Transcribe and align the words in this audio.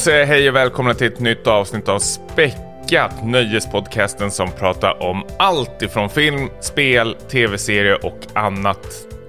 Då 0.00 0.04
säger 0.04 0.22
eh, 0.22 0.26
hej 0.26 0.48
och 0.48 0.56
välkomna 0.56 0.94
till 0.94 1.06
ett 1.06 1.20
nytt 1.20 1.46
avsnitt 1.46 1.88
av 1.88 1.98
Späckat, 1.98 3.24
nöjespodcasten 3.24 4.30
som 4.30 4.52
pratar 4.52 5.02
om 5.02 5.24
allt 5.38 5.82
ifrån 5.82 6.10
film, 6.10 6.48
spel, 6.60 7.16
tv-serier 7.30 8.06
och 8.06 8.18
annat 8.34 8.86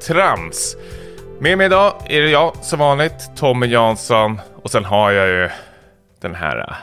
trams. 0.08 0.76
Med 1.40 1.58
mig 1.58 1.66
idag 1.66 1.94
är 2.10 2.22
det 2.22 2.30
jag 2.30 2.56
som 2.56 2.80
vanligt, 2.80 3.32
Tommy 3.36 3.68
Jansson 3.68 4.40
och 4.64 4.72
sen 4.72 4.86
har 4.86 5.12
jag 5.12 5.28
ju 5.28 5.50
den 6.22 6.36
här 6.36 6.58
eh, 6.58 6.76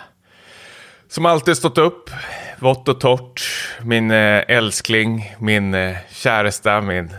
som 1.08 1.26
alltid 1.26 1.56
stått 1.56 1.78
upp, 1.78 2.10
vått 2.58 2.88
och 2.88 3.00
torrt, 3.00 3.42
min 3.82 4.10
eh, 4.10 4.42
älskling, 4.48 5.34
min 5.38 5.94
käresta, 6.10 6.80
min 6.80 7.10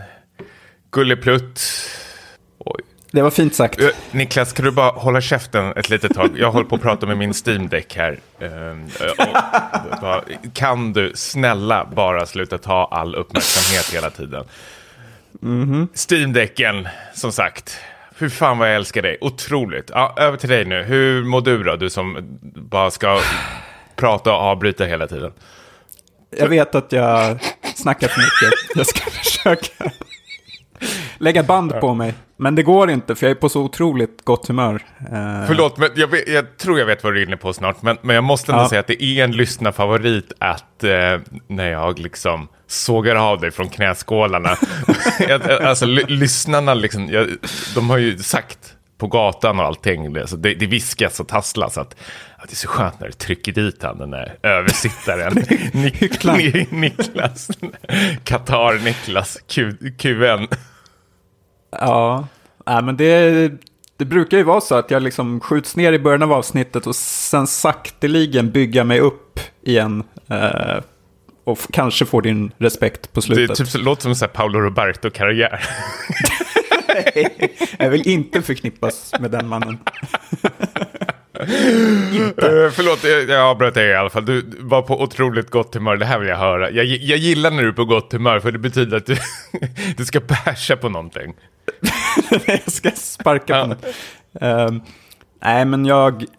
gulleplutt. 0.90 1.60
Det 3.12 3.22
var 3.22 3.30
fint 3.30 3.54
sagt. 3.54 3.80
Eh, 3.80 3.88
Niklas, 4.10 4.52
kan 4.52 4.64
du 4.64 4.70
bara 4.70 4.90
hålla 4.90 5.20
käften 5.20 5.72
ett 5.76 5.90
litet 5.90 6.14
tag? 6.14 6.30
Jag 6.36 6.50
håller 6.52 6.66
på 6.66 6.74
att 6.74 6.82
prata 6.82 7.06
med 7.06 7.18
min 7.18 7.34
Steam 7.46 7.68
Deck 7.68 7.96
här. 7.96 8.18
Ehm, 8.40 8.86
eh, 9.00 10.14
och 10.16 10.24
kan 10.54 10.92
du 10.92 11.12
snälla 11.14 11.88
bara 11.96 12.26
sluta 12.26 12.58
ta 12.58 12.88
all 12.90 13.14
uppmärksamhet 13.14 13.94
hela 13.94 14.10
tiden? 14.10 14.44
Steam 16.10 16.32
Decken, 16.32 16.88
som 17.14 17.32
sagt. 17.32 17.78
Hur 18.18 18.28
fan 18.28 18.58
vad 18.58 18.68
jag 18.68 18.76
älskar 18.76 19.02
dig. 19.02 19.18
Otroligt. 19.20 19.90
Ja, 19.94 20.14
över 20.16 20.36
till 20.36 20.48
dig 20.48 20.64
nu. 20.64 20.82
Hur 20.82 21.24
mår 21.24 21.40
du 21.40 21.62
då? 21.62 21.76
Du 21.76 21.90
som 21.90 22.18
bara 22.54 22.90
ska 22.90 23.20
prata 23.96 24.32
och 24.32 24.38
avbryta 24.38 24.84
hela 24.84 25.06
tiden. 25.06 25.32
Jag 26.36 26.48
vet 26.48 26.74
att 26.74 26.92
jag 26.92 27.38
snackar 27.74 28.08
för 28.08 28.20
mycket. 28.20 28.58
Jag 28.74 28.86
ska 28.86 29.10
försöka 29.10 29.90
lägga 31.20 31.42
band 31.42 31.80
på 31.80 31.94
mig. 31.94 32.14
Men 32.36 32.54
det 32.54 32.62
går 32.62 32.90
inte, 32.90 33.14
för 33.14 33.26
jag 33.26 33.30
är 33.30 33.40
på 33.40 33.48
så 33.48 33.62
otroligt 33.62 34.24
gott 34.24 34.48
humör. 34.48 34.74
Eh, 35.00 35.46
Förlåt, 35.46 35.78
men 35.78 35.88
jag, 35.94 36.08
vet, 36.08 36.28
jag 36.28 36.56
tror 36.58 36.78
jag 36.78 36.86
vet 36.86 37.04
vad 37.04 37.14
du 37.14 37.22
är 37.22 37.26
inne 37.26 37.36
på 37.36 37.52
snart. 37.52 37.82
Men, 37.82 37.96
men 38.02 38.14
jag 38.14 38.24
måste 38.24 38.52
ändå 38.52 38.64
Ja. 38.64 38.68
säga 38.68 38.80
att 38.80 38.86
det 38.86 39.02
är 39.04 39.24
en 39.24 39.32
lyssnarfavorit 39.32 40.32
att 40.38 40.84
eh, 40.84 40.90
när 41.46 41.70
jag 41.70 41.98
liksom 41.98 42.48
sågar 42.66 43.16
av 43.16 43.40
dig 43.40 43.50
från 43.50 43.68
knäskålarna. 43.68 44.56
Alltså 45.62 45.86
ly- 45.86 46.04
lyssnarna 46.08 46.74
liksom, 46.74 47.08
jag, 47.08 47.28
de 47.74 47.90
har 47.90 47.98
ju 47.98 48.18
sagt 48.18 48.58
på 48.98 49.06
gatan 49.06 49.60
och 49.60 49.66
allting, 49.66 50.12
det, 50.12 50.26
så 50.26 50.36
det, 50.36 50.54
det 50.54 50.66
viskas 50.66 51.20
och 51.20 51.28
tasslas 51.28 51.78
att 51.78 51.96
ja, 52.38 52.44
det 52.48 52.52
är 52.52 52.56
så 52.56 52.68
skönt 52.68 53.00
när 53.00 53.06
du 53.06 53.12
trycker 53.12 53.52
dit 53.52 53.82
han, 53.82 53.98
den 53.98 54.10
där 54.10 54.34
översittaren. 54.42 55.32
Nik- 55.72 56.66
Niklas, 56.74 57.48
Qatar-Niklas, 58.24 59.38
QN. 59.98 60.48
Ja, 61.70 62.26
Nej, 62.66 62.82
men 62.82 62.96
det, 62.96 63.52
det 63.96 64.04
brukar 64.04 64.36
ju 64.36 64.42
vara 64.42 64.60
så 64.60 64.74
att 64.74 64.90
jag 64.90 65.02
liksom 65.02 65.40
skjuts 65.40 65.76
ner 65.76 65.92
i 65.92 65.98
början 65.98 66.22
av 66.22 66.32
avsnittet 66.32 66.86
och 66.86 66.96
sen 66.96 67.46
sakteligen 67.46 68.50
bygga 68.50 68.84
mig 68.84 69.00
upp 69.00 69.40
igen. 69.62 70.02
Eh, 70.28 70.76
och 71.44 71.58
kanske 71.72 72.06
få 72.06 72.20
din 72.20 72.52
respekt 72.58 73.12
på 73.12 73.20
Det 73.20 73.26
slutet. 73.26 73.56
typ, 73.56 73.68
så- 73.68 73.78
låter 73.78 74.14
som 74.14 74.28
en 74.28 74.32
Paolo 74.32 74.58
Roberto-karriär. 74.60 75.60
Jag 77.78 77.90
vill 77.90 78.08
inte 78.08 78.42
förknippas 78.42 79.12
med 79.20 79.30
den 79.30 79.48
mannen. 79.48 79.78
Uh, 81.42 82.70
förlåt, 82.70 83.04
jag, 83.04 83.28
jag 83.28 83.40
avbröt 83.46 83.74
dig 83.74 83.88
i 83.88 83.94
alla 83.94 84.10
fall. 84.10 84.24
Du 84.24 84.44
var 84.60 84.82
på 84.82 85.02
otroligt 85.02 85.50
gott 85.50 85.74
humör. 85.74 85.96
Det 85.96 86.06
här 86.06 86.18
vill 86.18 86.28
jag 86.28 86.36
höra. 86.36 86.70
Jag, 86.70 86.84
jag 86.86 87.18
gillar 87.18 87.50
när 87.50 87.62
du 87.62 87.68
är 87.68 87.72
på 87.72 87.84
gott 87.84 88.12
humör 88.12 88.40
för 88.40 88.52
det 88.52 88.58
betyder 88.58 88.96
att 88.96 89.06
du, 89.06 89.16
du 89.96 90.04
ska 90.04 90.20
basha 90.20 90.76
på 90.76 90.88
någonting. 90.88 91.34
jag 92.46 92.72
ska 92.72 92.90
sparka 92.90 93.56
Ja. 93.56 93.62
på 93.62 93.68
något. 93.68 93.84
Ehm, 94.40 94.80
nej, 95.42 95.64
men 95.64 95.84
jag... 95.86 96.24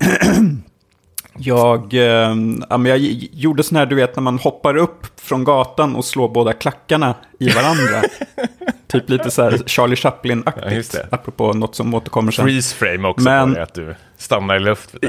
jag, 1.38 1.94
ja, 1.94 2.78
men 2.78 2.86
jag 2.86 3.00
gjorde 3.34 3.64
sån 3.64 3.78
här, 3.78 3.86
du 3.86 3.96
vet, 3.96 4.16
när 4.16 4.24
man 4.24 4.40
hoppar 4.40 4.78
upp 4.78 5.06
från 5.22 5.44
gatan 5.44 5.96
och 5.96 6.06
slår 6.06 6.30
båda 6.30 6.54
klackarna 6.54 7.16
i 7.40 7.50
varandra. 7.50 8.02
typ 8.88 9.10
lite 9.10 9.32
så 9.32 9.42
här 9.44 9.58
Charlie 9.66 9.96
Chaplin-aktigt. 9.96 10.94
Ja, 10.94 11.00
apropå 11.12 11.54
något 11.54 11.76
som 11.76 11.94
återkommer 11.94 12.32
sen. 12.32 12.46
Freeze 12.46 12.76
frame 12.76 13.08
också 13.08 13.24
Men- 13.24 13.58
att 13.58 13.74
du 13.74 13.96
stannar 14.22 14.56
i 14.56 14.60
luften. 14.60 15.00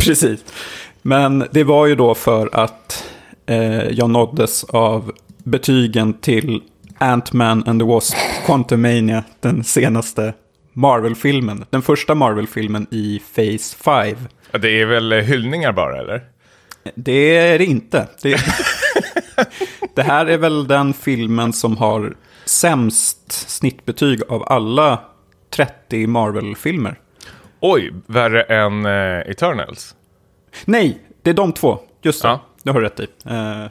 Precis. 0.00 0.44
Men 1.02 1.46
det 1.50 1.64
var 1.64 1.86
ju 1.86 1.94
då 1.94 2.14
för 2.14 2.50
att 2.52 3.04
eh, 3.46 3.88
jag 3.88 4.10
nåddes 4.10 4.64
av 4.64 5.12
betygen 5.44 6.14
till 6.14 6.62
Ant-Man 6.98 7.64
and 7.68 7.80
the 7.80 7.86
Wasp, 7.86 8.16
Quantumania, 8.46 9.24
den 9.40 9.64
senaste 9.64 10.34
Marvel-filmen. 10.72 11.64
Den 11.70 11.82
första 11.82 12.14
Marvel-filmen 12.14 12.86
i 12.90 13.22
Phase 13.34 13.76
5. 13.76 14.16
Ja, 14.50 14.58
Det 14.58 14.80
är 14.80 14.86
väl 14.86 15.12
eh, 15.12 15.18
hyllningar 15.18 15.72
bara, 15.72 16.00
eller? 16.00 16.24
Det 16.94 17.36
är 17.36 17.58
det 17.58 17.64
inte. 17.64 18.08
Det, 18.22 18.40
det 19.94 20.02
här 20.02 20.26
är 20.26 20.38
väl 20.38 20.66
den 20.66 20.94
filmen 20.94 21.52
som 21.52 21.76
har 21.76 22.16
sämst 22.44 23.32
snittbetyg 23.32 24.22
av 24.28 24.44
alla 24.52 25.00
30 25.50 26.06
Marvel-filmer. 26.06 26.98
Oj, 27.68 27.92
värre 28.06 28.42
än 28.42 28.86
eh, 28.86 29.30
Eternals. 29.30 29.94
Nej, 30.64 30.98
det 31.22 31.30
är 31.30 31.34
de 31.34 31.52
två. 31.52 31.78
Just 32.02 32.22
det, 32.22 32.28
Ja. 32.28 32.40
det 32.62 32.70
har 32.70 32.80
du 32.80 32.86
rätt 32.86 33.00
i. 33.00 33.06
Uh, 33.30 33.66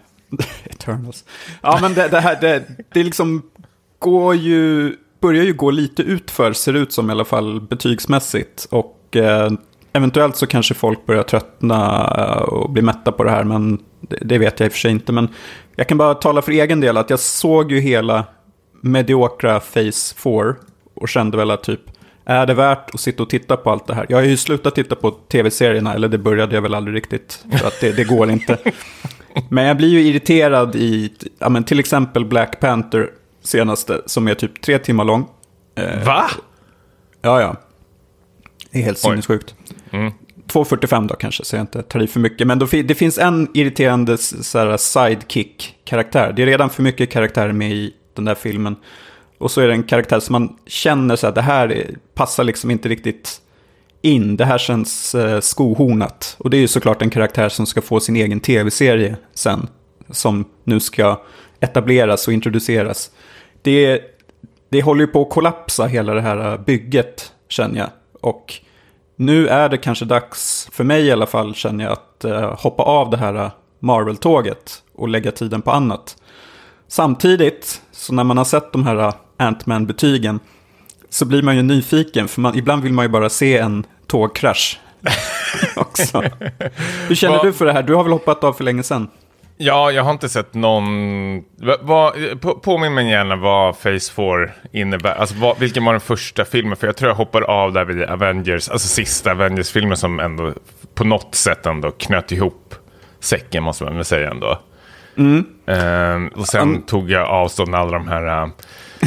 Eternals. 0.63 1.25
Ja, 1.61 1.77
men 1.81 1.93
det, 1.93 2.07
det 2.07 2.19
här, 2.19 2.41
det, 2.41 2.63
det 2.93 3.03
liksom 3.03 3.41
går 3.99 4.35
ju, 4.35 4.95
börjar 5.21 5.43
ju 5.43 5.53
gå 5.53 5.71
lite 5.71 6.01
utför, 6.01 6.53
ser 6.53 6.73
det 6.73 6.79
ut 6.79 6.91
som 6.93 7.09
i 7.09 7.11
alla 7.11 7.25
fall 7.25 7.61
betygsmässigt. 7.61 8.67
Och 8.71 9.15
eh, 9.15 9.51
eventuellt 9.93 10.35
så 10.35 10.47
kanske 10.47 10.73
folk 10.73 11.05
börjar 11.05 11.23
tröttna 11.23 12.07
eh, 12.17 12.41
och 12.41 12.69
bli 12.69 12.81
mätta 12.81 13.11
på 13.11 13.23
det 13.23 13.31
här, 13.31 13.43
men 13.43 13.79
det, 14.01 14.17
det 14.21 14.37
vet 14.37 14.59
jag 14.59 14.67
i 14.67 14.69
och 14.69 14.73
för 14.73 14.79
sig 14.79 14.91
inte. 14.91 15.11
Men 15.11 15.27
jag 15.75 15.87
kan 15.87 15.97
bara 15.97 16.13
tala 16.13 16.41
för 16.41 16.51
egen 16.51 16.81
del 16.81 16.97
att 16.97 17.09
jag 17.09 17.19
såg 17.19 17.71
ju 17.71 17.79
hela 17.79 18.25
mediokra 18.81 19.59
Phase 19.59 20.15
4 20.15 20.55
och 20.93 21.09
kände 21.09 21.37
väl 21.37 21.51
att 21.51 21.63
typ, 21.63 21.81
är 22.25 22.45
det 22.45 22.53
värt 22.53 22.93
att 22.93 22.99
sitta 22.99 23.23
och 23.23 23.29
titta 23.29 23.57
på 23.57 23.71
allt 23.71 23.87
det 23.87 23.95
här? 23.95 24.05
Jag 24.09 24.17
har 24.17 24.23
ju 24.23 24.37
slutat 24.37 24.75
titta 24.75 24.95
på 24.95 25.11
tv-serierna, 25.11 25.93
eller 25.93 26.07
det 26.07 26.17
började 26.17 26.55
jag 26.55 26.61
väl 26.61 26.73
aldrig 26.75 26.95
riktigt, 26.95 27.45
för 27.59 27.67
att 27.67 27.81
det, 27.81 27.91
det 27.91 28.03
går 28.03 28.29
inte. 28.29 28.57
Men 29.49 29.63
jag 29.65 29.77
blir 29.77 29.89
ju 29.89 30.01
irriterad 30.01 30.75
i, 30.75 31.13
ja, 31.39 31.49
men 31.49 31.63
till 31.63 31.79
exempel 31.79 32.25
Black 32.25 32.59
Panther 32.59 33.09
senaste, 33.43 34.01
som 34.05 34.27
är 34.27 34.33
typ 34.33 34.61
tre 34.61 34.79
timmar 34.79 35.03
lång. 35.03 35.27
Eh, 35.75 36.05
Va? 36.05 36.25
Ja, 37.21 37.41
ja. 37.41 37.55
Det 38.71 38.79
är 38.79 38.83
helt 38.83 38.97
sinnessjukt. 38.97 39.55
Mm. 39.91 40.11
2.45 40.47 41.07
då 41.07 41.15
kanske, 41.15 41.45
så 41.45 41.55
jag 41.55 41.63
inte 41.63 41.81
tar 41.81 42.03
i 42.03 42.07
för 42.07 42.19
mycket. 42.19 42.47
Men 42.47 42.59
då, 42.59 42.67
fi- 42.67 42.83
det 42.83 42.95
finns 42.95 43.17
en 43.17 43.47
irriterande 43.53 44.17
sidekick-karaktär. 44.77 46.33
Det 46.35 46.41
är 46.41 46.45
redan 46.45 46.69
för 46.69 46.83
mycket 46.83 47.11
karaktärer 47.11 47.51
med 47.51 47.71
i 47.71 47.93
den 48.13 48.25
där 48.25 48.35
filmen. 48.35 48.75
Och 49.37 49.51
så 49.51 49.61
är 49.61 49.67
det 49.67 49.73
en 49.73 49.83
karaktär 49.83 50.19
som 50.19 50.33
man 50.33 50.57
känner 50.65 51.15
så 51.15 51.27
här, 51.27 51.33
det 51.33 51.41
här 51.41 51.89
passar 52.13 52.43
liksom 52.43 52.71
inte 52.71 52.89
riktigt 52.89 53.41
in. 54.01 54.37
Det 54.37 54.45
här 54.45 54.57
känns 54.57 55.15
eh, 55.15 55.39
skohornat. 55.39 56.35
Och 56.39 56.49
det 56.49 56.57
är 56.57 56.61
ju 56.61 56.67
såklart 56.67 57.01
en 57.01 57.09
karaktär 57.09 57.49
som 57.49 57.65
ska 57.65 57.81
få 57.81 57.99
sin 57.99 58.15
egen 58.15 58.39
tv-serie 58.39 59.15
sen. 59.33 59.67
Som 60.09 60.45
nu 60.63 60.79
ska 60.79 61.21
etableras 61.59 62.27
och 62.27 62.33
introduceras. 62.33 63.11
Det, 63.61 64.01
det 64.69 64.81
håller 64.81 65.01
ju 65.01 65.07
på 65.07 65.21
att 65.21 65.29
kollapsa 65.29 65.85
hela 65.85 66.13
det 66.13 66.21
här 66.21 66.51
eh, 66.51 66.59
bygget, 66.59 67.31
känner 67.49 67.79
jag. 67.79 67.89
Och 68.21 68.53
nu 69.15 69.47
är 69.47 69.69
det 69.69 69.77
kanske 69.77 70.05
dags, 70.05 70.69
för 70.71 70.83
mig 70.83 71.05
i 71.05 71.11
alla 71.11 71.25
fall, 71.25 71.55
känner 71.55 71.83
jag, 71.83 71.93
att 71.93 72.23
eh, 72.25 72.59
hoppa 72.59 72.83
av 72.83 73.09
det 73.09 73.17
här 73.17 73.35
eh, 73.35 73.51
Marvel-tåget 73.79 74.83
och 74.95 75.09
lägga 75.09 75.31
tiden 75.31 75.61
på 75.61 75.71
annat. 75.71 76.17
Samtidigt, 76.87 77.81
så 77.91 78.13
när 78.13 78.23
man 78.23 78.37
har 78.37 78.45
sett 78.45 78.71
de 78.71 78.83
här 78.83 78.95
eh, 78.95 79.13
Ant-Man-betygen, 79.37 80.39
så 81.09 81.25
blir 81.25 81.41
man 81.41 81.55
ju 81.55 81.61
nyfiken, 81.61 82.27
för 82.27 82.41
man, 82.41 82.57
ibland 82.57 82.83
vill 82.83 82.93
man 82.93 83.05
ju 83.05 83.09
bara 83.09 83.29
se 83.29 83.57
en 83.57 83.85
tågkrasch. 84.07 84.79
också. 85.75 86.23
Hur 87.07 87.15
känner 87.15 87.37
Vad- 87.37 87.45
du 87.45 87.53
för 87.53 87.65
det 87.65 87.73
här? 87.73 87.83
Du 87.83 87.95
har 87.95 88.03
väl 88.03 88.13
hoppat 88.13 88.43
av 88.43 88.53
för 88.53 88.63
länge 88.63 88.83
sedan? 88.83 89.07
Ja, 89.57 89.91
jag 89.91 90.03
har 90.03 90.11
inte 90.11 90.29
sett 90.29 90.53
någon... 90.53 91.37
Va, 91.37 91.77
va, 91.81 92.13
på, 92.41 92.55
påminn 92.55 92.93
mig 92.93 93.09
gärna 93.09 93.35
vad 93.35 93.81
Phase 93.81 94.13
4 94.13 94.49
innebär. 94.71 95.15
Alltså 95.15 95.35
vad, 95.35 95.59
vilken 95.59 95.85
var 95.85 95.93
den 95.93 96.01
första 96.01 96.45
filmen? 96.45 96.77
För 96.77 96.87
jag 96.87 96.97
tror 96.97 97.09
jag 97.09 97.15
hoppade 97.15 97.45
av 97.45 97.73
där 97.73 97.85
vid 97.85 98.03
Avengers, 98.03 98.69
alltså 98.69 98.87
sista 98.87 99.31
Avengers-filmen 99.31 99.97
som 99.97 100.19
ändå 100.19 100.53
på 100.95 101.03
något 101.03 101.35
sätt 101.35 101.65
ändå 101.65 101.91
knöt 101.91 102.31
ihop 102.31 102.75
säcken 103.19 103.63
måste 103.63 103.83
man 103.83 103.95
väl 103.95 104.05
säga 104.05 104.31
ändå. 104.31 104.59
Ehm, 105.67 106.27
och 106.27 106.47
sen 106.47 106.81
tog 106.81 107.11
jag 107.11 107.27
avstånd 107.27 107.75
alla 107.75 107.91
de 107.91 108.07
här 108.07 108.43
uh, 108.43 108.49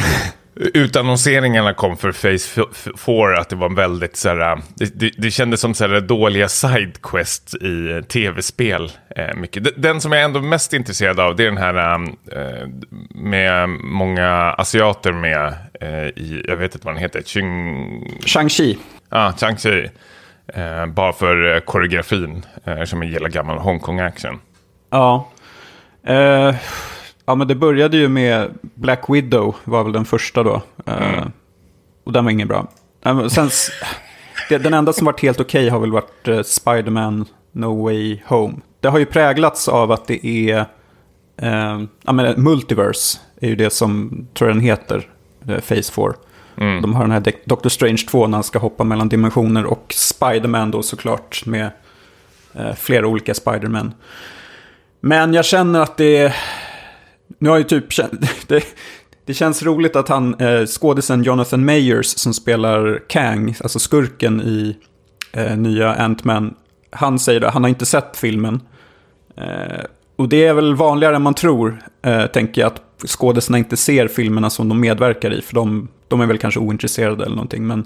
utannonseringarna 0.55 1.73
kom 1.73 1.97
för 1.97 2.11
Phase 2.11 2.63
4. 3.05 3.37
Att 3.39 3.49
det 3.49 3.55
var 3.55 3.75
väldigt 3.75 4.15
så 4.15 4.29
här, 4.29 4.51
uh, 4.51 4.59
det, 4.75 4.99
det, 4.99 5.11
det 5.17 5.31
kändes 5.31 5.61
som 5.61 5.73
så 5.73 5.87
här, 5.87 6.01
dåliga 6.01 6.47
sidequest 6.49 7.55
i 7.61 7.67
uh, 7.67 8.01
tv-spel. 8.01 8.91
Uh, 9.19 9.35
mycket. 9.39 9.63
D- 9.63 9.71
Den 9.77 10.01
som 10.01 10.11
jag 10.11 10.21
är 10.21 10.25
ändå 10.25 10.41
mest 10.41 10.73
intresserad 10.73 11.19
av 11.19 11.35
det 11.35 11.43
är 11.43 11.51
den 11.51 11.57
här 11.57 11.99
uh, 12.01 12.07
med 13.09 13.69
många 13.69 14.31
asiater 14.57 15.11
med 15.11 15.53
uh, 15.83 16.07
i, 16.07 16.43
jag 16.47 16.55
vet 16.55 16.73
inte 16.75 16.85
vad 16.85 16.95
den 16.95 17.01
heter, 17.01 17.21
Ching... 17.21 18.19
Shang-Chi. 18.25 18.77
Ja, 19.09 19.33
Chang-Chi. 19.37 19.89
Eh, 20.53 20.85
bara 20.85 21.13
för 21.13 21.55
eh, 21.55 21.59
koreografin, 21.59 22.45
eh, 22.65 22.83
som 22.83 23.01
jag 23.03 23.11
gillar 23.11 23.29
gammal 23.29 23.57
Hongkong-action. 23.57 24.39
Ja. 24.89 25.29
Eh, 26.07 26.55
ja, 27.29 27.35
men 27.35 27.47
det 27.47 27.55
började 27.55 27.97
ju 27.97 28.07
med 28.07 28.53
Black 28.61 29.03
Widow, 29.09 29.55
var 29.63 29.83
väl 29.83 29.93
den 29.93 30.05
första 30.05 30.43
då. 30.43 30.61
Eh, 30.85 31.13
Mm. 31.13 31.31
Och 32.03 32.13
den 32.13 32.25
var 32.25 32.31
ingen 32.31 32.47
bra. 32.47 32.67
Men 33.03 33.29
sen, 33.29 33.49
den 34.49 34.73
enda 34.73 34.93
som 34.93 35.05
varit 35.05 35.21
helt 35.21 35.39
okej 35.39 35.69
har 35.69 35.79
väl 35.79 35.91
varit 35.91 36.27
eh, 36.27 36.39
Spider-Man 36.39 37.25
No 37.51 37.83
Way 37.83 38.19
Home. 38.25 38.53
Det 38.79 38.87
har 38.87 38.99
ju 38.99 39.05
präglats 39.05 39.67
av 39.67 39.91
att 39.91 40.07
det 40.07 40.25
är... 40.25 40.65
Eh, 41.37 41.81
ja, 42.03 42.11
men 42.11 42.43
Multiverse 42.43 43.19
är 43.41 43.47
ju 43.47 43.55
det 43.55 43.69
som, 43.69 44.09
tror 44.33 44.49
jag 44.49 44.57
den 44.57 44.63
heter, 44.63 45.07
eh, 45.47 45.59
Phase 45.59 45.93
4. 45.93 46.13
Mm. 46.57 46.81
De 46.81 46.93
har 46.93 47.01
den 47.01 47.11
här 47.11 47.33
Doctor 47.45 47.69
Strange 47.69 48.05
2 48.09 48.27
när 48.27 48.37
han 48.37 48.43
ska 48.43 48.59
hoppa 48.59 48.83
mellan 48.83 49.09
dimensioner 49.09 49.65
och 49.65 49.93
Spider-Man 49.95 50.71
då 50.71 50.83
såklart 50.83 51.45
med 51.45 51.69
flera 52.77 53.07
olika 53.07 53.33
Spider-Man. 53.33 53.93
Men 54.99 55.33
jag 55.33 55.45
känner 55.45 55.79
att 55.79 55.97
det 55.97 56.17
är... 56.17 56.35
Nu 57.37 57.49
har 57.49 57.57
ju 57.57 57.63
typ... 57.63 57.85
Det, 58.47 58.63
det 59.25 59.33
känns 59.33 59.63
roligt 59.63 59.95
att 59.95 60.09
han, 60.09 60.33
eh, 60.33 60.65
skådisen 60.65 61.23
Jonathan 61.23 61.65
Mayers 61.65 62.07
som 62.07 62.33
spelar 62.33 63.01
Kang, 63.07 63.55
alltså 63.63 63.79
skurken 63.79 64.41
i 64.41 64.77
eh, 65.31 65.57
nya 65.57 65.95
Ant-Man, 65.95 66.55
han 66.91 67.19
säger 67.19 67.39
det, 67.39 67.49
han 67.49 67.63
har 67.63 67.69
inte 67.69 67.85
sett 67.85 68.17
filmen. 68.17 68.61
Eh, 69.37 69.85
och 70.15 70.29
det 70.29 70.45
är 70.45 70.53
väl 70.53 70.75
vanligare 70.75 71.15
än 71.15 71.21
man 71.21 71.33
tror, 71.33 71.83
eh, 72.01 72.25
tänker 72.25 72.61
jag, 72.61 72.67
att 72.67 73.09
skådisarna 73.09 73.57
inte 73.57 73.77
ser 73.77 74.07
filmerna 74.07 74.49
som 74.49 74.69
de 74.69 74.79
medverkar 74.79 75.33
i, 75.33 75.41
för 75.41 75.55
de, 75.55 75.87
de 76.07 76.21
är 76.21 76.25
väl 76.25 76.37
kanske 76.37 76.59
ointresserade 76.59 77.25
eller 77.25 77.35
någonting. 77.35 77.67
Men 77.67 77.85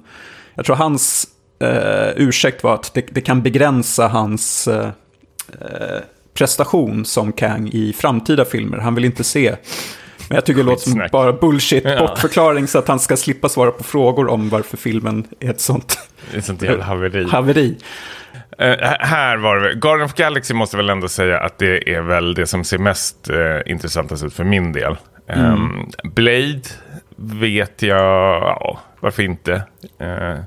jag 0.56 0.66
tror 0.66 0.76
hans 0.76 1.28
eh, 1.60 2.10
ursäkt 2.16 2.64
var 2.64 2.74
att 2.74 2.94
det, 2.94 3.06
det 3.12 3.22
kan 3.22 3.42
begränsa 3.42 4.08
hans 4.08 4.68
eh, 4.68 4.90
eh 5.62 6.00
prestation 6.34 7.06
som 7.06 7.32
Kang 7.32 7.70
i 7.74 7.94
framtida 7.94 8.46
filmer. 8.46 8.78
Han 8.78 8.96
vill 8.96 9.06
inte 9.06 9.24
se. 9.24 9.56
Men 10.30 10.36
jag 10.36 10.46
tycker 10.46 10.58
det 10.64 10.70
låter 10.70 10.90
som 10.90 11.08
bara 11.12 11.34
bullshit, 11.34 11.84
Ja. 11.86 12.00
bortförklaring 12.00 12.68
så 12.68 12.80
att 12.80 12.88
han 12.88 13.00
ska 13.00 13.18
slippa 13.18 13.50
svara 13.50 13.72
på 13.72 13.84
frågor 13.84 14.28
om 14.30 14.50
varför 14.50 14.78
filmen 14.78 15.28
är 15.40 15.50
ett 15.50 15.62
sånt 15.62 16.00
ett 16.34 16.46
sånt 16.46 16.62
jävla 16.62 16.84
haveri. 16.84 17.28
haveri. 17.30 17.78
Eh, 18.60 18.76
här 19.00 19.38
var 19.38 19.56
det, 19.60 19.74
Guardian 19.76 20.06
of 20.06 20.14
Galaxy 20.14 20.54
måste 20.54 20.78
väl 20.78 20.90
ändå 20.90 21.08
säga 21.08 21.40
att 21.40 21.58
det 21.58 21.94
är 21.96 22.02
väl 22.02 22.34
det 22.34 22.48
som 22.48 22.64
ser 22.64 22.78
mest 22.78 23.30
uh, 23.30 23.38
intressantast 23.72 24.24
ut 24.24 24.34
för 24.34 24.44
min 24.44 24.72
del. 24.72 24.96
Ehm, 25.28 25.90
Blade 26.04 26.62
vet 27.16 27.82
jag, 27.82 27.98
ja, 28.44 28.80
varför 29.00 29.24
inte? 29.24 29.54
Eh, 30.00 30.40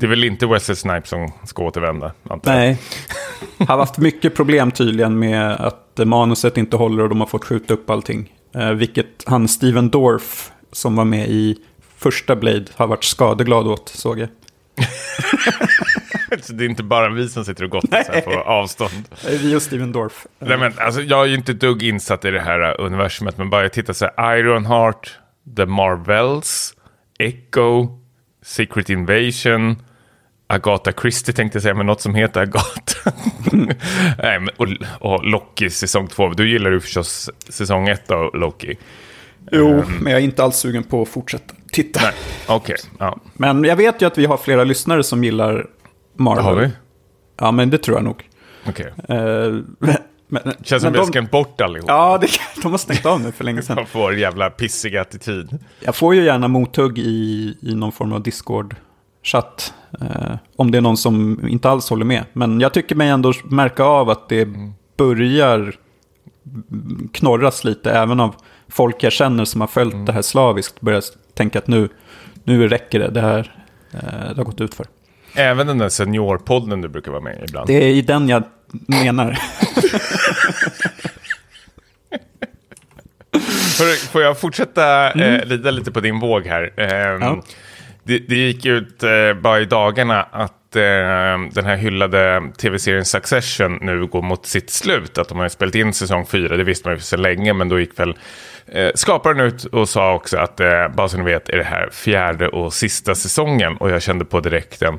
det 0.00 0.06
är 0.06 0.08
väl 0.08 0.24
inte 0.24 0.46
Wesley 0.46 0.76
Snipes 0.76 1.08
som 1.08 1.32
ska 1.44 1.62
återvända, 1.62 2.12
antar. 2.30 2.54
Nej. 2.54 2.78
Har 3.58 3.78
haft 3.78 3.98
mycket 3.98 4.34
problem 4.34 4.70
tydligen 4.70 5.18
med 5.18 5.50
att 5.50 6.00
manuset 6.04 6.56
inte 6.56 6.76
håller 6.76 7.02
och 7.02 7.08
de 7.08 7.20
har 7.20 7.26
fått 7.26 7.44
skjuta 7.44 7.74
upp 7.74 7.90
allting. 7.90 8.32
Eh, 8.54 8.70
vilket 8.70 9.24
han 9.26 9.48
Steven 9.48 9.90
Dorff 9.90 10.50
som 10.72 10.96
var 10.96 11.04
med 11.04 11.28
i 11.28 11.56
första 11.96 12.36
Blade 12.36 12.64
har 12.76 12.86
varit 12.86 13.04
skadeglad 13.04 13.66
åt, 13.66 13.88
såg 13.88 14.18
jag. 14.18 14.28
Så 16.42 16.52
det 16.52 16.64
är 16.64 16.68
inte 16.68 16.82
bara 16.82 17.08
vi 17.08 17.28
som 17.28 17.44
sitter 17.44 17.64
och 17.64 17.70
gottar 17.70 18.20
på 18.20 18.40
avstånd. 18.40 19.08
Eh, 19.28 19.38
Vi 19.42 19.56
och 19.56 19.62
Steven 19.62 19.92
Dorff. 19.92 20.26
Eh, 20.40 20.48
Nej, 20.48 20.58
men, 20.58 20.72
alltså, 20.78 21.00
jag 21.00 21.22
är 21.22 21.26
ju 21.26 21.34
inte 21.34 21.52
dugg 21.52 21.82
insatt 21.82 22.24
i 22.24 22.30
det 22.30 22.40
här 22.40 22.60
uh, 22.60 22.86
universumet, 22.86 23.38
men 23.38 23.50
bara 23.50 23.62
jag 23.62 23.72
tittar 23.72 23.92
så 23.92 24.08
här, 24.16 24.36
Ironheart, 24.36 25.18
The 25.56 25.66
Marvels, 25.66 26.74
Echo, 27.18 27.88
Secret 28.42 28.90
Invasion, 28.90 29.82
Agatha 30.50 30.92
Christie 30.92 31.34
tänkte 31.34 31.56
jag 31.56 31.62
säga, 31.62 31.74
men 31.74 31.86
något 31.86 32.00
som 32.00 32.14
heter 32.14 32.40
Agatha. 32.40 33.12
Nej, 34.18 34.40
men, 34.40 34.48
och, 34.56 34.68
och 35.00 35.24
Loki 35.24 35.70
säsong 35.70 36.08
två. 36.08 36.28
Du 36.28 36.50
gillar 36.50 36.70
ju 36.70 36.80
förstås 36.80 37.30
säsong 37.48 37.88
ett 37.88 38.10
av 38.10 38.34
Loki. 38.34 38.78
Jo, 39.52 39.84
men 40.00 40.12
jag 40.12 40.20
är 40.20 40.24
inte 40.24 40.44
alls 40.44 40.56
sugen 40.56 40.82
på 40.82 41.02
att 41.02 41.08
fortsätta 41.08 41.54
titta. 41.72 42.00
Nej, 42.02 42.12
okej. 42.48 42.76
ja. 42.98 43.18
Men 43.34 43.64
jag 43.64 43.76
vet 43.76 44.02
ju 44.02 44.06
att 44.06 44.18
vi 44.18 44.26
har 44.26 44.36
flera 44.36 44.64
lyssnare 44.64 45.02
som 45.02 45.24
gillar 45.24 45.66
Marvel. 46.16 46.44
Har 46.44 46.56
vi? 46.56 46.70
Ja, 47.40 47.52
men 47.52 47.70
det 47.70 47.78
tror 47.78 47.96
jag 47.96 48.04
nog. 48.04 48.28
Okej. 48.68 48.92
Eh, 49.08 49.16
men, 50.28 50.42
Känns 50.62 50.82
som 50.82 50.92
vi 50.92 50.98
har 50.98 51.12
de, 51.12 51.26
bort 51.26 51.60
allihop. 51.60 51.88
Ja, 51.88 52.18
det, 52.20 52.28
de 52.62 52.70
har 52.70 52.78
stängt 52.78 53.06
av 53.06 53.20
nu 53.20 53.32
för 53.32 53.44
länge 53.44 53.62
sedan. 53.62 53.76
De 53.76 53.86
får 53.86 54.14
jävla 54.14 54.50
pissig 54.50 54.96
attityd. 54.96 55.58
Jag 55.80 55.96
får 55.96 56.14
ju 56.14 56.24
gärna 56.24 56.48
mothugg 56.48 56.98
i, 56.98 57.56
i 57.62 57.74
någon 57.74 57.92
form 57.92 58.12
av 58.12 58.22
Discord-chatt. 58.22 59.72
Eh, 60.00 60.36
om 60.56 60.70
det 60.70 60.78
är 60.78 60.82
någon 60.82 60.96
som 60.96 61.40
inte 61.48 61.70
alls 61.70 61.90
håller 61.90 62.04
med. 62.04 62.24
Men 62.32 62.60
jag 62.60 62.74
tycker 62.74 62.94
mig 62.94 63.08
ändå 63.08 63.32
märka 63.44 63.84
av 63.84 64.10
att 64.10 64.28
det 64.28 64.48
börjar 64.96 65.74
knorras 67.12 67.64
lite. 67.64 67.90
Även 67.92 68.20
av 68.20 68.34
folk 68.68 69.02
jag 69.02 69.12
känner 69.12 69.44
som 69.44 69.60
har 69.60 69.68
följt 69.68 70.06
det 70.06 70.12
här 70.12 70.22
slaviskt. 70.22 70.80
Börjar 70.80 71.02
tänka 71.34 71.58
att 71.58 71.66
nu, 71.66 71.88
nu 72.44 72.68
räcker 72.68 72.98
det. 72.98 73.08
Det 73.08 73.20
här 73.20 73.54
eh, 73.92 74.00
det 74.30 74.36
har 74.36 74.44
gått 74.44 74.60
ut 74.60 74.74
för. 74.74 74.86
Även 75.34 75.66
den 75.66 75.78
där 75.78 75.88
seniorpodden 75.88 76.80
du 76.80 76.88
brukar 76.88 77.10
vara 77.10 77.22
med 77.22 77.38
i 77.40 77.44
ibland. 77.44 77.66
Det 77.66 77.74
är 77.84 77.88
i 77.88 78.02
den 78.02 78.28
jag 78.28 78.42
menar. 78.86 79.38
Får, 84.10 84.22
jag 84.22 84.40
fortsätta 84.40 85.12
eh, 85.12 85.40
rida 85.46 85.70
lite 85.70 85.92
på 85.92 86.00
din 86.00 86.20
våg 86.20 86.46
här? 86.46 86.80
Ehm, 86.80 87.22
Ja 87.22 87.42
det, 88.10 88.18
det 88.18 88.34
gick 88.34 88.66
ut 88.66 89.02
eh, 89.02 89.34
bara 89.42 89.60
i 89.60 89.64
dagarna 89.64 90.22
att 90.22 90.76
eh, 90.76 90.82
den 91.52 91.64
här 91.64 91.76
hyllade 91.76 92.42
tv-serien 92.58 93.04
Succession 93.04 93.78
nu 93.82 94.06
går 94.06 94.22
mot 94.22 94.46
sitt 94.46 94.70
slut. 94.70 95.18
Att 95.18 95.28
de 95.28 95.38
har 95.38 95.48
spelat 95.48 95.74
in 95.74 95.92
säsong 95.92 96.26
fyra, 96.26 96.56
det 96.56 96.64
visste 96.64 96.88
man 96.88 96.96
ju 96.96 97.00
sedan 97.00 97.22
länge, 97.22 97.52
men 97.52 97.68
då 97.68 97.80
gick 97.80 97.98
väl 97.98 98.14
eh, 98.66 98.90
skaparen 98.94 99.40
ut 99.40 99.64
och 99.64 99.88
sa 99.88 100.14
också 100.14 100.38
att 100.38 100.60
eh, 100.60 100.88
bara 100.88 101.08
så 101.08 101.16
ni 101.16 101.24
vet 101.24 101.48
är 101.48 101.56
det 101.56 101.64
här 101.64 101.88
fjärde 101.92 102.48
och 102.48 102.72
sista 102.72 103.14
säsongen. 103.14 103.76
Och 103.76 103.90
jag 103.90 104.02
kände 104.02 104.24
på 104.24 104.40
direkten, 104.40 104.98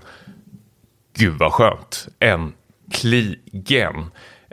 gud 1.18 1.34
vad 1.34 1.54
skönt. 1.54 2.08
Äntligen. 2.20 3.96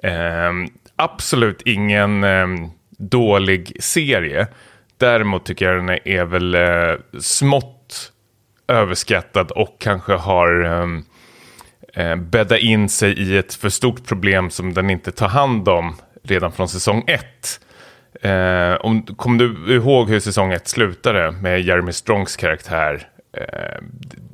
Eh, 0.03 0.53
absolut 0.97 1.63
ingen 1.63 2.25
eh, 2.25 2.47
dålig 2.99 3.77
serie. 3.81 4.47
Däremot 4.97 5.45
tycker 5.45 5.73
jag 5.73 5.87
den 5.87 5.99
är 6.05 6.25
väl 6.25 6.55
eh, 6.55 7.21
smått 7.21 7.78
överskattad 8.69 9.51
och 9.51 9.77
kanske 9.81 10.13
har 10.13 10.65
um, 10.65 11.05
eh, 11.95 12.17
bäddat 12.17 12.59
in 12.61 12.89
sig 12.89 13.13
i 13.19 13.39
ett 13.39 13.55
för 13.55 13.69
stort 13.69 14.07
problem 14.07 14.51
som 14.51 14.75
den 14.75 14.91
inte 14.91 15.13
tar 15.13 15.29
hand 15.29 15.69
om 15.69 15.97
redan 16.23 16.53
från 16.53 16.69
säsong 16.69 17.05
ett. 17.07 17.61
Eh, 18.23 18.75
om, 18.81 19.03
kom 19.03 19.39
du 19.39 19.75
ihåg 19.75 20.09
hur 20.09 20.21
säsong 20.21 20.53
ett 20.53 20.69
slutade 20.69 21.31
med 21.31 21.61
Jeremy 21.63 21.93
Strongs 21.93 22.37
karaktär? 22.37 23.09
Eh, 23.37 23.83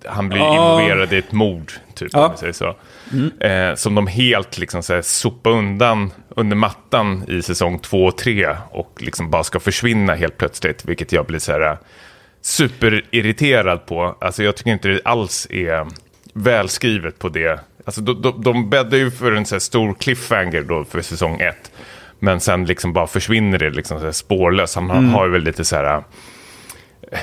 han 0.07 0.29
blir 0.29 0.39
Ja. 0.41 0.55
involverad 0.55 1.13
i 1.13 1.19
ett 1.19 1.33
mord, 1.33 1.73
typ, 1.95 2.11
Ja. 2.13 2.19
om 2.25 2.29
man 2.29 2.37
säger 2.37 2.53
så. 2.53 2.77
Eh, 3.47 3.75
som 3.75 3.95
de 3.95 4.07
helt 4.07 4.59
liksom 4.59 4.83
så 4.83 4.95
här, 4.95 5.03
undan 5.49 6.11
under 6.29 6.57
mattan 6.57 7.25
i 7.29 7.43
säsong 7.43 7.79
två 7.79 8.05
och 8.05 8.19
tre 8.19 8.57
och 8.71 9.03
liksom 9.03 9.31
bara 9.31 9.45
ska 9.45 9.61
försvinna 9.61 10.15
helt 10.15 10.37
plötsligt, 10.37 10.85
vilket 10.85 11.13
jag 11.13 11.27
blir 11.27 11.39
så 11.39 11.53
här 11.53 11.79
superirriterad 12.45 13.87
på. 13.87 14.17
Alltså 14.21 14.43
jag 14.45 14.57
tycker 14.57 14.71
inte 14.71 14.89
det 14.89 15.01
alls 15.05 15.47
är 15.51 15.87
välskrivet 16.33 17.19
på 17.19 17.29
det. 17.29 17.61
Alltså 17.85 18.01
de, 18.01 18.23
de, 18.23 18.43
de 18.43 18.71
bäddar 18.71 18.99
ju 18.99 19.11
för 19.11 19.33
en 19.33 19.47
så 19.47 19.61
stor 19.61 19.95
cliffhanger 19.95 20.63
då 20.63 20.85
för 20.85 21.03
säsong 21.03 21.41
ett. 21.41 21.73
Men 22.19 22.41
sen 22.41 22.65
liksom 22.65 22.93
bara 22.93 23.07
försvinner 23.07 23.59
det 23.59 23.71
liksom 23.71 24.01
så 24.01 24.13
spårlöst. 24.13 24.75
Han 24.75 24.91
har- 24.91 25.03
har 25.03 25.27
ju 25.27 25.33
väl 25.33 25.43
lite 25.43 25.65
så 25.65 25.77
här... 25.77 26.03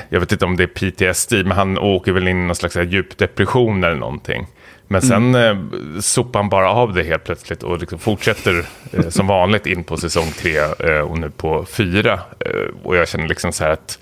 Jag 0.08 0.20
vet 0.20 0.32
inte 0.32 0.44
om 0.44 0.56
det 0.56 0.62
är 0.62 0.66
PTSD, 0.66 1.32
men 1.32 1.52
han 1.52 1.78
åker 1.78 2.12
väl 2.12 2.28
in 2.28 2.42
i 2.42 2.46
någon 2.46 2.56
slags 2.56 2.76
djup 2.76 3.18
depression 3.18 3.84
eller 3.84 3.96
någonting. 3.96 4.46
Men 4.88 5.02
sen 5.02 5.34
eh, 5.34 5.56
sopar 6.00 6.40
han 6.40 6.48
bara 6.48 6.70
av 6.70 6.94
det 6.94 7.02
helt 7.02 7.24
plötsligt 7.24 7.62
och 7.62 7.78
liksom 7.78 7.98
fortsätter 7.98 8.64
eh, 8.92 9.08
som 9.08 9.26
vanligt 9.26 9.66
in 9.66 9.84
på 9.84 9.96
säsong 9.96 10.30
tre 10.38 10.56
eh, 10.78 10.98
och 11.00 11.18
nu 11.18 11.30
på 11.30 11.64
fyra. 11.64 12.12
Eh, 12.40 12.74
och 12.82 12.96
jag 12.96 13.08
känner 13.08 13.28
liksom 13.28 13.52
så 13.52 13.64
här 13.64 13.70
att 13.70 13.98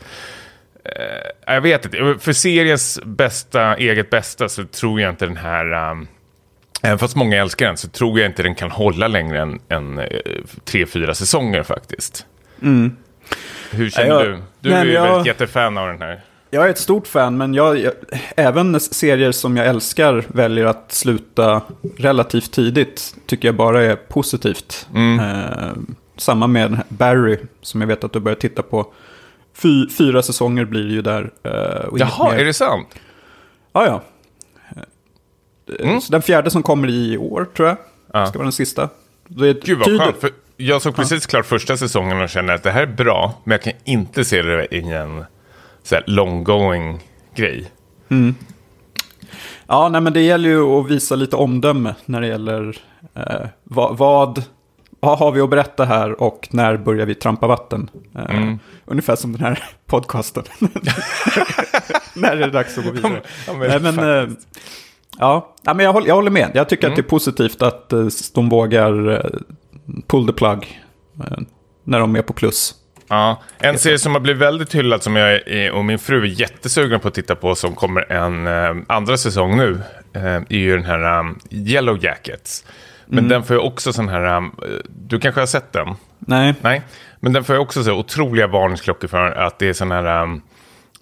jag 1.47 1.61
vet 1.61 1.85
inte, 1.85 2.17
för 2.21 2.33
seriens 2.33 3.01
bästa, 3.05 3.77
eget 3.77 4.11
bästa 4.11 4.49
så 4.49 4.65
tror 4.65 5.01
jag 5.01 5.11
inte 5.13 5.27
den 5.27 5.37
här... 5.37 5.91
Um, 5.91 6.09
även 6.83 6.99
fast 6.99 7.17
många 7.17 7.37
älskar 7.41 7.67
den 7.67 7.77
så 7.77 7.89
tror 7.89 8.19
jag 8.21 8.27
inte 8.31 8.43
den 8.43 8.55
kan 8.55 8.71
hålla 8.71 9.09
längre 9.09 9.41
än, 9.43 9.59
än 9.69 9.99
eh, 9.99 10.07
tre, 10.65 10.87
fyra 10.87 11.15
säsonger 11.15 11.63
faktiskt. 11.63 12.27
Hur 13.71 13.91
känner 13.91 14.09
Ja, 14.09 14.25
jag- 14.25 14.27
du? 14.27 14.39
Du 14.61 14.71
Nej, 14.71 14.79
är 14.81 14.85
ju 14.85 14.93
jag- 14.93 15.03
väldigt 15.03 15.27
jättefan 15.27 15.79
av 15.79 15.87
den 15.89 16.03
här. 16.03 16.21
Jag 16.53 16.67
är 16.67 16.71
ett 16.71 16.79
stort 16.79 17.07
fan, 17.07 17.37
men 17.37 17.55
jag, 17.55 17.79
jag, 17.79 17.93
även 18.37 18.81
serier 18.81 19.33
som 19.33 19.57
jag 19.57 19.67
älskar 19.67 20.25
väljer 20.29 20.65
att 20.65 20.93
sluta 20.93 21.61
relativt 21.99 22.53
tidigt. 22.53 23.15
Tycker 23.27 23.49
jag 23.49 23.55
bara 23.55 23.83
är 23.83 23.97
positivt. 23.97 24.89
Eh, 25.21 25.73
samma 26.17 26.47
med 26.47 26.81
Barry, 26.89 27.39
som 27.63 27.81
jag 27.81 27.89
vet 27.89 28.05
att 28.05 28.13
du 28.13 28.21
börjar 28.21 28.37
titta 28.37 28.63
på. 28.63 28.93
Fy, 29.55 29.89
fyra 29.91 30.23
säsonger 30.23 30.65
blir 30.65 30.83
det 30.85 30.93
ju 30.93 31.03
där. 31.03 31.31
Eh, 31.45 31.85
och 31.89 31.99
Jaha, 31.99 32.31
mer. 32.33 32.39
är 32.39 32.45
det 32.45 32.55
sant? 32.55 32.89
Ja, 33.73 33.87
ja. 33.87 34.03
Eh, 35.81 35.99
Så 35.99 36.13
den 36.13 36.23
fjärde 36.23 36.51
som 36.51 36.63
kommer 36.63 36.89
i 36.91 37.19
år, 37.19 37.49
tror 37.57 37.69
jag, 37.69 37.77
Ja. 38.13 38.27
ska 38.27 38.39
vara 38.39 38.45
den 38.47 38.53
sista. 38.53 38.89
Det 39.29 39.65
Gud 39.65 39.79
vad 39.79 39.87
tyder- 39.87 40.05
skönt. 40.05 40.21
För 40.21 40.31
jag 40.57 40.83
såg 40.83 40.97
precis 40.97 41.27
klart 41.27 41.47
första 41.47 41.77
säsongen 41.77 42.21
och 42.21 42.29
kände 42.29 42.55
att 42.55 42.63
det 42.63 42.71
här 42.71 42.83
är 42.83 42.87
bra. 42.87 43.35
Men 43.45 43.53
jag 43.53 43.63
kan 43.63 43.73
inte 43.85 44.25
se 44.25 44.43
det 44.43 44.75
i 44.75 44.93
en 44.93 45.25
så 45.83 45.95
här, 45.95 46.05
long-going 46.07 46.99
grej. 47.37 47.71
Ja, 49.67 49.89
nej, 49.89 50.01
men 50.01 50.13
det 50.13 50.21
gäller 50.21 50.49
ju 50.49 50.63
att 50.63 50.91
visa 50.91 51.15
lite 51.15 51.37
omdöme 51.37 51.95
när 52.07 52.21
det 52.21 52.27
gäller 52.27 52.77
eh, 53.15 53.47
vad, 53.65 53.97
vad, 53.99 54.43
vad 55.01 55.19
har 55.19 55.33
vi 55.33 55.41
att 55.41 55.51
berätta 55.51 55.85
här 55.85 56.21
och 56.23 56.49
när 56.51 56.77
börjar 56.77 57.07
vi 57.07 57.15
trampa 57.15 57.47
vatten. 57.47 57.91
Eh, 58.15 58.37
Mm. 58.37 58.59
Ungefär 58.87 59.17
som 59.17 59.33
den 59.33 59.41
här 59.43 59.65
podcasten. 59.87 60.45
när 62.15 62.33
är 62.33 62.37
det 62.37 62.51
dags 62.51 62.79
att 62.79 62.85
gå 62.85 62.91
vidare? 62.91 63.21
Ja, 63.47 63.53
men 63.53 63.69
nej, 63.83 63.93
men, 63.93 63.99
eh, 64.25 64.31
ja, 65.19 65.55
ja, 65.63 65.75
men 65.75 65.85
jag, 65.85 65.93
håller, 65.93 66.09
jag 66.09 66.15
håller 66.15 66.31
med. 66.31 66.51
Jag 66.55 66.69
tycker 66.69 66.87
att 66.87 66.93
Mm. 66.93 66.97
det 67.03 67.07
är 67.09 67.11
positivt 67.11 67.63
att 67.63 67.93
eh, 67.93 68.07
de 68.35 68.49
vågar 68.49 69.23
pull 70.07 70.27
the 70.27 70.33
plug 70.33 70.81
när 71.85 72.01
de 72.01 72.17
är 72.17 72.23
på 72.23 72.33
plus. 72.33 72.75
Ja, 73.09 73.43
en 73.59 73.79
serie 73.79 73.99
som 73.99 74.13
har 74.13 74.21
blivit 74.21 74.43
väldigt 74.43 74.75
hyllad 74.75 75.03
som 75.03 75.17
jag 75.17 75.49
är, 75.49 75.71
och 75.73 75.85
min 75.85 75.99
fru 75.99 76.23
är 76.23 76.27
jättesugna 76.27 76.99
på 76.99 77.09
att 77.09 77.15
titta 77.15 77.35
på 77.35 77.55
som 77.55 77.75
kommer 77.75 78.13
en 78.13 78.85
andra 78.89 79.17
säsong 79.17 79.57
nu 79.57 79.81
är 80.13 80.45
ju 80.57 80.73
den 80.77 80.85
här 80.85 81.19
um, 81.21 81.39
Yellow 81.51 82.05
Jackets. 82.05 82.65
Men 83.13 83.29
den 83.29 83.43
får 83.43 83.57
ju 83.57 83.63
också 83.63 83.93
sån 83.93 84.09
här, 84.09 84.37
um, 84.37 84.55
du 84.89 85.21
kanske 85.21 85.41
har 85.41 85.47
sett 85.47 85.73
den? 85.73 85.95
Nej, 86.19 86.55
Nej, 86.61 86.83
men 87.21 87.33
den 87.33 87.45
får 87.45 87.55
ju 87.55 87.61
också 87.61 87.85
så 87.85 87.93
otroliga 87.93 88.47
varningsklockor 88.47 89.09
för 89.09 89.31
att 89.31 89.59
det 89.59 89.69
är 89.69 89.73
sån 89.73 89.91
här 89.91 90.23
um, 90.23 90.43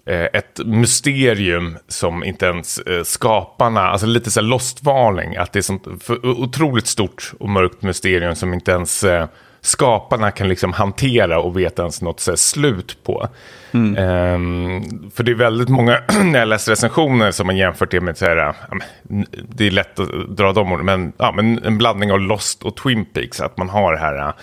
eh, 0.05 0.27
ett 0.33 0.59
mysterium 0.65 1.77
som 1.87 2.23
inte 2.23 2.45
ens 2.45 2.77
eh, 2.79 3.03
skaparna, 3.03 3.81
alltså 3.81 4.07
lite 4.07 4.31
så 4.31 4.39
här 4.39 4.47
lost-varning, 4.47 5.35
att 5.35 5.53
det 5.53 5.59
är 5.59 5.61
sånt 5.61 5.87
otroligt 6.23 6.87
stort 6.87 7.33
och 7.39 7.49
mörkt 7.49 7.81
mysterium 7.81 8.35
som 8.35 8.53
inte 8.53 8.71
ens 8.71 9.03
eh, 9.03 9.27
skaparna 9.61 10.31
kan 10.31 10.47
liksom 10.47 10.73
hantera 10.73 11.39
och 11.39 11.59
veta 11.59 11.81
ens 11.81 12.01
något 12.01 12.19
så 12.19 12.37
slut 12.37 12.97
på. 13.03 13.27
Mm. 13.71 13.97
Ehm, 13.97 15.11
för 15.11 15.23
det 15.23 15.31
är 15.31 15.35
väldigt 15.35 15.69
många, 15.69 16.01
när 16.23 16.39
jag 16.39 16.47
läser 16.47 16.71
recensioner 16.71 17.31
som 17.31 17.47
man 17.47 17.57
jämfört 17.57 17.91
det 17.91 18.01
med 18.01 18.17
så 18.17 18.25
här, 18.25 18.37
äh, 18.37 18.53
det 19.49 19.67
är 19.67 19.71
lätt 19.71 19.99
att 19.99 20.37
dra 20.37 20.53
de 20.53 20.71
orden, 20.71 20.85
men, 20.85 21.13
ja, 21.17 21.31
men 21.35 21.63
en 21.63 21.77
blandning 21.77 22.11
av 22.11 22.19
Lost 22.19 22.63
och 22.63 22.77
Twin 22.77 23.05
Peaks, 23.05 23.41
att 23.41 23.57
man 23.57 23.69
har 23.69 23.93
det 23.93 23.99
här 23.99 24.17
äh, 24.17 24.33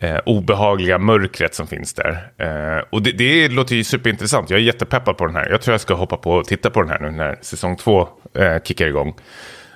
eh, 0.00 0.18
obehagliga 0.26 0.98
mörkret 0.98 1.54
som 1.54 1.66
finns 1.66 1.94
där. 1.94 2.30
Eh, 2.36 2.84
och 2.90 3.02
det, 3.02 3.12
det 3.12 3.48
låter 3.48 3.76
ju 3.76 3.84
superintressant. 3.84 4.50
Jag 4.50 4.60
är 4.60 4.64
jättepeppad 4.64 5.16
på 5.16 5.26
den 5.26 5.36
här. 5.36 5.48
Jag 5.50 5.60
tror 5.60 5.72
jag 5.72 5.80
ska 5.80 5.94
hoppa 5.94 6.16
på 6.16 6.32
och 6.32 6.44
titta 6.44 6.70
på 6.70 6.82
den 6.82 6.90
här 6.90 6.98
nu 6.98 7.10
när 7.10 7.38
säsong 7.42 7.76
två 7.76 8.08
eh, 8.34 8.62
kickar 8.64 8.86
igång. 8.86 9.14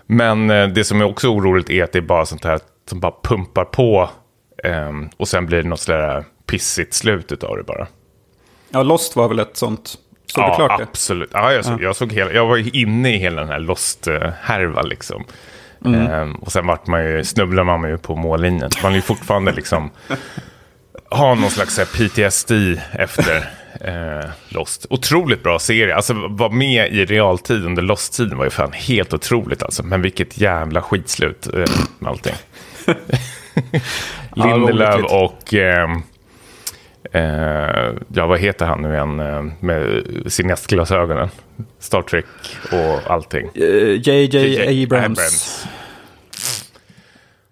Men 0.07 0.51
eh, 0.51 0.69
det 0.69 0.85
som 0.85 1.01
är 1.01 1.05
också 1.05 1.29
oroligt 1.29 1.71
är 1.71 1.85
att 1.85 1.93
det 1.93 1.99
är 1.99 2.03
bara 2.03 2.27
sånt 2.27 2.45
här 2.45 2.61
som 2.89 3.01
bara 3.01 3.15
pumpar 3.23 3.65
på 3.65 4.11
ehm, 4.65 5.09
och 5.17 5.29
sen 5.29 5.47
blir 5.47 5.63
det 5.63 5.69
något 5.69 5.81
sådär 5.81 6.25
pissigt 6.47 6.95
slut 6.95 7.45
av 7.45 7.57
det 7.57 7.63
bara 7.63 7.87
ja, 8.73 8.83
Lost 8.83 9.17
var 9.17 9.29
väl 9.29 9.39
ett 9.39 9.57
sånt. 9.57 9.99
Såg 10.27 10.45
ja, 10.45 10.55
klart 10.57 10.81
absolut. 10.81 11.31
Ja, 11.33 11.53
jag, 11.53 11.65
såg, 11.65 11.83
Jag, 11.83 11.97
såg 11.97 12.13
hela, 12.13 12.33
jag 12.33 12.47
var 12.47 12.57
ju 12.57 12.71
inne 12.71 13.15
i 13.15 13.19
hela 13.19 13.41
den 13.41 13.51
här 13.51 13.59
Lost-härvan 13.59 14.89
liksom. 14.89 15.25
Mm. 15.85 16.11
Ehm, 16.11 16.35
och 16.35 16.53
sen 16.53 16.67
vart 16.67 16.87
man 16.87 17.05
ju, 17.05 17.25
snubblade 17.25 17.65
man 17.65 17.91
ju 17.91 17.99
på 17.99 18.17
mållinjen. 18.17 18.71
Man 18.83 18.93
är 18.93 18.97
ju 18.97 19.03
fortfarande 19.03 19.53
liksom, 19.53 19.91
har 21.11 21.35
någon 21.35 21.51
slags 21.51 21.79
här, 21.79 21.85
PTSD 21.85 22.81
efter 22.93 23.51
eh, 23.81 24.31
Lost. 24.49 24.87
Otroligt 24.91 25.43
bra 25.43 25.59
serie. 25.59 25.97
Alltså 25.97 26.15
vara 26.29 26.51
med 26.51 26.93
i 26.93 27.05
realtid 27.05 27.67
under 27.67 27.83
Lost-tiden 27.83 28.39
var 28.39 28.45
ju 28.45 28.51
fan 28.51 28.73
helt 28.73 29.15
otroligt 29.15 29.63
alltså. 29.63 29.83
Men 29.83 30.03
vilket 30.03 30.39
jävla 30.39 30.83
skitslut 30.83 31.47
eh, 31.47 31.65
med 31.99 32.11
allting. 32.11 32.35
Ja, 34.37 34.57
Lindelöf 34.57 35.05
och... 35.05 35.55
ehm, 35.55 36.03
Eh, 37.13 37.93
ja, 38.15 38.27
vad 38.27 38.39
heter 38.39 38.67
han 38.67 38.83
nu 38.83 38.95
igen 38.95 39.21
eh, 39.21 39.43
med 39.61 40.03
cineastglasögonen? 40.27 41.29
Star 41.79 42.03
Trek 42.03 42.25
och 42.73 43.11
allting. 43.11 43.51
Eh, 43.55 43.63
JJ 43.63 44.25
J.J. 44.25 44.85
Abrams. 44.85 45.67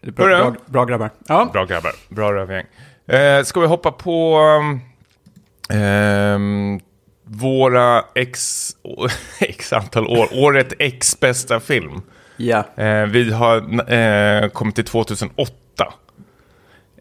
Bra, 0.02 0.26
bra, 0.26 0.54
bra 0.66 0.84
grabbar. 0.84 1.10
Ja, 1.28 1.50
Bra 1.52 1.64
grabbar, 1.64 1.92
bra 2.08 2.32
rövgäng. 2.32 2.66
Eh, 3.06 3.42
ska 3.42 3.60
vi 3.60 3.66
hoppa 3.66 3.92
på 3.92 4.38
ehm, 5.72 6.80
våra 7.24 8.04
x, 8.14 8.68
x 9.40 9.72
antal 9.72 10.06
år, 10.06 10.28
året 10.32 10.72
X 10.78 11.20
bästa 11.20 11.60
film? 11.60 12.02
ja. 12.36 12.64
Eh, 12.76 13.06
vi 13.06 13.32
har 13.32 13.56
eh, 13.92 14.48
kommit 14.48 14.74
till 14.74 14.84
2008. 14.84 15.54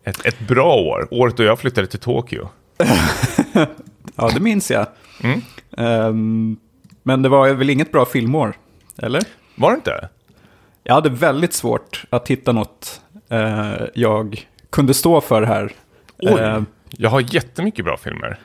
Ett, 0.09 0.25
ett 0.25 0.39
bra 0.47 0.75
år, 0.75 1.07
året 1.11 1.37
då 1.37 1.43
jag 1.43 1.59
flyttade 1.59 1.87
till 1.87 1.99
Tokyo. 1.99 2.49
ja 4.15 4.29
det 4.33 4.39
minns 4.39 4.71
jag. 4.71 4.85
Mm. 5.23 5.41
Ehm, 5.77 6.57
men 7.03 7.21
det 7.21 7.29
var 7.29 7.49
väl 7.53 7.69
inget 7.69 7.91
bra 7.91 8.05
filmår, 8.05 8.53
eller? 8.97 9.21
Var 9.55 9.71
det 9.71 9.75
inte? 9.75 10.09
Jag 10.83 10.93
hade 10.93 11.09
väldigt 11.09 11.53
svårt 11.53 12.03
att 12.09 12.27
hitta 12.27 12.51
något 12.51 13.01
eh, 13.29 13.73
jag 13.93 14.47
kunde 14.69 14.93
stå 14.93 15.21
för 15.21 15.41
här. 15.43 15.71
Oj, 16.17 16.31
Eh, 16.41 16.61
jag 16.91 17.09
har 17.09 17.33
jättemycket 17.33 17.85
bra 17.85 17.97
filmer. 17.97 18.39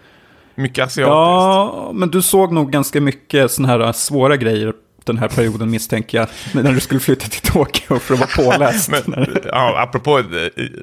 Mycket 0.55 0.85
asiatiskt. 0.85 1.09
ja, 1.09 1.91
men 1.95 2.11
du 2.11 2.23
såg 2.23 2.53
nog 2.53 2.71
ganska 2.71 3.01
mycket 3.01 3.51
sådana 3.51 3.85
här 3.85 3.93
svåra 3.93 4.37
grejer 4.37 4.73
den 5.05 5.19
här 5.19 5.29
perioden 5.29 5.71
misstänker 5.71 6.19
jag. 6.19 6.29
När 6.65 6.73
du 6.73 6.81
skulle 6.81 7.01
flytta 7.01 7.27
till 7.29 7.41
Tokyo 7.53 7.99
för 7.99 8.15
att 8.15 8.21
vara 8.39 8.51
påläst. 8.53 8.89
Men, 8.91 9.27
ja, 9.45 9.83
apropå, 9.83 10.19
eh, 10.19 10.25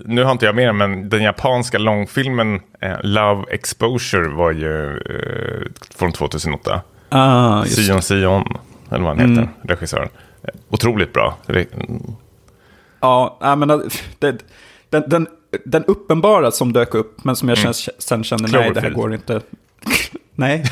nu 0.05 0.23
har 0.23 0.31
inte 0.31 0.45
jag 0.45 0.55
med 0.55 0.67
den, 0.67 0.77
men 0.77 1.09
den 1.09 1.23
japanska 1.23 1.77
långfilmen 1.77 2.59
eh, 2.81 2.97
Love 3.03 3.43
Exposure 3.49 4.29
var 4.29 4.51
ju 4.51 4.97
eh, 4.97 5.67
från 5.95 6.11
2008. 6.11 6.81
ah, 7.09 7.63
just. 7.65 7.87
Sion 7.87 8.01
Sion, 8.01 8.57
eller 8.91 9.03
vad 9.03 9.17
han 9.17 9.29
heter, 9.29 9.49
regissören. 9.63 10.09
Eh, 10.43 10.49
Otroligt 10.69 11.13
bra. 11.13 11.37
Ja, 12.99 13.37
men 13.57 13.67
det, 14.19 14.37
den, 14.89 15.03
den, 15.09 15.27
den 15.65 15.83
uppenbara 15.85 16.51
som 16.51 16.73
dök 16.73 16.95
upp, 16.95 17.23
men 17.23 17.35
som 17.35 17.49
jag 17.49 17.57
Mm. 17.57 17.63
känns, 17.73 17.89
sen 17.97 18.23
kände, 18.23 18.47
nej, 18.51 18.71
det 18.73 18.81
här 18.81 18.89
går 18.89 19.13
inte. 19.13 19.41
nej, 20.35 20.63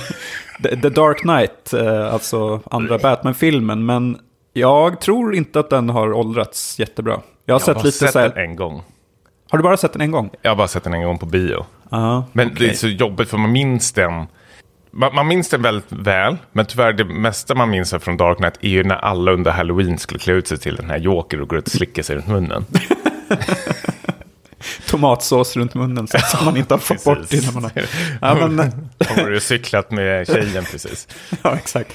The, 0.64 0.90
Dark 0.90 1.18
Knight, 1.22 1.74
eh, 1.74 2.14
alltså 2.14 2.62
andra 2.72 2.98
Batman-filmen, 2.98 3.86
men 3.86 4.18
jag 4.54 5.02
tror 5.02 5.36
inte 5.36 5.60
att 5.60 5.70
den 5.70 5.90
har 5.90 6.14
åldrats 6.14 6.80
jättebra. 6.80 7.20
Jag 7.46 7.54
har 7.54 7.60
Jag 7.60 7.62
sett 7.62 7.78
har 7.78 7.84
lite 7.84 7.98
sett 7.98 8.12
så 8.14 8.20
här, 8.20 8.30
den 8.30 8.38
en 8.50 8.56
gång. 8.56 8.82
har 9.52 9.58
du 9.58 9.64
bara 9.64 9.78
sett 9.78 9.94
den 9.94 10.02
en 10.02 10.12
gång? 10.12 10.30
Jag 10.42 10.52
har 10.52 10.56
bara 10.56 10.68
sett 10.68 10.84
den 10.84 10.94
en 10.94 11.04
gång 11.04 11.18
på 11.18 11.26
bio. 11.26 11.66
Ja, 11.90 12.24
Men 12.34 12.54
det 12.60 12.70
är 12.70 12.74
så 12.74 12.88
jobbigt 12.88 13.30
för 13.30 13.38
man 13.38 13.52
minns 13.52 13.92
den. 13.92 14.28
Man, 14.92 15.16
man 15.16 15.28
minns 15.28 15.50
den 15.50 15.62
väldigt 15.62 15.92
väl, 15.92 16.38
men 16.52 16.66
tyvärr 16.66 16.94
det 16.94 17.06
mesta 17.06 17.56
man 17.56 17.70
minns 17.70 17.94
från 18.00 18.18
Dark 18.18 18.38
Knight 18.38 18.58
är 18.62 18.70
ju 18.70 18.84
när 18.84 18.96
alla 18.96 19.32
under 19.32 19.52
Halloween 19.52 19.98
skulle 19.98 20.20
klä 20.20 20.34
ut 20.34 20.48
sig 20.48 20.58
till 20.58 20.76
den 20.76 20.90
här 20.90 20.98
Joker 20.98 21.42
och 21.42 21.50
gå 21.50 21.56
ut 21.58 21.66
och 21.66 21.72
slicka 21.72 22.04
sig 22.04 22.16
runt 22.16 22.28
munnen. 22.28 22.66
tomatsås 24.90 25.58
runt 25.58 25.74
munnen 25.74 26.08
så 26.08 26.18
att 26.18 26.46
man 26.46 26.58
inte 26.58 26.74
har 26.74 26.80
fått 26.80 27.04
bort 27.04 27.30
det 27.30 27.38
innan 27.38 27.54
man 27.54 27.64
har... 27.64 27.72
Ja, 28.22 28.48
men, 28.48 28.60
Har 29.08 29.32
och 29.32 29.42
cyklat 29.42 29.92
med 29.92 30.28
tjejen 30.28 30.66
precis. 30.72 31.08
ja, 31.44 31.56
exakt. 31.56 31.94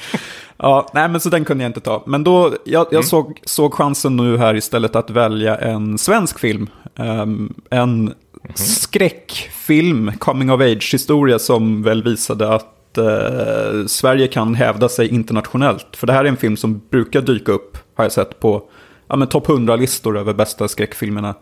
Ja, 0.56 0.90
nej, 0.94 1.09
men 1.09 1.21
så 1.21 1.28
den 1.28 1.44
kunde 1.44 1.64
jag 1.64 1.68
inte 1.68 1.80
ta. 1.80 2.02
Men 2.06 2.25
då, 2.25 2.56
jag, 2.64 2.87
jag 2.90 3.04
såg, 3.04 3.40
såg 3.44 3.75
chansen 3.75 4.16
nu 4.16 4.38
här 4.38 4.54
istället 4.54 4.97
att 4.97 5.11
välja 5.11 5.56
en 5.56 5.99
svensk 5.99 6.38
film. 6.38 6.68
Ehm, 6.97 7.54
en 7.71 8.14
skräckfilm, 8.54 10.12
coming 10.18 10.50
of 10.50 10.61
age-historia 10.61 11.38
som 11.38 11.83
väl 11.83 12.02
visade 12.02 12.54
att 12.54 12.99
eh, 12.99 13.87
Sverige 13.87 14.26
kan 14.26 14.54
hävda 14.54 14.88
sig 14.88 15.09
internationellt. 15.09 15.97
För 15.97 16.06
det 16.06 16.12
här 16.12 16.25
är 16.25 16.28
en 16.28 16.37
film 16.37 16.56
som 16.56 16.83
brukar 16.90 17.21
dyka 17.21 17.52
upp, 17.52 17.78
har 17.94 18.04
jag 18.04 18.12
sett, 18.12 18.40
på 18.40 18.62
ja, 19.09 19.26
topp 19.26 19.47
100-listor 19.47 20.18
över 20.18 20.33
bästa 20.35 20.68
skräckfilmerna 20.68 21.35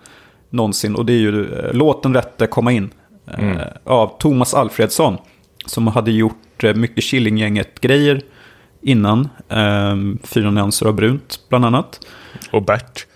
någonsin. 0.52 0.94
Och 0.94 1.06
det 1.06 1.12
är 1.12 1.18
ju 1.18 1.54
eh, 1.54 1.72
Låt 1.72 2.02
den 2.02 2.14
rätte 2.14 2.46
komma 2.46 2.72
in. 2.72 2.90
eh, 3.38 3.60
Av 3.84 4.16
Thomas 4.18 4.54
Alfredsson. 4.54 5.16
Som 5.66 5.86
hade 5.86 6.10
gjort 6.12 6.64
eh, 6.64 6.74
mycket 6.74 7.04
Killinggänget-grejer 7.04 8.22
innan. 8.82 9.28
Eh, 9.48 9.96
Fyra 10.22 10.50
nyanser 10.50 10.86
av 10.86 10.94
brunt, 10.94 11.40
bland 11.48 11.64
annat. 11.64 12.00
Och 12.52 12.62
Bert. 12.62 13.06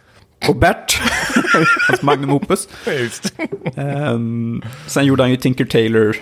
Och 0.48 0.56
Bert, 0.56 1.00
hans 1.88 2.02
magnum 2.02 2.30
opus. 2.32 2.68
Ehm, 3.76 4.62
sen 4.86 5.04
gjorde 5.04 5.22
han 5.22 5.30
ju 5.30 5.36
Tinker 5.36 5.64
Tailor. 5.64 6.16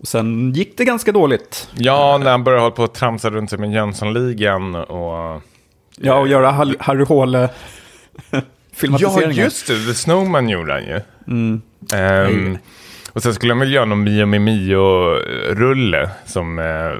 Och 0.00 0.08
sen 0.08 0.52
gick 0.52 0.76
det 0.78 0.84
ganska 0.84 1.12
dåligt. 1.12 1.68
Ja, 1.74 2.18
när 2.18 2.30
han 2.30 2.44
började 2.44 2.62
hålla 2.62 2.74
på 2.74 2.84
att 2.84 2.94
tramsa 2.94 3.30
runt 3.30 3.50
sig 3.50 3.58
med 3.58 3.72
Jönssonligan 3.72 4.74
och... 4.74 5.42
Ja, 5.96 6.14
och 6.18 6.28
göra 6.28 6.50
Harry 6.80 7.04
Håle 7.04 7.48
Ja, 8.74 8.80
filmatiseringar. 8.80 9.44
just 9.44 9.66
det. 9.66 9.74
The 9.86 9.94
Snowman 9.94 10.48
gjorde 10.48 10.72
han 10.72 10.82
ju. 10.84 11.00
Mm. 11.28 11.62
Ehm, 11.94 12.58
och 13.12 13.22
sen 13.22 13.34
skulle 13.34 13.52
han 13.52 13.60
väl 13.60 13.72
göra 13.72 13.84
någon 13.84 14.02
Mio 14.02 14.26
med 14.26 14.40
Mio-rulle 14.40 16.10
som 16.26 16.58
eh, 16.58 16.92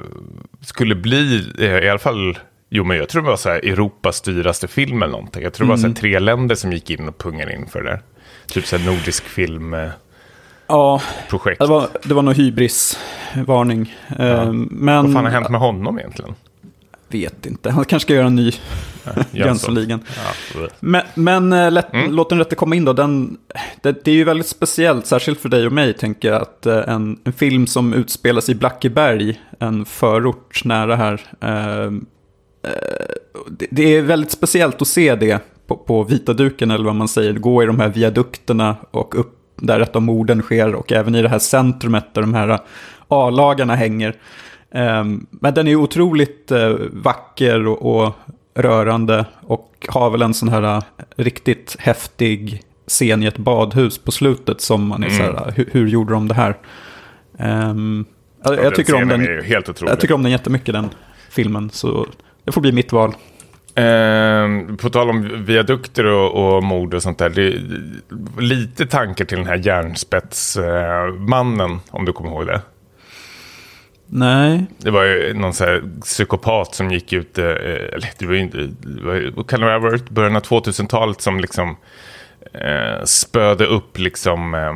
skulle 0.61 0.95
bli, 0.95 1.51
eh, 1.59 1.77
i 1.77 1.89
alla 1.89 1.99
fall 1.99 2.37
Jo, 2.69 2.83
men 2.83 2.97
jag 2.97 3.09
tror 3.09 3.21
det 3.21 3.29
var 3.29 3.37
så 3.37 3.49
här 3.49 3.65
Europas 3.65 4.21
dyraste 4.21 4.67
film 4.67 5.03
eller 5.03 5.11
någonting. 5.11 5.43
Jag 5.43 5.53
tror 5.53 5.67
det 5.67 5.69
var 5.69 5.77
så 5.77 5.87
här 5.87 5.93
tre 5.93 6.19
länder 6.19 6.55
som 6.55 6.71
gick 6.71 6.89
in 6.89 7.07
och 7.07 7.17
pungade 7.17 7.53
in 7.53 7.67
för 7.67 7.83
det 7.83 7.89
där. 7.89 8.01
Typ 8.47 8.65
så 8.65 8.77
här 8.77 8.85
nordisk 8.85 9.23
filmprojekt. 9.23 9.97
Ja, 10.67 11.01
det 11.59 11.65
var, 11.65 11.87
det 12.03 12.13
var 12.13 12.21
nog 12.21 12.33
hybrisvarning. 12.33 13.95
Ja. 14.17 14.25
Eh, 14.25 14.51
Men, 14.53 15.03
Vad 15.03 15.13
fan 15.13 15.25
har 15.25 15.31
hänt 15.31 15.49
med 15.49 15.59
honom 15.59 15.99
egentligen? 15.99 16.35
Vet 17.09 17.45
inte, 17.45 17.71
han 17.71 17.85
kanske 17.85 18.05
ska 18.05 18.13
göra 18.13 18.27
en 18.27 18.35
ny 18.35 18.51
Jönsson. 19.05 19.25
Jönssonligan. 19.31 19.99
Ja, 20.55 20.67
Men, 20.79 21.01
men 21.15 21.53
eh, 21.53 21.71
lätt, 21.71 21.93
Mm. 21.93 22.11
låt 22.11 22.29
den 22.29 22.39
rätte 22.39 22.55
komma 22.55 22.75
in 22.75 22.85
då. 22.85 22.93
Den, 22.93 23.37
det, 23.81 24.05
det 24.05 24.11
är 24.11 24.15
ju 24.15 24.23
väldigt 24.23 24.47
speciellt, 24.47 25.05
särskilt 25.05 25.39
för 25.39 25.49
dig 25.49 25.65
och 25.65 25.71
mig, 25.73 25.93
tänker 25.93 26.27
jag, 26.31 26.41
att 26.41 26.65
eh, 26.65 26.77
en, 26.87 27.19
en 27.23 27.33
film 27.33 27.67
som 27.67 27.93
utspelas 27.93 28.49
i 28.49 28.55
Blackeberg, 28.55 29.39
en 29.59 29.85
förort 29.85 30.65
nära 30.65 30.95
här. 30.95 31.21
Eh, 31.41 31.83
eh, 31.83 33.05
det, 33.49 33.67
det 33.71 33.83
är 33.97 34.01
väldigt 34.01 34.31
speciellt 34.31 34.81
att 34.81 34.87
se 34.87 35.15
det 35.15 35.39
på, 35.67 35.75
på 35.77 36.03
vita 36.03 36.33
duken, 36.33 36.71
eller 36.71 36.85
vad 36.85 36.95
man 36.95 37.07
säger, 37.07 37.33
gå 37.33 37.63
i 37.63 37.65
de 37.65 37.79
här 37.79 37.89
viadukterna 37.89 38.75
och 38.91 39.19
upp 39.19 39.31
där 39.61 39.79
ett 39.79 39.95
av 39.95 40.01
morden 40.01 40.41
sker, 40.41 40.75
och 40.75 40.91
även 40.91 41.15
i 41.15 41.21
det 41.21 41.29
här 41.29 41.39
centrumet 41.39 42.13
där 42.13 42.21
de 42.21 42.33
här 42.33 42.59
A-lagarna 43.07 43.75
hänger. 43.75 44.15
Ehm, 44.75 45.25
Men 45.29 45.53
den 45.53 45.67
är 45.67 45.75
otroligt 45.75 46.51
eh, 46.51 46.69
vacker 46.91 47.67
och, 47.67 48.15
rörande 48.57 49.25
och 49.41 49.87
har 49.89 50.09
väl 50.09 50.21
en 50.21 50.33
sån 50.33 50.49
här 50.49 50.63
eh, 50.63 50.81
riktigt 51.15 51.75
häftig 51.79 52.61
scen 52.87 53.23
i 53.23 53.25
ett 53.25 53.37
badhus 53.37 53.97
på 53.97 54.11
slutet 54.11 54.61
som 54.61 54.87
man 54.87 55.03
är 55.03 55.09
så 55.09 55.23
här, 55.23 55.53
hur, 55.55 55.69
hur 55.71 55.87
gjorde 55.87 56.13
de 56.13 56.27
det 56.27 56.33
här? 56.33 56.57
Ehm, 57.39 58.05
jag, 58.43 58.63
jag, 58.63 58.75
tycker 58.75 58.95
om 58.95 59.07
den, 59.07 59.27
jag 59.81 59.99
tycker 59.99 60.13
om 60.13 60.23
den 60.23 60.31
jättemycket, 60.31 60.73
den 60.73 60.89
filmen, 61.29 61.69
så 61.69 62.07
det 62.43 62.51
får 62.51 62.61
bli 62.61 62.71
mitt 62.71 62.91
val. 62.91 63.15
Ehm, 63.75 64.77
på 64.77 64.89
tal 64.89 65.09
om 65.09 65.45
viadukter 65.45 66.05
och, 66.05 66.55
och 66.55 66.63
mord 66.63 66.93
och 66.93 67.03
sånt 67.03 67.17
där. 67.17 67.29
Det 67.29 67.61
lite 68.41 68.85
tankar 68.85 69.25
till 69.25 69.37
den 69.37 69.47
här 69.47 69.67
järnspetsmannen, 69.67 71.79
om 71.89 72.05
du 72.05 72.13
kommer 72.13 72.29
ihåg 72.29 72.47
det. 72.47 72.61
Nej, 74.07 74.65
Det 74.77 74.91
var 74.91 75.03
ju 75.03 75.33
någon 75.33 75.53
så 75.53 75.65
här 75.65 75.83
psykopat 76.01 76.75
som 76.75 76.91
gick 76.91 77.13
ut, 77.13 77.37
eh, 77.37 77.45
eller 77.45 78.09
det 78.19 78.25
var 78.25 78.33
ju 78.33 78.39
inte, 78.39 78.57
det 78.57 79.31
vad 79.35 79.49
kan 79.49 79.59
det 79.61 79.71
ha 79.71 79.79
varit, 79.79 80.09
början 80.09 80.35
av 80.35 80.41
2000-talet 80.41 81.21
som 81.21 81.39
liksom 81.39 81.77
eh, 82.53 83.03
spöde 83.05 83.65
upp 83.65 83.97
liksom 83.99 84.53
eh, 84.53 84.73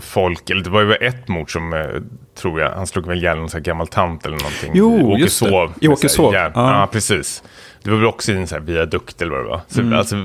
folk, 0.00 0.50
eller 0.50 0.64
det 0.64 0.70
var 0.70 0.82
ju 0.82 0.94
ett 0.94 1.28
mord 1.28 1.52
som, 1.52 1.72
eh, 1.72 1.86
tror 2.34 2.60
jag, 2.60 2.70
han 2.70 2.86
slog 2.86 3.06
väl 3.06 3.18
ihjäl 3.18 3.38
någon 3.38 3.48
så 3.50 3.56
här 3.56 3.64
gammal 3.64 3.86
tant 3.86 4.26
eller 4.26 4.36
någonting. 4.36 4.70
Jo, 4.74 5.16
I 5.16 5.20
just 5.20 5.40
det. 5.40 5.46
Åkeshov. 5.50 5.72
I 5.80 5.88
Åkeshov, 5.88 6.34
ja. 6.34 6.50
Ja. 6.54 6.88
precis. 6.92 7.42
Det 7.82 7.90
var 7.90 7.96
väl 7.96 8.06
också 8.06 8.32
i 8.32 8.36
en 8.36 8.46
så 8.46 8.54
här 8.54 8.62
viadukt 8.62 9.22
eller 9.22 9.32
vad 9.32 9.40
det 9.44 9.48
var. 9.48 9.60
Så, 9.68 9.80
Mm. 9.80 9.98
alltså, 9.98 10.16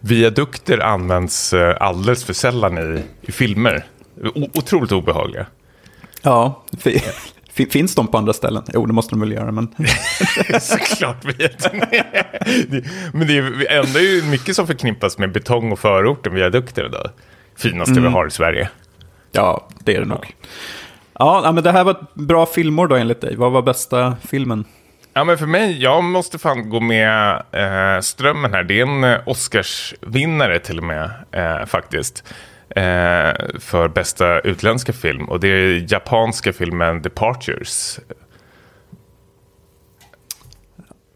viadukter 0.00 0.78
används 0.78 1.52
eh, 1.52 1.76
alldeles 1.80 2.24
för 2.24 2.32
sällan 2.32 2.78
i, 2.78 3.02
i 3.22 3.32
filmer. 3.32 3.84
O- 4.34 4.48
otroligt 4.54 4.92
obehagliga. 4.92 5.46
Ja, 6.28 6.62
fi- 6.78 7.02
fi- 7.52 7.66
finns 7.70 7.94
de 7.94 8.06
på 8.06 8.18
andra 8.18 8.32
ställen? 8.32 8.62
Jo, 8.74 8.86
det 8.86 8.92
måste 8.92 9.10
de 9.14 9.20
väl 9.20 9.32
göra, 9.32 9.52
men 9.52 9.68
Såklart 10.60 11.24
vet 11.24 11.72
ni. 11.72 11.80
Det- 12.68 12.84
Men 13.12 13.26
det 13.26 13.36
är 13.38 13.72
ändå 13.84 13.98
ju 13.98 14.22
mycket 14.22 14.56
som 14.56 14.66
förknippas 14.66 15.18
med 15.18 15.32
betong 15.32 15.72
och 15.72 15.78
förort 15.78 16.26
än 16.26 16.34
viadukter 16.34 16.86
idag. 16.86 17.10
Finaste 17.56 17.92
Mm. 17.92 18.04
vi 18.04 18.10
har 18.10 18.26
i 18.26 18.30
Sverige. 18.30 18.68
ja, 19.32 19.68
det 19.84 19.96
är 19.96 20.00
det 20.00 20.06
nog. 20.06 20.34
Ja, 21.18 21.40
ja, 21.44 21.52
men 21.52 21.64
det 21.64 21.72
här 21.72 21.84
var 21.84 21.90
ett 21.92 22.14
bra 22.14 22.46
filmår 22.46 22.86
då 22.88 22.96
enligt 22.96 23.20
dig. 23.20 23.36
Vad 23.36 23.52
var 23.52 23.62
bästa 23.62 24.16
filmen? 24.28 24.64
Ja, 25.14 25.24
men 25.24 25.38
för 25.38 25.46
mig, 25.46 25.82
jag 25.82 26.04
måste 26.04 26.38
fan 26.38 26.70
gå 26.70 26.80
med 26.80 27.42
eh, 27.52 28.00
strömmen 28.00 28.52
här. 28.54 28.62
Det 28.64 28.80
är 28.80 28.86
en 28.86 29.04
eh, 29.04 29.18
Oscarsvinnare 29.26 30.58
till 30.58 30.78
och 30.78 30.84
med, 30.84 31.10
eh, 31.32 31.66
faktiskt. 31.66 32.24
Eh, 32.70 33.32
för 33.60 33.88
bästa 33.88 34.40
utländska 34.40 34.92
film. 34.92 35.28
Och 35.28 35.40
det 35.40 35.48
är 35.48 35.92
japanska 35.92 36.52
filmen 36.52 37.02
Departures. 37.02 38.00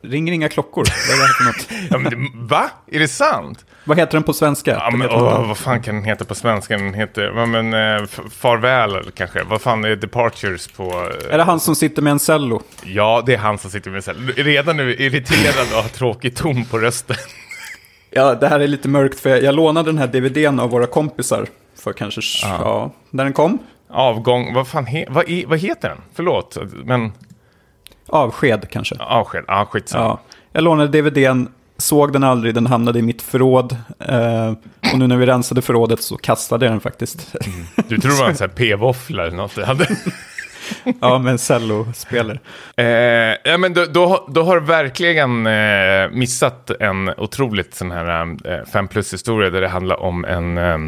Ringer 0.04 0.32
inga 0.32 0.48
klockor. 0.48 0.84
Vad 1.08 1.18
är 1.18 1.20
det 1.20 1.26
här 1.26 1.34
för 1.34 1.44
något? 1.44 1.88
Ja, 1.90 1.98
men 1.98 2.10
det, 2.32 2.38
va? 2.54 2.70
Är 2.92 2.98
det 2.98 3.08
sant? 3.08 3.64
Vad 3.84 3.98
heter 3.98 4.12
den 4.12 4.22
på 4.22 4.32
svenska? 4.32 4.70
Ja, 4.70 4.90
men, 4.96 5.10
åh, 5.10 5.46
vad? 5.48 5.58
fan 5.58 5.82
kan 5.82 5.94
den 5.94 6.04
heta 6.04 6.24
på 6.24 6.34
svenska? 6.34 6.76
Den 6.78 6.94
heter, 6.94 7.22
ja, 7.36 7.46
men, 7.46 7.74
eh, 7.74 8.06
Farväl 8.30 9.10
kanske. 9.14 9.42
Vad 9.42 9.62
fan 9.62 9.84
är 9.84 9.96
Departures 9.96 10.68
på? 10.68 10.82
eh, 10.82 11.34
Är 11.34 11.38
det 11.38 11.44
han 11.44 11.60
som 11.60 11.74
sitter 11.76 12.02
med 12.02 12.10
en 12.10 12.18
cello? 12.18 12.62
Ja, 12.84 13.22
det 13.26 13.34
är 13.34 13.38
han 13.38 13.58
som 13.58 13.70
sitter 13.70 13.90
med 13.90 14.04
sig. 14.04 14.14
Redan 14.36 14.76
nu 14.76 14.94
irriterad 14.96 15.66
och 15.76 15.82
har 15.82 15.88
tråkig 15.88 16.36
ton 16.36 16.64
på 16.64 16.78
rösten. 16.78 17.16
Ja, 18.14 18.34
det 18.34 18.48
här 18.48 18.60
är 18.60 18.68
lite 18.68 18.88
mörkt 18.88 19.20
för 19.20 19.30
jag, 19.30 19.42
jag 19.42 19.54
lånade 19.54 19.88
den 19.88 19.98
här 19.98 20.06
DVDn 20.06 20.60
av 20.60 20.70
våra 20.70 20.86
kompisar 20.86 21.46
för 21.74 21.92
kanske, 21.92 22.20
ja, 22.42 22.90
när 23.10 23.24
den 23.24 23.32
kom. 23.32 23.58
Avgång, 23.90 24.54
vad 24.54 24.68
fan 24.68 24.86
he, 24.86 25.04
vad, 25.08 25.24
vad 25.46 25.58
heter 25.58 25.88
den? 25.88 25.98
Förlåt, 26.14 26.58
men 26.84 27.12
Avsked 28.08 28.70
kanske. 28.70 28.96
avsked, 29.00 29.44
ja 29.48 29.66
skitsamma. 29.70 30.04
Ja. 30.04 30.20
Jag 30.52 30.64
lånade 30.64 30.88
DVDn, 30.88 31.48
såg 31.76 32.12
den 32.12 32.24
aldrig, 32.24 32.54
den 32.54 32.66
hamnade 32.66 32.98
i 32.98 33.02
mitt 33.02 33.22
förråd. 33.22 33.76
Eh, 33.98 34.52
och 34.92 34.98
nu 34.98 35.06
när 35.06 35.16
vi 35.16 35.26
rensade 35.26 35.62
förrådet 35.62 36.02
så 36.02 36.16
kastade 36.16 36.64
jag 36.66 36.72
den 36.72 36.80
faktiskt. 36.80 37.34
Du 37.88 37.98
tror 37.98 38.12
det 38.12 38.18
var 38.20 38.28
en 38.28 38.36
sån 38.36 38.48
här 38.48 38.54
p-våffla 38.56 39.26
eller 39.26 39.36
något? 39.36 39.58
Ja, 41.00 41.18
men 41.18 41.38
cellospelare. 41.38 42.38
Eh, 42.76 43.36
ja, 43.44 43.58
men 43.58 43.74
då, 43.74 43.84
då, 43.84 44.06
har- 44.06 44.24
då 44.28 44.42
har 44.42 44.60
du 44.60 44.66
verkligen 44.66 45.46
eh, 45.46 46.10
missat 46.12 46.70
en 46.80 47.08
otroligt 47.16 47.74
sån 47.74 47.90
här 47.90 48.36
eh, 48.44 48.64
fem 48.72 48.88
plus 48.88 49.12
historia 49.12 49.50
där 49.50 49.60
det 49.60 49.68
handlar 49.68 50.00
om 50.02 50.24
en, 50.24 50.58
eh, 50.58 50.78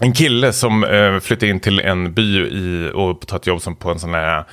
en 0.00 0.12
kille 0.14 0.52
som 0.52 0.84
eh, 0.84 1.18
flyttar 1.20 1.46
in 1.46 1.60
till 1.60 1.80
en 1.80 2.12
by 2.12 2.38
i, 2.38 2.90
och 2.94 3.26
tar 3.26 3.36
ett 3.36 3.46
jobb 3.46 3.60
som 3.60 3.76
på 3.76 3.90
en 3.90 3.98
sån 3.98 4.14
här 4.14 4.44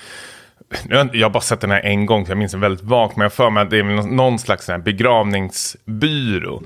jag- 0.89 1.15
har 1.23 1.29
bara 1.29 1.41
sett 1.41 1.61
den 1.61 1.71
här 1.71 1.81
en 1.85 2.05
gång, 2.05 2.25
så 2.25 2.31
jag 2.31 2.37
minns 2.37 2.51
den 2.51 2.61
väldigt 2.61 2.85
vagt, 2.85 3.15
men 3.15 3.23
jag 3.23 3.29
har 3.29 3.35
för 3.35 3.49
mig 3.49 3.63
att 3.63 3.69
det 3.69 3.79
är 3.79 3.83
någon- 3.83 4.39
slags 4.39 4.67
här 4.67 4.77
begravningsbyrå. 4.77 6.61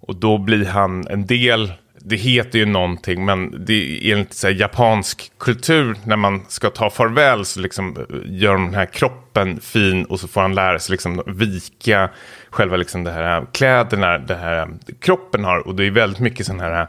Och 0.00 0.16
då 0.16 0.38
blir 0.38 0.64
han 0.66 1.06
en 1.08 1.26
del, 1.26 1.72
det 2.00 2.16
heter 2.16 2.58
ju 2.58 2.66
någonting, 2.66 3.24
men 3.24 3.64
det 3.64 3.72
är 3.72 4.12
enligt 4.12 4.34
så 4.34 4.46
här, 4.46 4.54
japansk 4.54 5.32
kultur, 5.38 5.96
när 6.04 6.16
man 6.16 6.44
ska 6.48 6.70
ta 6.70 6.90
farväl 6.90 7.44
så 7.44 7.60
liksom 7.60 7.96
eh, 7.96 8.04
gör 8.24 8.52
de 8.52 8.64
den 8.64 8.74
här 8.74 8.86
kroppen 8.86 9.60
fin 9.60 10.04
och 10.04 10.20
så 10.20 10.28
får 10.28 10.40
han 10.40 10.54
lära 10.54 10.78
sig 10.78 10.92
liksom 10.92 11.22
vika 11.26 12.10
själva 12.50 12.76
liksom 12.76 13.04
det 13.04 13.12
här 13.12 13.46
kläderna, 13.52 14.18
det 14.18 14.34
här 14.34 14.58
eh, 14.58 14.68
kroppen 15.00 15.44
har. 15.44 15.66
Och 15.66 15.74
det 15.74 15.84
är 15.84 15.90
väldigt 15.90 16.20
mycket 16.20 16.46
sådana 16.46 16.64
här 16.64 16.88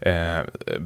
eh, 0.00 0.44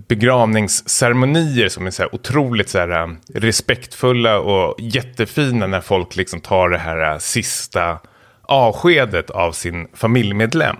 begravningsceremonier 0.08 1.68
som 1.68 1.86
är 1.86 1.90
så 1.90 2.02
här 2.02 2.14
otroligt 2.14 2.68
så 2.68 2.78
här, 2.78 3.02
eh, 3.02 3.08
respektfulla 3.34 4.38
och 4.38 4.80
jättefina 4.80 5.66
när 5.66 5.80
folk 5.80 6.16
liksom 6.16 6.40
tar 6.40 6.68
det 6.68 6.78
här 6.78 7.18
sista 7.18 7.98
avskedet 8.42 9.30
av 9.30 9.52
sin 9.52 9.88
familjemedlem. 9.94 10.76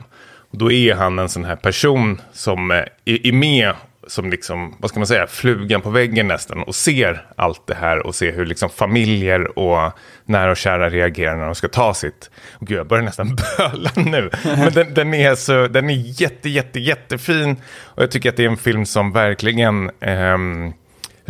Och 0.53 0.59
då 0.59 0.73
är 0.73 0.95
han 0.95 1.19
en 1.19 1.29
sån 1.29 1.45
här 1.45 1.57
person 1.57 2.21
som 2.33 2.71
eh, 2.71 2.77
är, 3.05 3.27
är 3.27 3.33
med 3.33 3.75
som 4.07 4.31
liksom, 4.31 4.77
vad 4.79 4.91
ska 4.91 5.01
man 5.01 5.07
säga, 5.07 5.27
flugan 5.27 5.81
på 5.81 5.91
väggen 5.91 6.29
nästan 6.29 6.62
och 6.62 6.75
ser 6.75 7.27
allt 7.37 7.67
det 7.67 7.75
här 7.75 8.07
och 8.07 8.15
ser 8.15 8.33
hur 8.33 8.47
liksom 8.47 8.71
familjer 8.71 9.59
och 9.59 9.93
nära 10.25 10.51
och 10.51 10.57
kära 10.57 10.91
reagerar 10.91 11.37
när 11.37 11.45
de 11.47 11.55
ska 11.55 11.69
ta 11.69 11.95
sitt. 11.95 12.31
Och 12.53 12.67
gud, 12.67 12.79
jag 12.79 12.87
börjar 12.87 13.05
nästan 13.05 13.37
böla 13.59 13.91
nu. 13.97 14.31
Men 14.45 14.73
den, 14.73 14.95
den 14.95 15.15
är 15.15 15.35
så, 15.35 15.69
den 15.69 15.91
är 15.91 16.21
jätte, 16.23 16.49
jätte, 16.49 16.81
jättefin 16.81 17.57
och 17.83 18.03
jag 18.03 18.11
tycker 18.11 18.29
att 18.29 18.37
det 18.37 18.45
är 18.45 18.51
en 18.51 18.57
film 18.57 18.87
som 18.87 19.12
verkligen 19.12 19.91
ehm, 20.01 20.73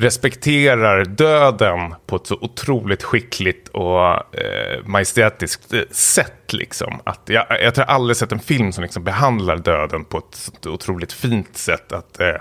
respekterar 0.03 1.05
döden 1.05 1.95
på 2.07 2.17
ett 2.17 2.27
så 2.27 2.39
otroligt 2.41 3.03
skickligt 3.03 3.69
och 3.69 4.09
eh, 4.37 4.85
majestätiskt 4.85 5.73
eh, 5.73 5.81
sätt. 5.91 6.53
Liksom. 6.53 7.01
Att 7.05 7.21
jag, 7.27 7.47
jag 7.63 7.75
tror 7.75 7.87
jag 7.89 7.95
aldrig 7.95 8.17
sett 8.17 8.33
en 8.33 8.39
film 8.39 8.73
som 8.73 8.83
liksom 8.83 9.05
behandlar 9.05 9.57
döden 9.57 10.05
på 10.05 10.19
ett 10.19 10.51
så 10.61 10.71
otroligt 10.71 11.13
fint 11.13 11.57
sätt. 11.57 11.93
Att, 11.93 12.21
eh, 12.21 12.35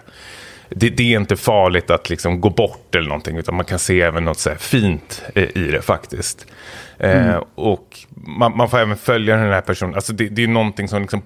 det, 0.69 0.89
det 0.89 1.13
är 1.13 1.19
inte 1.19 1.36
farligt 1.36 1.89
att 1.89 2.10
liksom 2.10 2.41
gå 2.41 2.50
bort 2.50 2.95
eller 2.95 3.08
någonting, 3.08 3.38
utan 3.38 3.56
man 3.56 3.65
kan 3.65 3.80
se 3.80 4.02
även 4.02 4.26
något 4.26 4.39
så 4.39 4.56
fint 4.56 5.24
eh, 5.36 5.58
i 5.58 5.71
det 5.71 5.82
faktiskt. 5.82 6.47
Eh, 6.97 7.43
och 7.56 8.00
man, 8.10 8.58
man 8.58 8.69
får 8.69 8.80
även 8.80 8.97
följa 8.97 9.36
den 9.36 9.52
här 9.52 9.62
personen, 9.62 9.95
alltså 9.95 10.13
det, 10.13 10.30
det 10.30 10.43
är 10.43 10.47
någonting 10.47 10.88
som 10.88 11.02
liksom 11.02 11.21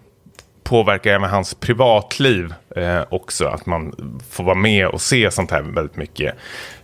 påverkar 0.66 1.12
även 1.14 1.30
hans 1.30 1.54
privatliv 1.54 2.54
eh, 2.76 3.02
också. 3.10 3.46
Att 3.48 3.66
man 3.66 3.96
får 4.30 4.44
vara 4.44 4.56
med 4.56 4.88
och 4.88 5.02
se 5.02 5.32
sånt 5.32 5.52
här 5.52 5.62
väldigt 5.62 5.98
mycket. 5.98 6.36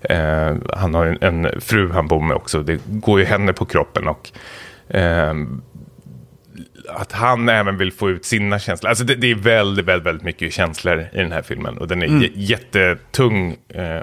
Eh, 0.01 0.55
han 0.75 0.93
har 0.93 1.05
en, 1.05 1.17
en 1.45 1.61
fru 1.61 1.91
han 1.91 2.07
bor 2.07 2.21
med 2.21 2.35
också. 2.37 2.63
Det 2.63 2.79
går 2.87 3.19
ju 3.19 3.25
henne 3.25 3.53
på 3.53 3.65
kroppen. 3.65 4.07
och 4.07 4.31
eh, 4.95 5.33
Att 6.89 7.11
han 7.11 7.49
även 7.49 7.77
vill 7.77 7.91
få 7.91 8.09
ut 8.09 8.25
sina 8.25 8.59
känslor. 8.59 8.89
Alltså 8.89 9.03
det, 9.03 9.15
det 9.15 9.31
är 9.31 9.35
väldigt, 9.35 9.85
väldigt, 9.85 10.07
väldigt 10.07 10.25
mycket 10.25 10.53
känslor 10.53 10.99
i 11.13 11.17
den 11.17 11.31
här 11.31 11.41
filmen. 11.41 11.77
Och 11.77 11.87
den 11.87 12.01
är 12.03 12.07
j- 12.07 12.31
jättetung. 12.35 13.55
Eh, 13.69 14.01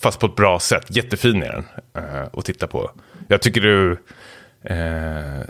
fast 0.00 0.20
på 0.20 0.26
ett 0.26 0.36
bra 0.36 0.58
sätt. 0.58 0.86
Jättefin 0.96 1.42
är 1.42 1.52
den 1.52 1.64
eh, 2.04 2.28
att 2.32 2.44
titta 2.44 2.66
på. 2.66 2.90
Jag 3.28 3.42
tycker 3.42 3.60
du... 3.60 3.92
Eh, 4.64 4.76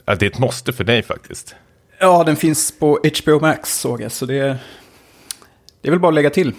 ja, 0.05 0.15
det 0.15 0.23
är 0.23 0.31
ett 0.31 0.39
måste 0.39 0.73
för 0.73 0.85
dig 0.85 1.03
faktiskt. 1.03 1.55
Ja, 2.03 2.25
den 2.25 2.37
finns 2.37 2.79
på 2.79 2.99
HBO 3.23 3.41
Max 3.41 3.81
såg 3.81 4.01
jag, 4.01 4.13
så 4.13 4.27
det 4.27 4.39
är, 4.39 4.57
det 5.83 5.89
är 5.89 5.91
väl 5.91 6.01
bara 6.01 6.09
att 6.09 6.15
lägga 6.15 6.31
till. 6.31 6.53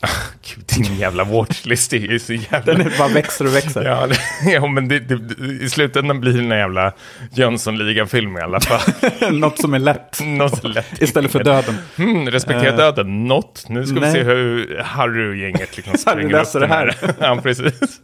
Gud, 0.42 0.64
din 0.66 0.96
jävla 0.98 1.24
watchlist 1.24 1.92
är 1.92 1.98
ju 1.98 2.18
så 2.18 2.32
jävla... 2.32 2.74
Den 2.74 2.92
bara 2.98 3.08
växer 3.08 3.44
och 3.46 3.54
växer. 3.56 3.84
Ja, 3.84 4.06
det, 4.06 4.16
ja 4.50 4.66
men 4.66 4.88
det, 4.88 5.00
det, 5.00 5.44
i 5.64 5.70
slutändan 5.70 6.20
blir 6.20 6.32
det 6.32 6.38
en 6.38 6.50
jävla 6.50 6.92
Jönssonligan-film 7.32 8.36
i 8.36 8.40
alla 8.40 8.60
fall. 8.60 8.80
Något 9.32 9.58
som 9.60 9.74
är 9.74 9.78
lätt. 9.78 10.18
Något 10.22 10.64
lätt. 10.64 11.02
Istället 11.02 11.32
för 11.32 11.44
döden. 11.44 11.78
Mm, 11.96 12.30
respektera 12.30 12.70
Eh, 12.70 12.76
döden. 12.76 13.24
Något. 13.24 13.64
Nu 13.68 13.86
ska 13.86 13.94
vi 13.94 14.00
nej. 14.00 14.12
se 14.12 14.22
hur 14.22 14.58
liksom 14.58 14.84
Harry 14.84 15.52
spränger 15.98 16.24
upp 16.24 16.32
löser 16.32 16.60
den 16.60 16.68
det 16.68 16.74
här. 16.74 16.96
här. 17.00 17.14
ja, 17.20 17.40
precis. 17.42 18.00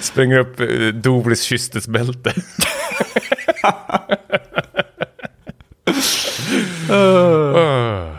spränger 0.00 0.38
upp 0.38 0.60
eh, 0.60 0.66
Doris 0.94 1.42
kystesbälte. 1.42 2.32
Uh. 6.90 8.14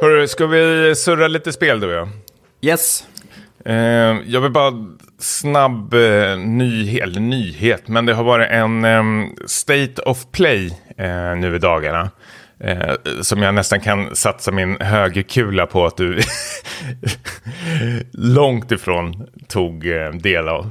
Hörru, 0.00 0.28
ska 0.28 0.46
vi 0.46 0.94
surra 0.96 1.28
lite 1.28 1.52
spel 1.52 1.80
då? 1.80 1.90
Ja? 1.90 2.08
Yes. 2.60 3.06
Eh, 3.64 3.74
jag 4.26 4.40
vill 4.40 4.52
bara 4.52 4.72
snabb 5.18 5.94
eh, 5.94 6.38
nyhet, 6.38 7.16
nyhet, 7.16 7.88
men 7.88 8.06
det 8.06 8.14
har 8.14 8.24
varit 8.24 8.50
en 8.50 8.84
em, 8.84 9.36
State 9.46 10.02
of 10.02 10.26
Play 10.32 10.66
eh, 10.98 11.36
nu 11.36 11.56
i 11.56 11.58
dagarna. 11.58 12.10
Eh, 12.60 12.94
som 13.22 13.42
jag 13.42 13.54
nästan 13.54 13.80
kan 13.80 14.16
satsa 14.16 14.52
min 14.52 14.80
högerkula 14.80 15.66
på 15.66 15.86
att 15.86 15.96
du 15.96 16.20
långt 18.12 18.72
ifrån 18.72 19.26
tog 19.48 19.86
eh, 19.86 20.10
del 20.10 20.48
av. 20.48 20.70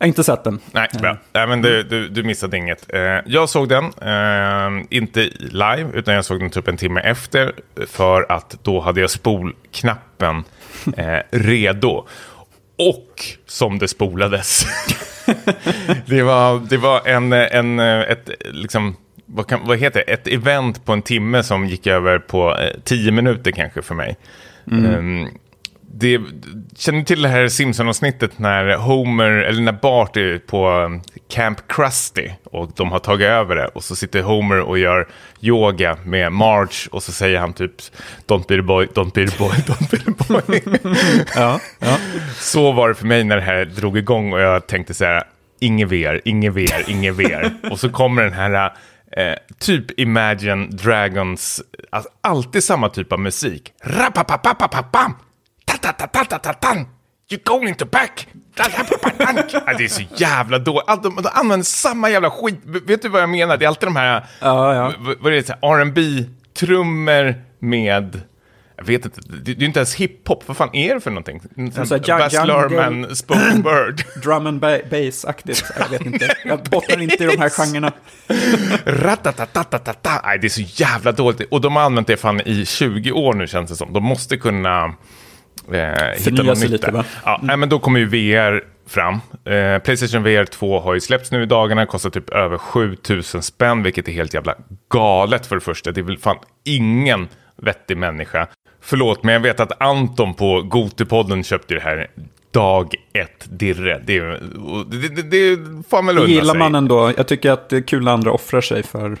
Jag 0.00 0.04
har 0.04 0.08
inte 0.08 0.24
sett 0.24 0.44
den. 0.44 0.60
Nej, 0.72 0.88
bra. 1.00 1.16
Nej, 1.32 1.46
men 1.46 1.62
du, 1.62 1.82
du, 1.82 2.08
du 2.08 2.22
missade 2.22 2.56
inget. 2.56 2.94
Eh, 2.94 3.18
jag 3.26 3.48
såg 3.48 3.68
den, 3.68 3.84
eh, 3.84 4.84
inte 4.90 5.20
live, 5.38 5.90
utan 5.94 6.14
jag 6.14 6.24
såg 6.24 6.40
den 6.40 6.50
typ 6.50 6.68
en 6.68 6.76
timme 6.76 7.00
efter. 7.00 7.52
För 7.86 8.32
att 8.32 8.58
då 8.62 8.80
hade 8.80 9.00
jag 9.00 9.10
spolknappen 9.10 10.44
eh, 10.96 11.18
redo. 11.30 12.06
Och 12.78 13.24
som 13.46 13.78
det 13.78 13.88
spolades. 13.88 14.66
det 16.06 16.22
var, 16.22 16.60
det 16.68 16.76
var 16.76 17.08
en, 17.08 17.32
en, 17.32 17.80
ett, 17.80 18.30
liksom, 18.44 18.96
vad, 19.26 19.46
kan, 19.46 19.60
vad 19.66 19.78
heter 19.78 20.02
det? 20.06 20.12
Ett 20.12 20.26
event 20.26 20.84
på 20.84 20.92
en 20.92 21.02
timme 21.02 21.42
som 21.42 21.66
gick 21.66 21.86
över 21.86 22.18
på 22.18 22.56
tio 22.84 23.12
minuter 23.12 23.50
kanske 23.50 23.82
för 23.82 23.94
mig. 23.94 24.16
Ehm, 24.72 25.28
det, 25.92 26.20
känner 26.76 26.98
du 26.98 27.04
till 27.04 27.22
det 27.22 27.28
här 27.28 27.48
Simpson-avsnittet 27.48 28.38
när 28.38 28.76
Homer, 28.76 29.30
eller 29.30 29.62
när 29.62 29.72
Bart 29.72 30.16
är 30.16 30.38
på 30.38 30.70
um, 30.70 31.02
Camp 31.28 31.58
Krusty 31.68 32.30
och 32.44 32.70
de 32.76 32.92
har 32.92 32.98
tagit 32.98 33.26
över 33.26 33.56
det 33.56 33.66
och 33.66 33.84
så 33.84 33.96
sitter 33.96 34.22
Homer 34.22 34.60
och 34.60 34.78
gör 34.78 35.08
yoga 35.40 35.98
med 36.04 36.32
Marge 36.32 36.88
och 36.90 37.02
så 37.02 37.12
säger 37.12 37.38
han 37.38 37.52
typ 37.52 37.72
Don't 38.26 38.48
be 38.48 38.56
the 38.56 38.62
boy, 38.62 38.86
don't 38.86 39.12
be 39.14 39.26
the 39.26 39.38
boy, 39.38 39.50
don't 39.66 39.90
be 39.90 39.98
the 39.98 40.10
boy. 40.10 40.94
Ja, 41.34 41.60
ja. 41.78 41.96
så 42.34 42.72
var 42.72 42.88
det 42.88 42.94
för 42.94 43.06
mig 43.06 43.24
när 43.24 43.36
det 43.36 43.42
här 43.42 43.64
drog 43.64 43.98
igång 43.98 44.32
och 44.32 44.40
jag 44.40 44.66
tänkte 44.66 44.94
så 44.94 45.04
här, 45.04 45.22
inget 45.60 45.88
VR, 45.88 46.20
inget 46.24 46.52
VR, 46.52 46.90
inget 46.90 47.14
VR. 47.14 47.52
och 47.70 47.80
så 47.80 47.90
kommer 47.90 48.22
den 48.22 48.32
här 48.32 48.72
eh, 49.16 49.34
typ 49.58 50.00
Imagine 50.00 50.70
Dragons, 50.70 51.62
alltså 51.90 52.10
alltid 52.20 52.64
samma 52.64 52.88
typ 52.88 53.12
av 53.12 53.20
musik. 53.20 53.72
Rapapapapapapam! 53.84 55.14
You're 57.30 57.44
going 57.44 57.74
to 57.74 57.86
back! 57.86 58.26
Ja, 59.66 59.72
det 59.78 59.84
är 59.84 59.88
så 59.88 60.02
jävla 60.16 60.58
dåligt. 60.58 60.84
Allt- 60.86 61.02
De, 61.02 61.16
de 61.16 61.28
använder 61.32 61.64
samma 61.64 62.10
jävla 62.10 62.30
skit. 62.30 62.60
Vet 62.64 63.02
du 63.02 63.08
vad 63.08 63.22
jag 63.22 63.28
menar? 63.28 63.56
Det 63.56 63.64
är 63.64 63.68
alltid 63.68 63.86
de 63.86 63.96
här, 63.96 64.24
Ja, 64.40 64.74
ja. 64.74 64.92
vad 65.20 65.32
är 65.32 65.36
det, 65.36 65.50
R&B 65.62 66.24
trummor 66.58 67.34
med... 67.58 68.20
Jag 68.76 68.84
vet 68.84 69.04
inte, 69.04 69.20
det 69.20 69.54
det 69.54 69.64
är 69.64 69.66
inte 69.66 69.78
ens 69.78 69.94
hiphop. 69.94 70.44
Vad 70.46 70.56
fan 70.56 70.70
är 70.74 70.94
det 70.94 71.00
för 71.00 71.10
någonting? 71.10 71.40
Alltså, 71.78 71.98
Baz 71.98 72.32
Luhrmann, 72.46 73.16
spoken 73.16 73.62
bird. 73.62 74.04
Drum 74.22 74.46
and 74.46 74.60
ba- 74.60 74.78
bass-aktigt. 74.90 75.64
Jag 75.78 75.88
vet 75.88 76.06
inte. 76.06 76.34
Jag 76.44 76.62
bottnar 76.70 77.02
inte 77.02 77.24
i 77.24 77.26
de 77.26 77.36
här 77.38 77.48
genrerna. 77.50 77.92
Ratatatatata. 78.86 80.20
Nej, 80.24 80.38
det 80.38 80.46
är 80.46 80.48
så 80.48 80.60
jävla 80.82 81.12
dåligt. 81.12 81.48
Och 81.50 81.60
de 81.60 81.76
har 81.76 81.82
använt 81.82 82.06
det 82.06 82.16
fan 82.16 82.40
i 82.40 82.66
20 82.66 83.12
år 83.12 83.34
nu 83.34 83.46
känns 83.46 83.70
det 83.70 83.76
som. 83.76 83.92
De 83.92 84.04
måste 84.04 84.36
kunna 84.36 84.94
hitta 85.78 86.22
Förnya 86.22 86.42
något 86.42 86.70
nytt 86.70 86.82
där. 86.82 86.92
va? 86.92 87.04
Ja, 87.24 87.40
nej, 87.42 87.56
men 87.56 87.68
då 87.68 87.78
kommer 87.78 88.00
ju 88.00 88.06
VR 88.06 88.64
fram. 88.88 89.14
Eh, 89.44 89.78
Playstation 89.78 90.22
VR 90.22 90.44
2 90.44 90.80
har 90.80 90.94
ju 90.94 91.00
släppts 91.00 91.32
nu 91.32 91.42
i 91.42 91.46
dagarna, 91.46 91.86
kostar 91.86 92.10
typ 92.10 92.30
över 92.30 92.58
7000 92.58 93.42
spänn, 93.42 93.82
vilket 93.82 94.08
är 94.08 94.12
helt 94.12 94.34
jävla 94.34 94.54
galet 94.92 95.46
för 95.46 95.54
det 95.56 95.60
första. 95.60 95.92
Det 95.92 96.00
är 96.00 96.04
väl 96.04 96.18
fan 96.18 96.36
ingen 96.64 97.28
vettig 97.62 97.96
människa. 97.96 98.46
Förlåt, 98.82 99.22
men 99.24 99.32
jag 99.32 99.40
vet 99.40 99.60
att 99.60 99.82
Anton 99.82 100.34
på 100.34 100.62
Gotipodden 100.62 101.44
köpte 101.44 101.74
det 101.74 101.80
här 101.80 102.10
dag 102.50 102.94
ett 103.12 103.46
dirre. 103.50 104.02
Det, 104.06 104.16
är- 104.16 104.40
det, 104.90 105.08
det, 105.08 105.22
det 105.22 105.56
får 105.90 105.96
man 106.02 106.06
väl 106.06 106.18
unna 106.18 106.28
gillar 106.28 106.54
sig. 106.54 106.58
man 106.58 106.74
ändå. 106.74 107.12
Jag 107.16 107.28
tycker 107.28 107.50
att 107.50 107.68
det 107.68 107.76
är 107.76 107.80
kul 107.80 108.04
när 108.04 108.12
andra 108.12 108.32
offrar 108.32 108.60
sig 108.60 108.82
för, 108.82 109.16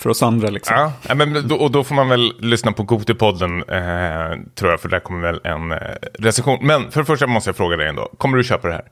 för 0.00 0.10
oss 0.10 0.22
andra. 0.22 0.50
Liksom. 0.50 0.92
Ja, 1.08 1.14
men 1.14 1.48
då, 1.48 1.56
och 1.56 1.70
då 1.70 1.84
får 1.84 1.94
man 1.94 2.08
väl 2.08 2.32
lyssna 2.38 2.72
på 2.72 2.82
Gotipodden, 2.82 3.58
eh, 3.58 4.38
tror 4.54 4.70
jag, 4.70 4.80
för 4.80 4.88
där 4.88 5.00
kommer 5.00 5.32
väl 5.32 5.40
en 5.44 5.72
eh, 5.72 5.78
recension. 6.18 6.58
Men 6.62 6.90
för 6.90 7.00
det 7.00 7.06
första 7.06 7.26
måste 7.26 7.48
jag 7.48 7.56
fråga 7.56 7.76
dig 7.76 7.88
ändå, 7.88 8.10
kommer 8.18 8.36
du 8.36 8.44
köpa 8.44 8.68
det 8.68 8.74
här? 8.74 8.84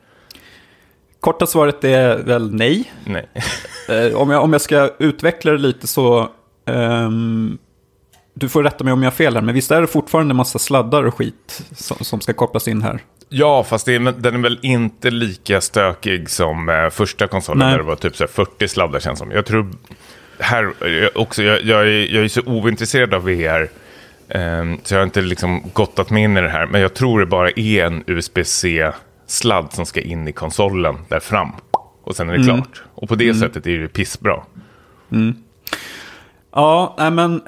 Korta 1.21 1.47
svaret 1.47 1.85
är 1.85 2.19
väl 2.19 2.55
nej. 2.55 2.93
Nej. 3.05 3.29
Eh, 3.91 4.15
om, 4.15 4.31
jag, 4.31 4.43
om 4.43 4.53
jag 4.53 4.63
ska 4.63 4.91
utveckla 4.99 5.53
det 5.53 5.59
lite 5.59 5.87
så... 5.87 6.29
ehm, 6.67 7.59
du 8.35 8.49
får 8.49 8.63
rätta 8.63 8.85
mig 8.85 8.93
om 8.93 9.03
jag 9.03 9.11
har 9.11 9.17
fel 9.17 9.35
här, 9.35 9.43
men 9.43 9.55
visst 9.55 9.71
är 9.71 9.81
det 9.81 9.87
fortfarande 9.87 10.33
en 10.33 10.37
massa 10.37 10.59
sladdar 10.59 11.03
och 11.03 11.15
skit 11.15 11.63
som, 11.73 11.97
som 12.01 12.21
ska 12.21 12.33
kopplas 12.33 12.69
in 12.69 12.83
här? 12.83 13.03
ja, 13.29 13.65
fast 13.65 13.87
det 13.87 13.95
är, 13.95 14.13
den 14.13 14.35
är 14.35 14.39
väl 14.39 14.59
inte 14.63 15.11
lika 15.11 15.61
stökig 15.61 16.31
som 16.31 16.69
eh, 16.69 16.91
första 16.91 17.27
konsolen, 17.27 17.59
Nej. 17.59 17.71
där 17.71 17.79
det 17.79 17.85
var 17.85 17.97
typ 17.97 18.17
så 18.17 18.25
här 18.25 18.29
40 18.29 18.69
sladdar 18.69 19.01
känns 19.01 19.19
som. 19.19 19.31
Jag 19.31 19.47
tror, 19.47 19.71
här 20.39 20.73
också, 21.19 21.43
jag, 21.43 21.63
jag, 21.63 21.81
är, 21.81 22.15
jag 22.15 22.25
är 22.25 22.29
så 22.29 22.41
ointresserad 22.47 23.15
av 23.15 23.23
VR, 23.25 23.63
eh, 24.29 24.65
så 24.83 24.95
jag 24.95 24.99
har 25.01 25.05
inte 25.05 25.21
liksom 25.21 25.63
gottat 25.73 26.11
mig 26.11 26.23
in 26.23 26.37
i 26.37 26.41
det 26.41 26.49
här. 26.49 26.67
Men 26.67 26.81
jag 26.81 26.95
tror 26.95 27.21
det 27.21 27.27
bara 27.27 27.51
är 27.51 27.85
en 27.85 28.05
USB-C-sladd 28.07 29.73
som 29.73 29.87
ska 29.87 30.01
in 30.01 30.29
i 30.29 30.33
konsolen 30.33 30.97
där 31.09 31.21
fram. 31.21 31.53
Och 32.03 32.17
sen 32.17 32.29
är 32.31 32.39
det 32.39 32.45
klart. 32.45 32.83
Och 32.95 33.09
på 33.09 33.15
det 33.15 33.35
sättet 33.35 33.67
är 33.67 33.79
det 33.79 33.89
pissbra. 33.89 34.43
Ja, 36.55 36.95
nej 36.99 37.11
men... 37.11 37.43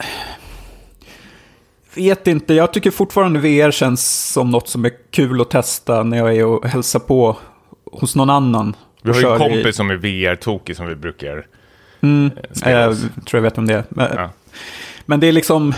Vet 1.95 2.27
inte, 2.27 2.55
jag 2.55 2.73
tycker 2.73 2.91
fortfarande 2.91 3.39
VR 3.41 3.71
känns 3.71 4.33
som 4.33 4.51
något 4.51 4.69
som 4.69 4.85
är 4.85 4.93
kul 5.11 5.41
att 5.41 5.51
testa 5.51 6.03
när 6.03 6.17
jag 6.19 6.37
är 6.37 6.45
och 6.45 6.67
hälsar 6.69 6.99
på 7.01 7.37
hos 7.93 8.17
någon 8.17 8.31
annan. 8.31 8.77
Vi 9.03 9.11
har 9.11 9.21
ju 9.21 9.27
en 9.29 9.39
Kör 9.39 9.47
i- 9.47 9.55
kompis 9.55 9.77
som 9.77 9.91
är 9.91 9.95
VR-tokig 9.97 10.77
som 10.77 10.87
vi 10.87 10.95
brukar 10.95 11.47
Mm, 12.01 12.31
jag 12.65 12.91
oss. 12.91 13.01
tror 13.01 13.39
jag 13.39 13.43
vet 13.43 13.59
om 13.59 13.67
det 13.67 13.75
är. 13.75 13.85
Men, 13.89 14.09
Ja. 14.17 14.31
men 15.07 15.21
det 15.21 15.27
är 15.27 15.33
liksom... 15.33 15.75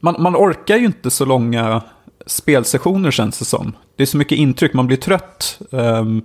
Man, 0.00 0.14
man 0.18 0.36
orkar 0.36 0.76
ju 0.76 0.84
inte 0.84 1.10
så 1.10 1.24
långa 1.24 1.82
spelsessioner 2.26 3.10
känns 3.10 3.38
det 3.38 3.44
som. 3.44 3.72
Det 3.96 4.02
är 4.02 4.06
så 4.06 4.16
mycket 4.16 4.38
intryck, 4.38 4.72
man 4.74 4.86
blir 4.86 4.96
trött. 4.96 5.58
Um, 5.70 6.22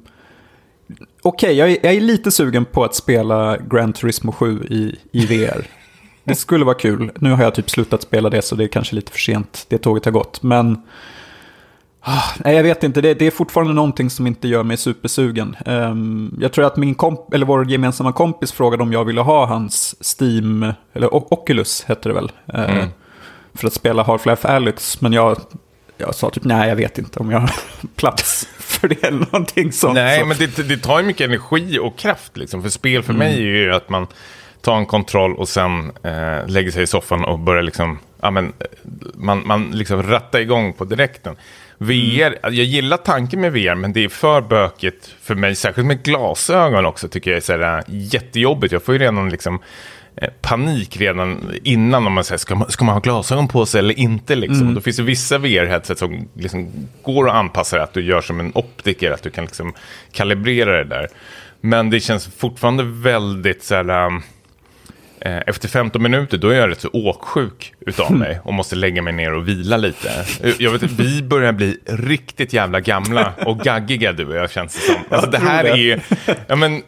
Okej, 1.22 1.54
jag, 1.54 1.72
är- 1.72 1.78
jag 1.84 1.94
är 1.94 2.02
lite 2.02 2.32
sugen 2.32 2.66
på 2.66 2.84
att 2.84 2.96
spela 2.96 3.58
Gran 3.58 3.94
Turismo 3.94 4.32
7 4.32 4.64
i, 4.70 4.96
i 5.12 5.26
VR. 5.26 5.68
Det 6.24 6.36
skulle 6.36 6.66
vara 6.66 6.76
kul. 6.76 7.12
Nu 7.20 7.32
har 7.32 7.44
jag 7.44 7.56
typ 7.56 7.70
slutat 7.70 8.02
spela 8.02 8.30
det 8.30 8.42
så 8.42 8.56
det 8.56 8.64
är 8.64 8.68
kanske 8.68 8.96
lite 8.96 9.12
för 9.12 9.20
sent. 9.20 9.66
Det 9.70 9.78
tåget 9.78 10.06
har 10.06 10.12
gått. 10.12 10.44
Men 10.44 10.82
nej, 12.46 12.56
jag 12.56 12.64
vet 12.64 12.84
inte. 12.84 13.02
Det, 13.02 13.14
det 13.14 13.28
är 13.28 13.32
fortfarande 13.32 13.74
någonting 13.74 14.10
som 14.10 14.28
inte 14.28 14.48
gör 14.48 14.64
mig 14.64 14.78
supersugen. 14.78 15.56
Ehm, 15.66 16.38
jag 16.42 16.52
tror 16.54 16.66
att 16.66 16.78
min 16.78 16.96
komp 16.96 17.34
eller 17.34 17.46
vår 17.46 17.70
gemensamma 17.72 18.12
kompis 18.14 18.52
frågade 18.52 18.84
om 18.84 18.94
jag 18.94 19.06
ville 19.06 19.22
ha 19.22 19.46
hans 19.46 19.96
Steam, 20.22 20.74
eller 20.94 21.14
O- 21.14 21.28
Oculus 21.32 21.84
hette 21.88 22.10
det 22.10 22.14
väl. 22.16 22.32
eh, 22.54 22.70
Mm. 22.78 22.88
För 23.54 23.68
att 23.68 23.74
spela 23.74 24.04
Half-Life 24.04 24.48
Alyx. 24.48 25.02
Men 25.02 25.14
jag, 25.14 25.38
jag 25.98 26.16
sa 26.16 26.30
typ 26.30 26.44
nej, 26.44 26.70
jag 26.70 26.76
vet 26.76 26.98
inte 26.98 27.20
om 27.20 27.32
jag 27.32 27.40
har 27.40 27.52
plats 27.96 28.48
för 28.60 28.88
det 28.88 29.04
eller 29.08 29.20
någonting 29.20 29.72
sånt. 29.72 29.94
Nej, 29.94 30.26
men 30.26 30.38
det, 30.38 30.70
det 30.70 30.78
tar 30.78 31.00
ju 31.00 31.06
mycket 31.06 31.28
energi 31.28 31.80
och 31.80 31.98
kraft. 31.98 32.38
Liksom. 32.38 32.62
För 32.64 32.70
spel 32.70 33.04
för 33.04 33.14
mig 33.14 33.34
är 33.38 33.42
ju 33.42 33.74
att 33.74 33.90
man 33.90 34.08
tar 34.62 34.78
en 34.78 34.86
kontroll 34.86 35.36
och 35.36 35.50
sen 35.50 35.92
eh, 36.04 36.48
lägger 36.48 36.72
sig 36.72 36.84
i 36.84 36.88
soffan 36.88 37.26
och 37.26 37.40
börjar 37.40 37.64
liksom, 37.64 38.00
ja, 38.22 38.32
men, 38.32 38.54
man, 39.16 39.48
man 39.48 39.72
liksom 39.72 40.04
rattar 40.04 40.40
igång 40.40 40.74
på 40.74 40.86
direkten. 40.86 41.36
VR, 41.78 42.38
jag 42.42 42.54
gillar 42.54 42.98
tanken 42.98 43.42
med 43.42 43.52
VR, 43.52 43.76
men 43.76 43.94
det 43.94 44.04
är 44.04 44.10
för 44.10 44.42
bökigt 44.42 45.16
för 45.22 45.36
mig, 45.36 45.56
särskilt 45.56 45.88
med 45.88 46.04
glasögon 46.04 46.86
också, 46.86 47.08
tycker 47.08 47.32
jag 47.32 47.38
är 47.38 47.42
så 47.42 47.58
här, 47.58 47.84
jättejobbigt. 47.88 48.74
Jag 48.74 48.84
får 48.84 48.96
ju 48.96 49.00
redan 49.00 49.30
liksom 49.30 49.60
eh, 50.16 50.30
panik 50.42 50.98
redan 50.98 51.52
innan 51.64 52.08
om 52.08 52.14
man 52.14 52.24
säger 52.24 52.38
ska 52.38 52.56
man, 52.56 52.72
ska 52.72 52.86
man 52.86 52.94
ha 52.94 53.00
glasögon 53.00 53.48
på 53.48 53.66
sig 53.66 53.80
eller 53.80 54.00
inte. 54.00 54.36
Liksom. 54.36 54.62
Mm. 54.62 54.74
Då 54.74 54.82
finns 54.82 54.98
det 54.98 55.04
vissa 55.04 55.38
VR-headset 55.38 55.96
som 55.96 56.28
liksom 56.34 56.72
går 57.02 57.30
att 57.30 57.36
anpassa 57.36 57.78
det, 57.78 57.84
att 57.84 57.94
du 57.94 58.04
gör 58.04 58.22
som 58.22 58.40
en 58.40 58.52
optiker, 58.56 59.12
att 59.12 59.24
du 59.24 59.30
kan 59.30 59.44
liksom 59.44 59.74
kalibrera 60.12 60.78
det 60.78 60.84
där. 60.84 61.08
Men 61.62 61.90
det 61.90 62.00
känns 62.00 62.28
fortfarande 62.28 62.84
väldigt 62.84 63.64
så 63.64 63.76
här, 63.76 63.90
eh, 63.90 64.20
efter 65.46 65.68
15 65.68 66.04
minuter 66.04 66.38
då 66.38 66.50
är 66.50 66.56
jag 66.60 66.70
rätt 66.70 66.82
så 66.82 66.90
åksjuk 66.94 67.74
utav 67.80 68.12
mig 68.18 68.40
och 68.44 68.54
måste 68.54 68.76
lägga 68.76 69.02
mig 69.02 69.14
ner 69.14 69.34
och 69.34 69.48
vila 69.48 69.78
lite. 69.78 70.10
Eh, 70.44 70.54
Jag 70.60 70.72
vet, 70.72 70.84
vi 70.84 71.24
börjar 71.24 71.52
bli 71.52 71.78
riktigt 71.86 72.54
jävla 72.54 72.80
gamla 72.80 73.34
och 73.46 73.60
gaggiga 73.60 74.12
du 74.14 74.26
och 74.28 74.36
jag 74.36 74.52
känns 74.52 74.74
det 74.76 74.82
som. 74.94 74.96
Alltså, 75.10 75.30
det 75.32 75.38
här 75.38 75.64
är, 75.78 76.02
ja, 76.48 76.56
men, 76.56 76.82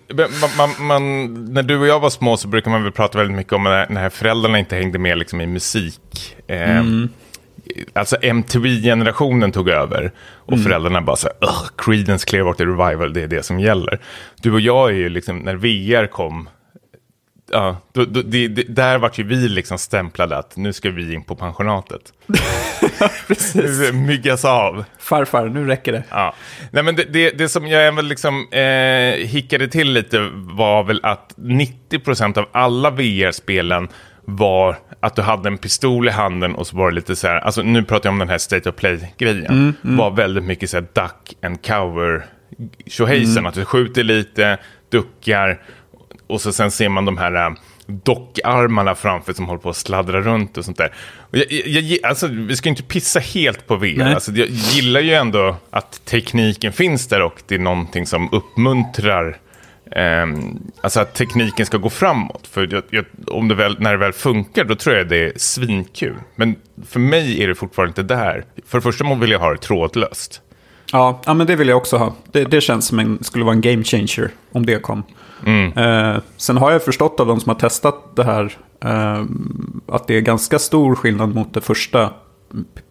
man, 0.57 0.69
man, 0.87 1.33
när 1.53 1.63
du 1.63 1.77
och 1.77 1.87
jag 1.87 1.99
var 1.99 2.09
små 2.09 2.37
så 2.37 2.47
brukar 2.47 2.71
man 2.71 2.83
väl 2.83 2.91
prata 2.91 3.17
väldigt 3.17 3.37
mycket 3.37 3.53
om 3.53 3.63
när, 3.63 3.89
när 3.89 4.09
föräldrarna 4.09 4.59
inte 4.59 4.75
hängde 4.75 4.99
med 4.99 5.17
liksom, 5.17 5.41
i 5.41 5.47
musik. 5.47 6.35
Eh, 6.47 6.83
Alltså 7.93 8.17
MTV-generationen 8.21 9.51
tog 9.51 9.69
över 9.69 10.11
och 10.35 10.59
föräldrarna 10.63 11.01
bara 11.01 11.15
så 11.15 11.27
här, 11.27 11.49
"Ugh, 11.49 11.65
Creedence 11.77 12.25
Clearwater 12.29 12.65
Revival, 12.65 13.13
det 13.13 13.21
är 13.21 13.27
det 13.27 13.43
som 13.43 13.59
gäller. 13.59 13.99
Du 14.41 14.51
och 14.51 14.59
jag 14.61 14.89
är 14.89 14.93
ju 14.95 15.09
liksom, 15.09 15.37
när 15.39 15.55
VR 15.55 16.07
kom, 16.07 16.49
ja, 17.51 17.77
då, 17.93 18.05
då, 18.05 18.21
det, 18.21 18.47
det, 18.47 18.63
där 18.63 18.97
vart 18.97 19.19
ju 19.19 19.23
vi 19.23 19.49
liksom 19.49 19.77
stämplade 19.77 20.37
att 20.37 20.57
nu 20.57 20.73
ska 20.73 20.89
vi 20.89 21.13
in 21.13 21.23
på 21.23 21.35
pensionatet. 21.35 22.01
Precis. 23.27 23.93
Myggas 23.93 24.45
av. 24.45 24.83
Farfar, 24.99 25.45
nu 25.45 25.65
räcker 25.65 25.91
det. 25.91 26.03
Ja. 26.09 26.33
Nej, 26.71 26.83
men 26.83 26.95
det, 26.95 27.03
det, 27.03 27.37
det 27.37 27.49
som 27.49 27.67
jag 27.67 27.91
väl 27.91 28.05
liksom 28.05 28.47
eh, 28.51 29.27
hickade 29.27 29.67
till 29.67 29.91
lite 29.91 30.29
var 30.33 30.83
väl 30.83 30.99
att 31.03 31.33
90% 31.37 32.37
av 32.37 32.45
alla 32.51 32.89
VR-spelen 32.89 33.87
var 34.25 34.77
att 34.99 35.15
du 35.15 35.21
hade 35.21 35.49
en 35.49 35.57
pistol 35.57 36.07
i 36.07 36.11
handen 36.11 36.55
och 36.55 36.67
så 36.67 36.77
var 36.77 36.89
det 36.89 36.95
lite 36.95 37.15
så 37.15 37.27
här, 37.27 37.39
alltså 37.39 37.61
nu 37.61 37.83
pratar 37.83 38.09
jag 38.09 38.13
om 38.13 38.19
den 38.19 38.29
här 38.29 38.37
State 38.37 38.69
of 38.69 38.75
Play-grejen, 38.75 39.75
var 39.81 40.11
väldigt 40.11 40.43
mycket 40.43 40.69
så 40.69 40.77
här 40.77 40.87
duck 40.93 41.37
and 41.41 41.65
cover 41.65 42.25
tjohejsen, 42.85 43.45
att 43.45 43.53
du 43.53 43.65
skjuter 43.65 44.03
lite, 44.03 44.57
duckar 44.91 45.61
och 46.29 46.41
så 46.41 46.53
sen 46.53 46.71
ser 46.71 46.89
man 46.89 47.05
de 47.05 47.17
här 47.17 47.45
äh, 47.45 47.53
dockarmarna 47.87 48.95
framför 48.95 49.33
som 49.33 49.45
håller 49.45 49.59
på 49.59 49.69
att 49.69 49.75
sladdra 49.75 50.21
runt 50.21 50.57
och 50.57 50.65
sånt 50.65 50.77
där. 50.77 50.93
Och 51.17 51.37
jag, 51.37 51.51
jag, 51.51 52.05
alltså, 52.05 52.27
vi 52.27 52.55
ska 52.55 52.69
inte 52.69 52.83
pissa 52.83 53.19
helt 53.19 53.67
på 53.67 53.75
VR. 53.75 53.97
Nej. 53.97 54.13
Alltså, 54.13 54.31
jag 54.31 54.47
gillar 54.47 55.01
ju 55.01 55.13
ändå 55.13 55.55
att 55.69 56.05
tekniken 56.05 56.73
finns 56.73 57.07
där 57.07 57.21
och 57.21 57.41
det 57.47 57.55
är 57.55 57.59
någonting 57.59 58.05
som 58.05 58.29
uppmuntrar 58.31 59.37
ehm, 59.91 60.59
alltså 60.81 60.99
att 60.99 61.13
tekniken 61.13 61.65
ska 61.65 61.77
gå 61.77 61.89
framåt. 61.89 62.47
För 62.47 62.83
jag, 62.89 63.05
om 63.27 63.47
det 63.47 63.55
väl, 63.55 63.79
när 63.79 63.91
det 63.91 63.97
väl 63.97 64.13
funkar, 64.13 64.63
då 64.63 64.75
tror 64.75 64.95
jag 64.95 65.09
det 65.09 65.17
är 65.17 65.33
svinkul. 65.35 66.15
Men 66.35 66.55
för 66.87 66.99
mig 66.99 67.43
är 67.43 67.47
det 67.47 67.55
fortfarande 67.55 67.89
inte 67.89 68.15
där. 68.15 68.45
För 68.67 68.77
det 68.77 68.81
första 68.81 69.15
vill 69.15 69.31
jag 69.31 69.39
ha 69.39 69.51
det 69.51 69.57
trådlöst. 69.57 70.41
Ja, 70.91 71.21
ja 71.25 71.33
men 71.33 71.47
det 71.47 71.55
vill 71.55 71.67
jag 71.67 71.77
också 71.77 71.97
ha. 71.97 72.13
Det, 72.31 72.43
det 72.43 72.61
känns 72.61 72.87
som 72.87 72.99
en, 72.99 73.23
skulle 73.23 73.45
vara 73.45 73.55
en 73.55 73.61
game 73.61 73.83
changer 73.83 74.31
om 74.51 74.65
det 74.65 74.81
kom. 74.81 75.03
Eh, 75.75 76.21
sen 76.37 76.57
har 76.57 76.71
jag 76.71 76.83
förstått 76.83 77.19
av 77.19 77.27
de 77.27 77.39
som 77.39 77.49
har 77.49 77.59
testat 77.59 78.15
det 78.15 78.23
här 78.23 78.57
eh, 78.83 79.23
att 79.87 80.07
det 80.07 80.17
är 80.17 80.21
ganska 80.21 80.59
stor 80.59 80.95
skillnad 80.95 81.35
mot 81.35 81.53
det 81.53 81.61
första 81.61 82.09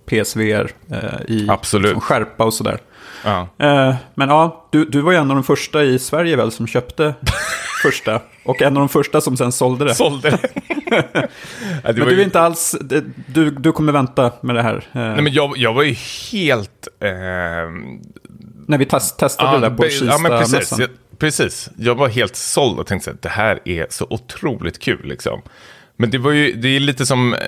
PSVR 0.07 0.71
eh, 0.91 1.21
i 1.29 1.47
Absolut. 1.51 2.03
skärpa 2.03 2.45
och 2.45 2.55
sådär. 2.55 2.81
Ja. 3.25 3.49
Eh, 3.59 3.95
men 4.15 4.29
ja, 4.29 4.69
du, 4.73 4.85
du 4.85 5.01
var 5.01 5.13
ju 5.13 5.19
en 5.19 5.31
av 5.31 5.37
de 5.37 5.45
första 5.45 5.85
i 5.85 5.99
Sverige 5.99 6.37
väl 6.37 6.53
som 6.53 6.67
köpte 6.67 7.15
första. 7.83 8.21
Och 8.45 8.63
en 8.63 8.77
av 8.77 8.81
de 8.81 8.89
första 8.89 9.21
som 9.21 9.37
sen 9.37 9.53
sålde 9.53 9.85
det. 9.85 9.95
Sålde 9.95 10.31
det. 10.31 10.39
ja, 11.85 11.93
men 11.93 11.95
du 11.95 12.21
är 12.21 12.25
inte 12.25 12.41
alls, 12.41 12.77
du, 13.27 13.51
du 13.51 13.73
kommer 13.73 13.93
vänta 13.93 14.33
med 14.41 14.55
det 14.57 14.63
här. 14.63 14.77
eh, 14.77 15.01
Nej, 15.01 15.23
men 15.23 15.33
jag, 15.33 15.53
jag 15.57 15.75
var 15.75 15.83
ju 15.83 15.93
helt... 16.33 16.89
ehm, 17.01 17.99
när 18.67 18.79
vi 18.79 18.85
test, 18.85 19.19
testade 19.19 19.53
det 19.57 19.61
där 19.61 19.71
på 19.71 19.83
be- 19.83 19.89
ja, 19.89 20.19
men 20.19 20.31
precis, 20.31 20.79
jag, 20.79 20.89
precis. 21.19 21.71
Jag 21.77 21.95
var 21.95 22.09
helt 22.09 22.37
såld 22.37 22.79
och 22.79 22.87
tänkte 22.87 23.11
att 23.11 23.23
det 23.23 23.29
här 23.29 23.61
är 23.65 23.87
så 23.91 24.07
otroligt 24.11 24.79
kul. 24.79 25.01
Liksom. 25.09 25.43
Men 25.97 26.11
det, 26.11 26.19
var 26.19 26.31
ju, 26.31 26.53
det 26.53 26.69
är 26.69 26.81
lite 26.81 27.07
som 27.07 27.35
eh, 27.35 27.41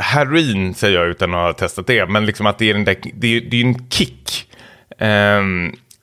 heroin, 0.00 0.74
säger 0.74 0.98
jag 0.98 1.08
utan 1.08 1.34
att 1.34 1.40
ha 1.40 1.52
testat 1.52 1.86
det. 1.86 2.06
Men 2.06 2.26
liksom 2.26 2.46
att 2.46 2.58
det 2.58 2.70
är, 2.70 2.74
den 2.74 2.84
där, 2.84 2.96
det 3.14 3.36
är, 3.36 3.40
det 3.40 3.56
är 3.56 3.64
en 3.64 3.88
kick 3.90 4.47
eh, 4.98 5.42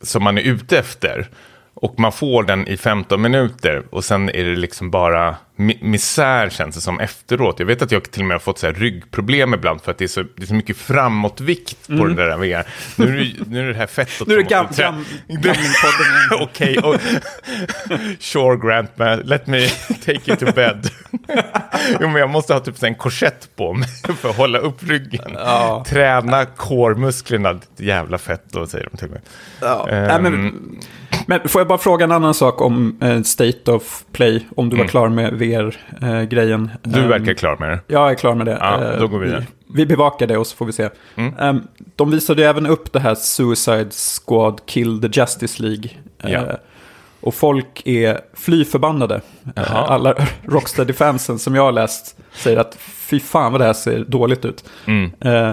som 0.01 0.23
man 0.23 0.37
är 0.37 0.41
ute 0.41 0.79
efter. 0.79 1.29
Och 1.77 1.99
man 1.99 2.11
får 2.11 2.43
den 2.43 2.67
i 2.67 2.77
15 2.77 3.21
minuter 3.21 3.83
och 3.89 4.03
sen 4.05 4.29
är 4.29 4.43
det 4.43 4.55
liksom 4.55 4.91
bara 4.91 5.35
mi- 5.57 5.83
misär 5.83 6.49
känns 6.49 6.75
det 6.75 6.81
som 6.81 6.99
efteråt. 6.99 7.59
Jag 7.59 7.65
vet 7.65 7.81
att 7.81 7.91
jag 7.91 8.11
till 8.11 8.21
och 8.21 8.27
med 8.27 8.35
har 8.35 8.39
fått 8.39 8.59
så 8.59 8.65
här 8.67 8.73
ryggproblem 8.73 9.53
ibland 9.53 9.81
för 9.81 9.91
att 9.91 9.97
det 9.97 10.03
är 10.03 10.07
så, 10.07 10.21
det 10.21 10.43
är 10.43 10.47
så 10.47 10.53
mycket 10.53 10.77
framåtvikt 10.77 11.87
på 11.87 11.93
den 12.05 12.15
där 12.15 12.37
VR. 12.37 12.67
Nu 12.95 13.21
är 13.21 13.33
nu 13.47 13.59
är 13.69 13.73
det 13.73 13.79
här 13.79 13.87
fettet 13.87 14.21
Mm. 14.27 14.27
Nu 14.27 14.39
är 14.39 14.43
det 14.43 14.49
gam, 14.49 14.65
gamlingpodden. 15.27 16.41
Okej, 16.41 16.77
och 16.77 16.95
sure 18.19 18.57
Grant, 18.67 18.97
man, 18.97 19.19
let 19.19 19.47
me 19.47 19.67
take 20.05 20.21
you 20.31 20.35
to 20.37 20.45
bed. 20.55 20.89
jo, 22.01 22.07
men 22.07 22.15
jag 22.15 22.29
måste 22.29 22.53
ha 22.53 22.59
typ 22.59 22.83
en 22.83 22.95
korsett 22.95 23.55
på 23.55 23.73
mig 23.73 23.89
för 24.19 24.29
att 24.29 24.37
hålla 24.37 24.59
upp 24.59 24.83
ryggen. 24.83 25.31
Ja. 25.33 25.85
Träna 25.87 26.45
core-musklerna, 26.45 27.59
jävla 27.77 28.17
fett 28.17 28.43
då, 28.51 28.67
säger 28.67 28.87
de 28.91 28.97
till 28.97 29.09
mig. 29.09 29.21
Ja. 29.61 29.89
Ehm. 29.89 30.07
Nej, 30.23 30.31
men, 30.31 30.53
men 31.25 31.47
får 31.49 31.59
jag 31.61 31.67
bara 31.67 31.77
fråga 31.77 32.03
en 32.03 32.11
annan 32.11 32.33
sak 32.33 32.61
om 32.61 32.97
eh, 33.01 33.21
State 33.21 33.71
of 33.71 34.03
Play, 34.11 34.45
om 34.55 34.69
du 34.69 34.77
var 34.77 34.85
klar 34.85 35.09
med 35.09 35.33
VR-grejen? 35.33 36.59
Mm. 36.59 36.69
Du 36.81 37.07
verkar 37.07 37.33
klar 37.33 37.57
med 37.59 37.69
det. 37.69 37.79
Jag 37.87 38.11
är 38.11 38.15
klar 38.15 38.35
med 38.35 38.45
det. 38.45 38.57
Ja, 38.61 38.83
Eh, 38.83 38.99
då 38.99 39.07
går 39.07 39.19
vi 39.19 39.25
vidare. 39.25 39.45
vi, 39.67 39.73
vi 39.75 39.85
bevakar 39.85 40.27
det 40.27 40.37
och 40.37 40.47
så 40.47 40.55
får 40.55 40.65
vi 40.65 40.73
se. 40.73 40.89
Mm. 41.15 41.33
Ehm, 41.39 41.61
de 41.95 42.11
visade 42.11 42.41
ju 42.41 42.47
även 42.47 42.65
upp 42.65 42.93
det 42.93 42.99
här 42.99 43.15
Suicide 43.15 43.89
Squad 43.91 44.61
Kill 44.65 45.01
the 45.01 45.19
Justice 45.19 45.61
League. 45.63 45.89
Eh, 46.23 46.31
Ja. 46.31 46.41
och 47.21 47.33
folk 47.35 47.81
är 47.87 48.19
fly 48.33 48.65
förbannade. 48.65 49.15
Eh, 49.15 49.51
Jaha. 49.55 49.87
alla 49.87 50.13
Rocksteady-fansen 50.43 51.37
som 51.39 51.55
jag 51.55 51.63
har 51.63 51.71
läst 51.71 52.17
säger 52.33 52.57
att 52.57 52.77
fy 52.79 53.19
fan 53.19 53.51
vad 53.51 53.61
det 53.61 53.65
här 53.65 53.73
ser 53.73 53.99
dåligt 54.07 54.45
ut. 54.45 54.63
Mm. 54.85 55.11
Eh, 55.19 55.51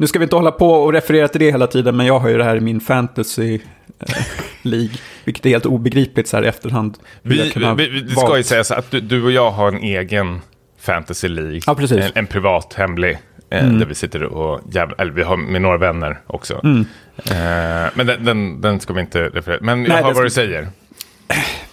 nu 0.00 0.06
ska 0.06 0.18
vi 0.18 0.22
inte 0.22 0.36
hålla 0.36 0.50
på 0.50 0.70
och 0.72 0.92
referera 0.92 1.28
till 1.28 1.40
det 1.40 1.50
hela 1.50 1.66
tiden, 1.66 1.96
men 1.96 2.06
jag 2.06 2.18
har 2.18 2.28
ju 2.28 2.38
det 2.38 2.44
här 2.44 2.56
i 2.56 2.60
min 2.60 2.80
fantasy 2.80 3.54
eh, 3.98 4.24
League. 4.62 4.90
Vilket 5.24 5.46
är 5.46 5.50
helt 5.50 5.66
obegripligt 5.66 6.28
så 6.28 6.36
här 6.36 6.44
i 6.44 6.46
efterhand. 6.46 6.98
Vi, 7.22 7.52
vi, 7.76 7.88
vi, 7.90 8.00
det 8.00 8.10
ska 8.10 8.36
ju 8.36 8.42
sägas 8.42 8.70
att 8.70 8.90
du, 8.90 9.00
du 9.00 9.22
och 9.22 9.30
jag 9.30 9.50
har 9.50 9.68
en 9.68 9.78
egen 9.82 10.40
fantasy 10.78 11.28
League. 11.28 11.60
Ja. 11.66 11.76
Mm. 11.78 12.02
En, 12.02 12.10
en 12.14 12.26
privat, 12.26 12.74
hemlig. 12.74 13.18
Eh, 13.50 13.68
Där 13.68 13.86
vi 13.86 13.94
sitter 13.94 14.22
och 14.22 14.60
jävla, 14.72 14.94
eller 14.98 15.12
vi 15.12 15.22
har 15.22 15.36
med 15.36 15.62
några 15.62 15.78
vänner 15.78 16.20
också. 16.26 16.54
Eh, 16.54 17.90
men 17.94 18.06
den, 18.06 18.24
den, 18.24 18.60
den 18.60 18.80
ska 18.80 18.92
vi 18.92 19.00
inte 19.00 19.28
referera 19.28 19.58
Men 19.62 19.80
jag 19.84 19.88
Nej, 19.88 20.02
hör 20.02 20.14
vad 20.14 20.24
du 20.24 20.30
säger. 20.30 20.68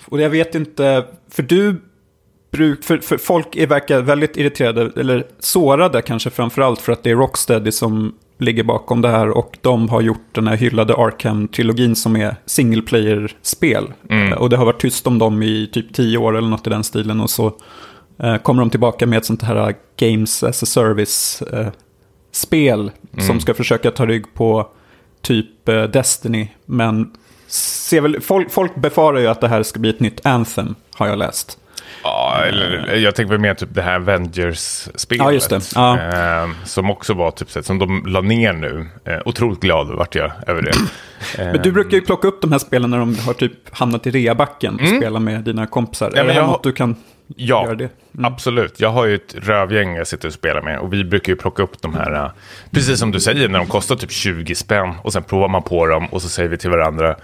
Och 0.05 0.21
jag 0.21 0.29
vet 0.29 0.55
inte, 0.55 1.05
för 1.31 1.43
du 1.43 1.81
bruk, 2.57 2.83
för, 2.83 2.97
för 2.97 3.17
folk 3.17 3.55
är, 3.55 3.67
verkar 3.67 4.01
väldigt 4.01 4.37
irriterade, 4.37 4.91
eller 5.01 5.23
sårade 5.39 6.01
kanske 6.01 6.29
framförallt 6.29 6.81
för 6.81 6.91
att 6.91 7.03
det 7.03 7.11
är 7.11 7.15
Rocksteady 7.15 7.71
som 7.71 8.13
ligger 8.39 8.63
bakom 8.63 9.01
det 9.01 9.09
här 9.09 9.29
och 9.29 9.57
de 9.61 9.89
har 9.89 10.01
gjort 10.01 10.25
den 10.31 10.47
här 10.47 10.55
hyllade 10.57 10.93
Arkham-trilogin 10.93 11.95
som 11.95 12.15
är 12.15 12.35
single 12.45 12.81
player-spel. 12.81 13.93
Mm. 14.09 14.33
Eh, 14.33 14.37
Och 14.37 14.49
det 14.49 14.57
har 14.57 14.65
varit 14.65 14.81
tyst 14.81 15.07
om 15.07 15.19
dem 15.19 15.43
i 15.43 15.69
typ 15.73 15.93
tio 15.93 16.17
år 16.17 16.37
eller 16.37 16.47
något 16.47 16.67
i 16.67 16.69
den 16.69 16.83
stilen 16.83 17.21
och 17.21 17.29
så 17.29 17.53
eh, 18.19 18.37
kommer 18.37 18.61
de 18.61 18.69
tillbaka 18.69 19.05
med 19.05 19.17
ett 19.17 19.25
sånt 19.25 19.43
här 19.43 19.75
Games 19.99 20.43
as 20.43 20.63
a 20.63 20.65
Service-spel 20.65 21.81
som 23.19 23.39
ska 23.39 23.53
försöka 23.53 23.91
ta 23.91 24.05
rygg 24.05 24.33
på 24.33 24.67
typ 25.21 25.69
eh, 25.69 25.83
Destiny, 25.83 26.47
men 26.65 27.11
ser 27.47 28.01
väl, 28.01 28.21
folk, 28.21 28.51
folk 28.51 28.75
befarar 28.75 29.19
ju 29.19 29.27
att 29.27 29.41
det 29.41 29.47
här 29.47 29.63
ska 29.63 29.79
bli 29.79 29.89
ett 29.89 29.99
nytt 29.99 30.25
Anthem, 30.25 30.75
har 30.95 31.07
jag 31.07 31.17
läst. 31.17 31.59
Ja, 32.07 32.43
eller, 32.45 32.95
jag 32.95 33.15
tänker 33.15 33.31
väl 33.31 33.39
mer 33.39 33.53
typ 33.53 33.69
det 33.71 33.81
här 33.81 33.95
Avengers-spelet. 33.95 35.25
Ja, 35.25 35.31
just 35.31 35.49
det. 35.49 35.61
Ja. 35.75 35.99
Eh, 35.99 36.49
som 36.65 36.89
också 36.89 37.13
var 37.13 37.31
typ 37.31 37.55
här, 37.55 37.61
som 37.61 37.79
de 37.79 38.03
la 38.05 38.21
ner 38.21 38.53
nu. 38.53 38.87
Eh, 39.05 39.17
otroligt 39.25 39.59
glad 39.59 39.87
vart 39.87 40.15
jag 40.15 40.31
över 40.47 40.61
det. 40.61 40.69
Eh, 41.41 41.51
Men 41.51 41.61
du 41.61 41.71
brukar 41.71 41.97
ju 41.97 42.01
plocka 42.01 42.27
upp 42.27 42.41
de 42.41 42.51
här 42.51 42.59
spelen 42.59 42.89
när 42.89 42.97
de 42.97 43.15
har 43.19 43.33
typ 43.33 43.53
hamnat 43.77 44.07
i 44.07 44.11
reabacken 44.11 44.79
och 44.79 44.87
spela 44.87 45.19
med 45.19 45.43
dina 45.43 45.67
kompisar. 45.67 46.11
Ja, 46.15 46.21
är 46.21 46.27
det 46.27 46.33
jag 46.33 46.47
något 46.47 46.63
du 46.63 46.71
kan 46.71 46.95
Ja, 47.35 47.63
göra 47.65 47.75
det? 47.75 47.89
absolut. 48.23 48.79
Jag 48.79 48.89
har 48.89 49.05
ju 49.05 49.15
ett 49.15 49.35
rövgäng 49.35 49.95
jag 49.95 50.07
sitter 50.07 50.27
och 50.27 50.33
spelar 50.33 50.61
med. 50.61 50.79
Och 50.79 50.93
vi 50.93 51.03
brukar 51.03 51.31
ju 51.31 51.35
plocka 51.35 51.63
upp 51.63 51.81
de 51.81 51.93
här, 51.95 52.13
eh, 52.13 52.31
precis 52.71 52.99
som 52.99 53.11
du 53.11 53.19
säger, 53.19 53.49
när 53.49 53.59
de 53.59 53.67
kostar 53.67 53.95
typ 53.95 54.11
20 54.11 54.55
spänn. 54.55 54.93
Och 55.01 55.13
sen 55.13 55.23
provar 55.23 55.47
man 55.47 55.63
på 55.63 55.85
dem 55.87 56.05
och 56.05 56.21
så 56.21 56.29
säger 56.29 56.49
vi 56.49 56.57
till 56.57 56.69
varandra, 56.69 57.15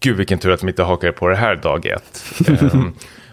gud 0.00 0.16
vilken 0.16 0.38
tur 0.38 0.50
att 0.52 0.60
de 0.60 0.68
inte 0.68 0.82
hakar 0.82 1.12
på 1.12 1.28
det 1.28 1.36
här 1.36 1.56
dag 1.56 1.86
ett. 1.86 2.24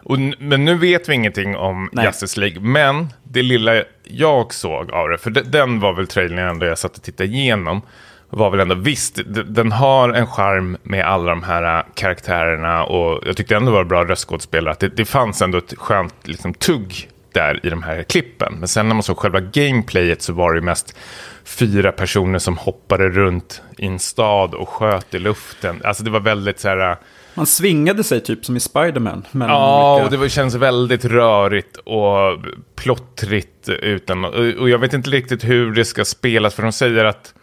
Och, 0.09 0.19
men 0.39 0.65
nu 0.65 0.75
vet 0.75 1.09
vi 1.09 1.13
ingenting 1.13 1.55
om 1.55 1.89
Nej. 1.91 2.05
Justice 2.05 2.39
League. 2.39 2.59
Men 2.59 3.07
det 3.23 3.41
lilla 3.41 3.83
jag 4.03 4.53
såg 4.53 4.91
av 4.91 5.09
det, 5.09 5.17
för 5.17 5.29
de, 5.29 5.41
den 5.41 5.79
var 5.79 5.93
väl 5.93 6.07
trailern 6.07 6.49
ändå 6.49 6.65
jag 6.65 6.77
satt 6.77 6.97
och 6.97 7.03
tittade 7.03 7.29
igenom. 7.29 7.81
Var 8.29 8.49
väl 8.49 8.59
ändå, 8.59 8.75
visst, 8.75 9.19
den 9.45 9.71
har 9.71 10.09
en 10.09 10.27
charm 10.27 10.77
med 10.83 11.05
alla 11.05 11.29
de 11.29 11.43
här 11.43 11.77
äh, 11.77 11.85
karaktärerna 11.95 12.83
och 12.83 13.23
jag 13.27 13.37
tyckte 13.37 13.55
ändå 13.55 13.71
det 13.71 13.77
var 13.77 13.83
bra 13.83 14.05
röstskådespelare. 14.05 14.71
Att 14.71 14.79
det, 14.79 14.87
det 14.87 15.05
fanns 15.05 15.41
ändå 15.41 15.57
ett 15.57 15.73
skönt 15.77 16.27
liksom, 16.27 16.53
tugg 16.53 17.09
där 17.31 17.65
i 17.65 17.69
de 17.69 17.83
här 17.83 18.03
klippen. 18.03 18.53
Men 18.59 18.67
sen 18.67 18.87
när 18.87 18.95
man 18.95 19.03
såg 19.03 19.17
själva 19.17 19.39
gameplayet 19.39 20.21
så 20.21 20.33
var 20.33 20.53
det 20.53 20.59
ju 20.59 20.65
mest 20.65 20.97
fyra 21.43 21.91
personer 21.91 22.39
som 22.39 22.57
hoppade 22.57 23.09
runt 23.09 23.61
i 23.77 23.85
en 23.85 23.99
stad 23.99 24.53
och 24.53 24.69
sköt 24.69 25.13
i 25.13 25.19
luften. 25.19 25.81
Alltså 25.83 26.03
det 26.03 26.09
var 26.09 26.19
väldigt 26.19 26.59
så 26.59 26.67
här... 26.67 26.97
Man 27.37 27.45
svingade 27.45 28.03
sig 28.03 28.21
typ 28.21 28.45
som 28.45 28.57
i 28.57 28.59
Spiderman. 28.59 29.25
Ja, 29.31 29.93
olika- 29.93 30.05
och 30.05 30.11
det 30.11 30.17
var- 30.17 30.27
känns 30.27 30.55
väldigt 30.55 31.05
rörigt 31.05 31.77
och 31.77 32.37
plottrigt 32.75 33.69
utan... 33.69 34.25
Och 34.59 34.69
jag 34.69 34.79
vet 34.79 34.93
inte 34.93 35.09
riktigt 35.09 35.43
hur 35.43 35.71
det 35.71 35.85
ska 35.85 36.05
spelas, 36.05 36.55
för 36.55 36.63
de 36.63 36.71
säger 36.71 37.05
att 37.05 37.33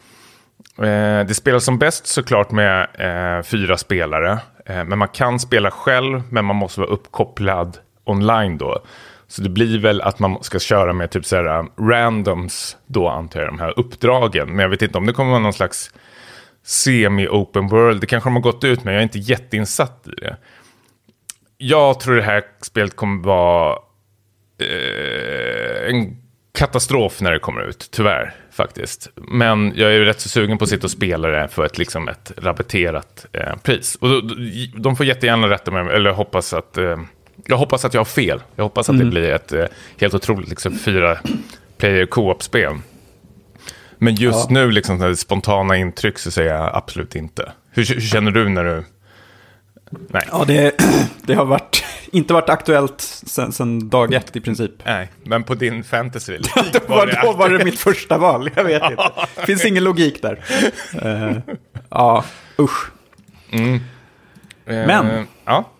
eh, 0.78 1.26
det 1.26 1.34
spelas 1.34 1.64
som 1.64 1.78
bäst 1.78 2.06
såklart 2.06 2.50
med 2.50 2.80
eh, 2.98 3.42
fyra 3.42 3.76
spelare. 3.78 4.38
Eh, 4.66 4.84
men 4.84 4.98
man 4.98 5.08
kan 5.08 5.40
spela 5.40 5.70
själv, 5.70 6.22
men 6.30 6.44
man 6.44 6.56
måste 6.56 6.80
vara 6.80 6.90
uppkopplad 6.90 7.78
online 8.04 8.58
då. 8.58 8.78
Så 9.28 9.42
det 9.42 9.48
blir 9.48 9.78
väl 9.78 10.00
att 10.02 10.18
man 10.18 10.42
ska 10.42 10.58
köra 10.58 10.92
med 10.92 11.10
typ 11.10 11.24
så 11.24 11.36
här 11.36 11.58
um, 11.58 11.70
randoms 11.90 12.76
då 12.86 13.08
antar 13.08 13.40
jag, 13.40 13.48
de 13.48 13.58
här 13.58 13.78
uppdragen. 13.78 14.48
Men 14.48 14.58
jag 14.58 14.68
vet 14.68 14.82
inte 14.82 14.98
om 14.98 15.06
det 15.06 15.12
kommer 15.12 15.30
vara 15.30 15.40
någon 15.42 15.52
slags 15.52 15.90
semi-open 16.64 17.68
world. 17.68 18.00
Det 18.00 18.06
kanske 18.06 18.28
de 18.28 18.34
har 18.34 18.42
gått 18.42 18.64
ut 18.64 18.84
med, 18.84 18.94
jag 18.94 18.98
är 18.98 19.02
inte 19.02 19.18
jätteinsatt 19.18 20.06
i 20.06 20.20
det. 20.20 20.36
Jag 21.58 22.00
tror 22.00 22.16
det 22.16 22.22
här 22.22 22.42
spelet 22.60 22.96
kommer 22.96 23.24
vara 23.24 23.78
eh, 24.60 25.90
en 25.90 26.16
katastrof 26.58 27.20
när 27.20 27.32
det 27.32 27.38
kommer 27.38 27.68
ut, 27.68 27.88
tyvärr 27.90 28.34
faktiskt. 28.50 29.08
Men 29.14 29.72
jag 29.76 29.94
är 29.94 30.00
rätt 30.00 30.20
så 30.20 30.28
sugen 30.28 30.58
på 30.58 30.64
att 30.64 30.70
sitta 30.70 30.86
och 30.86 30.90
spela 30.90 31.28
det 31.28 31.48
för 31.48 31.64
ett, 31.64 31.78
liksom 31.78 32.08
ett 32.08 32.32
rabatterat 32.36 33.26
eh, 33.32 33.56
pris. 33.56 33.96
Och 33.96 34.08
de 34.80 34.96
får 34.96 35.06
jättegärna 35.06 35.50
rätta 35.50 35.70
mig, 35.70 35.94
eller 35.94 36.10
hoppas 36.10 36.52
att... 36.52 36.78
Eh, 36.78 36.96
jag 37.46 37.56
hoppas 37.56 37.84
att 37.84 37.94
jag 37.94 38.00
har 38.00 38.04
fel. 38.04 38.42
Jag 38.56 38.64
hoppas 38.64 38.90
att 38.90 38.98
det 38.98 39.04
blir 39.04 39.30
ett 39.30 39.52
eh, 39.52 39.64
helt 40.00 40.14
otroligt 40.14 40.48
liksom, 40.48 40.78
fyra 40.78 41.18
player 41.78 42.06
co-op-spel. 42.06 42.74
Men 44.04 44.14
just 44.14 44.38
Ja. 44.38 44.54
nu, 44.54 44.70
liksom, 44.70 45.00
här 45.00 45.14
spontana 45.14 45.76
intryck, 45.76 46.18
så 46.18 46.30
säger 46.30 46.54
jag 46.54 46.70
absolut 46.76 47.14
inte. 47.14 47.52
Hur, 47.70 47.86
hur 47.86 48.00
känner 48.00 48.30
du 48.30 48.48
när 48.48 48.64
du... 48.64 48.84
Nej. 49.90 50.22
Ja, 50.32 50.44
det, 50.46 50.74
det 51.22 51.34
har 51.34 51.44
varit, 51.44 51.84
inte 52.12 52.34
varit 52.34 52.48
aktuellt 52.48 53.00
sen, 53.26 53.52
sen 53.52 53.88
dag 53.90 54.14
ett 54.14 54.36
i 54.36 54.40
princip. 54.40 54.70
Nej, 54.84 55.10
men 55.24 55.44
på 55.44 55.54
din 55.54 55.84
fantasy 55.84 56.38
Då 56.72 56.80
var, 56.88 57.20
då 57.24 57.32
var 57.32 57.48
det 57.48 57.64
mitt 57.64 57.78
första 57.78 58.18
val, 58.18 58.50
jag 58.56 58.64
vet 58.64 58.90
inte. 58.90 59.10
Det 59.36 59.42
finns 59.46 59.64
ingen 59.64 59.84
logik 59.84 60.22
där. 60.22 60.44
Eh, 61.02 61.36
ja, 61.90 62.24
usch. 62.58 62.90
Men- 64.64 65.10
Eh, 65.10 65.22
Ja. 65.44 65.70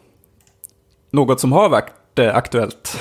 Något 1.11 1.41
som 1.41 1.53
har 1.53 1.69
varit 1.69 2.19
eh, 2.19 2.37
aktuellt. 2.37 3.01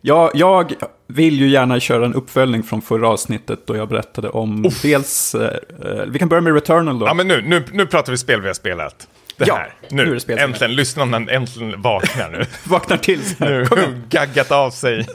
jag, 0.00 0.30
jag 0.34 0.72
vill 1.12 1.40
ju 1.40 1.48
gärna 1.48 1.80
köra 1.80 2.04
en 2.06 2.14
uppföljning 2.14 2.62
från 2.62 2.82
förra 2.82 3.08
avsnittet 3.08 3.66
då 3.66 3.76
jag 3.76 3.88
berättade 3.88 4.28
om 4.28 4.70
dels... 4.82 5.34
Eh, 5.34 5.42
eh, 5.84 6.04
vi 6.08 6.18
kan 6.18 6.28
börja 6.28 6.40
med 6.40 6.54
Returnal 6.54 6.98
då. 6.98 7.06
ja, 7.06 7.14
men 7.14 7.28
nu, 7.28 7.42
nu, 7.42 7.64
nu 7.72 7.86
pratar 7.86 8.12
vi 8.12 8.18
spel 8.18 8.40
vi 8.40 8.46
har 8.46 8.54
spelat. 8.54 9.08
Det 9.36 9.44
Ja, 9.48 9.54
här. 9.54 9.72
nu 9.90 10.04
Nu, 10.04 10.10
är 10.10 10.14
det 10.14 10.20
spel 10.20 10.38
äntligen. 10.38 10.74
Lyssnarna 10.74 11.16
äntligen 11.32 11.82
vaknar 11.82 12.28
nu. 12.30 12.44
Vaknar 12.64 12.96
till 12.96 13.24
så 13.24 13.44
här. 13.44 13.50
nu 13.50 13.66
Kom 13.66 13.78
gaggat 14.08 14.50
av 14.52 14.70
sig. 14.70 15.06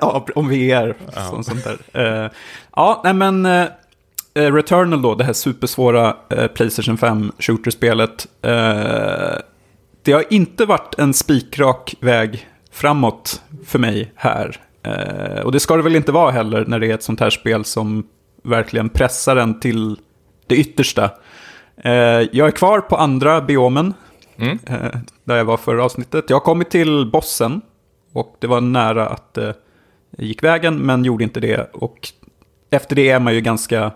Ja, 0.00 0.26
om 0.34 0.48
VR. 0.48 0.94
Sånt, 1.30 1.46
sånt 1.46 1.64
där. 1.92 2.24
Eh, 2.24 2.30
ja, 2.76 3.00
nej 3.04 3.14
men... 3.14 3.46
eh, 3.46 3.66
eh, 4.34 4.54
Returnal 4.54 5.02
då, 5.02 5.14
det 5.14 5.24
här 5.24 5.32
supersvåra 5.32 6.16
eh, 6.30 6.46
Playstation 6.46 6.98
5 6.98 7.32
shooterspelet. 7.38 8.26
Uh, 8.46 8.50
det 10.04 10.12
har 10.12 10.24
inte 10.30 10.64
varit 10.64 10.98
en 10.98 11.14
spikrak 11.14 11.94
väg 12.00 12.48
framåt 12.72 13.42
för 13.66 13.78
mig 13.78 14.12
här. 14.16 14.56
Eh, 14.82 15.40
och 15.42 15.52
det 15.52 15.60
ska 15.60 15.76
det 15.76 15.82
väl 15.82 15.96
inte 15.96 16.12
vara 16.12 16.30
heller 16.30 16.64
när 16.66 16.78
det 16.80 16.86
är 16.90 16.94
ett 16.94 17.02
sånt 17.02 17.20
här 17.20 17.30
spel 17.30 17.64
som 17.64 18.06
verkligen 18.44 18.88
pressar 18.88 19.36
en 19.36 19.60
till 19.60 19.96
det 20.46 20.56
yttersta. 20.56 21.10
Eh, 21.84 21.92
jag 22.32 22.36
är 22.46 22.50
kvar 22.50 22.80
på 22.80 22.96
andra 22.96 23.40
biomen, 23.40 23.94
Mm. 24.36 24.58
eh, 24.66 24.98
där 25.24 25.36
jag 25.36 25.44
var 25.44 25.56
förra 25.56 25.84
avsnittet. 25.84 26.24
Jag 26.28 26.36
har 26.36 26.40
kommit 26.44 26.70
till 26.70 27.10
bossen 27.12 27.60
och 28.12 28.36
det 28.40 28.46
var 28.46 28.60
nära 28.60 29.08
att 29.08 29.34
det 29.34 29.54
gick 30.18 30.42
vägen, 30.42 30.78
men 30.78 31.04
gjorde 31.04 31.24
inte 31.24 31.40
det. 31.40 31.70
Och 31.72 32.08
efter 32.70 32.96
det 32.96 33.08
är 33.10 33.20
man 33.20 33.34
ju 33.34 33.40
ganska 33.40 33.90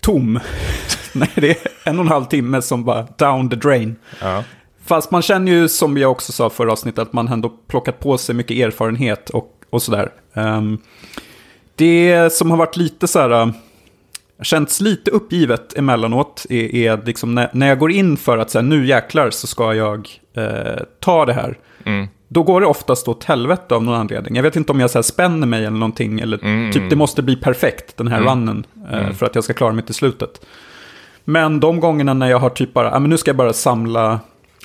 tom. 0.00 0.40
Nej, 1.14 1.30
det 1.34 1.50
är 1.50 1.56
en 1.90 1.98
och 1.98 2.04
en 2.04 2.08
halv 2.10 2.24
timme 2.24 2.62
som 2.62 2.84
bara 2.84 3.06
down 3.18 3.50
the 3.50 3.56
drain. 3.56 3.96
Ja. 4.20 4.44
Fast 4.84 5.10
man 5.10 5.22
känner 5.22 5.52
ju, 5.52 5.68
som 5.68 5.96
jag 5.96 6.10
också 6.10 6.32
sa 6.32 6.50
förra 6.50 6.72
avsnittet, 6.72 6.98
att 6.98 7.12
man 7.12 7.28
ändå 7.28 7.48
plockat 7.48 8.00
på 8.00 8.18
sig 8.18 8.34
mycket 8.34 8.56
erfarenhet 8.56 9.30
och, 9.30 9.50
och 9.70 9.82
sådär. 9.82 10.12
Ehm, 10.34 10.78
det 11.76 12.32
som 12.32 12.50
har 12.50 12.58
varit 12.58 12.76
lite 12.76 13.08
så 13.08 13.18
här, 13.20 13.30
äh, 13.30 13.48
känts 14.42 14.80
lite 14.80 15.10
uppgivet 15.10 15.78
emellanåt, 15.78 16.46
är, 16.50 16.74
är 16.74 17.00
liksom 17.06 17.34
när, 17.34 17.50
när 17.52 17.68
jag 17.68 17.78
går 17.78 17.92
in 17.92 18.16
för 18.16 18.38
att 18.38 18.50
säga 18.50 18.62
nu 18.62 18.86
jäklar 18.86 19.30
så 19.30 19.46
ska 19.46 19.74
jag 19.74 20.08
eh, 20.34 20.82
ta 21.00 21.26
det 21.26 21.32
här. 21.32 21.58
Mm. 21.84 22.08
Då 22.28 22.42
går 22.42 22.60
det 22.60 22.66
oftast 22.66 23.08
åt 23.08 23.24
helvete 23.24 23.74
av 23.74 23.84
någon 23.84 23.94
anledning. 23.94 24.36
Jag 24.36 24.42
vet 24.42 24.56
inte 24.56 24.72
om 24.72 24.80
jag 24.80 24.90
så 24.90 24.98
här 24.98 25.02
spänner 25.02 25.46
mig 25.46 25.60
eller 25.60 25.78
någonting, 25.78 26.20
eller 26.20 26.38
Mm, 26.42 26.72
typ 26.72 26.90
det 26.90 26.96
måste 26.96 27.22
bli 27.22 27.36
perfekt, 27.36 27.96
den 27.96 28.08
här 28.08 28.20
runnen, 28.20 28.66
eh, 28.92 29.12
för 29.12 29.26
att 29.26 29.34
jag 29.34 29.44
ska 29.44 29.52
klara 29.52 29.72
mig 29.72 29.84
till 29.84 29.94
slutet. 29.94 30.46
Men 31.24 31.60
de 31.60 31.80
gångerna 31.80 32.14
när 32.14 32.30
jag 32.30 32.38
har 32.38 32.50
typ 32.50 32.72
bara, 32.72 32.90
ah, 32.92 32.98
men 32.98 33.10
nu 33.10 33.18
ska 33.18 33.28
jag 33.28 33.36
bara 33.36 33.52
samla 33.52 34.20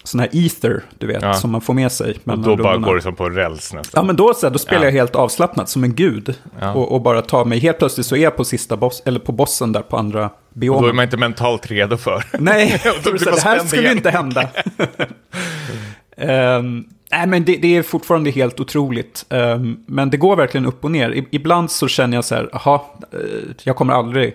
sån 0.08 0.20
här 0.20 0.30
ether, 0.34 0.84
du 0.98 1.08
vet, 1.08 1.22
Ja. 1.22 1.34
som 1.34 1.52
man 1.52 1.62
får 1.62 1.74
med 1.74 1.92
sig. 1.92 2.18
Och 2.26 2.40
då 2.40 2.56
bara 2.56 2.78
går 2.78 2.96
det 2.96 3.02
som 3.02 3.16
på 3.16 3.30
räls 3.30 3.70
Ja, 3.74 3.78
nästan. 3.78 4.08
men 4.08 4.16
då, 4.16 4.34
så 4.34 4.46
här, 4.48 4.54
då 4.54 4.60
spelar 4.60 4.80
Ja. 4.82 4.86
jag 4.86 4.92
helt 4.92 5.16
avslappnat 5.16 5.70
som 5.70 5.84
en 5.84 5.96
gud. 5.96 6.36
Ja. 6.60 6.74
Och, 6.74 6.92
och 6.92 7.02
bara 7.02 7.22
tar 7.22 7.46
mig, 7.46 7.60
helt 7.60 7.78
plötsligt 7.80 8.06
så 8.06 8.16
är 8.16 8.20
jag 8.20 8.36
på 8.38 8.44
sista 8.46 8.78
boss, 8.78 9.02
eller 9.06 9.20
på 9.20 9.32
bossen 9.32 9.72
där 9.72 9.82
på 9.82 9.98
andra 9.98 10.24
Och 10.26 10.32
då 10.54 10.56
är 10.56 10.60
biomen. 10.60 10.96
man 10.96 11.04
inte 11.04 11.18
mentalt 11.18 11.72
redo 11.72 11.98
för. 11.98 12.24
Nej, 12.40 12.82
då 13.04 13.12
blir 13.12 13.20
så 13.24 13.30
det 13.32 13.42
här 13.42 13.60
skulle 13.60 13.82
igen. 13.82 13.98
inte 13.98 14.10
hända. 14.10 14.50
Ehm, 16.18 16.86
nej, 17.12 17.28
men 17.28 17.46
det, 17.46 17.58
det 17.58 17.76
är 17.78 17.84
fortfarande 17.84 18.30
helt 18.32 18.60
otroligt. 18.60 19.26
Ehm, 19.30 19.78
men 19.88 20.10
det 20.10 20.18
går 20.18 20.36
verkligen 20.36 20.66
upp 20.66 20.84
och 20.84 20.92
ner. 20.92 21.10
I, 21.12 21.28
ibland 21.32 21.72
så 21.72 21.88
känner 21.88 22.18
jag 22.18 22.26
så 22.26 22.36
här, 22.36 22.50
jaha, 22.54 22.82
eh, 23.14 23.20
jag 23.64 23.76
kommer 23.76 23.94
aldrig 23.94 24.34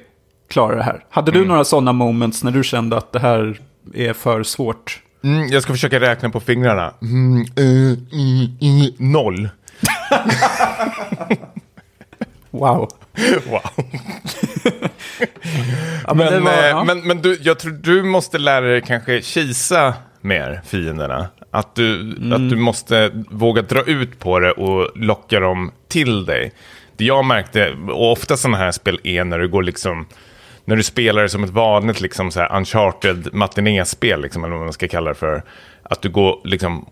klara 0.50 0.76
det 0.76 0.82
här. 0.82 1.04
Hade 1.10 1.30
du 1.32 1.38
Mm. 1.38 1.48
några 1.48 1.64
sådana 1.64 1.92
moments 1.92 2.44
när 2.44 2.50
du 2.50 2.64
kände 2.64 2.96
att 2.96 3.12
det 3.12 3.18
här 3.18 3.60
är 3.94 4.12
för 4.12 4.42
svårt? 4.42 5.00
Mm, 5.24 5.48
jag 5.48 5.62
ska 5.62 5.72
försöka 5.72 6.00
räkna 6.00 6.30
på 6.30 6.40
fingrarna. 6.40 6.94
Mm, 7.02 7.40
eh, 7.56 7.98
mm, 8.12 8.56
mm, 8.60 8.92
noll. 9.12 9.48
Wow. 12.50 12.88
Wow. 13.50 13.60
Ja, 16.06 16.14
Men, 16.14 16.32
det 16.32 16.40
var- 16.40 16.52
eh, 16.52 16.58
ja. 16.68 16.84
men, 16.84 17.00
men 17.00 17.22
du, 17.22 17.38
jag 17.42 17.58
tror 17.58 17.72
du 17.72 18.02
måste 18.02 18.38
lära 18.38 18.60
dig 18.66 18.80
kanske 18.86 19.22
kisa 19.22 19.94
mer 20.20 20.60
fienderna. 20.66 21.26
Att 21.50 21.74
du, 21.74 22.00
Mm. 22.00 22.32
att 22.32 22.50
du 22.50 22.56
måste 22.56 23.10
våga 23.30 23.62
dra 23.62 23.82
ut 23.82 24.18
på 24.18 24.38
det 24.38 24.50
och 24.52 24.90
locka 24.96 25.40
dem 25.40 25.72
till 25.88 26.24
dig. 26.24 26.52
Det 26.96 27.04
jag 27.04 27.24
märkte, 27.24 27.72
och 27.88 28.12
ofta 28.12 28.36
sådana 28.36 28.56
här 28.58 28.70
spel 28.72 29.00
är 29.04 29.24
när 29.24 29.38
du 29.38 29.48
går 29.48 29.62
liksom 29.62 30.06
när 30.64 30.76
du 30.76 30.82
spelar 30.82 31.22
det 31.22 31.28
som 31.28 31.44
ett 31.44 31.50
vanligt 31.50 32.00
liksom 32.00 32.30
så 32.30 32.46
uncharted 32.46 33.28
matinéspel, 33.34 34.22
liksom, 34.22 34.44
eller 34.44 34.54
vad 34.54 34.64
man 34.64 34.72
ska 34.72 34.88
kalla 34.88 35.08
det 35.08 35.14
för. 35.14 35.42
Att 35.82 36.02
du 36.02 36.08
går 36.08 36.40
liksom 36.44 36.86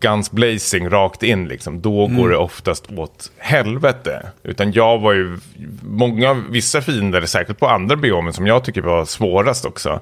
guns 0.00 0.30
blazing 0.30 0.90
rakt 0.90 1.22
in, 1.22 1.48
liksom, 1.48 1.80
då 1.80 2.06
går 2.06 2.28
det 2.28 2.36
oftast 2.36 2.90
åt 2.90 3.30
helvete. 3.38 4.26
Utan 4.42 4.72
jag 4.72 4.98
var 4.98 5.12
ju, 5.12 5.38
många, 5.82 6.34
vissa 6.34 6.80
fiender, 6.80 7.26
säkert 7.26 7.58
på 7.58 7.68
andra 7.68 7.96
biomer 7.96 8.32
som 8.32 8.46
jag 8.46 8.64
tycker 8.64 8.82
var 8.82 9.04
svårast 9.04 9.64
också, 9.64 10.00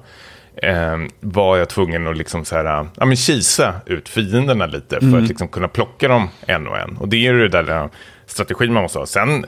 eh, 0.55 0.97
var 1.19 1.57
jag 1.57 1.69
tvungen 1.69 2.07
att 2.07 2.17
liksom 2.17 2.45
så 2.45 2.55
här, 2.55 2.87
ja, 2.97 3.05
men 3.05 3.15
kisa 3.15 3.73
ut 3.85 4.09
fienderna 4.09 4.65
lite 4.65 4.99
för 4.99 5.17
att 5.17 5.27
liksom 5.27 5.47
kunna 5.47 5.67
plocka 5.67 6.07
dem 6.07 6.29
en 6.47 6.67
och 6.67 6.77
en. 6.77 6.97
Och 6.97 7.07
det 7.07 7.17
är 7.17 7.33
ju 7.33 7.47
det 7.47 7.63
där 7.63 7.89
strategin 8.25 8.73
man 8.73 8.83
måste 8.83 8.99
ha. 8.99 9.05
Sen 9.05 9.45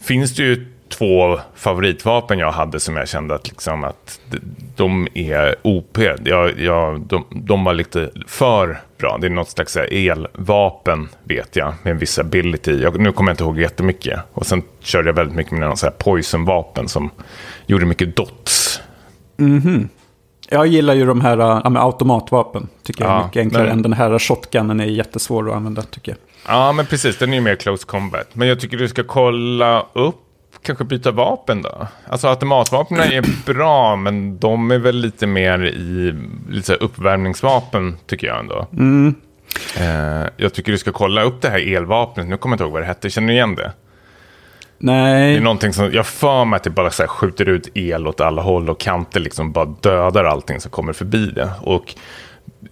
finns 0.00 0.34
det 0.34 0.42
ju 0.42 0.66
två 0.88 1.38
favoritvapen 1.54 2.38
jag 2.38 2.52
hade 2.52 2.80
som 2.80 2.96
jag 2.96 3.08
kände 3.08 3.34
att, 3.34 3.48
liksom 3.48 3.84
att 3.84 4.20
de 4.76 5.08
är 5.14 5.54
OP. 5.62 5.98
Jag, 6.24 6.58
jag, 6.60 7.00
de, 7.00 7.24
de 7.30 7.64
var 7.64 7.74
lite 7.74 8.10
för 8.26 8.80
bra. 8.98 9.18
Det 9.20 9.26
är 9.26 9.30
något 9.30 9.50
slags 9.50 9.76
elvapen, 9.76 11.08
vet 11.24 11.56
jag, 11.56 11.74
med 11.82 11.90
en 11.90 11.98
viss 11.98 12.18
ability. 12.18 12.82
Jag, 12.82 13.00
nu 13.00 13.12
kommer 13.12 13.30
jag 13.30 13.32
inte 13.34 13.44
ihåg 13.44 13.60
jättemycket. 13.60 14.20
Och 14.32 14.46
sen 14.46 14.62
körde 14.80 15.08
jag 15.08 15.14
väldigt 15.14 15.36
mycket 15.36 15.52
med 15.52 15.60
någon 15.68 15.76
så 15.76 15.86
här 15.86 15.92
poisonvapen 15.98 16.88
som 16.88 17.10
gjorde 17.66 17.86
mycket 17.86 18.16
dots. 18.16 18.80
Jag 20.50 20.66
gillar 20.66 20.94
ju 20.94 21.06
de 21.06 21.20
här 21.20 21.36
ja, 21.38 21.60
men 21.70 21.76
automatvapen. 21.82 22.68
Tycker 22.82 23.04
jag 23.04 23.12
är 23.12 23.16
Ja, 23.16 23.24
mycket 23.26 23.40
enklare 23.40 23.62
men- 23.62 23.72
än 23.72 23.82
den 23.82 23.92
här 23.92 24.18
shotgunnen 24.18 24.80
är 24.80 24.84
jättesvår 24.84 25.50
att 25.50 25.56
använda 25.56 25.82
tycker 25.82 26.12
jag. 26.12 26.18
Ja, 26.56 26.72
men 26.72 26.86
precis. 26.86 27.18
Den 27.18 27.30
är 27.30 27.34
ju 27.34 27.40
mer 27.40 27.54
close 27.56 27.86
combat. 27.86 28.28
Men 28.32 28.48
jag 28.48 28.60
tycker 28.60 28.76
du 28.76 28.88
ska 28.88 29.02
kolla 29.02 29.86
upp, 29.92 30.16
kanske 30.66 30.84
byta 30.84 31.10
vapen 31.10 31.62
då. 31.62 31.86
Alltså 32.08 32.28
automatvapnen 32.28 33.00
är 33.12 33.52
bra, 33.54 33.96
men 33.96 34.38
de 34.38 34.70
är 34.70 34.78
väl 34.78 34.96
lite 34.96 35.26
mer 35.26 35.64
i 35.66 36.14
lite 36.50 36.74
uppvärmningsvapen, 36.74 37.96
tycker 38.06 38.26
jag 38.26 38.38
ändå. 38.38 38.66
Eh, 39.78 40.26
jag 40.36 40.54
tycker 40.54 40.72
du 40.72 40.78
ska 40.78 40.92
kolla 40.92 41.22
upp 41.22 41.42
det 41.42 41.48
här 41.50 41.74
elvapnet. 41.76 42.26
Nu 42.26 42.36
kommer 42.36 42.52
jag 42.52 42.56
inte 42.56 42.64
ihåg 42.64 42.72
vad 42.72 42.82
det 42.82 42.86
hette. 42.86 43.10
Känner 43.10 43.28
du 43.28 43.34
igen 43.34 43.54
det? 43.54 43.72
Nej. 44.78 45.32
Det 45.32 45.38
är 45.38 45.40
någonting 45.42 45.72
som, 45.72 45.90
jag 45.92 46.06
för 46.06 46.44
mig 46.44 46.56
att 46.56 46.62
det 46.62 46.70
bara 46.70 46.90
så 46.90 47.02
här 47.02 47.08
skjuter 47.08 47.48
ut 47.48 47.68
el 47.74 48.06
åt 48.06 48.20
alla 48.20 48.42
håll 48.42 48.70
och 48.70 48.80
kanter 48.80 49.20
liksom 49.20 49.52
bara 49.52 49.64
dödar 49.64 50.24
allting 50.24 50.60
som 50.60 50.70
kommer 50.70 50.92
förbi 50.92 51.26
det. 51.26 51.50
Och 51.60 51.94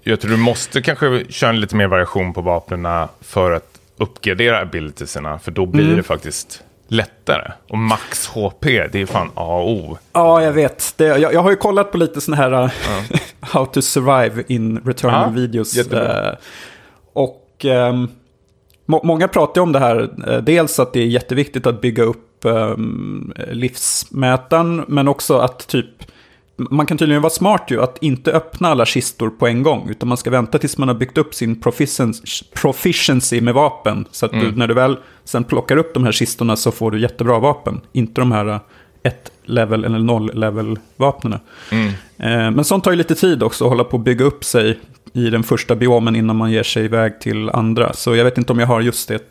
jag 0.02 0.20
tror 0.20 0.30
du 0.30 0.36
måste 0.36 0.82
kanske 0.82 1.24
köra 1.28 1.52
lite 1.52 1.76
mer 1.76 1.86
variation 1.86 2.32
på 2.32 2.40
vapnen 2.40 3.08
för 3.20 3.50
att 3.52 3.68
uppgradera 3.96 4.60
abilitiesarna. 4.60 5.38
För 5.38 5.50
då 5.50 5.66
blir 5.66 5.84
Mm. 5.84 5.96
det 5.96 6.02
faktiskt 6.02 6.62
lättare. 6.94 7.52
Och 7.68 7.78
max 7.78 8.26
HP, 8.28 8.64
det 8.92 8.94
är 9.00 9.06
fan 9.06 9.30
A 9.34 9.56
och 9.56 9.70
O. 9.70 9.98
Ja, 10.12 10.42
jag 10.42 10.52
vet. 10.52 10.94
Det, 10.96 11.04
jag, 11.04 11.34
jag 11.34 11.40
har 11.42 11.50
ju 11.50 11.56
kollat 11.56 11.92
på 11.92 11.98
lite 11.98 12.20
sådana 12.20 12.42
här 12.42 12.64
uh, 12.64 12.70
How 13.40 13.66
to 13.66 13.82
survive 13.82 14.44
in 14.48 14.80
returnal 14.84 15.22
Ja, 15.22 15.40
videos. 15.40 15.74
jättebra. 15.74 16.28
eh, 16.30 16.34
och 17.12 17.64
ehm, 17.64 18.08
må, 18.86 19.00
många 19.04 19.28
pratar 19.28 19.60
ju 19.60 19.62
om 19.62 19.72
det 19.72 19.78
här. 19.78 20.10
eh, 20.28 20.38
dels 20.38 20.78
att 20.78 20.92
det 20.92 21.00
är 21.00 21.06
jätteviktigt 21.06 21.66
att 21.66 21.80
bygga 21.80 22.02
upp 22.02 22.30
um, 22.42 23.32
livsmätaren. 23.52 24.84
Men 24.88 25.08
också 25.08 25.38
att 25.38 25.66
typ 25.66 25.86
man 26.56 26.86
kan 26.86 26.98
tydligen 26.98 27.22
vara 27.22 27.30
smart 27.30 27.64
ju 27.68 27.82
att 27.82 27.98
inte 28.00 28.32
öppna 28.32 28.68
alla 28.68 28.86
kistor 28.86 29.30
på 29.30 29.46
en 29.46 29.62
gång. 29.62 29.88
Utan 29.90 30.08
man 30.08 30.18
ska 30.18 30.30
vänta 30.30 30.58
tills 30.58 30.78
man 30.78 30.88
har 30.88 30.94
byggt 30.94 31.18
upp 31.18 31.34
sin 31.34 31.60
proficiency, 32.54 33.40
med 33.40 33.54
vapen. 33.54 34.04
Så 34.10 34.26
att 34.26 34.32
du, 34.32 34.52
när 34.52 34.68
du 34.68 34.74
väl 34.74 34.96
sen 35.24 35.44
plockar 35.44 35.76
upp 35.76 35.94
de 35.94 36.04
här 36.04 36.12
kistorna 36.12 36.56
så 36.56 36.70
får 36.70 36.90
du 36.90 37.00
jättebra 37.00 37.38
vapen. 37.38 37.80
Inte 37.92 38.20
de 38.20 38.32
här 38.32 38.60
1 39.02 39.32
level 39.44 39.84
eller 39.84 39.98
0 39.98 40.30
level 40.34 40.78
vapnen. 40.96 41.38
Mm. 41.70 41.88
Eh, 42.18 42.50
men 42.50 42.64
sånt 42.64 42.84
tar 42.84 42.90
ju 42.90 42.96
lite 42.96 43.14
tid 43.14 43.42
också 43.42 43.64
att 43.64 43.70
hålla 43.70 43.84
på 43.84 43.96
att 43.96 44.04
bygga 44.04 44.24
upp 44.24 44.44
sig 44.44 44.78
i 45.12 45.30
den 45.30 45.42
första 45.42 45.76
biomen 45.76 46.16
innan 46.16 46.36
man 46.36 46.50
ger 46.50 46.62
sig 46.62 46.84
iväg 46.84 47.20
till 47.20 47.50
andra. 47.50 47.92
Så 47.92 48.16
jag 48.16 48.24
vet 48.24 48.38
inte 48.38 48.52
om 48.52 48.58
jag 48.58 48.66
har 48.66 48.80
just 48.80 49.08
det 49.08 49.22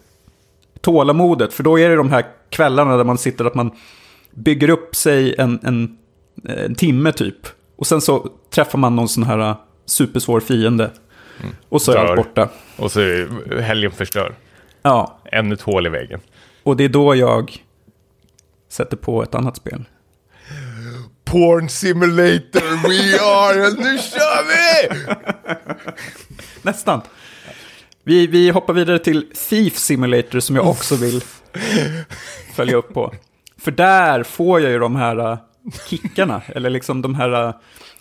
tålamodet. 0.82 1.54
För 1.54 1.64
då 1.64 1.80
är 1.80 1.90
det 1.90 1.96
de 1.96 2.10
här 2.10 2.26
kvällarna 2.50 2.98
där 2.98 3.04
man 3.04 3.18
sitter 3.18 3.46
att 3.46 3.56
man 3.56 3.72
bygger 4.32 4.70
upp 4.70 4.96
sig 4.96 5.36
en, 5.38 5.60
en, 5.64 5.98
en 6.50 6.76
timme 6.76 7.12
typ. 7.12 7.48
Och 7.76 7.88
sen 7.88 8.02
så 8.02 8.30
träffar 8.50 8.80
man 8.80 8.96
någon 8.96 9.10
sån 9.10 9.24
här 9.24 9.40
uh, 9.40 9.56
supersvår 9.86 10.40
fiende. 10.40 10.92
Och 11.70 11.82
så 11.82 11.92
är 11.92 11.96
Dör. 11.96 12.06
allt 12.06 12.16
borta. 12.18 12.50
Och 12.78 12.92
så 12.92 13.00
är 13.00 13.60
helgen 13.62 13.92
förstör. 13.92 14.36
Ja, 14.82 15.20
Ännu 15.32 15.54
ett 15.54 15.62
hål 15.62 15.88
i 15.88 15.90
väggen. 15.90 16.20
och 16.64 16.78
det 16.78 16.84
är 16.84 16.90
då 16.90 17.16
jag 17.16 17.64
sätter 18.70 18.98
på 18.98 19.24
ett 19.24 19.36
annat 19.36 19.58
spel. 19.58 19.84
Porn 21.26 21.70
simulator 21.70 22.88
we 22.88 23.22
are, 23.22 23.70
nu 23.78 23.98
kör 23.98 24.44
vi! 24.48 25.00
Nästan. 26.62 27.02
Vi, 28.04 28.28
vi 28.28 28.50
hoppar 28.50 28.74
vidare 28.74 29.00
till 29.00 29.30
Thief 29.50 29.78
Simulator 29.78 30.40
som 30.40 30.56
jag 30.56 30.68
också 30.68 30.96
vill 30.96 31.22
följa 32.56 32.76
upp 32.76 32.94
på. 32.94 33.14
För 33.58 33.72
där 33.72 34.24
får 34.24 34.62
jag 34.62 34.72
ju 34.72 34.80
de 34.80 34.96
här 34.96 35.32
uh, 35.32 35.38
kickarna, 35.90 36.42
eller 36.48 36.70
liksom 36.70 37.02
de 37.02 37.16
här 37.16 37.48
uh, 37.48 37.54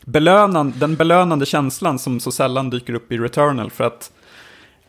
belönan, 0.04 0.72
den 0.76 0.96
belönande 0.96 1.46
känslan 1.46 1.98
som 1.98 2.20
så 2.20 2.32
sällan 2.32 2.70
dyker 2.70 2.94
upp 2.94 3.12
i 3.12 3.18
Returnal. 3.18 3.70
För 3.70 3.84
att, 3.84 4.12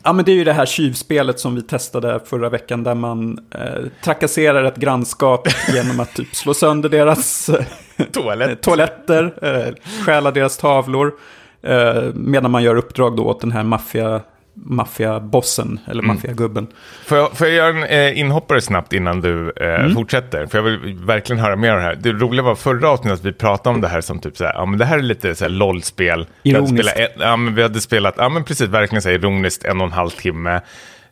ja 0.02 0.12
men 0.12 0.24
det 0.24 0.32
är 0.32 0.36
ju 0.36 0.44
det 0.44 0.52
här 0.52 0.66
tjuvspelet 0.66 1.40
som 1.40 1.54
vi 1.54 1.62
testade 1.62 2.20
förra 2.24 2.48
veckan 2.48 2.82
där 2.82 2.94
man 2.94 3.46
eh, 3.50 3.84
trakasserar 4.04 4.64
ett 4.64 4.76
grannskap 4.76 5.48
genom 5.74 6.00
att 6.00 6.14
typ 6.14 6.34
slå 6.34 6.54
sönder 6.54 6.88
deras 6.88 7.48
eh, 7.48 7.64
Toalett. 8.12 8.62
toaletter, 8.62 9.34
eh, 9.42 9.74
stjäla 10.04 10.30
deras 10.30 10.56
tavlor. 10.56 11.14
Eh, 11.62 12.02
medan 12.14 12.50
man 12.50 12.62
gör 12.62 12.76
uppdrag 12.76 13.16
då 13.16 13.24
åt 13.24 13.40
den 13.40 13.52
här 13.52 13.62
maffia, 13.62 14.20
maffiabossen, 14.54 15.80
eller 15.86 16.02
maffiagubben. 16.02 16.66
Får 17.06 17.18
jag, 17.18 17.36
får 17.36 17.46
jag 17.46 17.56
göra 17.56 17.68
en 17.68 17.84
eh, 17.84 18.18
inhoppare 18.18 18.60
snabbt 18.60 18.92
innan 18.92 19.20
du 19.20 19.50
eh, 19.50 19.94
fortsätter? 19.94 20.46
För 20.46 20.58
jag 20.58 20.62
vill 20.62 20.94
verkligen 20.94 21.42
höra 21.42 21.56
mer 21.56 21.70
om 21.70 21.76
det 21.76 21.82
här. 21.82 21.94
Det 21.94 22.12
roliga 22.12 22.42
var 22.42 22.54
förra 22.54 22.88
avsnittet 22.88 23.18
att 23.18 23.24
vi 23.24 23.32
pratade 23.32 23.74
om 23.74 23.80
det 23.80 23.88
här 23.88 24.00
som 24.00 24.18
typ 24.18 24.36
så 24.36 24.44
här, 24.44 24.54
ja 24.54 24.66
men 24.66 24.78
det 24.78 24.84
här 24.84 24.98
är 24.98 25.02
lite 25.02 25.34
så 25.34 25.44
här 25.44 25.50
LOL-spel. 25.50 26.26
Ironiskt. 26.42 26.90
spelat 26.90 27.10
Ja 27.18 27.36
men 27.36 27.54
vi 27.54 27.62
hade 27.62 27.80
spelat, 27.80 28.14
ja 28.18 28.28
men 28.28 28.44
precis, 28.44 28.68
verkligen 28.68 29.02
så 29.02 29.08
här 29.08 29.16
ironiskt, 29.16 29.64
en 29.64 29.80
och 29.80 29.86
en 29.86 29.92
halv 29.92 30.10
timme. 30.10 30.60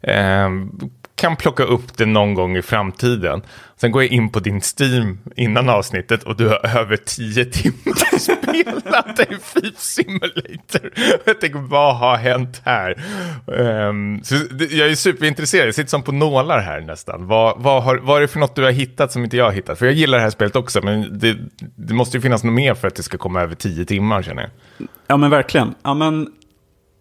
Eh, 0.03 0.49
kan 1.23 1.37
plocka 1.37 1.63
upp 1.63 1.97
det 1.97 2.07
någon 2.07 2.35
gång 2.35 2.57
i 2.57 2.63
framtiden. 2.63 3.43
Sen 3.77 3.93
går 3.93 4.03
jag 4.03 4.13
in 4.13 4.29
på 4.29 4.41
din 4.41 4.61
Steam 4.79 5.19
innan 5.37 5.69
avsnittet 5.69 6.23
och 6.23 6.37
du 6.37 6.49
har 6.49 6.79
över 6.79 6.97
tio 6.97 7.45
timmar 7.45 8.19
spelat 8.19 9.21
i 9.21 9.25
Thief 9.25 9.79
Simulator. 9.79 10.91
Jag 11.25 11.41
tänker, 11.41 11.59
vad 11.59 11.97
har 11.97 12.17
hänt 12.17 12.63
här? 12.65 13.03
Um, 13.47 14.21
så 14.25 14.35
jag 14.71 14.91
är 14.91 14.95
superintresserad, 14.95 15.67
jag 15.67 15.75
sitter 15.75 15.91
som 15.91 16.03
på 16.03 16.13
nålar 16.13 16.61
här 16.61 16.81
nästan. 16.81 17.27
Vad, 17.27 17.63
vad, 17.63 17.83
har, 17.83 17.97
vad 17.97 18.17
är 18.17 18.21
det 18.21 18.29
för 18.29 18.41
något 18.41 18.57
du 18.57 18.63
har 18.63 18.71
hittat 18.71 19.13
som 19.13 19.25
inte 19.25 19.37
jag 19.37 19.45
har 19.45 19.53
hittat? 19.53 19.79
För 19.79 19.87
jag 19.87 19.95
gillar 19.95 20.19
det 20.19 20.25
här 20.25 20.31
spelet 20.31 20.57
också, 20.57 20.81
men 20.83 21.19
det, 21.19 21.37
det 21.77 21.95
måste 21.95 22.17
ju 22.17 22.21
finnas 22.21 22.45
något 22.45 22.55
mer 22.55 22.75
för 22.75 22.89
att 22.89 22.95
det 22.95 23.03
ska 23.03 23.19
komma 23.19 23.41
över 23.41 23.55
tio 23.55 23.85
timmar 23.85 24.23
känner 24.23 24.43
jag. 24.43 24.51
Ja 25.07 25.17
men 25.17 25.31
verkligen. 25.31 25.75
Ja, 25.83 25.95
men, 25.95 26.29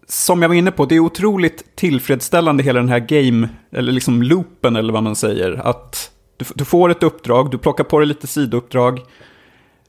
som 0.08 0.42
jag 0.42 0.48
var 0.48 0.56
inne 0.56 0.70
på, 0.70 0.84
det 0.84 0.94
är 0.94 1.00
otroligt 1.00 1.76
tillfredsställande 1.76 2.62
hela 2.62 2.80
den 2.80 2.88
här 2.88 2.98
game, 2.98 3.48
eller 3.72 3.92
liksom 3.92 4.22
loopen 4.22 4.76
eller 4.76 4.92
vad 4.92 5.02
man 5.02 5.16
säger. 5.16 5.52
Att 5.68 6.10
du, 6.36 6.44
du 6.54 6.64
får 6.64 6.90
ett 6.90 7.02
uppdrag, 7.02 7.50
du 7.50 7.58
plockar 7.58 7.84
på 7.84 7.98
dig 7.98 8.08
lite 8.08 8.26
sidouppdrag. 8.26 9.00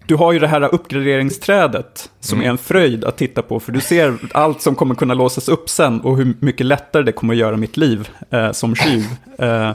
Du 0.06 0.16
har 0.16 0.32
ju 0.32 0.40
det 0.40 0.48
här 0.48 0.74
uppgraderingsträdet 0.74 2.10
som 2.20 2.42
är 2.42 2.50
en 2.50 2.58
fröjd 2.58 3.06
att 3.06 3.18
titta 3.18 3.42
på. 3.42 3.60
För 3.60 3.72
du 3.72 3.82
ser 3.82 4.18
allt 4.32 4.62
som 4.62 4.76
kommer 4.76 4.96
kunna 4.96 5.14
låsas 5.14 5.50
upp 5.50 5.70
sen 5.70 6.02
och 6.02 6.18
hur 6.18 6.34
mycket 6.40 6.66
lättare 6.66 7.04
det 7.04 7.12
kommer 7.12 7.34
att 7.34 7.40
göra 7.40 7.58
mitt 7.58 7.78
liv 7.78 8.10
eh, 8.30 8.52
som 8.52 8.76
tjuv. 8.76 9.06
Eh, 9.38 9.72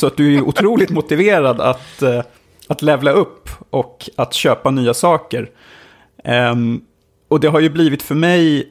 så 0.00 0.06
att 0.06 0.16
du 0.16 0.36
är 0.36 0.42
otroligt 0.42 0.90
motiverad 0.90 1.60
att, 1.60 2.02
eh, 2.02 2.22
att 2.68 2.82
levla 2.82 3.12
upp 3.12 3.48
och 3.70 4.10
att 4.16 4.34
köpa 4.34 4.70
nya 4.70 4.94
saker. 4.94 5.50
Ehm, 6.24 6.80
och 7.28 7.40
det 7.40 7.48
har 7.48 7.60
ju 7.60 7.70
blivit 7.70 8.02
för 8.02 8.14
mig, 8.14 8.68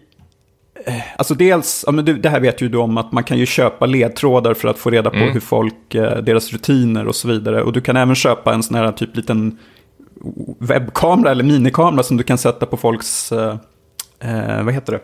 alltså 1.18 1.34
dels, 1.34 1.84
ja, 1.88 1.92
men 1.92 2.06
det, 2.06 2.14
det 2.14 2.30
här 2.30 2.40
vet 2.40 2.62
ju 2.62 2.70
du 2.70 2.78
om 2.78 2.98
att 2.98 3.12
man 3.12 3.24
kan 3.24 3.38
ju 3.38 3.46
köpa 3.46 3.86
ledtrådar 3.86 4.54
för 4.54 4.68
att 4.68 4.78
få 4.78 4.90
reda 4.90 5.10
på 5.10 5.18
hur 5.18 5.40
folk, 5.40 5.96
eh, 5.96 6.18
deras 6.18 6.54
rutiner 6.54 7.08
och 7.08 7.16
så 7.16 7.28
vidare. 7.28 7.62
Och 7.64 7.74
du 7.74 7.82
kan 7.82 7.98
även 7.98 8.16
köpa 8.16 8.54
en 8.54 8.64
sån 8.64 8.76
här 8.76 8.92
typ 8.92 9.16
liten 9.16 9.58
webbkamera 10.60 11.32
eller 11.32 11.44
minikamera 11.44 12.04
som 12.04 12.18
du 12.18 12.24
kan 12.24 12.38
sätta 12.38 12.66
på 12.66 12.78
folks, 12.78 13.32
eh, 13.32 13.56
eh, 14.20 14.64
vad 14.64 14.74
heter 14.74 14.94
det, 14.94 15.00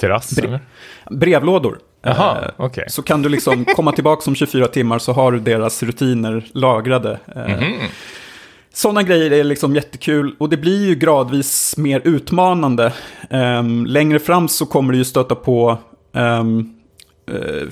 Terrass 0.00 0.38
Bre- 0.38 0.44
eller? 0.46 0.60
brevlådor. 1.10 1.78
Jaha, 2.02 2.38
Eh, 2.42 2.48
okej. 2.56 2.84
Så 2.88 3.02
kan 3.02 3.22
du 3.22 3.28
liksom 3.28 3.64
komma 3.64 3.92
tillbaka 3.92 4.30
om 4.30 4.34
24 4.34 4.66
timmar 4.66 4.98
så 4.98 5.12
har 5.12 5.32
du 5.32 5.38
deras 5.40 5.82
rutiner 5.82 6.44
lagrade. 6.52 7.18
Eh, 7.36 7.62
sådana 8.72 9.02
grejer 9.02 9.30
är 9.30 9.44
liksom 9.44 9.74
jättekul 9.74 10.36
och 10.38 10.48
det 10.48 10.56
blir 10.56 10.86
ju 10.86 10.94
gradvis 10.94 11.76
mer 11.76 12.00
utmanande. 12.04 12.92
Um, 13.30 13.86
längre 13.86 14.18
fram 14.18 14.48
så 14.48 14.66
kommer 14.66 14.92
du 14.92 14.98
ju 14.98 15.04
stöta 15.04 15.34
på 15.34 15.78
um, 16.12 16.74
uh, 17.30 17.68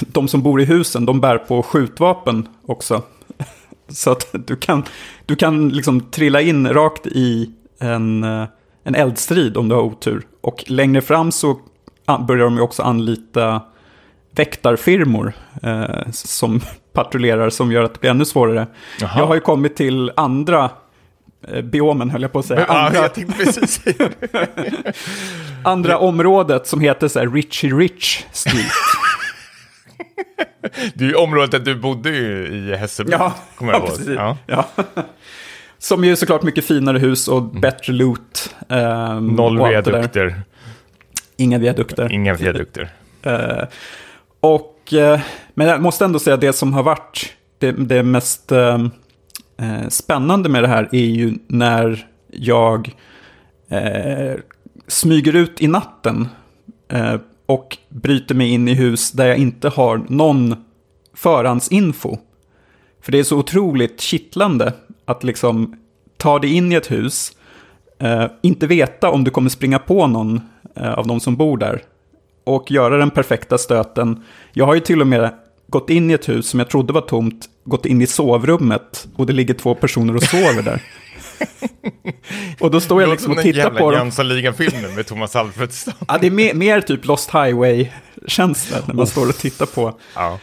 de 0.00 0.28
som 0.28 0.42
bor 0.42 0.60
i 0.60 0.64
husen, 0.64 1.06
de 1.06 1.20
bär 1.20 1.38
på 1.38 1.62
skjutvapen 1.62 2.48
också. 2.66 3.02
Så 3.88 4.10
att 4.10 4.34
du 4.46 4.56
kan, 4.56 4.84
du 5.26 5.36
kan 5.36 5.68
liksom 5.68 6.00
trilla 6.00 6.40
in 6.40 6.68
rakt 6.68 7.06
i 7.06 7.50
en, 7.78 8.24
eh, 8.24 8.44
en 8.84 8.94
eldstrid 8.94 9.56
om 9.56 9.68
du 9.68 9.74
har 9.74 9.82
otur. 9.82 10.26
Och 10.40 10.64
längre 10.66 11.00
fram 11.00 11.32
så 11.32 11.60
ah, 12.04 12.18
börjar 12.18 12.44
de 12.44 12.54
ju 12.54 12.60
också 12.60 12.82
anlita 12.82 13.62
väktarfirmor 14.30 15.32
eh, 15.62 16.10
som 16.12 16.60
patrullerar 17.04 17.50
som 17.50 17.72
gör 17.72 17.82
att 17.82 17.94
det 17.94 18.00
blir 18.00 18.10
ännu 18.10 18.24
svårare. 18.24 18.66
Jaha. 19.00 19.10
Jag 19.16 19.26
har 19.26 19.34
ju 19.34 19.40
kommit 19.40 19.76
till 19.76 20.12
andra 20.16 20.70
eh, 21.48 21.60
biomen, 21.62 22.10
höll 22.10 22.22
jag 22.22 22.32
på 22.32 22.38
att 22.38 22.46
säga. 22.46 22.64
Ja, 22.68 22.74
Andra, 22.86 23.08
det. 23.08 24.94
andra 25.64 25.98
området 25.98 26.66
som 26.66 26.80
heter 26.80 27.08
så 27.08 27.18
här 27.18 27.26
Richie 27.28 27.70
Rich 27.74 28.24
Street. 28.32 28.66
Det 30.94 31.04
är 31.04 31.08
ju 31.08 31.14
området 31.14 31.50
där 31.50 31.58
du 31.58 31.74
bodde 31.74 32.10
i 32.10 32.76
Hässelby. 32.76 33.12
ja, 33.12 33.34
kommer 33.56 33.72
jag 33.72 33.82
ja, 33.82 34.12
ihåg. 34.12 34.36
Ja. 34.46 34.64
Ja. 34.76 34.84
Som 35.78 36.04
ju 36.04 36.16
såklart 36.16 36.42
mycket 36.42 36.64
finare 36.64 36.98
hus 36.98 37.28
och 37.28 37.42
bättre 37.42 37.92
loot. 37.92 38.54
ehm, 38.68 39.26
Noll 39.26 39.68
viadukter, 39.68 40.42
Inga 41.36 41.58
viadukter. 41.58 42.12
inga 42.12 42.34
viadukter. 42.34 42.88
Eh, 43.22 43.64
och, 44.40 44.77
Eh, 44.92 45.20
men 45.54 45.66
jag 45.66 45.82
måste 45.82 46.04
ändå 46.04 46.18
säga 46.18 46.36
det 46.36 46.52
som 46.52 46.72
har 46.72 46.82
varit 46.82 47.32
det, 47.58 47.72
det 47.72 48.02
mest 48.02 48.52
eh, 48.52 48.84
eh, 49.56 49.88
spännande 49.88 50.48
med 50.48 50.62
det 50.62 50.68
här 50.68 50.88
är 50.92 51.06
ju 51.06 51.34
när 51.46 52.06
jag 52.26 52.94
eh, 53.68 54.34
smyger 54.86 55.36
ut 55.36 55.62
i 55.62 55.66
natten 55.66 56.28
eh, 56.88 57.16
och 57.46 57.78
bryter 57.88 58.34
mig 58.34 58.48
in 58.48 58.68
i 58.68 58.74
hus 58.74 59.12
där 59.12 59.26
jag 59.26 59.36
inte 59.36 59.68
har 59.68 60.02
någon 60.08 60.56
förhandsinfo. 61.14 62.18
För 63.02 63.12
det 63.12 63.18
är 63.18 63.24
så 63.24 63.38
otroligt 63.38 64.00
kittlande 64.00 64.72
att 65.04 65.24
liksom 65.24 65.76
ta 66.16 66.38
dig 66.38 66.54
in 66.54 66.72
i 66.72 66.74
ett 66.74 66.90
hus, 66.90 67.32
eh, 67.98 68.26
inte 68.42 68.66
veta 68.66 69.10
om 69.10 69.24
du 69.24 69.30
kommer 69.30 69.50
springa 69.50 69.78
på 69.78 70.06
någon 70.06 70.40
eh, 70.74 70.92
av 70.92 71.06
de 71.06 71.20
som 71.20 71.36
bor 71.36 71.56
där 71.56 71.82
och 72.48 72.70
göra 72.70 72.96
den 72.96 73.10
perfekta 73.10 73.58
stöten. 73.58 74.24
Jag 74.52 74.66
har 74.66 74.74
ju 74.74 74.80
till 74.80 75.00
och 75.00 75.06
med 75.06 75.30
gått 75.68 75.90
in 75.90 76.10
i 76.10 76.14
ett 76.14 76.28
hus 76.28 76.48
som 76.48 76.60
jag 76.60 76.70
trodde 76.70 76.92
var 76.92 77.00
tomt, 77.00 77.46
gått 77.64 77.86
in 77.86 78.02
i 78.02 78.06
sovrummet 78.06 79.08
och 79.16 79.26
det 79.26 79.32
ligger 79.32 79.54
två 79.54 79.74
personer 79.74 80.16
och 80.16 80.22
sover 80.22 80.62
där. 80.62 80.82
och 82.60 82.70
då 82.70 82.80
står 82.80 83.00
jag 83.02 83.10
liksom 83.10 83.32
och 83.32 83.38
tittar 83.38 83.70
på 83.70 83.90
dem. 83.90 84.00
Jönssonligan-filmen 84.00 84.94
med 84.94 85.06
Thomas 85.06 85.36
Alfredsson. 85.36 85.94
ja, 86.08 86.18
det 86.20 86.26
är 86.26 86.30
mer, 86.30 86.54
mer 86.54 86.80
typ 86.80 87.04
Lost 87.04 87.30
Highway-känsla 87.30 88.76
när 88.86 88.94
man 88.94 89.06
står 89.06 89.28
och 89.28 89.36
tittar 89.36 89.66
på. 89.66 89.98
Ja. 90.14 90.38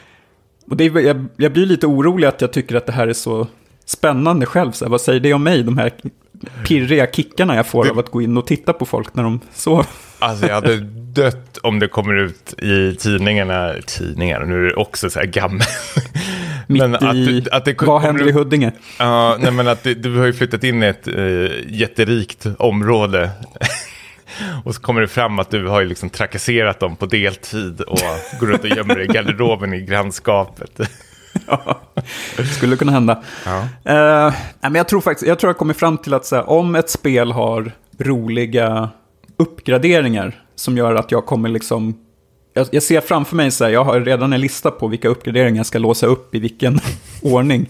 Och 0.70 0.78
det 0.78 0.84
är, 0.86 1.00
jag, 1.00 1.26
jag 1.38 1.54
blir 1.54 1.66
lite 1.66 1.88
orolig 1.88 2.28
att 2.28 2.42
jag 2.42 2.54
tycker 2.54 2.76
att 2.76 2.86
det 2.86 2.92
här 2.92 3.08
är 3.08 3.14
så 3.14 3.48
spännande 3.86 4.46
själv. 4.46 4.72
Så 4.72 4.86
här, 4.86 4.90
vad 4.90 5.02
säger 5.02 5.20
det 5.20 5.34
om 5.34 5.44
mig, 5.44 5.64
de 5.64 5.78
här 5.78 5.92
pirriga 6.68 7.08
kickarna 7.08 7.56
jag 7.56 7.68
får 7.68 7.84
Det- 7.84 7.92
av 7.92 8.00
att 8.00 8.10
gå 8.12 8.22
in 8.22 8.38
och 8.38 8.48
titta 8.48 8.74
på 8.74 8.86
folk 8.86 9.14
när 9.16 9.24
de 9.24 9.40
sover? 9.54 9.86
Alltså 10.20 10.48
jag 10.48 10.56
hade 10.56 10.76
dött 11.16 11.58
om 11.58 11.80
det 11.80 11.88
kommer 11.88 12.14
ut 12.16 12.54
i 12.62 12.96
tidningarna, 12.96 13.74
tidningar, 13.88 14.46
nu 14.46 14.56
är 14.66 14.70
det 14.70 14.76
också 14.76 15.10
så 15.10 15.20
här 15.20 15.26
gammel. 15.26 15.62
Mitt 16.68 16.82
Men 16.82 16.96
att 16.96 17.16
i, 17.16 17.26
du- 17.42 17.50
att 17.52 17.66
det 17.66 17.82
vad 17.82 18.02
händer 18.02 18.28
i 18.28 18.32
Huddinge? 18.32 18.72
Ja, 19.00 19.38
nej 19.40 19.52
men 19.52 19.68
att 19.68 19.84
det, 19.84 19.94
du 19.94 20.18
har 20.18 20.26
ju 20.26 20.34
flyttat 20.34 20.64
in 20.64 20.84
i 20.84 20.86
ett 20.86 21.08
eh, 21.08 21.14
jätterikt 21.68 22.46
område. 22.60 23.30
och 24.64 24.76
så 24.76 24.82
kommer 24.82 25.02
det 25.02 25.08
fram 25.08 25.40
att 25.40 25.50
du 25.50 25.68
har 25.68 25.82
ju 25.82 25.88
liksom 25.88 26.10
trakasserat 26.10 26.80
dem 26.80 26.96
på 26.96 27.06
deltid 27.06 27.82
och 27.82 28.00
går 28.40 28.48
runt 28.48 28.64
och 28.64 28.70
gömmer 28.70 28.96
dig 28.96 29.04
i 29.06 29.08
garderoben 29.14 29.74
i 29.74 29.82
grannskapet. 29.82 30.80
Ja, 31.48 31.82
skulle 32.56 32.78
kunna 32.78 32.92
hända. 32.92 33.24
Ja. 33.46 33.64
Nej, 33.84 34.34
men 34.62 34.76
jag 34.76 34.88
tror 34.88 35.02
faktiskt, 35.02 35.28
jag 35.28 35.40
tror 35.40 35.50
jag 35.50 35.58
kommer 35.58 35.74
fram 35.74 35.98
till 35.98 36.14
att 36.14 36.32
här, 36.32 36.50
om 36.50 36.76
ett 36.76 36.90
spel 36.90 37.32
har 37.32 37.72
roliga 37.98 38.90
uppgraderingar 39.38 40.46
som 40.56 40.78
gör 40.78 40.96
att 40.96 41.12
jag 41.12 41.26
kommer 41.26 41.50
liksom... 41.50 42.00
Jag, 42.54 42.68
jag 42.72 42.84
ser 42.84 43.02
framför 43.02 43.36
mig 43.36 43.52
så 43.52 43.64
här, 43.64 43.72
jag 43.72 43.84
har 43.84 44.02
redan 44.02 44.34
en 44.34 44.42
lista 44.42 44.72
på 44.72 44.88
vilka 44.88 45.08
uppgraderingar 45.08 45.58
jag 45.58 45.66
ska 45.66 45.80
låsa 45.80 46.08
upp 46.08 46.36
i 46.36 46.40
vilken 46.40 46.80
ordning. 47.22 47.70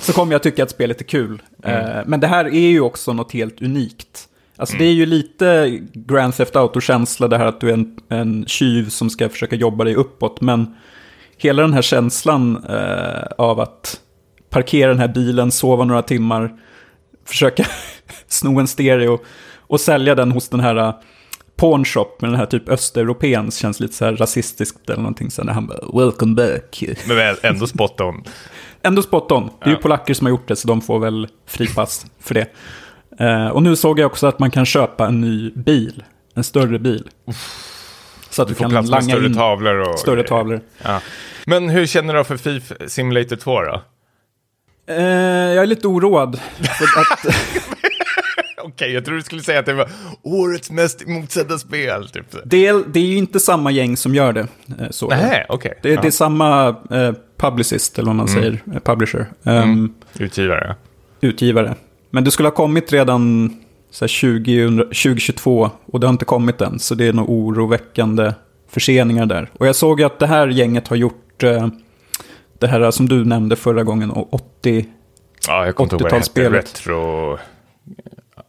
Så 0.00 0.12
kommer 0.12 0.32
jag 0.32 0.42
tycka 0.42 0.62
att 0.62 0.70
spelet 0.70 1.00
är 1.00 1.04
kul. 1.04 1.42
Eh, 1.62 1.98
men 2.06 2.20
det 2.20 2.26
här 2.26 2.44
är 2.44 2.68
ju 2.68 2.80
också 2.80 3.12
något 3.12 3.32
helt 3.32 3.62
unikt. 3.62 4.26
Alltså 4.56 4.76
det 4.76 4.84
är 4.84 4.92
ju 4.92 5.06
lite 5.06 5.78
Grand 5.92 6.34
Theft 6.34 6.56
Auto-känsla, 6.56 7.28
det 7.28 7.38
här 7.38 7.46
att 7.46 7.60
du 7.60 7.68
är 7.68 7.74
en, 7.74 7.96
en 8.08 8.44
tjuv 8.46 8.88
som 8.88 9.10
ska 9.10 9.28
försöka 9.28 9.56
jobba 9.56 9.84
dig 9.84 9.94
uppåt. 9.94 10.40
Men 10.40 10.76
hela 11.40 11.62
den 11.62 11.72
här 11.72 11.82
känslan 11.82 12.64
eh, 12.68 13.22
av 13.38 13.60
att 13.60 14.00
parkera 14.50 14.88
den 14.90 14.98
här 14.98 15.08
bilen, 15.08 15.50
sova 15.50 15.84
några 15.84 16.02
timmar, 16.02 16.52
försöka 17.26 17.66
sno 18.28 18.60
en 18.60 18.66
stereo 18.66 19.18
och 19.58 19.80
sälja 19.80 20.14
den 20.14 20.32
hos 20.32 20.48
den 20.48 20.60
här 20.60 20.78
uh, 20.78 20.94
pawnshop 21.56 22.20
med 22.20 22.30
den 22.30 22.38
här 22.38 22.46
typ 22.46 22.68
östeuropén 22.68 23.50
känns 23.50 23.80
lite 23.80 23.94
så 23.94 24.04
här 24.04 24.16
rasistiskt 24.16 24.90
eller 24.90 25.02
någonting. 25.02 25.30
Så 25.30 25.44
när 25.44 25.52
han 25.52 25.66
bara 25.66 26.04
“Welcome 26.04 26.34
back”. 26.34 26.84
Men 27.06 27.16
väl 27.16 27.36
ändå 27.42 27.66
spot 27.66 28.00
on. 28.00 28.24
Ändå 28.82 29.02
spot 29.02 29.32
on. 29.32 29.46
Det 29.46 29.64
är 29.64 29.68
ju 29.68 29.74
Ja. 29.74 29.82
polacker 29.82 30.14
som 30.14 30.26
har 30.26 30.30
gjort 30.30 30.48
det, 30.48 30.56
så 30.56 30.68
de 30.68 30.80
får 30.80 30.98
väl 30.98 31.28
fripass 31.46 32.06
för 32.20 32.34
det. 32.34 32.46
Eh, 33.24 33.48
och 33.48 33.62
nu 33.62 33.76
såg 33.76 33.98
jag 33.98 34.06
också 34.06 34.26
att 34.26 34.38
man 34.38 34.50
kan 34.50 34.66
köpa 34.66 35.06
en 35.06 35.20
ny 35.20 35.50
bil, 35.50 36.04
en 36.34 36.44
större 36.44 36.78
bil. 36.78 37.08
Så 38.30 38.42
att 38.42 38.48
Du 38.48 38.54
du, 38.54 38.58
får 38.58 38.64
kan 38.64 38.70
plats 38.70 38.90
langa 38.90 39.02
större 39.14 39.26
in 39.26 39.34
tavlor 39.34 39.78
och... 39.92 39.98
större 39.98 40.22
tavlor. 40.22 40.60
Ja. 40.82 41.00
Men 41.46 41.68
hur 41.68 41.86
känner 41.86 42.14
du 42.14 42.24
för 42.24 42.36
FIF 42.36 42.72
Simulator 42.86 43.36
2 43.36 43.60
då? 43.62 43.82
Eh, 44.88 45.02
jag 45.54 45.62
är 45.62 45.66
lite 45.66 45.86
oroad. 45.88 46.34
Att, 46.96 47.34
Okej, 48.62 48.92
jag 48.92 49.04
tror 49.04 49.16
du 49.16 49.22
skulle 49.22 49.42
säga 49.42 49.58
att 49.60 49.66
det 49.66 49.72
var 49.72 49.90
årets 50.22 50.70
mest 50.70 51.06
motsedda 51.06 51.58
spel. 51.58 52.08
Typ. 52.08 52.26
det, 52.44 52.66
är, 52.66 52.82
det 52.86 53.00
är 53.00 53.04
ju 53.04 53.16
inte 53.16 53.40
samma 53.40 53.70
gäng 53.70 53.96
som 53.96 54.14
gör 54.14 54.32
det. 54.32 54.40
Eh, 54.80 54.90
så. 54.90 55.08
Nej, 55.08 55.46
okej. 55.48 55.78
Det, 55.82 55.88
Ja. 55.90 56.00
det 56.00 56.06
är 56.06 56.10
samma 56.12 56.68
eh, 56.90 57.12
publicist, 57.36 57.98
eller 57.98 58.06
vad 58.06 58.16
man 58.16 58.28
säger, 58.28 58.62
eh, 58.74 58.80
publisher, 58.80 59.26
ehm, 59.44 59.94
Utgivare. 60.18 60.76
utgivare. 61.20 61.74
Men 62.10 62.24
det 62.24 62.30
skulle 62.30 62.48
ha 62.48 62.54
kommit 62.54 62.92
redan 62.92 63.50
så 63.90 64.04
här, 64.04 64.08
20, 64.08 64.68
2022 64.84 65.70
och 65.86 66.00
det 66.00 66.06
har 66.06 66.12
inte 66.12 66.24
kommit 66.24 66.60
än. 66.60 66.78
Så 66.78 66.94
det 66.94 67.06
är 67.08 67.12
nog 67.12 67.30
oroväckande 67.30 68.32
förseningar 68.68 69.26
där. 69.26 69.50
Och 69.58 69.66
jag 69.66 69.76
såg 69.76 70.00
ju 70.00 70.06
att 70.06 70.18
det 70.18 70.26
här 70.26 70.48
gänget 70.48 70.88
har 70.88 70.96
gjort 70.96 71.42
eh, 71.42 71.68
det 72.58 72.66
här 72.66 72.90
som 72.90 73.08
du 73.08 73.24
nämnde 73.24 73.56
förra 73.56 73.82
gången, 73.84 74.10
och 74.10 74.34
80... 74.34 74.86
Ja, 75.48 75.66
jag 75.66 75.76
kommer 75.76 75.86
inte 75.92 75.94
ihåg 75.96 76.02
vad 76.02 76.10
det 76.12 76.16
hette. 76.16 76.40
80-talsspelet. 76.40 76.52
Retro... 76.52 77.38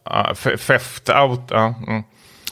Ja, 0.04 0.28
F- 0.32 0.66
Theft 0.66 1.08
Out. 1.08 1.40
Ja, 1.50 1.74
mm. 1.88 2.02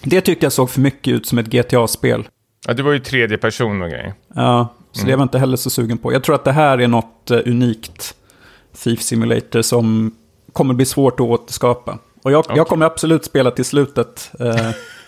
Det 0.03 0.21
tyckte 0.21 0.47
jag 0.47 0.53
såg 0.53 0.71
för 0.71 0.81
mycket 0.81 1.13
ut 1.15 1.27
som 1.27 1.39
ett 1.39 1.47
GTA-spel. 1.47 2.29
ja, 2.67 2.75
det 2.75 2.83
var 2.83 2.93
ju 2.93 2.99
tredje 2.99 3.39
person 3.39 3.83
och 3.83 3.91
grejer. 3.91 4.15
Ja, 4.35 4.75
så 4.93 5.01
det 5.07 5.13
var 5.13 5.19
jag 5.19 5.25
inte 5.25 5.39
heller 5.39 5.57
så 5.57 5.71
sugen 5.71 5.99
på. 5.99 6.13
Jag 6.13 6.25
tror 6.25 6.35
att 6.35 6.45
det 6.45 6.53
här 6.53 6.79
är 6.79 6.89
något 6.89 7.31
eh, 7.31 7.39
unikt 7.47 8.15
Thief 8.85 9.03
Simulator 9.03 9.63
som 9.63 10.15
kommer 10.53 10.75
bli 10.75 10.85
svårt 10.85 11.15
att 11.15 11.27
återskapa. 11.27 11.99
Och 12.23 12.33
jag, 12.33 12.39
Okej. 12.39 12.57
jag 12.57 12.67
kommer 12.67 12.87
absolut 12.87 13.25
spela 13.25 13.51
till 13.51 13.65
slutet. 13.65 14.31
Eh, 14.41 14.71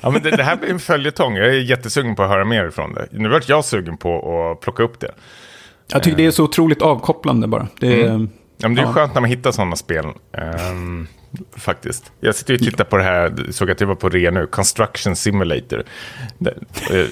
Ja, 0.00 0.10
men 0.10 0.22
det, 0.22 0.30
det 0.30 0.42
här 0.42 0.56
blir 0.56 0.70
en 0.70 0.78
följetong. 0.78 1.36
Jag 1.36 1.46
är 1.46 1.52
jättesugen 1.52 2.16
på 2.16 2.22
att 2.22 2.28
höra 2.28 2.44
mer 2.44 2.68
ifrån 2.68 2.94
det. 2.94 3.08
Nu 3.10 3.28
vart 3.28 3.48
jag 3.48 3.64
sugen 3.64 3.96
på 3.96 4.50
att 4.52 4.60
plocka 4.60 4.82
upp 4.82 5.00
det. 5.00 5.14
jag 5.92 6.02
tycker 6.02 6.16
det 6.16 6.26
är 6.26 6.30
så 6.30 6.44
otroligt 6.44 6.82
avkopplande 6.82 7.46
bara. 7.46 7.68
Det 7.80 8.02
är, 8.02 8.28
Ja, 8.58 8.68
men 8.68 8.74
det 8.74 8.82
är 8.82 8.86
Ja. 8.86 8.92
skönt 8.92 9.14
när 9.14 9.20
man 9.20 9.30
hittar 9.30 9.52
sådana 9.52 9.76
spel. 9.76 10.04
ehm, 10.32 11.06
faktiskt. 11.56 12.12
Jag 12.20 12.34
sitter 12.34 12.54
och 12.54 12.60
tittar 12.60 12.84
på 12.84 12.96
det 12.96 13.02
här, 13.02 13.46
såg 13.50 13.70
att 13.70 13.78
det 13.78 13.84
var 13.86 13.94
på 13.94 14.08
rea 14.08 14.30
nu, 14.30 14.46
Construction 14.46 15.16
Simulator. 15.16 15.82
Det, 16.38 16.50
eh, 16.90 16.96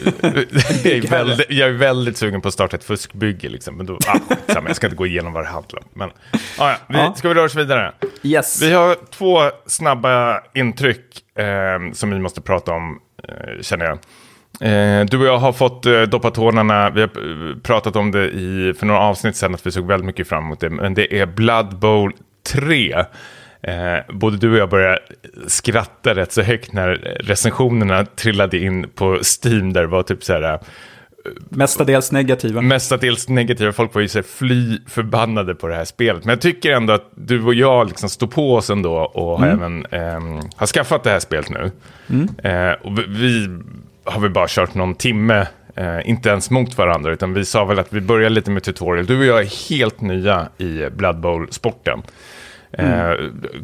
jag, 0.84 0.96
är 0.96 1.10
väldigt, 1.10 1.50
jag 1.50 1.68
är 1.68 1.72
väldigt 1.72 2.16
sugen 2.16 2.40
på 2.40 2.48
att 2.48 2.54
starta 2.54 2.76
ett 2.76 2.84
fuskbygge, 2.84 3.48
liksom. 3.48 3.76
men 3.76 3.86
då, 3.86 3.98
ah, 4.06 4.18
skitsamma, 4.28 4.68
jag 4.68 4.76
ska 4.76 4.86
inte 4.86 4.96
gå 4.96 5.06
igenom 5.06 5.32
vad 5.32 5.44
det 5.44 5.48
handlar 5.48 5.78
om. 5.80 5.84
Men, 5.92 6.10
ah, 6.58 6.70
ja, 6.70 6.76
vi, 6.88 6.94
Ja. 6.98 7.14
Ska 7.16 7.28
vi 7.28 7.34
röra 7.34 7.44
oss 7.44 7.54
vidare? 7.54 7.92
Yes. 8.22 8.62
Vi 8.62 8.72
har 8.72 8.96
två 9.10 9.38
snabba 9.66 10.40
intryck 10.54 11.38
eh, 11.38 11.92
som 11.92 12.10
vi 12.10 12.18
måste 12.18 12.40
prata 12.40 12.72
om, 12.72 13.00
eh, 13.28 13.60
känner 13.62 13.84
jag. 13.84 13.98
Eh, 14.60 15.04
du 15.04 15.18
och 15.18 15.26
jag 15.26 15.38
har 15.38 15.52
fått 15.52 15.86
eh, 15.86 16.02
doppa 16.02 16.30
tårna, 16.30 16.90
vi 16.90 17.00
har 17.00 17.08
eh, 17.08 17.56
pratat 17.62 17.96
om 17.96 18.10
det 18.10 18.30
i, 18.30 18.74
för 18.78 18.86
några 18.86 19.00
avsnitt 19.00 19.36
sedan, 19.36 19.54
att 19.54 19.66
vi 19.66 19.72
såg 19.72 19.86
väldigt 19.86 20.06
mycket 20.06 20.28
fram 20.28 20.44
emot 20.44 20.60
det. 20.60 20.70
Men 20.70 20.94
det 20.94 21.18
är 21.18 21.26
Blood 21.26 21.78
Bowl 21.78 22.12
3. 22.52 22.94
Eh, 23.62 23.98
både 24.08 24.36
du 24.36 24.52
och 24.52 24.58
jag 24.58 24.70
började 24.70 24.98
skratta 25.46 26.14
rätt 26.14 26.32
så 26.32 26.42
högt 26.42 26.72
när 26.72 26.88
recensionerna 27.20 28.04
trillade 28.04 28.58
in 28.58 28.88
på 28.94 29.18
Steam, 29.44 29.72
där 29.72 29.80
det 29.80 29.86
var 29.86 30.02
typ 30.02 30.24
så 30.24 30.32
här... 30.32 30.58
Mestadels 31.48 32.12
negativa. 32.12 32.60
Mestadels 32.60 33.28
negativa, 33.28 33.72
folk 33.72 33.94
var 33.94 34.02
ju 34.02 34.08
så 34.08 34.22
fly 34.22 34.78
förbannade 34.86 35.54
på 35.54 35.68
det 35.68 35.74
här 35.74 35.84
spelet. 35.84 36.24
Men 36.24 36.32
jag 36.32 36.40
tycker 36.40 36.72
ändå 36.72 36.92
att 36.92 37.10
du 37.14 37.42
och 37.44 37.54
jag 37.54 37.88
liksom 37.88 38.08
står 38.08 38.26
på 38.26 38.54
oss 38.54 38.70
ändå 38.70 38.94
och 38.94 39.38
har 39.38 39.46
även 39.46 39.86
ehm, 39.90 40.40
har 40.56 40.66
skaffat 40.66 41.04
det 41.04 41.10
här 41.10 41.20
spelet 41.20 41.50
nu. 41.50 41.70
Eh, 42.48 42.72
och 42.72 42.98
vi 42.98 43.48
har 44.04 44.20
vi 44.20 44.28
bara 44.28 44.46
kört 44.48 44.74
någon 44.74 44.94
timme, 44.94 45.46
eh, 45.74 46.08
inte 46.08 46.28
ens 46.28 46.50
mot 46.50 46.78
varandra, 46.78 47.12
utan 47.12 47.34
vi 47.34 47.44
sa 47.44 47.64
väl 47.64 47.78
att 47.78 47.92
vi 47.92 48.00
börjar 48.00 48.30
lite 48.30 48.50
med 48.50 48.62
tutorial. 48.62 49.06
Du 49.06 49.18
och 49.18 49.24
jag 49.24 49.40
är 49.40 49.70
helt 49.70 50.00
nya 50.00 50.48
i 50.58 50.90
Blood 50.90 51.20
Bowl-sporten. 51.20 52.02
Eh, 52.78 53.12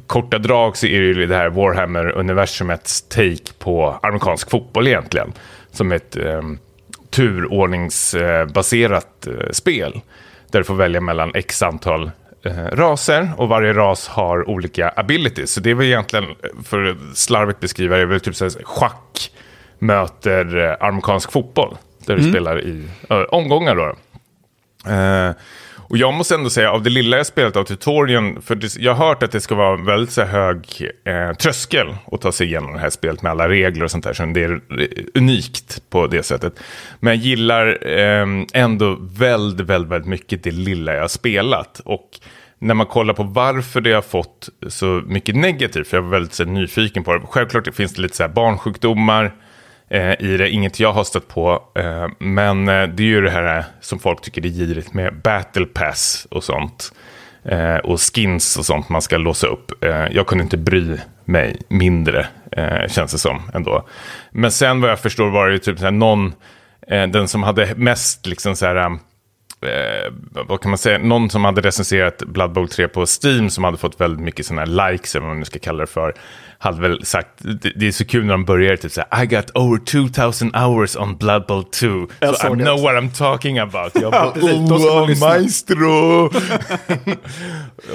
korta 0.06 0.38
drag 0.38 0.76
så 0.76 0.86
är 0.86 1.00
det 1.00 1.06
ju 1.06 1.26
det 1.26 1.36
här 1.36 1.50
Warhammer-universumets 1.50 3.08
take 3.08 3.52
på 3.58 3.98
amerikansk 4.02 4.50
fotboll 4.50 4.86
egentligen. 4.86 5.32
Som 5.72 5.92
ett 5.92 6.16
eh, 6.16 6.42
turordningsbaserat 7.10 9.26
eh, 9.26 9.50
spel. 9.50 10.00
Där 10.50 10.58
du 10.58 10.64
får 10.64 10.74
välja 10.74 11.00
mellan 11.00 11.34
x 11.34 11.62
antal 11.62 12.10
eh, 12.42 12.64
raser 12.72 13.30
och 13.36 13.48
varje 13.48 13.72
ras 13.72 14.08
har 14.08 14.50
olika 14.50 14.92
abilities. 14.96 15.52
Så 15.52 15.60
det 15.60 15.70
är 15.70 15.74
väl 15.74 15.86
egentligen, 15.86 16.24
för 16.64 16.84
att 16.84 16.96
slarvigt 17.14 17.60
beskriva 17.60 17.96
det, 17.96 18.02
är 18.02 18.06
väl 18.06 18.20
typ 18.20 18.36
så 18.36 18.44
här, 18.44 18.64
schack 18.64 19.30
möter 19.80 20.56
eh, 20.56 20.86
amerikansk 20.88 21.32
fotboll. 21.32 21.76
Där 22.06 22.16
du 22.16 22.30
spelar 22.30 22.60
i 22.64 22.88
eh, 23.10 23.16
omgångar 23.16 23.76
då. 23.76 23.96
Eh, 24.90 25.32
och 25.90 25.96
jag 25.96 26.14
måste 26.14 26.34
ändå 26.34 26.50
säga, 26.50 26.72
av 26.72 26.82
det 26.82 26.90
lilla 26.90 27.16
jag 27.16 27.26
spelat 27.26 27.56
av 27.56 27.64
tutorialen, 27.64 28.42
för 28.42 28.54
det, 28.54 28.76
jag 28.76 28.94
har 28.94 29.06
hört 29.06 29.22
att 29.22 29.32
det 29.32 29.40
ska 29.40 29.54
vara 29.54 29.76
väldigt 29.76 30.10
så 30.10 30.22
hög 30.22 30.90
eh, 31.04 31.32
tröskel 31.32 31.96
att 32.12 32.20
ta 32.20 32.32
sig 32.32 32.46
igenom 32.46 32.72
det 32.72 32.78
här 32.78 32.90
spelet 32.90 33.22
med 33.22 33.30
alla 33.30 33.48
regler 33.48 33.84
och 33.84 33.90
sånt 33.90 34.04
där, 34.04 34.12
så 34.12 34.26
det 34.26 34.44
är 34.44 34.50
eh, 34.52 34.86
unikt 35.14 35.82
på 35.90 36.06
det 36.06 36.22
sättet. 36.22 36.60
Men 37.00 37.12
jag 37.12 37.24
gillar 37.24 37.88
eh, 37.88 38.26
ändå 38.52 38.98
väldigt, 39.00 39.66
väldigt, 39.66 39.90
väldigt 39.90 40.08
mycket 40.08 40.42
det 40.42 40.50
lilla 40.50 40.94
jag 40.94 41.00
har 41.00 41.08
spelat. 41.08 41.80
Och 41.84 42.08
när 42.58 42.74
man 42.74 42.86
kollar 42.86 43.14
på 43.14 43.22
varför 43.22 43.80
det 43.80 43.92
har 43.92 44.02
fått 44.02 44.48
så 44.68 45.02
mycket 45.06 45.36
negativt, 45.36 45.88
för 45.88 45.96
jag 45.96 46.02
var 46.02 46.10
väldigt 46.10 46.34
så 46.34 46.44
nyfiken 46.44 47.04
på 47.04 47.12
det. 47.12 47.20
Självklart 47.30 47.74
finns 47.74 47.94
det 47.94 48.02
lite 48.02 48.16
så 48.16 48.22
här 48.22 48.30
barnsjukdomar, 48.30 49.32
Eh, 49.90 50.12
i 50.18 50.36
det. 50.36 50.50
Inget 50.50 50.80
jag 50.80 50.92
har 50.92 51.04
stött 51.04 51.28
på. 51.28 51.62
Eh, 51.74 52.06
men 52.18 52.68
eh, 52.68 52.82
det 52.88 53.02
är 53.02 53.06
ju 53.06 53.20
det 53.20 53.30
här 53.30 53.58
eh, 53.58 53.64
som 53.80 53.98
folk 53.98 54.20
tycker 54.22 54.46
är 54.46 54.48
girigt 54.50 54.94
med 54.94 55.14
battle 55.22 55.66
pass 55.66 56.26
och 56.30 56.44
sånt. 56.44 56.92
eh, 57.44 57.76
och 57.76 58.00
skins 58.00 58.56
och 58.56 58.66
sånt 58.66 58.88
man 58.88 59.02
ska 59.02 59.16
låsa 59.16 59.46
upp. 59.46 59.84
Eh, 59.84 60.06
jag 60.10 60.26
kunde 60.26 60.44
inte 60.44 60.56
bry 60.56 60.96
mig 61.24 61.56
mindre, 61.68 62.26
eh, 62.52 62.88
känns 62.88 63.12
det 63.12 63.18
som 63.18 63.50
ändå. 63.54 63.88
Men 64.30 64.50
sen 64.50 64.80
vad 64.80 64.90
jag 64.90 65.00
förstår 65.00 65.30
var 65.30 65.48
det 65.48 65.58
typ 65.58 65.78
så 65.78 65.84
här, 65.84 65.90
någon, 65.92 66.34
eh, 66.88 67.06
den 67.06 67.28
som 67.28 67.42
hade 67.42 67.74
mest 67.76 68.26
liksom 68.26 68.56
så 68.56 68.66
här, 68.66 68.76
eh, 68.76 70.12
vad 70.32 70.60
kan 70.60 70.70
man 70.70 70.78
säga, 70.78 70.98
någon 70.98 71.30
som 71.30 71.44
hade 71.44 71.60
recenserat 71.60 72.18
Blood 72.26 72.52
Bowl 72.52 72.68
3 72.68 72.88
på 72.88 73.06
Steam 73.22 73.50
som 73.50 73.64
hade 73.64 73.76
fått 73.76 74.00
väldigt 74.00 74.24
mycket 74.24 74.46
sådana 74.46 74.60
här 74.82 74.92
likes, 74.92 75.14
eller 75.14 75.26
vad 75.26 75.30
man 75.30 75.38
nu 75.38 75.44
ska 75.44 75.58
kalla 75.58 75.80
det 75.80 75.86
för, 75.86 76.14
hade 76.62 76.80
väl 76.80 77.06
sagt, 77.06 77.28
det, 77.38 77.72
det 77.76 77.86
är 77.86 77.92
så 77.92 78.04
kul 78.04 78.24
när 78.24 78.32
de 78.32 78.44
börjar 78.44 78.76
typ 78.76 78.92
såhär, 78.92 79.22
I 79.22 79.26
got 79.26 79.50
over 79.54 79.84
2000 79.84 80.54
hours 80.54 80.96
on 80.96 81.16
Blood 81.16 81.46
Bowl 81.46 81.64
2, 81.64 81.86
Jag 82.20 82.36
so 82.36 82.46
I 82.46 82.58
know 82.58 82.82
what 82.82 82.94
I'm 82.94 83.18
talking 83.18 83.58
about. 83.58 83.94
Jag 83.94 84.12
bara, 84.12 84.28
oh, 84.30 85.08
lyssna." 85.08 85.28
maestro! 85.28 86.24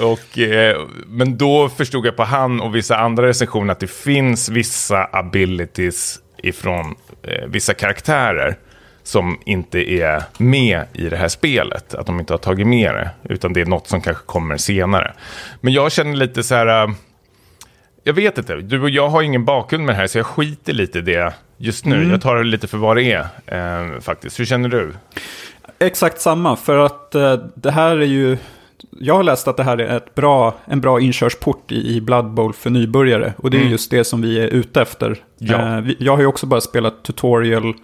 och, 0.02 0.38
eh, 0.38 0.80
men 1.06 1.38
då 1.38 1.68
förstod 1.68 2.06
jag 2.06 2.16
på 2.16 2.24
han 2.24 2.60
och 2.60 2.74
vissa 2.74 2.96
andra 2.96 3.26
recensioner 3.26 3.72
att 3.72 3.80
det 3.80 3.90
finns 3.90 4.48
vissa 4.48 5.08
abilities 5.12 6.18
ifrån 6.42 6.94
eh, 7.22 7.46
vissa 7.46 7.74
karaktärer 7.74 8.56
som 9.02 9.38
inte 9.44 9.92
är 9.92 10.22
med 10.38 10.84
i 10.92 11.08
det 11.08 11.16
här 11.16 11.28
spelet. 11.28 11.94
Att 11.94 12.06
de 12.06 12.20
inte 12.20 12.32
har 12.32 12.38
tagit 12.38 12.66
med 12.66 12.94
det, 12.94 13.10
utan 13.34 13.52
det 13.52 13.60
är 13.60 13.66
något 13.66 13.88
som 13.88 14.00
kanske 14.00 14.24
kommer 14.26 14.56
senare. 14.56 15.12
Men 15.60 15.72
jag 15.72 15.92
känner 15.92 16.16
lite 16.16 16.42
så 16.42 16.54
här... 16.54 16.94
Jag 18.06 18.12
vet 18.14 18.38
inte, 18.38 18.56
du 18.56 18.82
och 18.82 18.90
jag 18.90 19.08
har 19.08 19.22
ingen 19.22 19.44
bakgrund 19.44 19.84
med 19.84 19.94
det 19.94 19.98
här, 19.98 20.06
så 20.06 20.18
jag 20.18 20.26
skiter 20.26 20.72
lite 20.72 20.98
i 20.98 21.02
det 21.02 21.34
just 21.56 21.84
nu. 21.84 21.96
Mm. 21.96 22.10
Jag 22.10 22.20
tar 22.20 22.36
det 22.36 22.44
lite 22.44 22.66
för 22.66 22.78
vad 22.78 22.96
det 22.96 23.12
är, 23.12 23.26
eh, 23.46 24.00
faktiskt. 24.00 24.40
Hur 24.40 24.44
känner 24.44 24.68
du? 24.68 24.92
Exakt 25.78 26.20
samma, 26.20 26.56
för 26.56 26.78
att 26.78 27.14
eh, 27.14 27.32
det 27.54 27.70
här 27.70 27.96
är 27.96 28.04
ju... 28.06 28.38
Jag 29.00 29.14
har 29.14 29.22
läst 29.22 29.48
att 29.48 29.56
det 29.56 29.62
här 29.62 29.78
är 29.78 29.96
ett 29.96 30.14
bra, 30.14 30.54
en 30.64 30.80
bra 30.80 31.00
inkörsport 31.00 31.72
i, 31.72 31.96
i 31.96 32.00
Blood 32.00 32.30
Bowl 32.34 32.52
för 32.52 32.70
nybörjare. 32.70 33.32
Och 33.38 33.50
det 33.50 33.56
är 33.56 33.60
Mm. 33.60 33.72
just 33.72 33.90
det 33.90 34.04
som 34.04 34.22
vi 34.22 34.38
är 34.40 34.46
ute 34.48 34.82
efter. 34.82 35.16
Ja. 35.38 35.76
Eh, 35.76 35.80
vi, 35.80 35.96
jag 35.98 36.12
har 36.12 36.20
ju 36.20 36.26
också 36.26 36.46
bara 36.46 36.60
spelat 36.60 37.04
tutorial. 37.04 37.74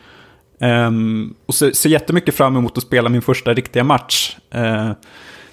ehm, 0.61 1.35
och 1.47 1.55
ser, 1.55 1.71
ser 1.71 1.91
jättemycket 1.91 2.35
fram 2.35 2.57
emot 2.57 2.79
att 2.79 2.85
spela 2.85 3.09
min 3.09 3.23
första 3.23 3.55
riktiga 3.55 3.85
match. 3.85 4.37
Eh, 4.51 4.91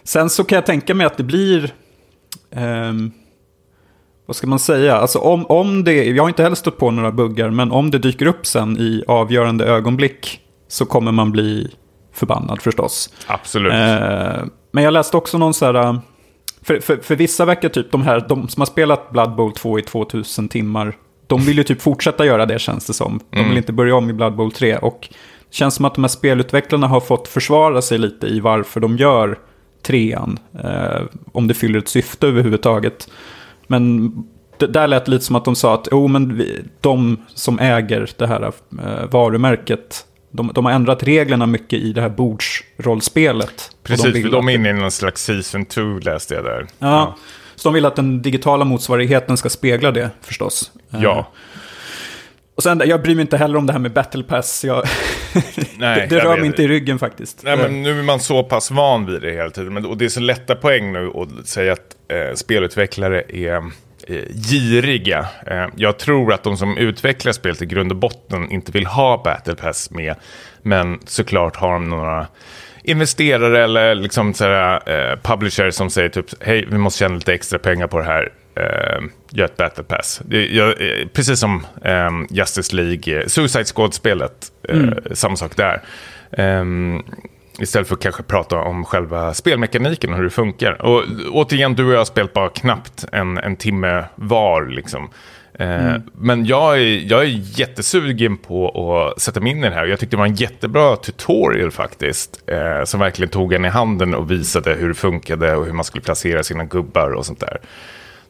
sen 0.03 0.29
så 0.29 0.43
kan 0.43 0.55
jag 0.55 0.65
tänka 0.65 0.93
mig 0.93 1.05
att 1.07 1.17
det 1.17 1.23
blir... 1.23 1.73
vad 4.29 4.35
ska 4.35 4.47
man 4.47 4.59
säga? 4.59 4.95
Alltså 4.95 5.19
om, 5.19 5.45
om 5.45 5.83
det, 5.83 5.93
jag 6.05 6.23
har 6.23 6.27
inte 6.29 6.43
heller 6.43 6.55
stött 6.55 6.77
på 6.77 6.91
några 6.91 7.11
buggar, 7.11 7.49
men 7.49 7.71
om 7.71 7.91
det 7.91 7.97
dyker 7.99 8.25
upp 8.25 8.45
sen 8.45 8.77
i 8.77 9.03
avgörande 9.07 9.65
ögonblick 9.65 10.39
så 10.67 10.85
kommer 10.85 11.11
man 11.11 11.31
bli 11.31 11.67
förbannad 12.13 12.61
förstås. 12.61 13.09
Absolut. 13.27 13.73
Eh, 13.73 14.43
men 14.71 14.83
jag 14.83 14.93
läste 14.93 15.17
också 15.17 15.37
någon 15.37 15.53
så 15.53 15.65
här, 15.65 15.73
eh, 15.73 15.99
för, 16.61 16.79
för, 16.79 16.97
för 16.97 17.15
vissa 17.15 17.45
verkar 17.45 17.69
typ 17.69 17.91
de 17.91 18.01
här, 18.01 18.25
de 18.29 18.47
som 18.47 18.61
har 18.61 18.65
spelat 18.65 19.11
Blood 19.11 19.35
Bowl 19.35 19.51
2 19.51 19.79
i 19.79 19.81
2000 19.81 20.47
timmar, 20.47 20.93
de 21.27 21.41
vill 21.41 21.57
ju 21.57 21.63
typ 21.63 21.81
fortsätta 21.81 22.25
göra 22.25 22.45
det 22.45 22.59
känns 22.59 22.85
det 22.87 22.93
som. 22.93 23.19
De 23.29 23.35
vill 23.37 23.45
Mm. 23.45 23.57
inte 23.57 23.73
börja 23.73 23.95
om 23.95 24.09
i 24.09 24.13
Blood 24.13 24.35
Bowl 24.35 24.51
3 24.51 24.77
och 24.77 25.07
det 25.49 25.55
känns 25.55 25.75
som 25.75 25.85
att 25.85 25.95
de 25.95 26.03
här 26.03 26.09
spelutvecklarna 26.09 26.87
har 26.87 26.99
fått 26.99 27.27
försvara 27.27 27.81
sig 27.81 27.97
lite 27.97 28.27
i 28.27 28.39
varför 28.39 28.79
de 28.79 28.97
gör 28.97 29.37
trean. 29.85 30.39
Eh, 30.63 31.01
om 31.31 31.47
det 31.47 31.53
fyller 31.53 31.79
ett 31.79 31.87
syfte 31.87 32.27
överhuvudtaget. 32.27 33.09
Men 33.69 34.11
det, 34.57 34.67
där 34.67 34.87
lät 34.87 35.05
det 35.05 35.11
lite 35.11 35.25
som 35.25 35.35
att 35.35 35.45
de 35.45 35.55
sa 35.55 35.73
att 35.73 35.87
oh, 35.87 36.07
men 36.07 36.37
vi, 36.37 36.63
de 36.81 37.17
som 37.27 37.59
äger 37.59 38.09
det 38.17 38.27
här 38.27 38.41
eh, 38.43 39.05
varumärket, 39.11 40.05
de, 40.31 40.51
de 40.53 40.65
har 40.65 40.71
ändrat 40.71 41.03
reglerna 41.03 41.45
mycket 41.45 41.79
i 41.79 41.93
det 41.93 42.01
här 42.01 42.09
bordsrollspelet. 42.09 43.71
Precis, 43.83 44.31
de 44.31 44.37
att 44.39 44.45
är 44.45 44.49
inne 44.49 44.69
i 44.69 44.73
någon 44.73 44.91
slags 44.91 45.23
season 45.23 45.65
2 45.65 45.81
läste 45.81 46.33
jag 46.35 46.43
där. 46.43 46.67
Ja, 46.79 47.15
så 47.55 47.69
de 47.69 47.73
vill 47.73 47.85
att 47.85 47.95
den 47.95 48.21
digitala 48.21 48.65
motsvarigheten 48.65 49.37
ska 49.37 49.49
spegla 49.49 49.91
det 49.91 50.09
förstås. 50.21 50.71
Eh, 50.93 51.03
Ja. 51.03 51.27
Och 52.59 52.63
sen, 52.63 52.81
jag 52.85 53.01
bryr 53.01 53.15
mig 53.15 53.21
inte 53.21 53.37
heller 53.37 53.57
om 53.57 53.65
det 53.65 53.73
här 53.73 53.79
med 53.79 53.91
battle 53.91 54.23
pass. 54.23 54.63
Jag, 54.65 54.83
Nej, 55.77 56.07
det 56.09 56.15
jag 56.15 56.25
rör 56.25 56.37
mig 56.37 56.45
inte 56.45 56.63
i 56.63 56.67
ryggen 56.67 56.99
faktiskt. 56.99 57.43
Nej, 57.43 57.57
men 57.57 57.83
nu 57.83 57.99
är 57.99 58.03
man 58.03 58.19
så 58.19 58.43
pass 58.43 58.71
van 58.71 59.05
vid 59.05 59.21
det 59.21 59.31
hela 59.31 59.49
tiden. 59.49 59.85
Och 59.85 59.97
det 59.97 60.05
är 60.05 60.09
så 60.09 60.19
lätta 60.19 60.55
poäng 60.55 60.93
nu 60.93 61.11
att 61.15 61.47
säga 61.47 61.73
att 61.73 61.95
eh, 62.07 62.35
spelutvecklare 62.35 63.23
är 63.29 63.55
eh, 64.07 64.23
giriga. 64.49 65.27
Eh, 65.47 65.67
jag 65.75 65.99
tror 65.99 66.33
att 66.33 66.43
de 66.43 66.57
som 66.57 66.77
utvecklar 66.77 67.31
spelet 67.31 67.61
i 67.61 67.65
grund 67.65 67.91
och 67.91 67.97
botten 67.97 68.51
inte 68.51 68.71
vill 68.71 68.85
ha 68.85 69.21
Battle 69.23 69.55
Pass 69.55 69.91
med. 69.91 70.15
Men 70.61 70.99
såklart 71.05 71.55
har 71.55 71.73
de 71.73 71.89
några 71.89 72.27
investerare 72.83 73.63
eller 73.63 73.95
liksom 73.95 74.33
sådär, 74.33 74.81
eh, 74.85 75.19
publisher 75.21 75.71
som 75.71 75.89
säger 75.89 76.09
typ 76.09 76.25
hej, 76.39 76.65
vi 76.71 76.77
måste 76.77 76.99
tjäna 76.99 77.15
lite 77.15 77.33
extra 77.33 77.59
pengar 77.59 77.87
på 77.87 77.97
det 77.97 78.05
här. 78.05 78.31
Eh, 78.59 79.01
gör 79.31 79.45
ett 79.45 79.57
Battle 79.57 79.83
Pass. 79.83 80.21
Jag, 80.29 80.69
eh, 80.69 81.07
precis 81.13 81.39
som 81.39 81.65
eh, 81.83 82.09
Justice 82.29 82.75
League, 82.75 83.19
eh, 83.19 83.27
Suicide 83.27 83.65
Squad-spelet, 83.65 84.51
eh, 84.69 84.79
samma 85.13 85.35
sak 85.35 85.55
där. 85.55 85.81
Ehm, 86.31 87.01
istället 87.59 87.87
för 87.87 87.95
att 87.95 88.01
kanske 88.01 88.23
prata 88.23 88.57
om 88.57 88.85
själva 88.85 89.33
spelmekaniken 89.33 90.09
och 90.11 90.17
hur 90.17 90.23
det 90.23 90.29
funkar. 90.29 90.81
Och 90.81 91.03
återigen, 91.31 91.75
du 91.75 91.85
och 91.85 91.93
jag 91.93 91.97
har 91.97 92.05
spelat 92.05 92.33
bara 92.33 92.49
knappt 92.49 93.05
en, 93.11 93.37
en 93.37 93.55
timme 93.55 94.03
var. 94.15 94.65
Liksom. 94.65 95.09
Eh, 95.59 95.93
Men 96.13 96.45
jag 96.45 96.77
är, 96.77 97.11
jag 97.11 97.21
är 97.21 97.59
jättesugen 97.59 98.37
på 98.37 98.69
att 99.13 99.21
sätta 99.21 99.39
mig 99.39 99.51
in 99.51 99.63
i 99.63 99.69
det 99.69 99.75
här. 99.75 99.85
Jag 99.85 99.99
tyckte 99.99 100.15
det 100.15 100.19
var 100.19 100.25
en 100.27 100.35
jättebra 100.35 100.95
tutorial 100.95 101.71
faktiskt. 101.71 102.43
Eh, 102.47 102.83
som 102.83 102.99
verkligen 102.99 103.29
tog 103.29 103.53
en 103.53 103.65
i 103.65 103.69
handen 103.69 104.13
och 104.15 104.31
visade 104.31 104.73
hur 104.73 104.87
det 104.87 104.93
funkade 104.93 105.55
och 105.55 105.65
hur 105.65 105.73
man 105.73 105.85
skulle 105.85 106.01
placera 106.01 106.43
sina 106.43 106.63
gubbar 106.65 107.11
och 107.11 107.25
sånt 107.25 107.39
där. 107.39 107.57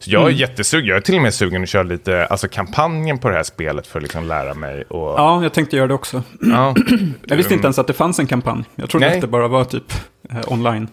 Så 0.00 0.10
jag 0.10 0.26
är 0.26 0.30
jättesugen. 0.30 0.88
Jag 0.88 0.96
är 0.96 1.00
till 1.00 1.16
och 1.16 1.22
med 1.22 1.34
sugen 1.34 1.62
att 1.62 1.68
köra 1.68 1.82
lite 1.82 2.26
alltså 2.26 2.48
kampanjen 2.48 3.18
på 3.18 3.28
det 3.28 3.34
här 3.34 3.42
spelet 3.42 3.86
för 3.86 3.98
att 3.98 4.02
liksom 4.02 4.24
lära 4.28 4.54
mig. 4.54 4.82
Och, 4.82 5.18
Ja, 5.20 5.42
jag 5.42 5.52
tänkte 5.52 5.76
göra 5.76 5.86
det 5.86 5.94
också. 5.94 6.22
ja. 6.40 6.74
Jag 7.26 7.36
visste 7.36 7.54
inte 7.54 7.66
ens 7.66 7.78
att 7.78 7.86
det 7.86 7.92
fanns 7.92 8.18
en 8.18 8.26
kampanj. 8.26 8.64
Jag 8.74 8.90
trodde 8.90 9.06
Nej. 9.06 9.14
att 9.14 9.20
det 9.20 9.26
bara 9.26 9.48
var 9.48 9.64
typ 9.64 9.92
eh, 10.30 10.52
online. 10.52 10.88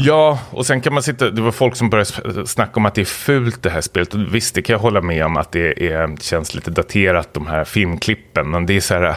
Ja, 0.00 0.38
och 0.50 0.66
sen 0.66 0.80
kan 0.80 0.94
man 0.94 1.02
sitta, 1.02 1.30
det 1.30 1.42
var 1.42 1.50
folk 1.52 1.76
som 1.76 1.90
började 1.90 2.46
snacka 2.46 2.72
om 2.74 2.86
att 2.86 2.94
det 2.94 3.00
är 3.00 3.04
fult 3.04 3.62
det 3.62 3.70
här 3.70 3.80
spelet. 3.80 4.14
Och 4.14 4.34
visst, 4.34 4.54
det 4.54 4.62
kan 4.62 4.74
jag 4.74 4.80
hålla 4.80 5.00
med 5.00 5.24
om 5.24 5.36
att 5.36 5.52
det 5.52 5.86
är, 5.92 6.16
känns 6.20 6.54
lite 6.54 6.70
daterat, 6.70 7.34
de 7.34 7.46
här 7.46 7.64
filmklippen. 7.64 8.50
Men 8.50 8.66
det 8.66 8.76
är 8.76 8.80
så 8.80 8.94
här... 8.94 9.16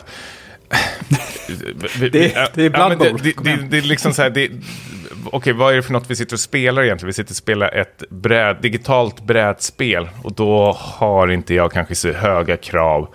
Det- 2.00 2.10
det 2.54 2.66
är 2.66 2.70
Blood 2.70 2.74
ja, 2.74 2.90
det, 2.90 2.96
Bowl. 3.10 3.20
det, 3.24 3.32
Kom 3.34 3.44
det, 3.46 3.50
igen. 3.52 3.68
det 3.70 3.78
är 3.78 3.82
liksom 3.82 4.14
så 4.14 4.22
här, 4.22 4.30
det, 4.30 4.50
okej, 5.26 5.54
vad 5.54 5.72
är 5.72 5.76
det 5.76 5.84
för 5.84 5.94
något 5.94 6.10
vi 6.10 6.16
sitter 6.16 6.36
och 6.36 6.40
spelar 6.40 6.84
egentligen? 6.84 7.08
Vi 7.08 7.14
sitter 7.14 7.32
och 7.32 7.36
spelar 7.36 7.76
ett 7.76 8.04
bräd, 8.10 8.58
digitalt 8.62 9.22
brädspel. 9.22 10.10
Och 10.24 10.34
då 10.34 10.72
har 10.72 11.28
inte 11.28 11.54
jag 11.54 11.72
kanske 11.72 11.96
så 11.96 12.12
höga 12.12 12.58
krav 12.58 13.08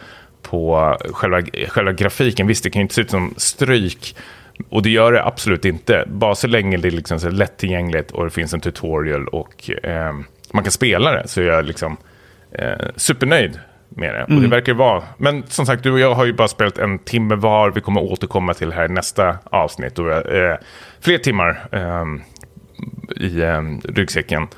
på 0.43 0.97
själva, 1.13 1.43
själva 1.69 1.93
grafiken. 1.93 2.47
Visst, 2.47 2.65
det 2.65 2.71
kan 2.71 2.81
ju 2.81 2.83
inte 2.83 2.95
se 2.95 3.01
ut 3.01 3.11
som 3.11 3.35
stryk. 3.37 4.17
Och 4.69 4.83
det 4.83 4.91
gör 4.91 5.13
det 5.13 5.25
absolut 5.25 5.65
inte. 5.65 6.05
Bara 6.07 6.35
så 6.35 6.47
länge 6.47 6.77
det 6.77 6.89
är 6.89 6.93
liksom 6.93 7.21
så 7.21 7.31
lättillgängligt 7.31 8.11
och 8.11 8.25
det 8.25 8.31
finns 8.31 8.55
en 8.55 8.61
tutorial 8.61 9.29
och 9.29 9.71
eh, 9.85 10.13
man 10.53 10.65
kan 10.65 10.73
spela 10.73 11.13
det 11.13 11.29
så 11.29 11.41
är 11.41 11.45
jag 11.45 11.65
liksom 11.65 11.97
eh, 12.53 12.87
supernöjd 12.97 13.61
med 13.89 14.15
det. 14.15 14.35
Och 14.35 14.41
det 14.43 14.49
verkar 14.49 14.75
vara. 14.75 15.03
Men 15.19 15.43
som 15.49 15.67
sagt, 15.67 15.83
du 15.83 15.91
och 15.93 15.99
jag 16.01 16.15
har 16.15 16.25
ju 16.25 16.33
bara 16.33 16.49
spelat 16.49 16.79
en 16.79 16.99
timme 16.99 17.35
var. 17.35 17.71
Vi 17.71 17.81
kommer 17.81 18.01
återkomma 18.03 18.55
till 18.55 18.73
här 18.73 18.85
i 18.85 18.89
nästa 18.89 19.39
avsnitt. 19.45 19.99
Och, 19.99 20.13
eh, 20.13 20.57
fler 21.01 21.19
timmar 21.19 21.69
eh, 21.73 22.05
i 23.27 23.41
eh, 23.43 23.63
ryggsäcken. 23.95 24.49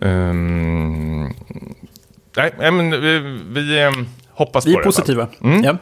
Ehm, 0.00 1.22
nej, 2.36 2.54
nej, 2.58 2.70
men 2.70 2.90
vi, 2.90 3.18
vi 3.48 3.82
eh, 3.82 3.90
hoppas 4.30 4.66
Vi 4.66 4.72
på 4.74 4.78
är 4.80 4.82
det. 4.82 4.84
i 4.84 4.86
alla 4.86 4.92
fall. 4.92 5.02
positiva. 5.04 5.28
Mm. 5.42 5.64
Ja. 5.64 5.76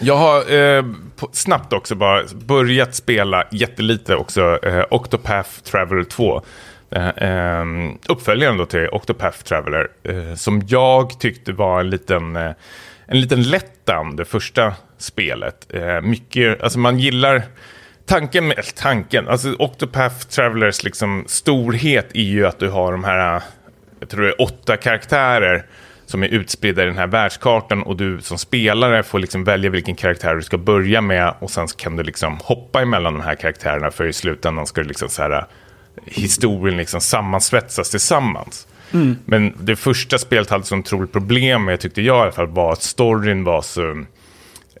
Jag 0.00 0.16
har 0.16 0.52
eh, 0.54 0.84
snabbt 1.32 1.72
också 1.72 1.94
bara 1.94 2.22
börjat 2.46 2.94
spela 2.94 3.44
jättelite 3.52 4.16
också 4.16 4.58
eh, 4.62 4.84
Octopath 4.90 5.50
Traveler 5.50 6.04
2. 6.04 6.42
Eh, 6.90 7.10
ehm, 7.16 7.98
uppföljaren 8.08 8.56
då 8.56 8.66
till 8.66 8.88
Octopath 8.92 9.38
Traveler. 9.38 9.88
Eh, 10.02 10.34
som 10.34 10.62
jag 10.68 11.20
tyckte 11.20 11.52
var 11.52 11.80
en 11.80 11.90
liten, 11.90 12.36
eh, 12.36 12.52
en 13.06 13.20
liten 13.20 13.42
lättan, 13.42 14.16
det 14.16 14.24
första 14.24 14.74
spelet. 14.98 15.66
Eh, 15.74 16.00
mycket, 16.00 16.62
alltså 16.62 16.78
man 16.78 16.98
gillar 16.98 17.42
tanken, 18.06 18.48
med, 18.48 18.58
eller 18.58 18.72
tanken, 18.76 19.28
alltså 19.28 19.54
Octopath 19.58 20.26
Travelers 20.26 20.84
liksom 20.84 21.24
storhet 21.26 22.08
är 22.14 22.22
ju 22.22 22.46
att 22.46 22.58
du 22.58 22.68
har 22.68 22.92
de 22.92 23.04
här, 23.04 23.42
jag 24.00 24.08
tror 24.08 24.22
det 24.22 24.28
är 24.28 24.42
åtta 24.42 24.76
karaktärer 24.76 25.66
som 26.06 26.22
är 26.22 26.28
utspridda 26.28 26.82
i 26.82 26.86
den 26.86 26.98
här 26.98 27.06
världskartan 27.06 27.82
och 27.82 27.96
du 27.96 28.20
som 28.20 28.38
spelare 28.38 29.02
får 29.02 29.18
liksom 29.18 29.44
välja 29.44 29.70
vilken 29.70 29.94
karaktär 29.94 30.34
du 30.34 30.42
ska 30.42 30.58
börja 30.58 31.00
med 31.00 31.34
och 31.38 31.50
sen 31.50 31.66
kan 31.66 31.96
du 31.96 32.02
liksom 32.02 32.38
hoppa 32.42 32.82
emellan 32.82 33.14
de 33.14 33.22
här 33.22 33.34
karaktärerna 33.34 33.90
för 33.90 34.06
i 34.06 34.12
slutändan 34.12 34.66
ska 34.66 34.80
du 34.80 34.88
liksom 34.88 35.08
så 35.08 35.22
här, 35.22 35.46
historien 36.06 36.76
liksom 36.76 37.00
sammansvetsas 37.00 37.90
tillsammans. 37.90 38.66
Men 39.24 39.52
det 39.60 39.76
första 39.76 40.18
spelet 40.18 40.50
hade 40.50 40.64
så 40.64 40.76
otroligt 40.76 41.12
problem 41.12 41.64
med, 41.64 41.80
tyckte 41.80 42.02
jag 42.02 42.18
i 42.18 42.20
alla 42.22 42.32
fall, 42.32 42.46
var 42.46 42.72
att 42.72 42.82
storyn 42.82 43.44
var 43.44 43.62
så... 43.62 44.04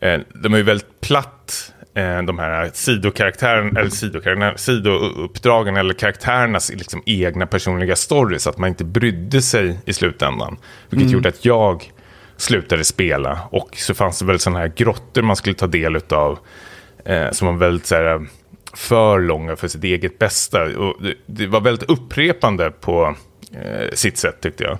Eh, 0.00 0.20
de 0.42 0.54
är 0.54 0.56
ju 0.56 0.62
väldigt 0.62 1.00
platt 1.00 1.72
eh, 1.94 2.22
de 2.22 2.38
här 2.38 2.70
sidokaraktärerna, 2.74 3.80
eller 3.80 3.90
sidokaraktärerna, 3.90 4.56
sidouppdragen 4.56 5.76
eller 5.76 5.94
karaktärernas 5.94 6.70
liksom 6.70 7.02
egna 7.06 7.46
personliga 7.46 7.96
stories. 7.96 8.46
Att 8.46 8.58
man 8.58 8.68
inte 8.68 8.84
brydde 8.84 9.42
sig 9.42 9.78
i 9.84 9.92
slutändan. 9.92 10.56
Vilket 10.90 11.06
mm. 11.06 11.12
gjorde 11.12 11.28
att 11.28 11.44
jag 11.44 11.92
slutade 12.36 12.84
spela. 12.84 13.38
Och 13.50 13.68
så 13.72 13.94
fanns 13.94 14.18
det 14.18 14.24
väl 14.24 14.38
sådana 14.38 14.58
här 14.58 14.72
grottor 14.76 15.22
man 15.22 15.36
skulle 15.36 15.54
ta 15.54 15.66
del 15.66 15.96
av. 16.10 16.38
Eh, 17.04 17.30
som 17.30 17.48
var 17.48 17.54
väldigt 17.54 17.86
så 17.86 17.94
här, 17.94 18.26
för 18.74 19.20
långa 19.20 19.56
för 19.56 19.68
sitt 19.68 19.84
eget 19.84 20.18
bästa. 20.18 20.64
Och 20.64 21.02
det, 21.02 21.14
det 21.26 21.46
var 21.46 21.60
väldigt 21.60 21.90
upprepande 21.90 22.70
på 22.70 23.16
eh, 23.52 23.90
sitt 23.92 24.18
sätt 24.18 24.40
tyckte 24.40 24.64
jag. 24.64 24.78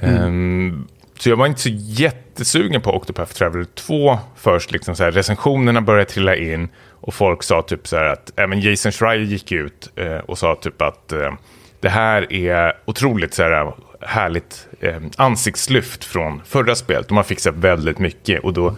Mm. 0.00 0.24
Um, 0.24 0.88
så 1.18 1.28
jag 1.28 1.36
var 1.36 1.46
inte 1.46 1.60
så 1.60 1.68
jättesugen 1.72 2.80
på 2.82 2.96
Octopath 2.96 3.32
Traveler 3.32 3.64
2 3.64 4.18
först. 4.36 4.72
Liksom 4.72 4.96
så 4.96 5.04
här, 5.04 5.10
recensionerna 5.10 5.80
började 5.80 6.10
trilla 6.10 6.36
in 6.36 6.68
och 6.90 7.14
folk 7.14 7.42
sa 7.42 7.62
typ 7.62 7.86
så 7.88 7.96
här 7.96 8.04
att, 8.04 8.32
även 8.36 8.60
Jason 8.60 8.92
Schreier 8.92 9.24
gick 9.24 9.52
ut 9.52 9.90
eh, 9.96 10.18
och 10.18 10.38
sa 10.38 10.54
typ 10.54 10.82
att 10.82 11.12
eh, 11.12 11.32
det 11.80 11.88
här 11.88 12.32
är 12.32 12.72
otroligt 12.84 13.34
så 13.34 13.42
här, 13.42 13.74
härligt 14.00 14.68
eh, 14.80 15.00
ansiktslyft 15.16 16.04
från 16.04 16.42
förra 16.44 16.74
spelet. 16.74 17.08
De 17.08 17.16
har 17.16 17.24
fixat 17.24 17.54
väldigt 17.54 17.98
mycket 17.98 18.44
och 18.44 18.52
då 18.52 18.76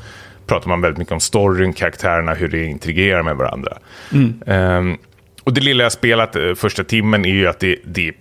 pratar 0.49 0.69
man 0.69 0.81
väldigt 0.81 0.99
mycket 0.99 1.13
om 1.13 1.21
storyn, 1.21 1.73
karaktärerna, 1.73 2.35
hur 2.35 2.49
det 2.49 2.65
intrigerar 2.65 3.23
med 3.23 3.37
varandra. 3.37 3.79
Mm. 4.13 4.43
Um, 4.47 4.99
och 5.45 5.55
det 5.55 5.61
lilla 5.61 5.83
jag 5.83 5.93
spelat 5.93 6.37
uh, 6.37 6.55
första 6.55 6.85
timmen 6.85 7.25
är 7.25 7.33
ju 7.33 7.47
att 7.47 7.61
det, 7.61 7.77
det 7.85 8.13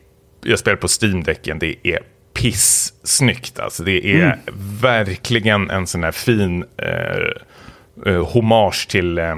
jag 0.44 0.60
spelar 0.60 0.78
på 0.78 0.88
Steam-däcken, 0.88 1.60
det 1.60 1.76
är 1.84 2.00
piss-snyggt. 2.34 3.60
Alltså 3.60 3.84
det 3.84 4.06
är 4.06 4.24
mm. 4.24 4.40
verkligen 4.82 5.70
en 5.70 5.88
sån 5.88 6.04
här 6.04 6.12
fin 6.12 6.64
uh, 6.64 8.12
uh, 8.12 8.26
hommage 8.26 8.88
till 8.90 9.20
uh, 9.20 9.38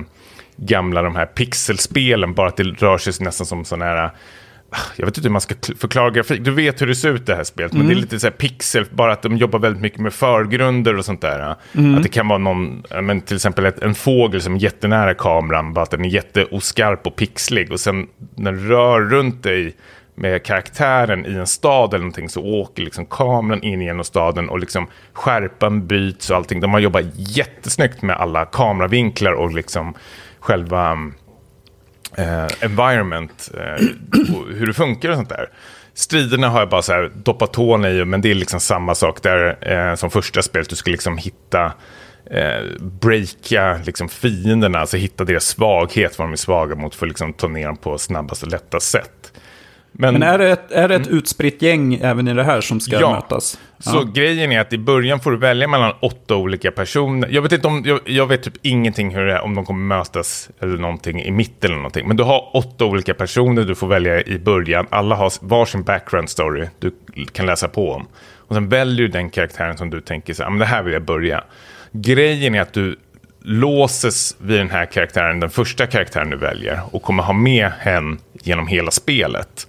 gamla 0.55 1.01
de 1.01 1.15
här 1.15 1.25
pixelspelen, 1.25 2.33
bara 2.33 2.47
att 2.47 2.57
det 2.57 2.63
rör 2.63 2.97
sig 2.97 3.13
nästan 3.19 3.47
som 3.47 3.65
sån 3.65 3.81
här 3.81 4.11
jag 4.95 5.05
vet 5.05 5.17
inte 5.17 5.27
hur 5.27 5.33
man 5.33 5.41
ska 5.41 5.55
förklara 5.77 6.09
grafik. 6.09 6.43
Du 6.43 6.51
vet 6.51 6.81
hur 6.81 6.87
det 6.87 6.95
ser 6.95 7.09
ut 7.09 7.25
det 7.25 7.35
här 7.35 7.43
spelet. 7.43 7.71
Mm. 7.71 7.79
Men 7.79 7.87
det 7.87 7.93
är 7.93 7.95
mm. 7.95 8.03
lite 8.03 8.19
så 8.19 8.27
här 8.27 8.31
pixel, 8.31 8.85
bara 8.91 9.13
att 9.13 9.21
de 9.21 9.37
jobbar 9.37 9.59
väldigt 9.59 9.81
mycket 9.81 9.99
med 9.99 10.13
förgrunder 10.13 10.97
och 10.97 11.05
sånt 11.05 11.21
där. 11.21 11.55
Mm. 11.73 11.95
Att 11.95 12.03
det 12.03 12.09
kan 12.09 12.27
vara 12.27 12.37
någon, 12.37 12.83
men 13.01 13.21
till 13.21 13.35
exempel 13.35 13.65
ett, 13.65 13.79
en 13.79 13.95
fågel 13.95 14.41
som 14.41 14.55
är 14.55 14.59
jättenära 14.59 15.13
kameran, 15.13 15.73
bara 15.73 15.81
att 15.81 15.91
den 15.91 16.05
är 16.05 16.09
jätteoskarp 16.09 17.07
och 17.07 17.15
pixlig. 17.15 17.71
Och 17.71 17.79
sen 17.79 18.07
när 18.35 18.51
du 18.51 18.67
rör 18.67 19.01
runt 19.01 19.43
dig 19.43 19.75
med 20.15 20.43
karaktären 20.43 21.25
i 21.25 21.33
en 21.33 21.47
stad 21.47 21.93
eller 21.93 22.03
någonting 22.03 22.29
så 22.29 22.43
åker 22.43 22.83
liksom 22.83 23.05
kameran 23.05 23.63
in 23.63 23.81
genom 23.81 24.03
staden 24.03 24.49
och 24.49 24.59
liksom 24.59 24.87
skärpan 25.13 25.87
byts 25.87 26.29
och 26.29 26.35
allting. 26.35 26.59
De 26.59 26.73
har 26.73 26.79
jobbat 26.79 27.05
jättesnyggt 27.15 28.01
med 28.01 28.15
alla 28.15 28.45
kameravinklar 28.45 29.33
och 29.33 29.53
liksom 29.53 29.93
själva 30.39 30.97
eh, 32.19 32.47
environment, 32.59 33.51
eh, 33.53 33.85
hur 34.55 34.67
det 34.67 34.73
funkar 34.73 35.09
och 35.09 35.15
sånt 35.15 35.29
där. 35.29 35.49
Striderna 35.93 36.49
har 36.49 36.59
jag 36.59 36.69
bara 36.69 36.81
så 36.81 36.93
här 36.93 37.11
doppat 37.15 37.53
tån 37.53 37.85
i, 37.85 38.05
men 38.05 38.21
det 38.21 38.31
är 38.31 38.35
liksom 38.35 38.59
samma 38.59 38.95
sak 38.95 39.23
där 39.23 39.57
eh, 39.61 39.95
som 39.95 40.09
första 40.09 40.41
spelet. 40.41 40.69
Du 40.69 40.75
ska 40.75 40.91
liksom 40.91 41.17
hitta, 41.17 41.73
eh, 42.31 42.63
breaka 42.79 43.79
liksom 43.85 44.09
fienderna, 44.09 44.79
alltså 44.79 44.97
hitta 44.97 45.23
deras 45.23 45.43
svaghet, 45.43 46.19
vad 46.19 46.27
de 46.27 46.31
är 46.31 46.37
svaga 46.37 46.75
mot, 46.75 46.95
för 46.95 47.05
att 47.05 47.09
liksom 47.09 47.33
ta 47.33 47.47
ner 47.47 47.67
dem 47.67 47.77
på 47.77 47.97
snabbast 47.97 48.43
och 48.43 48.51
lättast 48.51 48.89
sätt. 48.89 49.33
Men, 49.91 50.13
Men, 50.13 50.23
är 50.23 50.37
det 50.37 50.51
ett, 50.51 50.71
är 50.71 50.87
det 50.87 50.95
ett 50.95 51.07
mm. 51.07 51.17
utspritt 51.17 51.61
gäng 51.61 51.93
även 51.93 52.27
i 52.27 52.33
det 52.33 52.43
här 52.43 52.61
som 52.61 52.79
ska 52.79 52.99
ja. 52.99 53.11
mötas? 53.11 53.59
Så 53.79 53.95
ja. 53.95 54.11
grejen 54.13 54.51
är 54.51 54.59
att 54.59 54.73
i 54.73 54.77
början 54.77 55.19
får 55.19 55.31
du 55.31 55.37
välja 55.37 55.67
mellan 55.67 55.93
åtta 55.99 56.35
olika 56.35 56.71
personer. 56.71 57.29
Jag 57.31 57.41
vet, 57.41 57.51
inte 57.51 57.67
om, 57.67 57.83
jag, 57.85 57.99
jag 58.05 58.27
vet 58.27 58.43
typ 58.43 58.53
ingenting 58.61 59.15
hur 59.15 59.25
det 59.25 59.33
är, 59.33 59.41
om 59.41 59.55
de 59.55 59.65
kommer 59.65 59.95
mötas 59.95 60.49
eller 60.59 60.77
någonting 60.77 61.21
i 61.21 61.31
mitten 61.31 61.71
eller 61.71 61.77
någonting. 61.77 62.07
Men 62.07 62.17
du 62.17 62.23
har 62.23 62.55
åtta 62.55 62.85
olika 62.85 63.13
personer 63.13 63.63
du 63.63 63.75
får 63.75 63.87
välja 63.87 64.21
i 64.21 64.39
början. 64.39 64.87
Alla 64.89 65.15
har 65.15 65.31
varsin 65.41 65.83
background 65.83 66.29
story 66.29 66.67
du 66.79 66.91
kan 67.31 67.45
läsa 67.45 67.67
på 67.67 67.91
om. 67.91 68.07
Och 68.35 68.55
sen 68.55 68.69
väljer 68.69 68.97
du 68.97 69.07
den 69.07 69.29
karaktären 69.29 69.77
som 69.77 69.89
du 69.89 70.01
tänker 70.01 70.33
så 70.33 70.43
här, 70.43 70.49
men 70.49 70.59
det 70.59 70.65
här 70.65 70.83
vill 70.83 70.93
jag 70.93 71.03
börja. 71.03 71.43
Grejen 71.91 72.55
är 72.55 72.61
att 72.61 72.73
du 72.73 72.95
låses 73.41 74.35
vid 74.39 74.59
den 74.59 74.69
här 74.69 74.85
karaktären, 74.85 75.39
den 75.39 75.49
första 75.49 75.87
karaktären 75.87 76.29
du 76.29 76.37
väljer 76.37 76.79
och 76.91 77.03
kommer 77.03 77.23
ha 77.23 77.33
med 77.33 77.71
hen 77.79 78.19
genom 78.33 78.67
hela 78.67 78.91
spelet. 78.91 79.67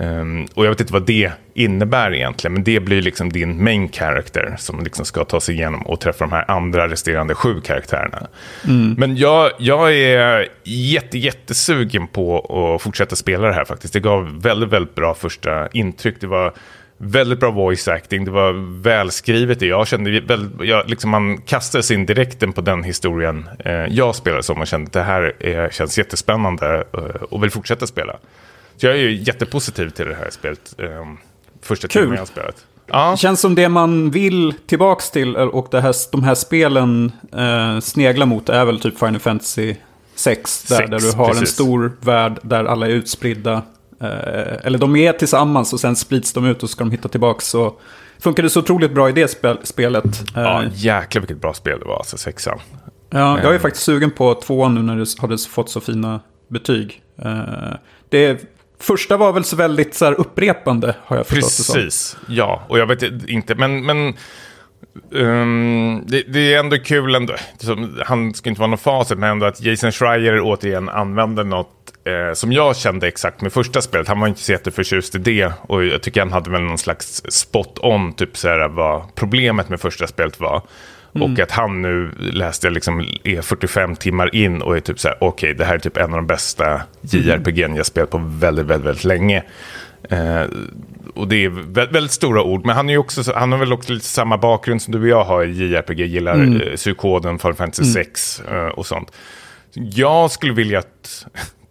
Um, 0.00 0.46
och 0.54 0.64
jag 0.64 0.70
vet 0.70 0.80
inte 0.80 0.92
vad 0.92 1.06
det 1.06 1.32
innebär 1.54 2.14
egentligen, 2.14 2.54
men 2.54 2.64
det 2.64 2.80
blir 2.80 3.02
liksom 3.02 3.32
din 3.32 3.64
main 3.64 3.88
character 3.88 4.54
som 4.58 4.84
liksom 4.84 5.04
ska 5.04 5.24
ta 5.24 5.40
sig 5.40 5.54
igenom 5.54 5.82
och 5.82 6.00
träffa 6.00 6.24
de 6.24 6.32
här 6.32 6.50
andra 6.50 6.88
resterande 6.88 7.34
sju 7.34 7.60
karaktärerna. 7.60 8.26
Mm. 8.64 8.94
Men 8.98 9.16
jag, 9.16 9.50
jag 9.58 9.96
är 9.96 10.48
jätte, 10.64 11.18
jättesugen 11.18 12.06
på 12.06 12.38
att 12.76 12.82
fortsätta 12.82 13.16
spela 13.16 13.46
det 13.46 13.54
här 13.54 13.64
faktiskt. 13.64 13.92
Det 13.92 14.00
gav 14.00 14.42
väldigt, 14.42 14.68
väldigt 14.68 14.94
bra 14.94 15.14
första 15.14 15.68
intryck. 15.68 16.20
Det 16.20 16.26
var 16.26 16.52
väldigt 16.98 17.40
bra 17.40 17.50
voice 17.50 17.88
acting, 17.88 18.24
det 18.24 18.30
var 18.30 18.80
välskrivet. 18.82 19.62
Jag 19.62 19.88
kände 19.88 20.20
väldigt, 20.20 20.68
jag, 20.68 20.88
liksom 20.90 21.10
man 21.10 21.38
kastades 21.38 21.90
in 21.90 22.06
direkt 22.06 22.54
på 22.54 22.60
den 22.60 22.84
historien 22.84 23.48
eh, 23.58 23.72
jag 23.72 24.14
spelade 24.14 24.42
som 24.42 24.60
och 24.60 24.66
kände 24.66 24.86
att 24.86 24.92
det 24.92 25.02
här 25.02 25.34
är, 25.40 25.70
känns 25.70 25.98
jättespännande 25.98 26.84
eh, 26.92 27.22
och 27.22 27.42
vill 27.42 27.50
fortsätta 27.50 27.86
spela. 27.86 28.18
Så 28.80 28.86
jag 28.86 28.94
är 28.94 29.00
ju 29.00 29.22
jättepositiv 29.22 29.90
till 29.90 30.06
det 30.06 30.14
här 30.14 30.30
spelet. 30.30 30.74
Um, 30.78 31.18
första 31.62 31.88
timmen 31.88 32.12
jag 32.12 32.18
har 32.18 32.26
spelat. 32.26 32.66
Ja. 32.86 33.10
Det 33.10 33.16
känns 33.16 33.40
som 33.40 33.54
det 33.54 33.68
man 33.68 34.10
vill 34.10 34.54
tillbaks 34.66 35.10
till 35.10 35.36
och 35.36 35.68
det 35.70 35.80
här, 35.80 35.94
de 36.12 36.24
här 36.24 36.34
spelen 36.34 37.12
eh, 37.32 37.80
sneglar 37.80 38.26
mot 38.26 38.48
är 38.48 38.64
väl 38.64 38.80
typ 38.80 38.98
Final 38.98 39.18
Fantasy 39.18 39.74
6. 40.14 40.62
Där, 40.62 40.76
6, 40.76 40.90
där 40.90 40.98
du 40.98 41.12
har 41.12 41.26
precis. 41.26 41.40
en 41.40 41.46
stor 41.46 41.92
värld 42.00 42.38
där 42.42 42.64
alla 42.64 42.86
är 42.86 42.90
utspridda. 42.90 43.62
Eh, 44.00 44.66
eller 44.66 44.78
de 44.78 44.96
är 44.96 45.12
tillsammans 45.12 45.72
och 45.72 45.80
sen 45.80 45.96
sprids 45.96 46.32
de 46.32 46.46
ut 46.46 46.62
och 46.62 46.70
ska 46.70 46.84
de 46.84 46.90
hitta 46.90 47.08
tillbaks. 47.08 47.46
Så 47.46 47.74
funkar 48.18 48.42
det 48.42 48.50
så 48.50 48.60
otroligt 48.60 48.94
bra 48.94 49.08
i 49.08 49.12
det 49.12 49.28
spel, 49.28 49.58
spelet. 49.62 50.24
Ja, 50.34 50.62
eh, 50.62 50.68
jäklar 50.74 51.20
vilket 51.20 51.40
bra 51.40 51.54
spel 51.54 51.78
det 51.78 51.84
var, 51.84 51.96
alltså 51.96 52.16
sexan. 52.16 52.58
Ja, 53.10 53.42
jag 53.42 53.54
är 53.54 53.58
faktiskt 53.58 53.84
sugen 53.84 54.10
på 54.10 54.34
tvåan 54.34 54.74
nu 54.74 54.82
när 54.82 54.96
det 54.96 55.06
hade 55.20 55.38
fått 55.38 55.70
så 55.70 55.80
fina 55.80 56.20
betyg. 56.48 57.02
Eh, 57.22 57.74
det 58.08 58.57
Första 58.80 59.16
var 59.16 59.32
väl 59.32 59.44
så 59.44 59.56
väldigt 59.56 59.94
så 59.94 60.04
här, 60.04 60.20
upprepande, 60.20 60.94
har 61.04 61.16
jag 61.16 61.26
förstått 61.26 61.44
Precis, 61.44 61.74
det 61.74 62.26
som. 62.26 62.34
ja. 62.34 62.62
Och 62.68 62.78
jag 62.78 62.86
vet 62.86 63.02
inte, 63.28 63.54
men... 63.54 63.86
men 63.86 64.14
um, 65.10 66.04
det, 66.06 66.22
det, 66.22 66.54
är 66.54 66.58
ändå 66.58 66.78
kul 66.78 67.14
ändå. 67.14 67.34
Han 68.04 68.34
ska 68.34 68.48
inte 68.48 68.60
vara 68.60 68.70
någon 68.70 68.78
facit, 68.78 69.18
men 69.18 69.30
ändå 69.30 69.46
att 69.46 69.62
Jason 69.62 69.92
Schreier 69.92 70.40
återigen 70.40 70.88
använder 70.88 71.44
något 71.44 71.78
eh, 72.04 72.34
som 72.34 72.52
jag 72.52 72.76
kände 72.76 73.08
exakt 73.08 73.40
med 73.40 73.52
första 73.52 73.80
spelet. 73.80 74.08
Han 74.08 74.20
var 74.20 74.28
inte 74.28 74.40
så 74.40 74.52
jätteförtjust 74.52 75.14
i 75.14 75.18
det. 75.18 75.52
Och 75.62 75.84
jag 75.84 76.02
tycker 76.02 76.20
han 76.20 76.32
hade 76.32 76.50
väl 76.50 76.62
någon 76.62 76.78
slags 76.78 77.22
spot 77.28 77.78
on, 77.82 78.12
typ 78.12 78.36
så 78.36 78.48
här, 78.48 78.68
vad 78.68 79.14
problemet 79.14 79.68
med 79.68 79.80
första 79.80 80.06
spelet 80.06 80.40
var. 80.40 80.62
Mm. 81.14 81.32
Och 81.32 81.40
att 81.40 81.50
han 81.50 81.82
nu, 81.82 82.10
läste 82.18 82.66
jag, 82.66 82.74
liksom, 82.74 83.06
är 83.24 83.42
45 83.42 83.96
timmar 83.96 84.34
in 84.34 84.62
och 84.62 84.76
är 84.76 84.80
typ 84.80 85.00
så 85.00 85.08
här, 85.08 85.16
okej, 85.20 85.46
okay, 85.46 85.58
det 85.58 85.64
här 85.64 85.74
är 85.74 85.78
typ 85.78 85.96
en 85.96 86.10
av 86.10 86.16
de 86.16 86.26
bästa 86.26 86.82
JRPG 87.00 87.58
jag 87.58 87.86
spelat 87.86 88.10
på 88.10 88.18
väldigt, 88.18 88.66
väldigt, 88.66 88.86
väldigt 88.86 89.04
länge. 89.04 89.42
Eh, 90.10 90.42
och 91.14 91.28
det 91.28 91.44
är 91.44 91.48
väldigt, 91.48 91.94
väldigt, 91.94 92.12
stora 92.12 92.42
ord, 92.42 92.66
men 92.66 92.76
han, 92.76 92.90
är 92.90 92.98
också, 92.98 93.32
han 93.34 93.52
har 93.52 93.58
väl 93.58 93.72
också 93.72 93.92
lite 93.92 94.06
samma 94.06 94.38
bakgrund 94.38 94.82
som 94.82 94.92
du 94.92 95.00
och 95.00 95.08
jag 95.08 95.24
har 95.24 95.44
i 95.44 95.50
JRPG, 95.50 96.00
gillar 96.00 96.34
mm. 96.34 96.60
eh, 96.60 96.74
Psykoden, 96.74 97.38
Final 97.38 97.54
Fantasy 97.54 97.82
mm. 97.82 97.94
6 97.94 98.40
eh, 98.40 98.66
och 98.66 98.86
sånt. 98.86 99.12
Jag 99.72 100.30
skulle 100.30 100.52
vilja 100.52 100.78
att 100.78 101.26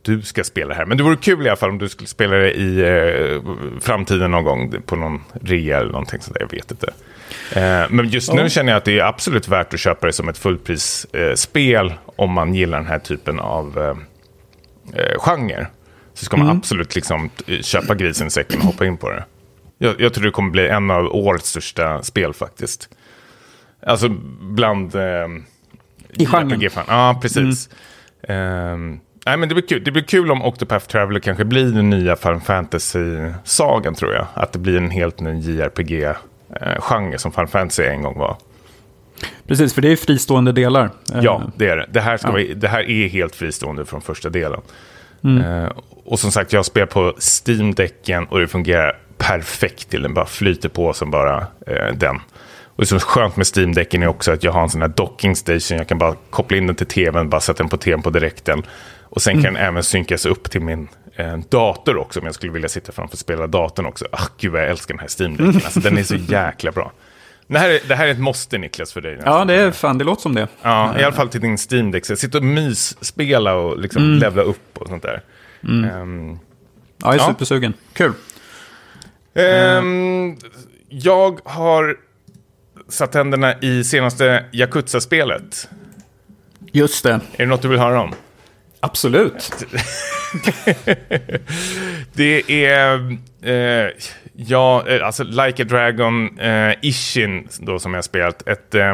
du 0.08 0.22
ska 0.22 0.44
spela 0.44 0.70
det 0.70 0.76
här. 0.76 0.86
Men 0.86 0.98
det 0.98 1.04
vore 1.04 1.16
kul 1.16 1.46
i 1.46 1.50
alla 1.50 1.58
fall 1.58 1.70
om 1.70 1.78
du 1.78 1.90
skulle 1.90 2.08
spela 2.08 2.36
det 2.36 2.54
i 2.54 2.80
eh, 2.80 3.42
framtiden 3.82 4.32
någon 4.32 4.44
gång 4.44 4.82
på 4.86 4.96
någon 4.96 5.24
rea 5.42 5.78
eller 5.78 5.92
någonting 5.92 6.22
sånt 6.22 6.34
där, 6.34 6.42
jag 6.42 6.52
vet 6.52 6.72
inte. 6.72 6.94
Eh, 7.54 7.86
men 7.90 8.10
just 8.10 8.34
nu 8.34 8.50
känner 8.50 8.72
jag 8.72 8.78
att 8.78 8.86
det 8.86 9.00
är 9.00 9.04
absolut 9.04 9.48
värt 9.48 9.74
att 9.74 9.80
köpa 9.80 10.08
det 10.08 10.14
som 10.14 10.30
ett 10.30 10.38
fullprisspel 10.38 11.88
eh, 11.88 11.94
om 12.06 12.32
man 12.32 12.54
gillar 12.54 12.78
den 12.78 12.88
här 12.88 13.00
typen 13.00 13.40
av 13.40 13.78
eh, 13.78 15.02
eh 15.02 15.20
genre. 15.20 15.68
Så 16.14 16.26
ska 16.26 16.38
man 16.38 16.48
mm. 16.48 16.58
absolut 16.58 16.96
liksom 16.96 17.30
köpa 17.62 17.96
grisen 17.96 18.28
i 18.28 18.30
säcken 18.30 18.60
och 18.60 18.66
hoppa 18.66 18.86
in 18.86 18.98
på 18.98 19.10
det. 19.10 19.26
Jag, 19.78 20.02
jag 20.02 20.14
tror 20.14 20.26
det 20.26 20.32
kommer 20.32 20.52
bli 20.52 20.68
en 20.68 20.92
av 20.92 21.16
årets 21.16 21.50
största 21.50 22.04
spel 22.04 22.34
faktiskt. 22.34 22.90
Alltså 23.86 24.10
bland... 24.42 24.96
Eh, 24.96 25.28
I 26.10 26.26
genren? 26.26 26.70
Ja, 26.88 27.20
precis. 27.22 27.70
Mm. 28.24 29.00
Nej, 29.28 29.38
men 29.38 29.50
det, 29.50 29.56
blir 29.56 29.68
kul. 29.68 29.84
det 29.84 29.92
blir 29.92 30.04
kul 30.04 30.32
om 30.32 30.42
Octopath 30.42 30.88
Traveler 30.88 31.20
kanske 31.20 31.46
blir 31.46 31.66
den 31.66 31.90
nya 31.90 32.16
Final 32.16 32.40
Fantasy-sagan 32.40 33.96
tror 33.96 34.14
jag. 34.14 34.26
Att 34.34 34.52
det 34.52 34.60
blir 34.60 34.78
en 34.78 34.90
helt 34.90 35.20
ny 35.20 35.40
JRPG 35.40 36.04
eh, 36.04 37.18
som 37.18 37.32
Final 37.32 37.48
Fantasy 37.48 37.84
en 37.84 38.02
gång 38.02 38.18
var. 38.18 38.38
Precis, 39.48 39.74
för 39.74 39.82
det 39.82 39.92
är 39.92 39.96
fristående 39.96 40.52
delar. 40.52 40.90
Ja, 41.22 41.42
eh, 41.44 41.50
det 41.56 41.70
är 41.70 41.78
det. 41.78 41.86
Det 41.90 42.02
här, 42.02 42.18
ska 42.18 42.28
ja. 42.28 42.32
vara, 42.32 42.44
det 42.56 42.68
här 42.68 42.90
är 42.90 43.08
helt 43.08 43.36
fristående 43.36 43.86
från 43.86 44.02
första 44.02 44.30
delen. 44.30 44.62
Mm. 45.24 45.64
Eh, 45.64 45.72
och 46.06 46.20
som 46.20 46.32
sagt, 46.32 46.54
jag 46.54 46.66
spelar 46.66 46.88
på 46.88 47.14
Steam-däcken 47.20 48.26
och 48.26 48.40
det 48.40 48.48
fungerar 48.48 48.98
perfekt 49.18 49.90
till 49.90 50.02
den. 50.02 50.14
Bara 50.14 50.26
flyter 50.26 50.70
på 50.70 50.94
som 50.94 51.12
bara 51.12 51.48
eh, 51.68 51.94
den. 51.96 52.16
Och 52.66 52.84
det 52.84 52.86
som 52.86 52.96
är 52.96 53.00
skönt 53.00 53.36
med 53.36 53.46
Steam-däcken 53.46 54.04
är 54.04 54.08
också 54.08 54.32
att 54.32 54.44
jag 54.44 54.52
har 54.52 54.62
en 54.62 54.70
sån 54.70 54.82
här 54.82 54.90
docking 54.90 55.36
station. 55.36 55.78
Jag 55.78 55.88
kan 55.88 55.98
bara 55.98 56.16
koppla 56.30 56.58
in 56.58 56.68
den 56.68 56.76
till 56.76 56.88
tvn, 56.88 57.30
bara 57.30 57.42
sätta 57.42 57.64
den 57.64 57.70
på 57.70 57.78
tvn 57.78 58.02
på 58.02 58.10
direkten. 58.10 58.64
Och 59.10 59.22
sen 59.22 59.44
kan 59.44 59.54
den 59.54 59.64
även 59.64 59.84
synkas 59.84 60.26
upp 60.26 60.52
till 60.52 60.62
min 60.62 60.88
eh, 61.16 61.38
dator 61.50 61.98
också 61.98 62.20
om 62.20 62.26
jag 62.26 62.36
skulle 62.36 62.52
vilja 62.52 62.70
sitta 62.70 62.92
framför 62.92 63.16
och 63.16 63.20
spela 63.20 63.48
datorn 63.48 63.86
också. 63.86 64.06
Ah, 64.12 64.26
gud 64.40 64.52
vad 64.52 64.62
jag 64.62 64.70
älskar 64.70 64.94
den 64.94 65.00
här 65.00 65.08
Steam-däcken. 65.08 65.62
Alltså, 65.66 65.80
den 65.80 65.98
är 65.98 66.04
så 66.04 66.16
jäkla 66.16 66.72
bra. 66.72 66.92
Det 67.48 67.60
här, 67.60 67.70
är, 67.70 67.80
det 67.88 67.96
här 67.96 68.08
är 68.08 68.12
ett 68.12 68.20
måste 68.20 68.58
Niklas 68.58 68.94
för 68.94 69.02
dig. 69.02 69.16
nästan. 69.16 69.34
Ja, 69.40 69.46
det 69.46 69.54
är 69.56 69.72
fan, 69.72 69.98
det 69.98 70.04
låter 70.04 70.22
som 70.22 70.36
det. 70.36 70.48
Ja, 70.62 71.00
i 71.00 71.04
alla 71.04 71.16
fall 71.16 71.30
till 71.30 71.42
din 71.42 71.58
Steam 71.72 71.92
Deck. 71.92 72.06
Så 72.06 72.16
Sitta 72.16 72.38
och 72.38 72.44
mysspela 72.44 73.54
och 73.54 73.80
liksom 73.80 74.04
levla 74.04 74.42
upp 74.42 74.78
och 74.78 74.88
sånt 74.88 75.04
där. 75.04 75.22
Ehm, 75.64 76.40
Ja, 77.00 77.08
jag 77.08 77.14
är 77.16 77.20
Ja. 77.20 77.28
supersugen. 77.28 77.74
Kul. 77.94 78.14
ehm, 79.34 80.38
jag 80.90 81.40
har 81.44 81.98
satt 82.90 83.14
händerna 83.14 83.60
i 83.62 83.84
senaste 83.84 84.46
Yakuza-spelet. 84.52 85.70
Just 86.72 87.04
det. 87.04 87.12
Är 87.12 87.20
det 87.38 87.46
något 87.46 87.62
du 87.62 87.68
vill 87.68 87.80
höra 87.80 88.02
om? 88.02 88.14
Absolut. 88.88 89.52
Det 92.14 92.66
är, 92.66 93.18
eh, 93.42 93.92
ja, 94.36 94.88
eh, 94.88 95.06
alltså 95.06 95.24
Like 95.24 95.64
a 95.64 95.66
Dragon 95.70 96.40
eh, 96.40 96.74
Ishin 96.82 97.48
då 97.60 97.80
som 97.80 97.94
jag 97.94 97.98
har 97.98 98.02
spelat. 98.02 98.48
Ett 98.48 98.76
eh, 98.76 98.94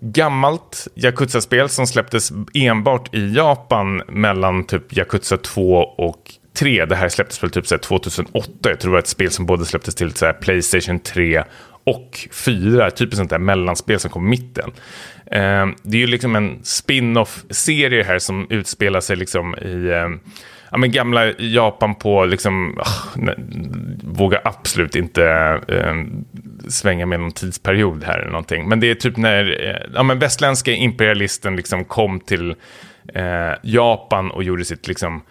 gammalt 0.00 0.88
Yakuza-spel 0.94 1.68
som 1.68 1.86
släpptes 1.86 2.32
enbart 2.54 3.14
i 3.14 3.34
Japan 3.34 4.02
mellan 4.08 4.64
typ 4.64 4.96
Yakuza 4.96 5.36
2 5.36 5.76
och 5.78 6.32
3. 6.58 6.84
Det 6.84 6.96
här 6.96 7.08
släpptes 7.08 7.42
väl 7.42 7.50
typ 7.50 7.66
så 7.66 7.78
2008. 7.78 8.48
Jag 8.62 8.80
tror 8.80 8.90
det 8.90 8.92
var 8.92 8.98
ett 8.98 9.06
spel 9.06 9.30
som 9.30 9.46
både 9.46 9.64
släpptes 9.64 9.94
till 9.94 10.14
så 10.14 10.32
Playstation 10.32 11.00
3 11.00 11.44
och 11.84 12.28
4. 12.32 12.90
Typ 12.90 13.12
ett 13.12 13.16
sånt 13.16 13.30
där 13.30 13.38
mellanspel 13.38 14.00
som 14.00 14.10
kom 14.10 14.26
i 14.26 14.30
mitten. 14.30 14.70
Ehm, 15.32 15.74
det 15.82 15.96
är 15.96 16.00
ju 16.00 16.06
liksom 16.06 16.36
en 16.36 16.58
spin-off-serie 16.62 18.02
här 18.02 18.18
som 18.18 18.46
utspelar 18.50 19.00
sig 19.00 19.16
liksom 19.16 19.54
i 19.54 19.92
ehm, 19.92 20.20
ja, 20.70 20.78
men 20.78 20.90
gamla 20.90 21.32
Japan 21.38 21.94
på, 21.94 22.24
liksom, 22.24 22.78
ah, 22.78 22.82
oh, 22.82 23.24
ne, 23.24 23.34
vågar 24.02 24.40
absolut 24.44 24.96
inte 24.96 25.24
eh, 25.68 25.94
svänga 26.68 27.06
med 27.06 27.20
någon 27.20 27.32
tidsperiod 27.32 28.04
här 28.04 28.18
eller 28.18 28.30
någonting. 28.30 28.68
Men 28.68 28.80
det 28.80 28.90
är 28.90 28.94
typ 28.94 29.16
när 29.16 29.68
eh, 29.68 29.90
ja, 29.94 30.02
men 30.02 30.18
västländska 30.18 30.72
imperialisten 30.72 31.56
liksom 31.56 31.84
kom 31.84 32.20
till 32.20 32.54
eh, 33.14 33.52
Japan 33.62 34.30
och 34.30 34.44
gjorde 34.44 34.64
sitt 34.64 34.88
liksom, 34.88 35.22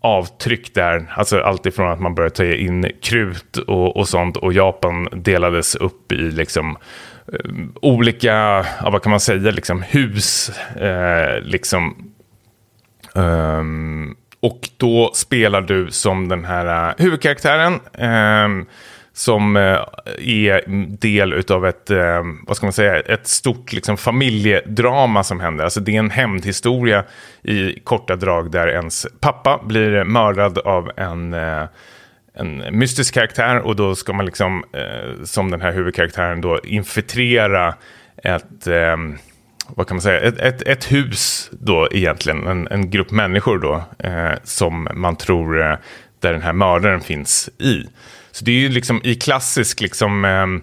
avtryck 0.00 0.74
där. 0.74 1.12
Alltså 1.16 1.40
allt 1.40 1.66
ifrån 1.66 1.90
att 1.90 2.00
man 2.00 2.14
började 2.14 2.34
ta 2.34 2.44
in 2.44 2.86
krut 3.02 3.56
och, 3.56 3.96
och 3.96 4.08
sånt 4.08 4.36
och 4.36 4.52
Japan 4.52 5.08
delades 5.12 5.74
upp 5.74 6.12
i 6.12 6.16
liksom 6.16 6.70
eh, 6.70 6.76
Eh, 7.32 7.50
olika, 7.82 8.26
ja, 8.82 8.90
vad 8.90 9.02
kan 9.02 9.10
man 9.10 9.20
säga, 9.20 9.50
liksom 9.50 9.82
hus, 9.82 10.50
eh, 10.76 11.40
liksom 11.42 12.12
um, 13.14 14.16
och 14.40 14.68
då 14.76 15.10
spelar 15.14 15.60
du 15.60 15.90
som 15.90 16.28
den 16.28 16.44
här 16.44 16.88
uh, 16.88 16.94
huvudkaraktären. 16.98 17.80
Um, 18.44 18.66
som 19.12 19.56
uh, 19.56 19.78
är 20.18 20.70
del 21.00 21.44
av 21.50 21.66
ett, 21.66 21.90
uh, 21.90 22.22
vad 22.46 22.56
ska 22.56 22.66
man 22.66 22.72
säga, 22.72 23.00
ett 23.00 23.26
stort 23.26 23.72
liksom, 23.72 23.96
familjedrama 23.96 25.24
som 25.24 25.40
händer. 25.40 25.64
Alltså 25.64 25.80
det 25.80 25.94
är 25.94 25.98
en 25.98 26.10
hämndhistoria 26.10 27.04
i 27.42 27.80
korta 27.84 28.16
drag 28.16 28.50
där 28.50 28.68
ens 28.68 29.06
pappa 29.20 29.60
blir 29.64 30.04
mördad 30.04 30.58
av 30.58 30.90
en, 30.96 31.36
en 32.34 32.78
mystisk 32.78 33.14
karaktär 33.14 33.58
och 33.58 33.76
då 33.76 33.94
ska 33.94 34.12
man 34.12 34.26
liksom, 34.26 34.64
eh, 34.72 35.24
som 35.24 35.50
den 35.50 35.60
här 35.60 35.72
huvudkaraktären 35.72 36.40
då, 36.40 36.60
infiltrera 36.64 37.74
ett, 38.16 38.66
eh, 38.66 38.96
vad 39.68 39.86
kan 39.86 39.96
man 39.96 40.02
säga, 40.02 40.20
ett, 40.20 40.38
ett, 40.38 40.62
ett 40.62 40.92
hus 40.92 41.50
då 41.52 41.88
egentligen, 41.90 42.46
en, 42.46 42.68
en 42.68 42.90
grupp 42.90 43.10
människor 43.10 43.58
då, 43.58 43.84
eh, 44.08 44.32
som 44.44 44.88
man 44.94 45.16
tror 45.16 45.62
eh, 45.62 45.76
där 46.20 46.32
den 46.32 46.42
här 46.42 46.52
mördaren 46.52 47.00
finns 47.00 47.48
i. 47.58 47.86
Så 48.30 48.44
det 48.44 48.50
är 48.50 48.58
ju 48.60 48.68
liksom 48.68 49.00
i 49.04 49.14
klassisk 49.14 49.80
liksom, 49.80 50.24
ehm, 50.24 50.62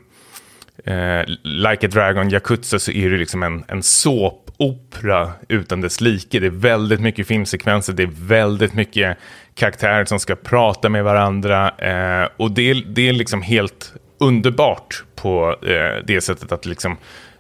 eh, 0.85 1.23
Like 1.43 1.85
a 1.85 1.89
Dragon 1.93 2.29
Yakuza 2.29 2.79
så 2.79 2.91
är 2.91 3.09
det 3.09 3.17
liksom 3.17 3.43
en, 3.43 3.63
en 3.67 3.83
såpopera 3.83 5.31
utan 5.49 5.81
dess 5.81 6.01
like. 6.01 6.39
Det 6.39 6.45
är 6.45 6.51
väldigt 6.51 6.99
mycket 7.01 7.27
filmsekvenser, 7.27 7.93
det 7.93 8.03
är 8.03 8.09
väldigt 8.27 8.73
mycket 8.73 9.17
karaktärer 9.55 10.05
som 10.05 10.19
ska 10.19 10.35
prata 10.35 10.89
med 10.89 11.03
varandra. 11.03 11.69
Eh, 11.77 12.27
och 12.37 12.51
det, 12.51 12.69
är- 12.69 12.83
det 12.87 13.09
är 13.09 13.13
liksom 13.13 13.41
helt 13.41 13.93
underbart 14.19 15.03
på 15.15 15.55
eh, 15.63 16.03
det 16.05 16.21
sättet 16.21 16.51
att 16.51 16.65
liksom, 16.65 16.97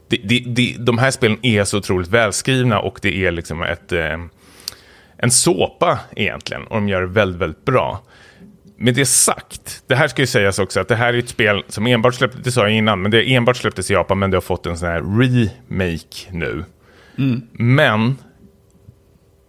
det, 0.09 0.17
det, 0.23 0.43
det, 0.47 0.75
de 0.79 0.97
här 0.97 1.11
spelen 1.11 1.37
är 1.41 1.63
så 1.63 1.77
otroligt 1.77 2.07
välskrivna 2.09 2.79
och 2.79 2.99
det 3.01 3.25
är 3.25 3.31
liksom 3.31 3.63
ett, 3.63 3.91
eh, 3.91 4.17
en 5.17 5.31
såpa 5.31 5.99
egentligen. 6.15 6.63
Och 6.63 6.75
de 6.75 6.89
gör 6.89 7.01
det 7.01 7.07
väldigt, 7.07 7.41
väldigt 7.41 7.65
bra. 7.65 8.03
Med 8.79 8.93
det 8.93 9.05
sagt, 9.05 9.83
det 9.87 9.95
här 9.95 10.07
ska 10.07 10.21
ju 10.21 10.27
sägas 10.27 10.59
också 10.59 10.79
att 10.79 10.87
det 10.87 10.95
här 10.95 11.13
är 11.13 11.17
ett 11.17 11.29
spel 11.29 11.63
som 11.67 11.87
enbart 11.87 12.15
släpptes, 12.15 12.41
det 12.43 12.51
sa 12.51 12.61
jag 12.61 12.71
innan, 12.71 13.01
men 13.01 13.11
det 13.11 13.33
enbart 13.33 13.57
släpptes 13.57 13.91
i 13.91 13.93
Japan, 13.93 14.19
men 14.19 14.31
det 14.31 14.37
har 14.37 14.41
fått 14.41 14.65
en 14.65 14.77
sån 14.77 14.89
här 14.89 15.19
remake 15.19 16.31
nu. 16.31 16.63
Men 17.51 18.17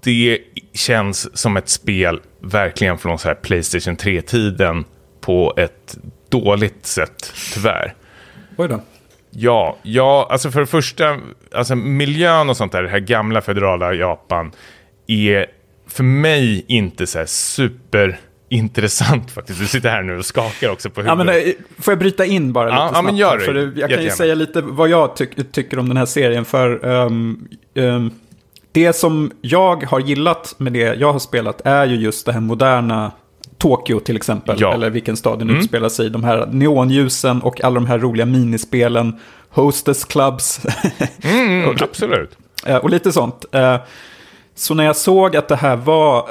det 0.04 0.38
känns 0.74 1.38
som 1.38 1.56
ett 1.56 1.68
spel 1.68 2.20
verkligen 2.40 2.98
från 2.98 3.18
så 3.18 3.28
här 3.28 3.34
Playstation 3.34 3.96
3-tiden 3.96 4.84
på 5.20 5.54
ett 5.56 5.98
dåligt 6.28 6.86
sätt, 6.86 7.32
tyvärr. 7.54 7.94
Oj 8.56 8.68
då. 8.68 8.80
Ja, 9.30 9.76
ja, 9.82 10.28
alltså 10.30 10.50
för 10.50 10.60
det 10.60 10.66
första, 10.66 11.18
alltså 11.52 11.74
miljön 11.74 12.48
och 12.48 12.56
sånt 12.56 12.72
där, 12.72 12.82
det 12.82 12.88
här 12.88 12.98
gamla 12.98 13.40
federala 13.40 13.94
Japan, 13.94 14.52
är 15.06 15.46
för 15.86 16.04
mig 16.04 16.64
inte 16.68 17.06
så 17.06 17.18
här 17.18 17.26
superintressant 18.50 19.30
faktiskt. 19.30 19.60
Du 19.60 19.66
sitter 19.66 19.88
här 19.88 20.02
nu 20.02 20.18
och 20.18 20.24
skakar 20.26 20.70
också 20.70 20.90
på 20.90 21.00
Ja, 21.02 21.14
huvudet. 21.14 21.26
men, 21.44 21.48
eh, 21.48 21.82
får 21.82 21.92
jag 21.92 21.98
bryta 21.98 22.24
in 22.24 22.52
bara 22.52 22.68
Ja, 22.68 22.74
lite 22.74 22.82
ja, 22.84 22.88
snabbt? 22.88 23.04
men 23.04 23.16
gör 23.16 23.38
det. 23.38 23.44
För 23.44 23.72
jag 23.76 23.90
kan 23.90 24.02
ju 24.02 24.10
säga 24.10 24.34
lite 24.34 24.60
vad 24.60 24.88
jag 24.88 25.16
tyck, 25.16 25.52
tycker 25.52 25.78
om 25.78 25.88
den 25.88 25.96
här 25.96 26.06
serien. 26.06 26.44
För 26.44 26.84
ehm, 26.86 27.48
ehm, 27.74 28.10
det 28.72 28.92
som 28.92 29.30
jag 29.40 29.84
har 29.84 30.00
gillat 30.00 30.54
med 30.58 30.72
det 30.72 30.94
jag 30.94 31.12
har 31.12 31.18
spelat 31.18 31.60
är 31.64 31.86
ju 31.86 31.96
just 31.96 32.26
det 32.26 32.32
här 32.32 32.40
moderna 32.40 33.12
Tokyo 33.58 34.00
till 34.00 34.16
exempel. 34.16 34.56
Ja. 34.60 34.74
Eller 34.74 34.90
vilken 34.90 35.16
stad 35.16 35.38
den 35.38 35.48
Mm. 35.48 35.60
utspelar 35.60 35.88
sig 35.88 36.06
i. 36.06 36.08
De 36.08 36.24
här 36.24 36.46
neonljusen 36.52 37.42
och 37.42 37.64
alla 37.64 37.74
de 37.74 37.86
här 37.86 37.98
roliga 37.98 38.26
minispelen. 38.26 39.16
Hostess 39.50 40.04
clubs. 40.04 40.60
Mm, 41.22 41.76
absolut. 41.80 42.30
Eh, 42.66 42.76
och 42.76 42.90
lite 42.90 43.12
sånt. 43.12 43.44
Eh, 43.52 43.76
Så 44.54 44.74
när 44.74 44.84
jag 44.84 44.96
såg 44.96 45.36
att 45.36 45.48
det 45.48 45.56
här 45.56 45.76
var 45.76 46.30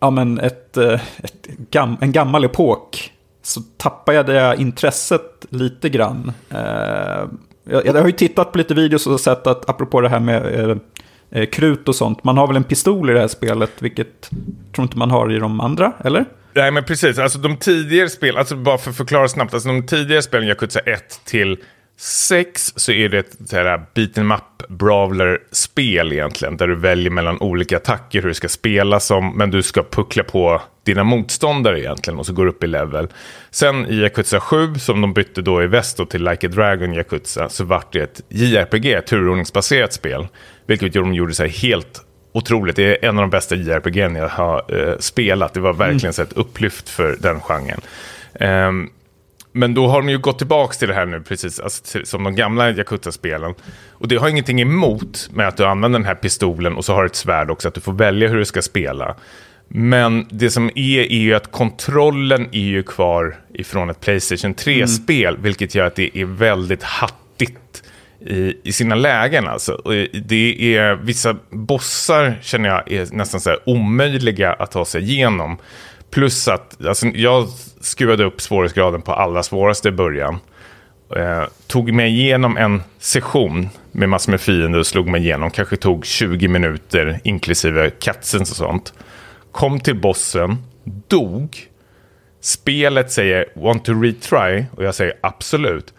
ja, 0.00 0.10
men 0.10 0.40
ett, 0.40 0.76
eh, 0.76 1.00
ett 1.22 1.46
gam, 1.70 1.96
en 2.00 2.12
gammal 2.12 2.44
epok 2.44 3.12
så 3.42 3.60
tappade 3.76 4.16
jag 4.16 4.26
det 4.26 4.56
intresset 4.58 5.46
lite 5.50 5.88
grann. 5.88 6.32
Eh, 6.50 7.28
Jag, 7.70 7.86
jag 7.86 7.94
har 7.94 8.06
ju 8.06 8.12
tittat 8.12 8.52
på 8.52 8.58
lite 8.58 8.74
videos 8.74 9.06
och 9.06 9.20
sett 9.20 9.46
att, 9.46 9.68
apropå 9.70 10.00
det 10.00 10.08
här 10.08 10.20
med 10.20 10.60
eh, 10.70 10.76
eh, 11.30 11.46
krut 11.46 11.88
och 11.88 11.94
sånt, 11.94 12.24
man 12.24 12.38
har 12.38 12.46
väl 12.46 12.56
en 12.56 12.64
pistol 12.64 13.10
i 13.10 13.12
det 13.12 13.20
här 13.20 13.28
spelet, 13.28 13.70
vilket 13.78 14.30
tror 14.74 14.82
inte 14.82 14.98
man 14.98 15.10
har 15.10 15.32
i 15.32 15.38
de 15.38 15.60
andra, 15.60 15.92
eller? 16.04 16.24
Nej 16.52 16.70
men 16.70 16.84
precis, 16.84 17.18
alltså 17.18 17.38
de 17.38 17.56
tidigare 17.56 18.08
spel, 18.08 18.36
alltså 18.36 18.56
bara 18.56 18.78
för 18.78 18.90
att 18.90 18.96
förklara 18.96 19.28
snabbt, 19.28 19.54
alltså 19.54 19.68
de 19.68 19.86
tidigare 19.86 20.22
spelen 20.22 20.48
Yakuza 20.48 20.80
1 20.80 21.20
till 21.24 21.58
6 21.96 22.72
så 22.76 22.92
är 22.92 23.08
det 23.08 23.18
ett 23.18 23.36
så 23.46 23.56
här 23.56 23.82
beat 23.94 24.18
up 24.18 24.68
brawler 24.68 25.38
spel 25.52 26.12
egentligen. 26.12 26.56
Där 26.56 26.68
du 26.68 26.76
väljer 26.76 27.10
mellan 27.10 27.40
olika 27.40 27.76
attacker 27.76 28.22
hur 28.22 28.28
du 28.28 28.34
ska 28.34 28.48
spela 28.48 29.00
som, 29.00 29.36
men 29.36 29.50
du 29.50 29.62
ska 29.62 29.82
puckla 29.82 30.22
på 30.22 30.62
dina 30.84 31.04
motståndare 31.04 31.80
egentligen 31.80 32.18
och 32.18 32.26
så 32.26 32.32
går 32.32 32.44
du 32.44 32.50
upp 32.50 32.64
i 32.64 32.66
level. 32.66 33.08
Sen 33.50 33.86
i 33.86 33.94
Yakuza 33.94 34.40
7 34.40 34.74
som 34.74 35.00
de 35.00 35.14
bytte 35.14 35.42
då 35.42 35.62
i 35.62 35.66
väst 35.66 35.96
då 35.96 36.06
till 36.06 36.24
Like 36.24 36.46
a 36.46 36.50
Dragon 36.50 36.94
Yakuza 36.94 37.48
så 37.48 37.64
vart 37.64 37.92
det 37.92 38.00
ett 38.00 38.20
JRPG, 38.28 38.92
ett 38.92 39.06
turordningsbaserat 39.06 39.92
spel. 39.92 40.26
Vilket 40.66 40.92
de 40.92 41.14
gjorde 41.14 41.34
sig 41.34 41.48
helt 41.48 42.04
otroligt. 42.32 42.76
Det 42.76 43.04
är 43.04 43.08
en 43.08 43.18
av 43.18 43.22
de 43.22 43.30
bästa 43.30 43.54
JRPG 43.54 43.96
jag 43.96 44.28
har 44.28 44.64
eh, 44.68 44.98
spelat. 44.98 45.54
Det 45.54 45.60
var 45.60 45.72
verkligen 45.72 46.12
så 46.12 46.22
ett 46.22 46.32
upplyft 46.32 46.88
för 46.88 47.16
den 47.20 47.40
genren. 47.40 47.80
Ehm, 48.34 48.90
men 49.56 49.74
då 49.74 49.86
har 49.86 50.02
de 50.02 50.08
ju 50.08 50.18
gått 50.18 50.38
tillbaka 50.38 50.72
till 50.72 50.88
det 50.88 50.94
här 50.94 51.06
nu, 51.06 51.20
precis 51.20 51.60
alltså, 51.60 51.98
som 52.04 52.24
de 52.24 52.36
gamla 52.36 52.70
Yakuza-spelen. 52.70 53.54
Och 53.90 54.08
det 54.08 54.16
har 54.16 54.28
ingenting 54.28 54.60
emot 54.60 55.28
med 55.32 55.48
att 55.48 55.56
du 55.56 55.64
använder 55.64 55.98
den 55.98 56.06
här 56.06 56.14
pistolen 56.14 56.76
och 56.76 56.84
så 56.84 56.94
har 56.94 57.02
du 57.02 57.06
ett 57.06 57.16
svärd 57.16 57.50
också, 57.50 57.68
att 57.68 57.74
du 57.74 57.80
får 57.80 57.92
välja 57.92 58.28
hur 58.28 58.36
du 58.36 58.44
ska 58.44 58.62
spela. 58.62 59.16
Men 59.68 60.26
det 60.30 60.50
som 60.50 60.70
är, 60.74 61.00
är 61.00 61.18
ju 61.18 61.34
att 61.34 61.52
kontrollen 61.52 62.48
är 62.52 62.60
ju 62.60 62.82
kvar 62.82 63.36
ifrån 63.54 63.90
ett 63.90 64.00
Playstation 64.00 64.54
3-spel, 64.54 65.36
vilket 65.40 65.74
gör 65.74 65.86
att 65.86 65.96
det 65.96 66.18
är 66.18 66.24
väldigt 66.24 66.82
hattigt 66.82 67.82
i, 68.20 68.54
i 68.62 68.72
sina 68.72 68.94
lägen. 68.94 69.48
Alltså. 69.48 69.72
Och 69.72 69.92
det 70.12 70.76
är 70.76 70.94
vissa 70.94 71.36
bossar 71.50 72.38
känner 72.42 72.68
jag 72.68 72.92
är 72.92 73.08
nästan 73.12 73.40
så 73.40 73.50
här 73.50 73.58
omöjliga 73.66 74.52
att 74.52 74.70
ta 74.70 74.84
sig 74.84 75.02
igenom. 75.02 75.58
Plus 76.14 76.48
att 76.48 76.84
alltså, 76.84 77.06
jag 77.06 77.48
skruvade 77.80 78.24
upp 78.24 78.40
svårighetsgraden 78.40 79.02
på 79.02 79.12
allra 79.12 79.42
svåraste 79.42 79.88
i 79.88 79.92
början. 79.92 80.38
Eh, 81.16 81.44
tog 81.66 81.92
mig 81.92 82.10
igenom 82.10 82.56
en 82.56 82.82
session 82.98 83.68
med 83.92 84.08
massor 84.08 84.30
med 84.30 84.40
fiender 84.40 84.78
och 84.78 84.86
slog 84.86 85.08
mig 85.08 85.20
igenom. 85.20 85.50
Kanske 85.50 85.76
tog 85.76 86.04
20 86.04 86.48
minuter 86.48 87.20
inklusive 87.24 87.90
cutscenes 87.90 88.50
och 88.50 88.56
sånt. 88.56 88.94
Kom 89.52 89.80
till 89.80 90.00
bossen, 90.00 90.56
dog. 91.08 91.58
Spelet 92.40 93.12
säger 93.12 93.46
want 93.54 93.84
to 93.84 93.92
retry 93.92 94.64
och 94.76 94.84
jag 94.84 94.94
säger 94.94 95.14
absolut. 95.20 95.94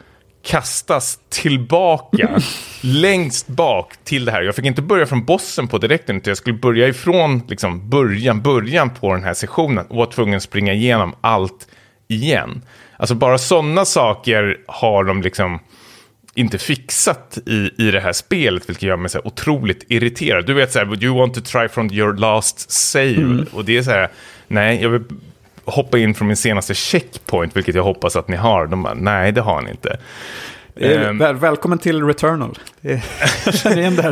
Kastas 0.45 1.19
tillbaka 1.29 2.41
längst 2.81 3.47
bak 3.47 3.93
till 4.03 4.25
det 4.25 4.31
här. 4.31 4.41
Jag 4.41 4.55
fick 4.55 4.65
inte 4.65 4.81
börja 4.81 5.05
från 5.05 5.25
bossen 5.25 5.67
på 5.67 5.77
direkten 5.77 6.17
utan 6.17 6.31
jag 6.31 6.37
skulle 6.37 6.57
börja 6.57 6.87
ifrån 6.87 7.41
liksom, 7.47 7.89
början, 7.89 8.41
början 8.41 8.89
på 8.89 9.13
den 9.13 9.23
här 9.23 9.33
sessionen 9.33 9.85
och 9.85 9.95
var 9.95 10.05
tvungen 10.05 10.37
att 10.37 10.43
springa 10.43 10.73
igenom 10.73 11.15
allt 11.21 11.67
igen. 12.07 12.61
Alltså 12.97 13.15
bara 13.15 13.37
sådana 13.37 13.85
saker 13.85 14.57
har 14.67 15.03
de 15.03 15.21
liksom 15.21 15.59
inte 16.35 16.57
fixat 16.57 17.37
i, 17.45 17.71
i 17.77 17.91
det 17.91 17.99
här 17.99 18.13
spelet, 18.13 18.69
vilket 18.69 18.83
gör 18.83 18.97
mig 18.97 19.09
så 19.09 19.21
otroligt 19.23 19.85
irriterad. 19.87 20.45
Du 20.45 20.53
vet 20.53 20.71
så 20.71 20.79
här, 20.79 21.03
you 21.03 21.17
want 21.17 21.33
to 21.33 21.41
try 21.41 21.67
from 21.67 21.91
your 21.91 22.13
last 22.13 22.71
save? 22.71 23.15
Mm. 23.15 23.45
Och 23.53 23.65
det 23.65 23.77
är 23.77 23.83
så 23.83 23.91
här, 23.91 24.09
nej, 24.47 24.81
jag 24.81 24.89
vill 24.89 25.03
hoppa 25.65 25.97
in 25.97 26.13
från 26.13 26.27
min 26.27 26.37
senaste 26.37 26.73
checkpoint, 26.73 27.55
vilket 27.55 27.75
jag 27.75 27.83
hoppas 27.83 28.15
att 28.15 28.27
ni 28.27 28.35
har. 28.35 28.67
De 28.67 28.83
bara, 28.83 28.93
nej, 28.93 29.31
det 29.31 29.41
har 29.41 29.61
ni 29.61 29.71
inte. 29.71 29.97
Um, 30.77 31.17
väl, 31.17 31.35
välkommen 31.35 31.79
till 31.79 32.03
Returnal. 32.03 32.57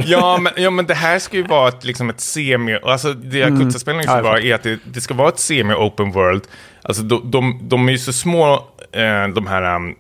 ja, 0.06 0.38
men, 0.42 0.54
ja, 0.56 0.70
men 0.70 0.86
det 0.86 0.94
här 0.94 1.20
ska 1.20 1.38
ju 1.38 1.44
vara 1.44 1.68
ett, 1.70 1.84
liksom 1.84 2.10
ett 2.10 2.20
semi... 2.20 2.80
Alltså 2.84 3.14
det 3.14 3.38
Yakuza-spelen 3.38 4.02
mm. 4.02 4.14
ska 4.14 4.22
vara 4.22 4.42
är 4.42 4.56
att 4.56 4.64
det, 4.64 4.80
det, 4.84 5.02
ska 5.02 5.14
vara 5.14 5.30
ett 5.30 5.40
semi-open 5.40 6.12
world. 6.12 6.44
Alltså 6.82 7.04
de, 7.04 7.32
de, 7.32 7.60
de 7.62 7.88
är 7.88 7.92
ju 7.92 7.98
så 7.98 8.14
små, 8.14 8.54
eh, 8.92 9.28
de 9.28 9.48
här 9.48 9.76
um, 9.76 9.96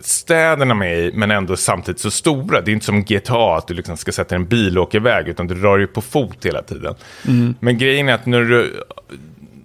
städerna 0.00 0.74
med 0.74 0.98
i, 0.98 1.12
men 1.14 1.30
ändå 1.30 1.56
samtidigt 1.56 2.00
så 2.00 2.10
stora. 2.10 2.60
Det 2.60 2.70
är 2.70 2.72
inte 2.72 2.86
som 2.86 3.04
GTA, 3.04 3.56
att 3.56 3.68
du 3.68 3.74
liksom 3.74 3.96
ska 3.96 4.12
sätta 4.12 4.34
en 4.34 4.46
bil 4.46 4.78
och 4.78 4.84
åka 4.84 4.96
iväg, 4.96 5.28
utan 5.28 5.46
du 5.46 5.54
rör 5.54 5.78
ju 5.78 5.86
på 5.86 6.00
fot 6.00 6.46
hela 6.46 6.62
tiden. 6.62 6.94
Mm. 7.28 7.54
Men 7.60 7.78
grejen 7.78 8.08
är 8.08 8.14
att 8.14 8.26
när 8.26 8.40
du 8.40 8.84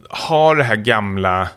har 0.09 0.55
det 0.55 0.63
här 0.63 0.75
gamla 0.75 1.49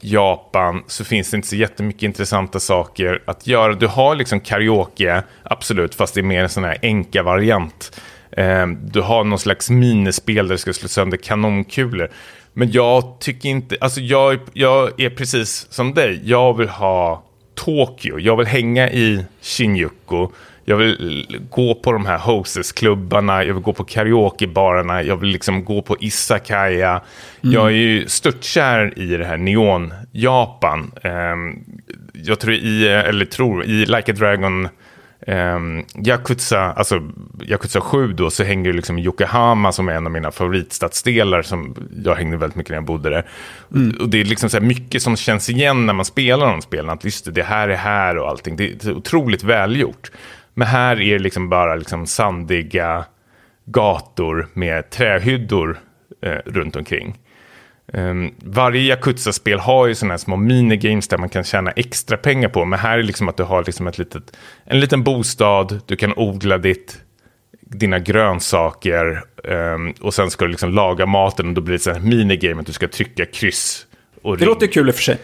Japan 0.00 0.82
så 0.86 1.04
finns 1.04 1.30
det 1.30 1.36
inte 1.36 1.48
så 1.48 1.56
jättemycket 1.56 2.02
intressanta 2.02 2.60
saker 2.60 3.22
att 3.26 3.46
göra. 3.46 3.74
Du 3.74 3.86
har 3.86 4.14
liksom 4.14 4.40
karaoke, 4.40 5.22
absolut, 5.42 5.94
fast 5.94 6.14
det 6.14 6.20
är 6.20 6.22
mer 6.22 6.42
en 6.42 6.48
sån 6.48 6.64
här 6.64 6.78
enka 6.82 7.22
variant. 7.22 8.00
Ehm, 8.36 8.78
du 8.82 9.00
har 9.00 9.24
någon 9.24 9.38
slags 9.38 9.70
minispel 9.70 10.48
där 10.48 10.54
du 10.54 10.58
ska 10.58 10.72
slå 10.72 10.88
sönder 10.88 11.16
kanonkulor. 11.16 12.10
Men 12.52 12.70
jag 12.70 13.20
tycker 13.20 13.48
inte, 13.48 13.76
alltså 13.80 14.00
jag, 14.00 14.38
jag 14.52 15.00
är 15.00 15.10
precis 15.10 15.66
som 15.70 15.94
dig. 15.94 16.20
Jag 16.24 16.56
vill 16.56 16.68
ha 16.68 17.24
Tokyo, 17.54 18.18
jag 18.18 18.36
vill 18.36 18.46
hänga 18.46 18.90
i 18.90 19.24
Shinjuku. 19.40 20.28
Jag 20.68 20.76
vill 20.76 21.26
gå 21.50 21.74
på 21.74 21.92
de 21.92 22.06
här 22.06 22.18
hostess-klubbarna, 22.18 23.44
jag 23.44 23.54
vill 23.54 23.62
gå 23.62 23.72
på 23.72 23.84
karaokebarerna, 23.84 25.02
jag 25.02 25.16
vill 25.16 25.30
liksom 25.30 25.64
gå 25.64 25.82
på 25.82 25.96
Isakaya. 26.00 26.90
Mm. 27.42 27.54
Jag 27.54 27.66
är 27.66 27.70
ju 27.70 28.08
störtkär 28.08 28.98
i 28.98 29.16
det 29.16 29.24
här 29.24 29.36
neon-Japan. 29.36 30.92
Um, 31.04 31.64
jag 32.12 32.40
tror 32.40 32.54
i, 32.54 32.88
eller 32.88 33.24
tror, 33.24 33.64
i 33.64 33.86
Like 33.86 34.12
a 34.12 34.14
Dragon 34.18 34.68
Um, 35.26 35.84
Yakuza, 36.06 36.72
alltså 36.72 37.02
Yakuza 37.42 37.80
7 37.80 38.12
då, 38.12 38.30
så 38.30 38.44
hänger 38.44 38.72
liksom 38.72 38.98
Yokohama 38.98 39.72
som 39.72 39.88
är 39.88 39.92
en 39.92 40.06
av 40.06 40.12
mina 40.12 40.30
favoritstadsdelar 40.30 41.42
som 41.42 41.74
jag 42.04 42.14
hängde 42.14 42.36
väldigt 42.36 42.56
mycket 42.56 42.70
när 42.70 42.76
jag 42.76 42.84
bodde 42.84 43.10
där. 43.10 43.26
Mm. 43.74 43.96
Och 44.00 44.08
det 44.08 44.20
är 44.20 44.24
liksom 44.24 44.50
så 44.50 44.60
mycket 44.60 45.02
som 45.02 45.16
känns 45.16 45.50
igen 45.50 45.86
när 45.86 45.92
man 45.92 46.04
spelar 46.04 46.46
de 46.46 46.62
spelen, 46.62 46.90
att 46.90 47.04
just 47.04 47.24
det, 47.24 47.30
det 47.30 47.42
här 47.42 47.68
är 47.68 47.76
här 47.76 48.18
och 48.18 48.28
allting. 48.28 48.56
Det 48.56 48.84
är 48.84 48.92
otroligt 48.92 49.44
välgjort. 49.44 50.10
Men 50.58 50.68
här 50.68 51.00
är 51.00 51.12
det 51.12 51.18
liksom 51.18 51.48
bara 51.48 51.76
liksom 51.76 52.06
sandiga 52.06 53.04
gator 53.64 54.48
med 54.52 54.90
trähyddor 54.90 55.78
eh, 56.22 56.38
runt 56.44 56.76
omkring. 56.76 57.18
Um, 57.92 58.34
varje 58.38 58.82
Yakuza-spel 58.82 59.58
har 59.58 59.86
ju 59.86 59.94
sådana 59.94 60.12
här 60.12 60.18
små 60.18 60.36
minigames 60.36 61.08
där 61.08 61.18
man 61.18 61.28
kan 61.28 61.44
tjäna 61.44 61.70
extra 61.70 62.16
pengar 62.16 62.48
på. 62.48 62.64
Men 62.64 62.78
här 62.78 62.98
är 62.98 63.02
liksom 63.02 63.28
att 63.28 63.36
du 63.36 63.42
har 63.42 63.64
liksom 63.64 63.86
ett 63.86 63.98
litet, 63.98 64.36
en 64.64 64.80
liten 64.80 65.04
bostad, 65.04 65.80
du 65.86 65.96
kan 65.96 66.12
odla 66.16 66.58
ditt, 66.58 66.96
dina 67.60 67.98
grönsaker 67.98 69.24
um, 69.44 69.94
och 70.00 70.14
sen 70.14 70.30
ska 70.30 70.44
du 70.44 70.50
liksom 70.50 70.70
laga 70.70 71.06
maten 71.06 71.48
och 71.48 71.54
då 71.54 71.60
blir 71.60 71.78
det 71.84 71.90
ett 71.90 72.04
minigame 72.04 72.60
att 72.60 72.66
du 72.66 72.72
ska 72.72 72.88
trycka 72.88 73.26
kryss. 73.26 73.86
Det 74.22 74.28
ring. 74.30 74.46
låter 74.46 74.66
kul 74.66 74.88
i 74.88 74.90
och 74.90 74.94
för 74.94 75.02
sig. 75.02 75.18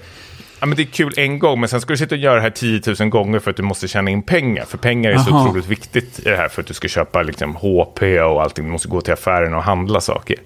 Ja, 0.65 0.69
men 0.69 0.77
det 0.77 0.83
är 0.83 0.87
kul 0.87 1.13
en 1.17 1.39
gång, 1.39 1.61
men 1.61 1.69
sen 1.69 1.81
ska 1.81 1.93
du 1.93 1.97
sitta 1.97 2.15
och 2.15 2.21
göra 2.21 2.35
det 2.35 2.41
här 2.41 2.51
10 2.51 2.81
000 3.01 3.09
gånger 3.09 3.39
för 3.39 3.51
att 3.51 3.57
du 3.57 3.63
måste 3.63 3.89
tjäna 3.89 4.11
in 4.11 4.23
pengar. 4.23 4.65
För 4.65 4.79
pengar 4.79 5.11
är 5.11 5.15
Aha. 5.15 5.25
så 5.25 5.41
otroligt 5.41 5.67
viktigt 5.67 6.19
i 6.19 6.23
det 6.23 6.37
här 6.37 6.49
för 6.49 6.63
att 6.63 6.67
du 6.67 6.75
ska 6.75 6.89
köpa 6.89 7.23
liksom, 7.23 7.57
HP 7.57 8.03
och 8.03 8.43
allting. 8.43 8.65
Du 8.65 8.71
måste 8.71 8.89
gå 8.89 9.01
till 9.01 9.13
affären 9.13 9.55
och 9.55 9.63
handla 9.63 10.01
saker. 10.01 10.37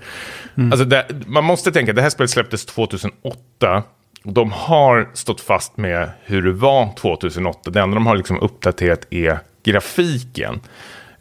Mm. 0.57 0.73
Alltså 0.73 0.85
det, 0.85 1.07
man 1.27 1.45
måste 1.45 1.73
tänka, 1.73 1.93
det 1.93 2.03
här 2.03 2.11
spelet 2.11 2.31
släpptes 2.31 2.67
2008. 2.67 3.83
Och 4.25 4.33
de 4.33 4.53
har 4.53 5.09
stått 5.15 5.41
fast 5.41 5.77
med 5.77 6.11
hur 6.25 6.43
det 6.43 6.53
var 6.53 6.95
2008. 6.95 7.71
Det 7.71 7.81
enda 7.81 7.95
de 7.95 8.07
har 8.07 8.17
liksom 8.17 8.41
uppdaterat 8.41 9.07
är 9.11 9.39
grafiken. 9.65 10.61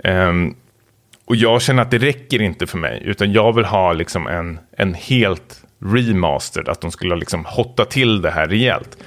Um, 0.03 0.55
och 1.25 1.35
jag 1.35 1.61
känner 1.61 1.81
att 1.81 1.91
det 1.91 1.97
räcker 1.97 2.41
inte 2.41 2.67
för 2.67 2.77
mig, 2.77 3.01
utan 3.05 3.31
jag 3.31 3.55
vill 3.55 3.65
ha 3.65 3.93
liksom 3.93 4.27
en, 4.27 4.59
en 4.77 4.93
helt 4.93 5.63
remastered, 5.79 6.69
att 6.69 6.81
de 6.81 6.91
skulle 6.91 7.15
liksom 7.15 7.45
hotta 7.45 7.85
till 7.85 8.21
det 8.21 8.31
här 8.31 8.47
rejält. 8.47 8.97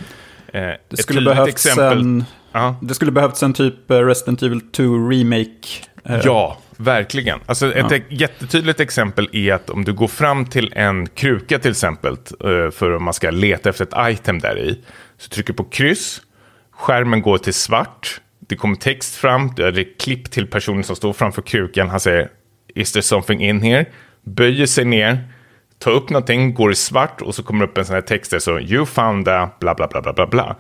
Eh, 0.53 0.71
det, 0.89 0.97
skulle 0.97 1.21
behövts 1.21 1.67
exempel, 1.67 2.01
en, 2.01 2.25
uh. 2.57 2.73
det 2.83 2.95
skulle 2.95 3.13
behövts 3.13 3.43
en 3.43 3.53
typ 3.53 3.91
eh, 3.91 3.99
Resident 3.99 4.43
Evil 4.43 4.61
2 4.61 4.83
remake. 4.83 5.69
Eh. 6.05 6.21
Ja, 6.25 6.59
verkligen. 6.77 7.39
Alltså 7.47 7.75
ett 7.75 7.91
ja. 7.91 7.99
jättetydligt 8.09 8.81
exempel 8.81 9.29
är 9.33 9.53
att 9.53 9.71
om 9.71 9.85
du 9.85 9.93
går 9.93 10.09
fram 10.09 10.47
till 10.47 10.73
en 10.77 11.07
kruka 11.07 11.59
till 11.59 11.71
exempel, 11.71 12.13
eh, 12.13 12.71
för 12.71 12.97
om 12.97 13.05
man 13.05 13.15
ska 13.15 13.31
leta 13.31 13.69
efter 13.69 13.85
ett 13.85 14.13
item 14.13 14.39
där 14.39 14.59
i, 14.59 14.79
så 15.19 15.29
trycker 15.29 15.53
på 15.53 15.65
kryss, 15.65 16.23
skärmen 16.71 17.23
går 17.23 17.39
till 17.39 17.55
svart, 17.55 18.21
det 18.49 18.57
kommer 18.57 18.77
text 18.77 19.15
fram, 19.15 19.53
det 19.57 19.67
är 19.67 19.99
klipp 19.99 20.31
till 20.31 20.47
personen 20.47 20.85
som 20.85 20.97
står 20.97 21.13
framför 21.13 21.43
krukan, 21.43 21.89
han 21.89 22.01
säger 22.01 22.29
Is 22.75 22.93
there 22.93 23.03
something 23.03 23.45
in 23.45 23.61
here? 23.63 23.87
Böjer 24.23 24.67
sig 24.67 24.85
ner, 24.85 25.29
tar 25.81 25.91
upp 25.91 26.11
någonting, 26.11 26.55
går 26.55 26.73
i 26.73 26.75
svart 26.75 27.23
och 27.23 27.35
så 27.35 27.43
kommer 27.43 27.65
upp 27.65 27.79
en 27.79 27.85
sån 27.85 27.95
här 27.95 28.03
text 28.03 28.31
där 28.31 28.39
så 28.39 28.61
you 28.61 28.87
found 28.87 29.29
a 29.29 29.51
bla 29.61 29.75
bla 29.75 29.87
bla 29.87 30.03
bla 30.03 30.13
bla 30.13 30.27
bla. 30.27 30.57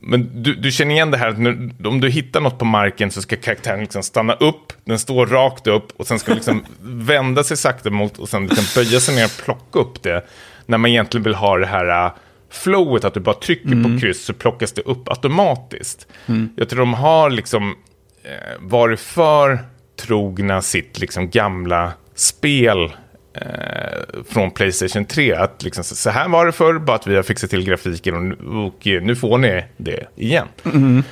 Men 0.00 0.42
du, 0.42 0.54
du 0.54 0.72
känner 0.72 0.94
igen 0.94 1.10
det 1.10 1.16
här 1.16 1.28
att 1.28 1.38
nu, 1.38 1.70
om 1.84 2.00
du 2.00 2.10
hittar 2.10 2.40
något 2.40 2.58
på 2.58 2.64
marken 2.64 3.10
så 3.10 3.22
ska 3.22 3.36
karaktären 3.36 3.80
liksom 3.80 4.02
stanna 4.02 4.32
upp, 4.34 4.72
den 4.84 4.98
står 4.98 5.26
rakt 5.26 5.66
upp 5.66 5.92
och 5.96 6.06
sen 6.06 6.18
ska 6.18 6.34
liksom 6.34 6.64
vända 6.82 7.44
sig 7.44 7.56
sakta 7.56 7.90
mot 7.90 8.18
och 8.18 8.28
sen 8.28 8.46
liksom 8.46 8.64
böja 8.74 9.00
sig 9.00 9.16
ner 9.16 9.24
och 9.24 9.44
plocka 9.44 9.78
upp 9.78 10.02
det. 10.02 10.24
När 10.66 10.78
man 10.78 10.90
egentligen 10.90 11.24
vill 11.24 11.34
ha 11.34 11.58
det 11.58 11.66
här 11.66 12.06
uh, 12.06 12.12
flowet, 12.50 13.04
att 13.04 13.14
du 13.14 13.20
bara 13.20 13.34
trycker 13.34 13.72
mm. 13.72 13.94
på 13.94 14.00
kryss 14.00 14.24
så 14.24 14.32
plockas 14.32 14.72
det 14.72 14.82
upp 14.82 15.08
automatiskt. 15.08 16.06
Mm. 16.26 16.48
Jag 16.56 16.68
tror 16.68 16.80
de 16.80 16.94
har 16.94 17.30
liksom 17.30 17.76
eh, 18.22 18.60
varit 18.60 19.00
för 19.00 19.58
trogna 20.00 20.62
sitt 20.62 20.98
liksom 20.98 21.30
gamla 21.30 21.92
spel 22.14 22.92
eh, 23.34 24.22
från 24.28 24.50
Playstation 24.50 25.04
3. 25.04 25.34
Att 25.34 25.62
liksom, 25.62 25.84
så 25.84 26.10
här 26.10 26.28
var 26.28 26.46
det 26.46 26.52
förr, 26.52 26.78
bara 26.78 26.96
att 26.96 27.06
vi 27.06 27.16
har 27.16 27.22
fixat 27.22 27.50
till 27.50 27.64
grafiken 27.64 28.32
och, 28.32 28.66
och 28.66 28.86
nu 28.86 29.16
får 29.16 29.38
ni 29.38 29.64
det 29.76 30.06
igen. 30.16 30.48
Mm. 30.64 31.02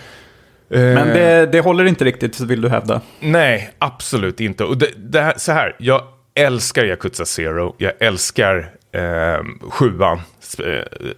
Men 0.68 1.08
det, 1.08 1.46
det, 1.46 1.60
håller 1.60 1.84
inte 1.84 2.04
riktigt, 2.04 2.40
vill 2.40 2.60
du 2.60 2.68
hävda? 2.68 3.00
Nej, 3.20 3.70
absolut 3.78 4.40
inte. 4.40 4.64
Och 4.64 4.78
det, 4.78 4.88
det 4.96 5.20
här, 5.20 5.34
så 5.36 5.52
här, 5.52 5.76
jag 5.78 6.02
älskar 6.34 6.84
Yakuza 6.84 7.24
Zero, 7.24 7.74
jag 7.78 7.92
älskar 8.00 8.70
eh, 8.92 9.70
sjuan. 9.70 10.20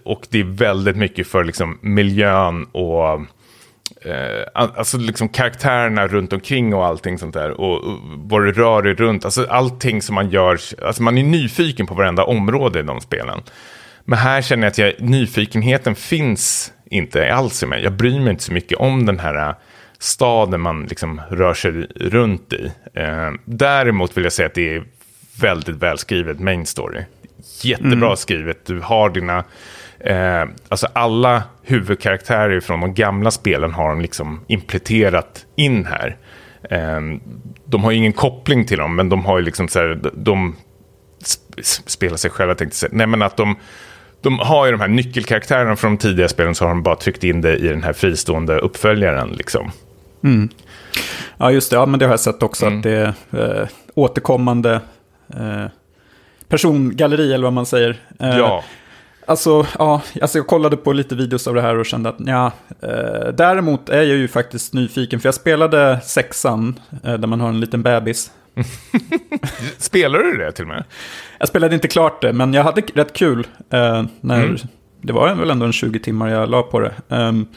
Och 0.03 0.27
det 0.29 0.39
är 0.39 0.43
väldigt 0.43 0.95
mycket 0.95 1.27
för 1.27 1.43
liksom, 1.43 1.77
miljön 1.81 2.65
och 2.71 3.21
eh, 4.05 4.47
alltså 4.53 4.97
liksom 4.97 5.29
karaktärerna 5.29 6.07
runt 6.07 6.33
omkring 6.33 6.73
och 6.73 6.85
allting 6.85 7.17
sånt 7.17 7.33
där. 7.33 7.51
Och, 7.51 7.83
och 7.83 7.99
vad 8.03 8.45
det 8.45 8.51
rör 8.51 8.81
dig 8.81 8.93
runt. 8.93 9.25
Alltså 9.25 9.45
allting 9.49 10.01
som 10.01 10.15
man 10.15 10.29
gör. 10.29 10.59
Alltså 10.81 11.03
man 11.03 11.17
är 11.17 11.23
nyfiken 11.23 11.87
på 11.87 11.95
varenda 11.95 12.23
område 12.23 12.79
i 12.79 12.83
de 12.83 13.01
spelen. 13.01 13.41
Men 14.05 14.19
här 14.19 14.41
känner 14.41 14.63
jag 14.63 14.71
att 14.71 14.77
jag, 14.77 14.93
nyfikenheten 14.99 15.95
finns 15.95 16.73
inte 16.85 17.33
alls 17.33 17.63
i 17.63 17.65
mig. 17.65 17.83
Jag 17.83 17.93
bryr 17.93 18.19
mig 18.19 18.29
inte 18.29 18.43
så 18.43 18.53
mycket 18.53 18.77
om 18.77 19.05
den 19.05 19.19
här 19.19 19.49
äh, 19.49 19.55
staden 19.99 20.61
man 20.61 20.83
liksom 20.83 21.21
rör 21.29 21.53
sig 21.53 21.71
runt 21.95 22.53
i. 22.53 22.71
Eh, 22.93 23.31
däremot 23.45 24.17
vill 24.17 24.23
jag 24.23 24.33
säga 24.33 24.45
att 24.45 24.53
det 24.53 24.75
är 24.75 24.83
väldigt 25.41 25.75
välskrivet 25.75 26.39
main 26.39 26.65
story. 26.65 27.01
Jättebra 27.61 28.07
mm. 28.07 28.17
skrivet. 28.17 28.65
Du 28.65 28.79
har 28.79 29.09
dina 29.09 29.43
Eh, 30.05 30.45
alltså 30.69 30.87
alla 30.93 31.43
huvudkaraktärer 31.63 32.59
från 32.59 32.81
de 32.81 32.93
gamla 32.93 33.31
spelen 33.31 33.73
har 33.73 33.89
de 33.89 34.01
liksom 34.01 34.41
implementerat 34.47 35.45
in 35.55 35.85
här. 35.85 36.17
Eh, 36.69 37.01
de 37.65 37.83
har 37.83 37.91
ingen 37.91 38.13
koppling 38.13 38.65
till 38.65 38.77
dem, 38.77 38.95
men 38.95 39.09
de 39.09 39.25
har 39.25 39.37
ju 39.37 39.45
liksom 39.45 39.67
så 39.67 39.79
här, 39.79 39.99
de 40.13 40.55
spelar 41.85 42.17
sig 42.17 42.31
själva, 42.31 42.55
tänkte 42.55 42.77
säga. 42.77 42.89
Nej, 42.93 43.07
men 43.07 43.21
att 43.21 43.37
de, 43.37 43.55
de 44.21 44.39
har 44.39 44.65
ju 44.65 44.71
de 44.71 44.81
här 44.81 44.87
nyckelkaraktärerna 44.87 45.75
från 45.75 45.91
de 45.91 45.97
tidiga 45.97 46.27
spelen 46.27 46.55
så 46.55 46.65
har 46.65 46.69
de 46.69 46.83
bara 46.83 46.95
tryckt 46.95 47.23
in 47.23 47.41
det 47.41 47.55
i 47.55 47.67
den 47.67 47.83
här 47.83 47.93
fristående 47.93 48.59
uppföljaren. 48.59 49.29
Liksom. 49.29 49.71
Mm. 50.23 50.49
Ja, 51.37 51.51
just 51.51 51.69
det. 51.69 51.75
Ja, 51.75 51.85
men 51.85 51.99
det 51.99 52.05
har 52.05 52.13
jag 52.13 52.19
sett 52.19 52.43
också. 52.43 52.65
Mm. 52.65 52.77
Att 52.77 52.83
det 52.83 53.15
är 53.31 53.61
eh, 53.61 53.67
återkommande 53.93 54.81
eh, 55.33 55.65
persongalleri, 56.49 57.33
eller 57.33 57.43
vad 57.43 57.53
man 57.53 57.65
säger. 57.65 57.97
Eh, 58.19 58.37
ja. 58.37 58.63
Alltså, 59.27 59.67
ja, 59.79 60.01
alltså 60.21 60.37
jag 60.37 60.47
kollade 60.47 60.77
på 60.77 60.93
lite 60.93 61.15
videos 61.15 61.47
av 61.47 61.55
det 61.55 61.61
här 61.61 61.77
och 61.77 61.85
kände 61.85 62.09
att 62.09 62.15
ja, 62.17 62.51
eh, 62.81 63.33
däremot 63.33 63.89
är 63.89 64.01
jag 64.01 64.17
ju 64.17 64.27
faktiskt 64.27 64.73
nyfiken. 64.73 65.19
För 65.19 65.27
jag 65.27 65.35
spelade 65.35 66.01
sexan, 66.03 66.79
eh, 67.03 67.13
där 67.13 67.27
man 67.27 67.41
har 67.41 67.49
en 67.49 67.59
liten 67.59 67.83
bebis. 67.83 68.31
Spelade 69.77 70.23
du 70.23 70.37
det 70.37 70.51
till 70.51 70.63
och 70.63 70.69
med? 70.69 70.83
Jag 71.39 71.47
spelade 71.47 71.75
inte 71.75 71.87
klart 71.87 72.21
det, 72.21 72.33
men 72.33 72.53
jag 72.53 72.63
hade 72.63 72.81
rätt 72.81 73.13
kul. 73.13 73.47
Eh, 73.69 74.03
när, 74.21 74.43
mm. 74.43 74.57
Det 75.01 75.13
var 75.13 75.35
väl 75.35 75.49
ändå 75.49 75.65
en 75.65 75.73
20 75.73 75.99
timmar 75.99 76.29
jag 76.29 76.49
la 76.49 76.63
på 76.63 76.79
det. 76.79 76.93
Um, 77.07 77.47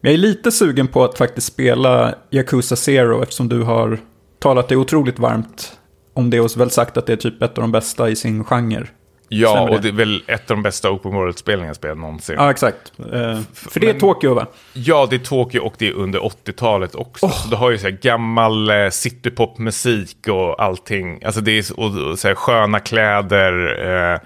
jag 0.00 0.12
är 0.12 0.18
lite 0.18 0.52
sugen 0.52 0.88
på 0.88 1.04
att 1.04 1.18
faktiskt 1.18 1.46
spela 1.46 2.14
Yakuza 2.30 2.76
Zero 2.76 3.22
eftersom 3.22 3.48
du 3.48 3.62
har 3.62 3.98
talat 4.38 4.68
det 4.68 4.76
otroligt 4.76 5.18
varmt 5.18 5.78
om 6.14 6.30
det 6.30 6.40
och 6.40 6.56
väl 6.56 6.70
sagt 6.70 6.96
att 6.96 7.06
det 7.06 7.12
är 7.12 7.16
typ 7.16 7.42
ett 7.42 7.58
av 7.58 7.62
de 7.62 7.72
bästa 7.72 8.10
i 8.10 8.16
sin 8.16 8.44
genre. 8.44 8.86
Ja, 9.28 9.60
och 9.70 9.80
det 9.80 9.88
är 9.88 9.92
väl 9.92 10.22
ett 10.26 10.50
av 10.50 10.56
de 10.56 10.62
bästa 10.62 10.90
open 10.90 11.12
world-spelen 11.12 11.66
jag 11.66 11.76
spelat 11.76 11.98
någonsin. 11.98 12.34
Ja, 12.38 12.50
exakt. 12.50 12.92
Uh, 12.98 13.40
för 13.52 13.80
det 13.80 13.90
är 13.90 14.00
Tokyo, 14.00 14.34
va? 14.34 14.46
Ja, 14.72 15.06
det 15.10 15.16
är 15.16 15.20
Tokyo 15.20 15.60
och 15.60 15.74
det 15.78 15.88
är 15.88 15.92
under 15.92 16.18
80-talet 16.18 16.94
också. 16.94 17.26
Oh. 17.26 17.32
Så 17.32 17.48
du 17.48 17.56
har 17.56 17.70
ju 17.70 17.78
så 17.78 17.84
här 17.84 17.98
gammal 18.02 18.70
uh, 18.70 18.90
citypop-musik 18.90 20.28
och 20.28 20.62
allting. 20.62 21.24
Alltså 21.24 21.40
det 21.40 21.58
är 21.58 21.80
och, 21.80 22.10
och 22.10 22.18
så 22.18 22.28
här 22.28 22.34
sköna 22.34 22.80
kläder. 22.80 24.20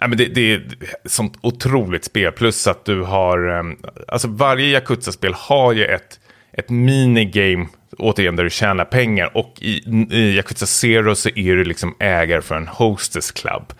Ja, 0.00 0.06
men 0.08 0.18
det, 0.18 0.24
det 0.24 0.52
är 0.52 0.62
sånt 1.04 1.38
otroligt 1.40 2.04
spel. 2.04 2.32
Plus 2.32 2.66
att 2.66 2.84
du 2.84 3.02
har... 3.02 3.48
Um, 3.48 3.76
alltså 4.08 4.28
varje 4.28 4.66
Yakuza-spel 4.66 5.34
har 5.36 5.72
ju 5.72 5.84
ett, 5.84 6.20
ett 6.52 6.70
minigame, 6.70 7.66
återigen, 7.98 8.36
där 8.36 8.44
du 8.44 8.50
tjänar 8.50 8.84
pengar. 8.84 9.30
Och 9.36 9.54
i, 9.60 9.82
i 10.10 10.36
Yakuza 10.36 10.66
Zero 10.66 11.14
så 11.14 11.28
är 11.28 11.56
du 11.56 11.64
liksom 11.64 11.96
ägare 11.98 12.42
för 12.42 12.54
en 12.54 12.68
hostess 12.68 13.30
club. 13.30 13.72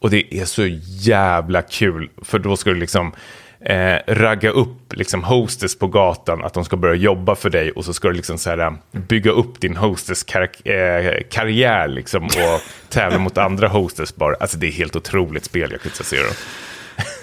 Och 0.00 0.10
det 0.10 0.34
är 0.34 0.44
så 0.44 0.66
jävla 1.00 1.62
kul, 1.62 2.10
för 2.22 2.38
då 2.38 2.56
ska 2.56 2.70
du 2.70 2.76
liksom 2.76 3.12
eh, 3.60 3.96
ragga 4.06 4.50
upp 4.50 4.92
liksom 4.92 5.24
hostess 5.24 5.78
på 5.78 5.86
gatan, 5.86 6.44
att 6.44 6.54
de 6.54 6.64
ska 6.64 6.76
börja 6.76 6.94
jobba 6.94 7.34
för 7.34 7.50
dig 7.50 7.70
och 7.72 7.84
så 7.84 7.94
ska 7.94 8.08
du 8.08 8.14
liksom 8.14 8.38
så 8.38 8.50
här, 8.50 8.76
bygga 8.92 9.30
upp 9.30 9.60
din 9.60 9.76
hostess 9.76 10.24
kar 10.24 10.42
eh, 10.64 11.22
karriär 11.30 11.88
liksom, 11.88 12.24
och 12.24 12.60
tävla 12.88 13.18
mot 13.18 13.38
andra 13.38 13.68
hostess 13.68 14.16
bara. 14.16 14.34
Alltså 14.40 14.58
det 14.58 14.66
är 14.66 14.72
helt 14.72 14.96
otroligt 14.96 15.44
spel, 15.44 15.72
Yakuza 15.72 16.04
Zero. 16.04 16.28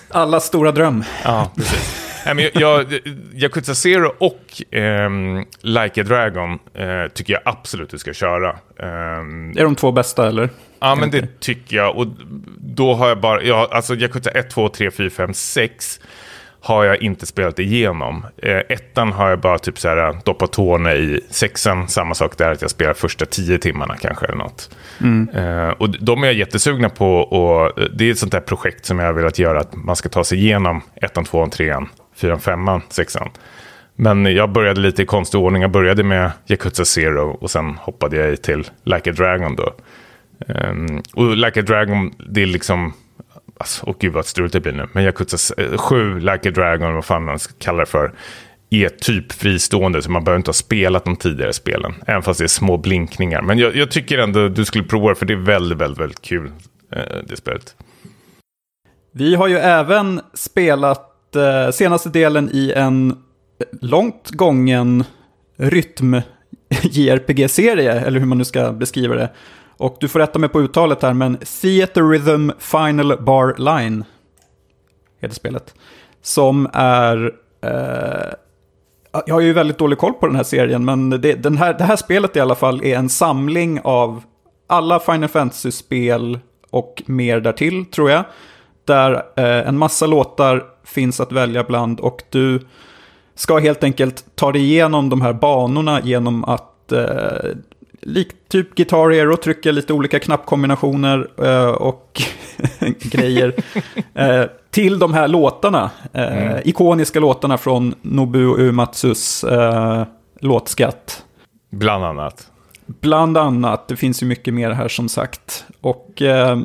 Alla 0.10 0.40
stora 0.40 0.72
dröm. 0.72 1.04
Ja, 1.24 1.52
precis. 1.56 2.05
Nej, 2.26 2.36
men 2.36 2.62
jag, 2.62 2.86
Yakuza 3.34 3.76
Zero 3.76 4.14
och 4.18 4.76
eh, 4.78 5.10
Like 5.62 6.02
a 6.02 6.04
Dragon 6.04 6.60
eh, 6.74 7.12
tycker 7.14 7.34
jag 7.34 7.42
absolut 7.46 7.90
du 7.90 7.98
ska 7.98 8.14
köra. 8.14 8.50
Eh, 8.80 8.88
är 9.58 9.64
de 9.64 9.76
två 9.76 9.92
bästa 9.92 10.28
eller? 10.28 10.50
Ja, 10.80 10.96
men 10.96 11.12
det 11.12 11.40
tycker 11.40 11.76
jag. 11.78 11.98
Och 11.98 12.08
då 12.58 12.94
har 12.94 13.08
jag 13.08 13.20
bara, 13.20 13.44
ja, 13.44 13.70
alltså 13.72 13.96
Yakuza 13.96 14.30
1, 14.30 14.50
2, 14.50 14.70
3, 14.70 14.92
4, 14.92 15.10
5, 15.10 15.34
6 15.34 16.00
har 16.66 16.84
jag 16.84 17.02
inte 17.02 17.26
spelat 17.26 17.60
igenom. 17.60 18.26
Eh, 18.38 18.58
ettan 18.58 19.12
har 19.12 19.30
jag 19.30 19.40
bara 19.40 19.58
typ 19.58 19.80
så 19.80 19.90
här 19.90 20.18
doppat 20.26 20.54
tårna 20.54 20.94
i. 20.94 21.22
Sexan, 21.30 21.88
samma 21.88 22.14
sak 22.14 22.38
där, 22.38 22.52
att 22.52 22.62
jag 22.62 22.72
spelar 22.72 22.94
första 22.94 23.26
tio 23.26 23.58
timmarna 23.58 23.96
kanske 23.96 24.26
eller 24.26 24.38
något. 24.38 24.76
Mm. 25.02 25.30
Eh, 25.30 25.70
och 25.70 25.90
de 25.90 26.24
är 26.24 26.28
jag 26.28 26.36
jättesugna 26.36 26.90
på 26.90 27.18
och 27.18 27.72
det 27.94 28.08
är 28.08 28.12
ett 28.12 28.18
sånt 28.18 28.32
där 28.32 28.40
projekt 28.40 28.86
som 28.86 29.00
jag 29.00 29.06
har 29.06 29.14
velat 29.14 29.40
göra, 29.40 29.60
att 29.60 29.76
man 29.76 29.96
ska 29.96 30.10
ta 30.10 30.24
sig 30.24 30.38
igenom 30.38 30.82
ettan, 30.96 31.26
tvåan, 31.26 31.50
trean, 31.50 31.90
fyran, 32.16 32.40
femman, 32.40 32.82
sexan. 32.90 33.30
Men 33.96 34.26
jag 34.26 34.52
började 34.52 34.82
lite 34.82 35.04
i 35.04 35.06
konstig 35.06 35.40
ordning. 35.40 35.62
Jag 35.62 35.72
började 35.72 36.04
med 36.04 36.32
Yakuza 36.48 36.86
Zero 36.86 37.38
och 37.42 37.52
sen 37.52 37.76
hoppade 37.76 38.18
jag 38.18 38.34
i 38.34 38.38
till 38.38 38.68
Like 38.84 39.10
a 39.10 39.14
Dragon 39.14 39.56
då. 39.56 39.74
Um, 40.48 41.04
och 41.14 41.38
Like 41.38 41.60
a 41.60 41.64
Dragon, 41.64 42.14
det 42.30 42.42
är 42.42 42.46
liksom... 42.46 42.94
Alltså, 43.58 43.86
åh 43.88 43.96
gud 44.00 44.14
vad 44.14 44.26
struligt 44.26 44.54
det 44.54 44.60
blir 44.60 44.74
nu. 44.74 44.88
Men 44.92 45.04
Yakuza 45.04 45.38
7, 45.78 46.12
eh, 46.12 46.18
Like 46.18 46.50
a 46.50 46.52
Dragon, 46.52 46.94
vad 46.94 47.06
fan 47.06 47.24
man 47.24 47.40
ska 47.40 47.54
kalla 47.60 47.80
det 47.80 47.86
för. 47.86 48.14
Är 48.70 48.90
typ 48.90 49.32
fristående, 49.32 50.02
så 50.02 50.12
man 50.12 50.24
behöver 50.24 50.38
inte 50.38 50.50
ha 50.50 50.54
spelat 50.54 51.06
de 51.06 51.16
tidigare 51.16 51.54
spelen. 51.54 51.94
Även 52.08 52.24
fast 52.24 52.40
det 52.40 52.46
är 52.46 52.48
små 52.48 52.78
blinkningar. 52.78 53.42
Men 53.42 53.58
jag, 53.60 53.76
jag 53.76 53.92
tycker 53.92 54.18
ändå 54.18 54.48
du 54.48 54.66
skulle 54.66 54.84
prova 54.84 55.10
det, 55.10 55.16
för 55.16 55.26
det 55.26 55.34
är 55.34 55.38
väldigt, 55.38 55.78
väldigt, 55.78 56.00
väldigt 56.00 56.22
kul. 56.22 56.52
Eh, 56.92 57.00
det 57.28 57.36
spelet. 57.36 57.76
Vi 59.12 59.36
har 59.36 59.48
ju 59.48 59.58
även 59.58 60.22
spelat 60.34 61.15
Eh, 61.36 61.72
senaste 61.72 62.10
delen 62.10 62.50
i 62.54 62.74
en 62.76 63.18
långt 63.82 64.30
gången 64.30 65.04
rytm 65.58 66.22
JRPG-serie, 66.84 67.92
eller 67.92 68.20
hur 68.20 68.28
man 68.28 68.38
nu 68.38 68.46
ska 68.46 68.72
beskriva 68.72 69.16
det. 69.16 69.30
Och 69.78 69.98
du 70.00 70.08
får 70.08 70.20
rätta 70.20 70.40
mig 70.40 70.50
på 70.50 70.62
uttalet 70.62 71.02
här, 71.02 71.14
men 71.14 71.38
Theater 71.38 72.10
Rhythm 72.10 72.52
Final 72.60 73.24
Bar 73.24 73.56
Line 73.58 74.04
heter 75.22 75.36
spelet. 75.36 75.74
Som 76.22 76.70
är... 76.74 77.34
Eh, 77.62 78.34
jag 79.26 79.36
har 79.36 79.42
ju 79.42 79.54
väldigt 79.54 79.78
dålig 79.78 79.98
koll 79.98 80.14
på 80.14 80.28
den 80.28 80.36
här 80.36 80.44
serien, 80.44 80.86
men 80.86 81.10
det, 81.10 81.34
den 81.34 81.58
här, 81.58 81.74
det 81.74 81.84
här 81.84 81.96
spelet 81.96 82.36
i 82.36 82.40
alla 82.40 82.56
fall 82.56 82.84
är 82.84 82.98
en 82.98 83.10
samling 83.10 83.80
av 83.84 84.24
alla 84.68 85.00
Final 85.00 85.30
Fantasy-spel 85.30 86.40
och 86.70 87.04
mer 87.06 87.40
därtill, 87.40 87.86
tror 87.86 88.12
jag. 88.12 88.24
Där 88.86 89.14
eh, 89.14 89.68
en 89.68 89.78
massa 89.78 90.06
låtar 90.06 90.64
finns 90.86 91.20
att 91.20 91.32
välja 91.32 91.64
bland 91.64 92.00
och 92.00 92.24
du 92.30 92.60
ska 93.36 93.58
helt 93.58 93.84
enkelt 93.84 94.26
ta 94.36 94.52
dig 94.52 94.62
igenom 94.62 95.10
de 95.10 95.22
här 95.22 95.34
banorna 95.34 96.02
genom 96.04 96.44
att 96.44 96.92
eh, 96.92 97.52
likt 98.02 98.36
typ 98.50 98.76
Guitar 98.76 99.10
Hero, 99.10 99.38
trycka 99.38 99.72
lite 99.72 99.94
olika 99.94 100.20
knappkombinationer 100.20 101.28
eh, 101.44 101.68
och 101.68 102.22
grejer 103.00 103.54
eh, 104.14 104.44
till 104.70 105.00
de 105.00 105.14
här 105.14 105.28
låtarna. 105.28 105.92
Eh, 106.14 106.48
mm. 106.48 106.62
Ikoniska 106.66 107.20
låtarna 107.20 107.58
från 107.58 107.96
Nobuo 108.02 108.58
Uematsus 108.58 109.44
eh, 109.44 110.04
låtskatt. 110.40 111.24
Bland 111.70 112.06
annat. 112.06 112.48
Bland 112.86 113.38
annat, 113.38 113.88
det 113.88 113.96
finns 113.96 114.24
ju 114.24 114.28
mycket 114.28 114.54
mer 114.54 114.72
här 114.72 114.88
som 114.88 115.10
sagt. 115.10 115.66
Och 115.82 116.22
eh, 116.22 116.58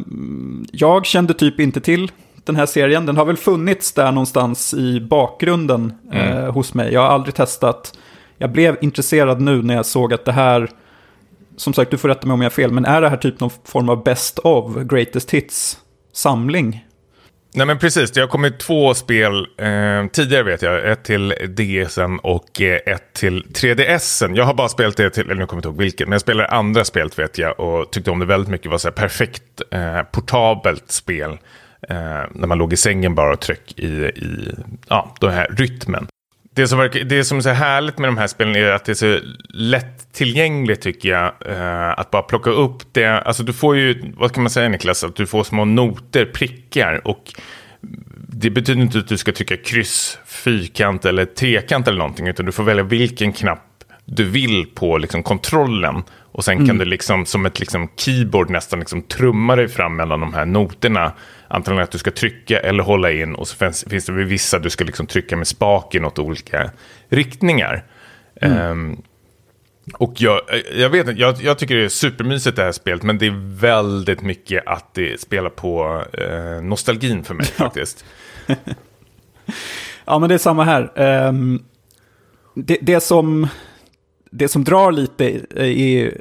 jag 0.73 1.07
kände 1.07 1.35
typ 1.35 1.61
inte 1.61 1.81
till 1.81 2.11
den 2.51 2.57
här 2.57 2.67
serien. 2.67 3.07
Den 3.07 3.17
har 3.17 3.25
väl 3.25 3.37
funnits 3.37 3.93
där 3.93 4.13
någonstans 4.13 4.75
i 4.75 5.01
bakgrunden 5.01 5.93
mm. 6.13 6.39
eh, 6.39 6.53
hos 6.53 6.75
mig. 6.75 6.93
Jag 6.93 7.01
har 7.01 7.09
aldrig 7.09 7.35
testat. 7.35 7.99
Jag 8.39 8.53
blev 8.53 8.77
intresserad 8.81 9.41
nu 9.41 9.63
när 9.63 9.75
jag 9.75 9.87
såg 9.87 10.15
att 10.15 10.25
det 10.25 10.33
här 10.33 10.71
som 11.57 11.75
sagt, 11.75 11.91
du 11.91 11.99
får 11.99 12.09
rätta 12.09 12.27
mig 12.27 12.35
om 12.35 12.41
jag 12.41 12.51
har 12.51 12.55
fel, 12.55 12.73
men 12.73 12.85
är 12.85 13.01
det 13.01 13.09
här 13.09 13.17
typ 13.17 13.41
någon 13.41 13.51
form 13.65 13.89
av 13.89 14.05
best 14.05 14.39
of, 14.39 14.77
greatest 14.77 15.31
hits-samling? 15.31 16.85
Nej 17.55 17.67
men 17.67 17.79
precis, 17.79 18.11
det 18.11 18.21
har 18.21 18.29
kommit 18.29 18.59
två 18.59 18.95
spel 18.95 19.47
eh, 19.59 20.07
tidigare 20.13 20.43
vet 20.43 20.63
jag. 20.63 20.91
Ett 20.91 21.05
till 21.05 21.29
DSen 21.29 22.19
och 22.19 22.61
eh, 22.61 22.81
ett 22.87 23.13
till 23.13 23.43
3DSen. 23.45 24.37
Jag 24.37 24.45
har 24.45 24.55
bara 24.55 24.69
spelat 24.69 24.97
det 24.97 25.11
till, 25.11 25.23
eller 25.23 25.35
nu 25.35 25.47
kommer 25.47 25.63
jag 25.63 25.69
inte 25.69 25.69
ihåg 25.69 25.85
vilket, 25.85 26.09
men 26.09 26.13
jag 26.13 26.21
spelade 26.21 26.49
andra 26.49 26.85
spelet 26.85 27.19
vet 27.19 27.39
jag 27.39 27.61
och 27.61 27.93
tyckte 27.93 28.11
om 28.11 28.19
det 28.19 28.27
väldigt 28.27 28.51
mycket. 28.51 28.65
Det 28.65 28.71
var 28.71 28.79
så 28.79 28.89
här 28.89 28.93
perfekt 28.93 29.43
eh, 29.71 30.03
portabelt 30.03 30.91
spel. 30.91 31.39
Eh, 31.89 31.97
när 32.31 32.47
man 32.47 32.59
låg 32.59 32.73
i 32.73 32.77
sängen 32.77 33.15
bara 33.15 33.33
och 33.33 33.41
tryck 33.41 33.79
i, 33.79 33.87
i 33.87 34.55
ja, 34.89 35.15
den 35.21 35.31
här 35.31 35.47
rytmen. 35.59 36.07
Det 36.55 36.69
som, 36.69 36.79
verkar, 36.79 37.05
det 37.05 37.25
som 37.25 37.39
är 37.39 37.43
så 37.43 37.51
härligt 37.51 37.99
med 37.99 38.09
de 38.09 38.19
här 38.19 38.27
spelen 38.27 38.57
är 38.57 38.71
att 38.71 38.85
det 38.85 38.93
är 38.93 38.95
så 38.95 39.19
lättillgängligt 39.49 40.83
tycker 40.83 41.09
jag. 41.09 41.33
Eh, 41.47 41.99
att 41.99 42.11
bara 42.11 42.23
plocka 42.23 42.51
upp 42.51 42.83
det. 42.93 43.21
Alltså 43.21 43.43
du 43.43 43.53
får 43.53 43.77
ju, 43.77 44.13
vad 44.17 44.33
kan 44.33 44.43
man 44.43 44.51
säga 44.51 44.69
Niklas, 44.69 45.05
att 45.05 45.17
du 45.17 45.27
får 45.27 45.45
små 45.45 45.65
noter, 45.65 46.25
prickar. 46.25 47.01
Och 47.09 47.33
det 48.29 48.51
betyder 48.51 48.81
inte 48.81 48.99
att 48.99 49.09
du 49.09 49.19
ska 49.19 49.33
trycka 49.33 49.57
kryss, 49.57 50.19
fyrkant 50.27 51.05
eller 51.05 51.25
trekant 51.25 51.89
eller 51.89 51.99
någonting. 51.99 52.27
Utan 52.27 52.47
du 52.47 52.53
får 52.53 52.65
välja 52.65 52.85
vilken 52.85 53.33
knapp 53.33 53.85
du 54.05 54.25
vill 54.25 54.67
på 54.75 54.99
liksom, 54.99 55.23
kontrollen. 55.23 56.03
Och 56.33 56.45
sen 56.45 56.55
mm. 56.55 56.67
kan 56.67 56.79
du 56.79 56.85
liksom 56.85 57.27
som 57.27 57.47
ett 57.47 57.61
liksom, 57.61 57.89
keyboard 57.97 58.51
nästan 58.51 58.79
liksom, 58.79 59.03
trumma 59.03 59.57
dig 59.57 59.69
fram 59.69 59.97
mellan 59.97 60.21
de 60.21 60.35
här 60.35 60.45
noterna. 60.45 61.13
Antingen 61.53 61.83
att 61.83 61.91
du 61.91 61.99
ska 61.99 62.11
trycka 62.11 62.61
eller 62.61 62.83
hålla 62.83 63.13
in 63.13 63.35
och 63.35 63.49
så 63.49 63.57
finns, 63.57 63.85
finns 63.89 64.07
det 64.07 64.13
vissa 64.13 64.59
du 64.59 64.71
ska 64.71 64.85
liksom 64.85 65.07
trycka 65.07 65.37
med 65.37 65.47
spaken 65.47 66.05
åt 66.05 66.19
olika 66.19 66.71
riktningar. 67.09 67.85
Mm. 68.41 68.71
Um, 68.71 69.03
och 69.95 70.13
jag, 70.17 70.41
jag 70.75 70.91
vet 70.91 71.09
inte, 71.09 71.21
jag, 71.21 71.43
jag, 71.43 71.59
tycker 71.59 71.75
det 71.77 71.85
är 71.85 71.89
supermysigt 71.89 72.57
det 72.57 72.63
här 72.63 72.73
spelet, 72.73 73.03
men 73.03 73.19
det 73.19 73.27
är 73.27 73.61
väldigt 73.61 74.23
mycket 74.23 74.67
att 74.67 74.95
det 74.95 75.21
spelar 75.21 75.51
på 75.51 76.05
eh, 76.13 76.63
nostalgin 76.63 77.25
för 77.25 77.35
mig 77.35 77.47
ja. 77.59 77.65
faktiskt. 77.65 78.05
ja, 80.05 80.19
men 80.19 80.29
det 80.29 80.35
är 80.35 80.39
samma 80.39 80.65
här. 80.65 80.93
Um, 81.29 81.65
det, 82.55 82.79
det, 82.83 83.01
som, 83.01 83.49
det 84.31 84.49
som 84.49 84.65
drar 84.65 84.93
lite 84.93 85.41
är, 85.57 86.21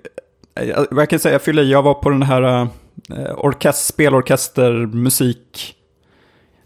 jag 0.92 1.10
kan 1.10 1.20
säga, 1.20 1.40
jag, 1.46 1.64
jag 1.64 1.84
var 1.84 1.94
på 1.94 2.10
den 2.10 2.24
här 2.24 2.62
uh, 2.62 2.68
orkest, 3.38 3.86
spelorkester, 3.88 4.72
musik 4.86 5.76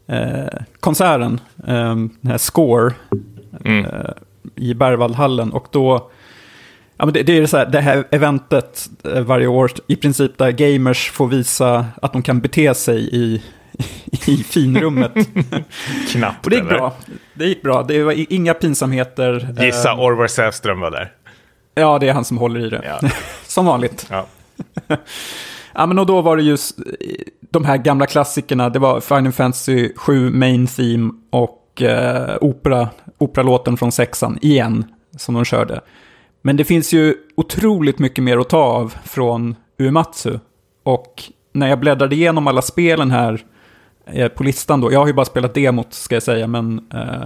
eh, 0.08 0.60
konserten, 0.80 1.40
eh, 1.68 1.96
den 1.96 2.32
här 2.32 2.38
Score, 2.38 2.94
Mm. 3.66 3.86
eh, 3.86 4.10
i 4.56 4.74
Berwaldhallen. 4.74 5.52
Och 5.54 5.68
då, 5.72 6.12
ja, 6.98 7.06
men 7.06 7.14
det, 7.14 7.24
det 7.24 7.38
är 7.38 7.46
så 7.46 7.58
här, 7.58 7.66
det 7.66 7.82
här 7.82 8.08
eventet 8.12 8.90
eh, 9.04 9.22
varje 9.22 9.48
år, 9.48 9.72
i 9.88 9.96
princip 9.96 10.38
där 10.38 10.52
gamers 10.52 11.12
får 11.12 11.28
visa 11.28 11.86
att 12.02 12.14
de 12.14 12.22
kan 12.22 12.40
bete 12.42 12.74
sig 12.74 13.16
i, 13.16 13.44
i 14.28 14.38
finrummet. 14.38 15.12
Knappt 16.12 16.46
Och 16.46 16.50
det 16.50 16.56
gick 16.56 16.66
eller? 16.66 16.78
bra. 16.78 16.96
Det 17.34 17.46
gick 17.46 17.62
bra. 17.62 17.84
Det 17.84 18.04
var 18.04 18.34
inga 18.34 18.54
pinsamheter. 18.54 19.56
Gissa 19.62 19.92
Eh, 19.92 20.00
Orvar 20.00 20.28
Sävström 20.28 20.80
var 20.80 20.92
där. 20.92 21.12
Ja, 21.76 22.00
det 22.00 22.10
är 22.10 22.14
han 22.14 22.26
som 22.26 22.38
håller 22.38 22.66
i 22.66 22.70
det. 22.70 22.82
Ja. 23.02 23.10
Som 23.48 23.66
vanligt. 23.66 24.08
Ja. 24.10 24.26
Ja, 25.76 25.86
men 25.86 26.00
och 26.00 26.06
då 26.06 26.22
var 26.22 26.38
det 26.38 26.44
just 26.44 26.78
de 27.52 27.66
här 27.66 27.78
gamla 27.78 28.06
klassikerna. 28.06 28.70
Det 28.70 28.80
var 28.80 29.00
Final 29.00 29.32
Fantasy 29.32 29.90
7 29.96 30.30
Main 30.30 30.68
Theme 30.68 31.12
och 31.30 31.82
eh, 31.82 32.38
opera, 32.42 32.90
operalåten 33.18 33.78
från 33.78 33.92
sexan 33.92 34.38
igen 34.42 34.86
som 35.18 35.36
de 35.36 35.46
körde. 35.46 35.82
Men 36.42 36.58
det 36.58 36.64
finns 36.66 36.94
ju 36.94 37.16
otroligt 37.36 38.00
mycket 38.00 38.24
mer 38.24 38.38
att 38.38 38.50
ta 38.50 38.58
av 38.64 38.94
från 39.04 39.56
Uematsu. 39.80 40.40
Och 40.84 41.24
när 41.54 41.68
jag 41.68 41.80
bläddrade 41.80 42.16
igenom 42.16 42.48
alla 42.48 42.62
spelen 42.62 43.12
här 43.12 43.46
eh, 44.06 44.28
på 44.28 44.44
listan 44.44 44.82
då, 44.82 44.92
jag 44.94 45.00
har 45.00 45.08
ju 45.08 45.14
bara 45.14 45.26
spelat 45.26 45.54
demot 45.54 45.94
ska 45.94 46.16
jag 46.16 46.24
säga, 46.24 46.48
men 46.48 46.88
eh, 46.94 47.24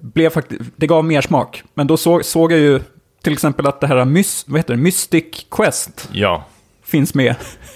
blev 0.00 0.30
fakt- 0.30 0.52
det 0.76 0.86
gav 0.86 1.04
mer 1.04 1.20
smak. 1.20 1.62
Men 1.74 1.86
då 1.86 1.96
såg, 1.96 2.24
såg 2.24 2.52
jag 2.52 2.60
ju 2.60 2.80
till 3.22 3.32
exempel 3.32 3.66
att 3.66 3.80
det 3.80 3.86
här 3.86 4.04
Mys, 4.04 4.44
vad 4.48 4.58
heter 4.58 4.74
det, 4.74 4.82
Mystic 4.82 5.46
Quest 5.50 6.08
ja 6.12 6.44
finns 6.92 7.14
med. 7.14 7.34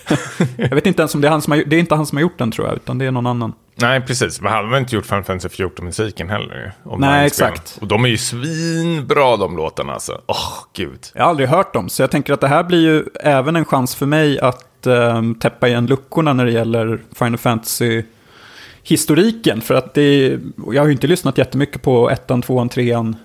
jag 0.56 0.74
vet 0.74 0.86
inte 0.86 1.02
ens 1.02 1.14
om 1.14 1.20
det 1.20 1.28
är 1.28 1.32
han 1.32 1.43
som 1.43 1.52
har, 1.52 1.62
det 1.66 1.76
är 1.76 1.80
inte 1.80 1.94
han 1.94 2.06
som 2.06 2.16
har 2.16 2.22
gjort 2.22 2.38
den 2.38 2.51
tror 2.51 2.66
jag, 2.66 2.76
utan 2.76 2.98
det 2.98 3.05
är 3.05 3.10
någon 3.10 3.26
annan. 3.26 3.52
Nej, 3.78 4.01
precis. 4.01 4.40
Men 4.40 4.52
han 4.52 4.68
har 4.70 4.78
inte 4.78 4.97
gjort 4.97 5.06
Final 5.06 5.24
Fantasy 5.24 5.62
14-musiken 5.62 6.28
heller? 6.30 6.72
Om 6.82 7.01
Nej, 7.01 7.26
exakt. 7.26 7.78
Och 7.80 7.86
de 7.86 8.05
är 8.05 8.09
ju 8.09 8.18
svinbra 8.18 9.36
de 9.36 9.56
låtarna 9.56 9.93
alltså. 9.93 10.20
Åh, 10.26 10.52
gud. 10.76 10.98
Jag 11.14 11.22
har 11.22 11.30
aldrig 11.30 11.48
hört 11.48 11.74
dem, 11.74 11.88
så 11.88 12.02
jag 12.02 12.10
tänker 12.10 12.32
att 12.32 12.40
det 12.40 12.48
här 12.48 12.62
blir 12.64 12.80
ju 12.80 13.05
även 13.20 13.56
en 13.56 13.64
chans 13.64 13.94
för 13.94 14.06
mig 14.06 14.40
att 14.40 14.86
um, 14.86 15.34
täppa 15.34 15.68
igen 15.68 15.86
luckorna 15.86 16.32
när 16.32 16.44
det 16.44 16.52
gäller 16.52 17.01
Final 17.14 17.38
Fantasy-historiken. 17.38 19.60
För 19.60 19.74
att 19.74 19.94
det, 19.94 20.38
jag 20.72 20.82
har 20.82 20.86
ju 20.86 20.93
inte 20.93 21.06
lyssnat 21.06 21.38
jättemycket 21.38 21.82
på 21.82 22.10
ettan, 22.10 22.43
tvåan, 22.43 22.68
trean, 22.68 23.16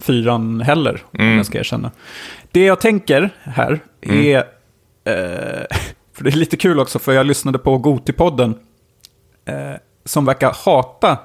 fyran 0.00 0.60
heller, 0.60 1.02
om 1.10 1.20
Mm. 1.20 1.36
jag 1.36 1.46
ska 1.46 1.58
erkänna. 1.58 1.90
Det 2.52 2.64
jag 2.64 2.80
tänker 2.80 3.30
här 3.42 3.80
är, 4.00 4.36
eh, 4.36 4.42
för 6.14 6.24
det 6.24 6.30
är 6.30 6.36
lite 6.36 6.56
kul 6.56 6.80
också, 6.80 6.98
för 6.98 7.12
jag 7.12 7.26
lyssnade 7.26 7.58
på 7.58 7.78
Gotipodden, 7.78 8.54
eh, 9.44 9.74
som 10.04 10.24
verkar 10.24 10.52
hata 10.64 11.18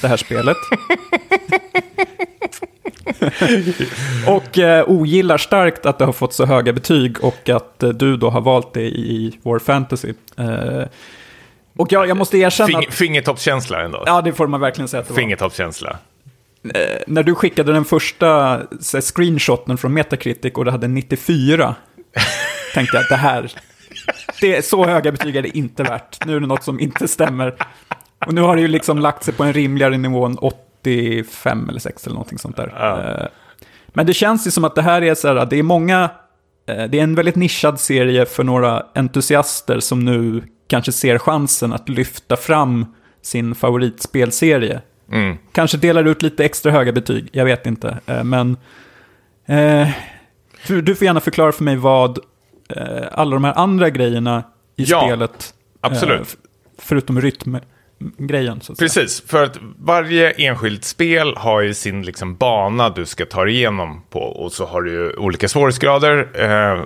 det 0.00 0.08
här 0.08 0.16
spelet. 0.16 0.56
och 4.26 4.58
eh, 4.58 4.84
ogillar 4.88 5.38
starkt 5.38 5.86
att 5.86 5.98
det 5.98 6.04
har 6.04 6.12
fått 6.12 6.34
så 6.34 6.46
höga 6.46 6.72
betyg 6.72 7.24
och 7.24 7.48
att 7.48 7.82
eh, 7.82 7.88
du 7.88 8.16
då 8.16 8.30
har 8.30 8.40
valt 8.40 8.72
det 8.74 8.82
i 8.82 9.38
War 9.42 9.58
Fantasy. 9.58 10.14
Eh, 10.38 10.82
och 11.76 11.92
jag, 11.92 12.08
jag 12.08 12.16
måste 12.16 12.38
erkänna 12.38 12.66
Fing, 12.66 12.88
att, 12.88 12.94
fingertoppskänsla 12.94 13.82
ändå. 13.82 14.02
ja 14.06 14.22
det 14.22 14.32
får 14.32 14.46
man 14.46 14.60
verkligen 14.60 14.88
säga 14.88 15.00
att 15.00 15.08
det 15.08 15.14
var. 15.14 15.20
Fingertoppskänsla. 15.20 15.98
Eh, 16.74 16.98
när 17.06 17.22
du 17.22 17.34
skickade 17.34 17.72
den 17.72 17.84
första 17.84 18.60
så 18.80 19.00
screenshoten 19.00 19.78
från 19.78 19.94
Metacritic 19.94 20.52
och 20.52 20.64
det 20.64 20.70
hade 20.70 20.88
94, 20.88 21.74
tänkte 22.74 22.96
jag 22.96 23.02
att 23.02 23.08
det 23.08 23.16
här, 23.16 23.52
det 24.40 24.56
är 24.56 24.62
så 24.62 24.86
höga 24.86 25.12
betyg 25.12 25.36
är 25.36 25.42
det 25.42 25.56
inte 25.58 25.82
värt. 25.82 26.26
Nu 26.26 26.36
är 26.36 26.40
det 26.40 26.46
något 26.46 26.62
som 26.64 26.80
inte 26.80 27.08
stämmer. 27.08 27.54
Och 28.26 28.34
nu 28.34 28.40
har 28.40 28.56
det 28.56 28.62
ju 28.62 28.68
liksom 28.68 28.98
lagt 28.98 29.24
sig 29.24 29.34
på 29.34 29.44
en 29.44 29.52
rimligare 29.52 29.98
nivå 29.98 30.26
än 30.26 30.38
85 30.38 31.68
eller 31.68 31.80
6 31.80 32.06
eller 32.06 32.14
någonting 32.14 32.38
sånt 32.38 32.56
där. 32.56 32.72
Ja. 32.76 33.00
Eh, 33.00 33.26
Men 33.88 34.06
det 34.06 34.14
känns 34.14 34.46
ju 34.46 34.50
som 34.50 34.64
att 34.64 34.74
det 34.74 34.82
här 34.82 35.02
är 35.02 35.14
så 35.14 35.28
här, 35.28 35.46
det 35.46 35.58
är 35.58 35.62
många, 35.62 36.10
eh, 36.68 36.84
det 36.84 36.98
är 36.98 37.02
en 37.02 37.14
väldigt 37.14 37.36
nischad 37.36 37.80
serie 37.80 38.26
för 38.26 38.44
några 38.44 38.86
entusiaster 38.94 39.80
som 39.80 40.04
nu 40.04 40.42
kanske 40.68 40.92
ser 40.92 41.18
chansen 41.18 41.72
att 41.72 41.88
lyfta 41.88 42.36
fram 42.36 42.86
sin 43.22 43.54
favoritspelserie. 43.54 44.80
Mm. 45.12 45.36
Kanske 45.52 45.76
delar 45.76 46.04
ut 46.04 46.22
lite 46.22 46.44
extra 46.44 46.72
höga 46.72 46.92
betyg, 46.92 47.28
jag 47.32 47.44
vet 47.44 47.66
inte. 47.66 47.98
Eh, 48.06 48.24
Men 48.24 48.56
eh, 49.46 49.88
du, 50.66 50.94
får 50.94 51.04
gärna 51.04 51.20
förklara 51.20 51.52
för 51.52 51.64
mig 51.64 51.76
vad 51.76 52.18
alla 53.12 53.34
de 53.36 53.44
här 53.44 53.58
andra 53.58 53.90
grejerna 53.90 54.44
i 54.76 54.84
Ja, 54.84 55.00
spelet, 55.06 55.54
absolut. 55.80 56.16
eh, 56.20 56.22
f- 56.22 56.36
förutom 56.78 57.20
rytmgrejen. 57.20 57.68
Säga. 58.76 58.86
Precis, 58.86 59.22
för 59.26 59.44
att 59.44 59.58
varje 59.78 60.30
enskilt 60.30 60.84
spel 60.84 61.34
har 61.36 61.60
ju 61.60 61.74
sin 61.74 62.02
liksom 62.02 62.36
bana 62.36 62.90
du 62.90 63.06
ska 63.06 63.26
ta 63.26 63.44
dig 63.44 63.54
igenom 63.54 64.02
på. 64.10 64.20
Och 64.20 64.52
så 64.52 64.66
har 64.66 64.82
du 64.82 64.90
ju 64.90 65.12
olika 65.12 65.48
svårighetsgrader 65.48 66.28
eh, 66.34 66.84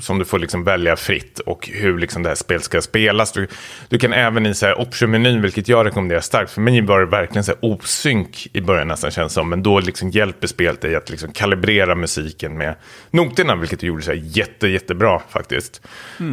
som 0.00 0.18
du 0.18 0.24
får 0.24 0.38
liksom 0.38 0.64
välja 0.64 0.96
fritt. 0.96 1.38
Och 1.38 1.68
hur 1.72 1.98
liksom 1.98 2.22
det 2.22 2.28
här 2.28 2.36
spelet 2.36 2.64
ska 2.64 2.80
spelas. 2.80 3.32
Du, 3.32 3.46
du 3.88 3.98
kan 3.98 4.12
även 4.12 4.46
i 4.46 4.54
option-menyn, 4.76 5.42
vilket 5.42 5.68
jag 5.68 5.86
rekommenderar 5.86 6.20
starkt. 6.20 6.50
För 6.50 6.60
mig 6.60 6.80
var 6.80 7.00
det 7.00 7.06
verkligen 7.06 7.44
så 7.44 7.54
osynk 7.60 8.46
i 8.52 8.60
början 8.60 8.88
nästan 8.88 9.10
känns 9.10 9.32
som. 9.32 9.48
Men 9.48 9.62
då 9.62 9.80
liksom 9.80 10.10
hjälper 10.10 10.46
spelet 10.46 10.80
dig 10.80 10.96
att 10.96 11.10
liksom 11.10 11.32
kalibrera 11.32 11.94
musiken 11.94 12.58
med 12.58 12.74
noterna. 13.10 13.56
Vilket 13.56 13.80
du 13.80 13.86
gjorde 13.86 14.02
så 14.02 14.10
här 14.10 14.22
jätte, 14.22 14.68
jättebra 14.68 15.20
faktiskt. 15.30 15.82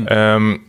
Ehm, 0.10 0.60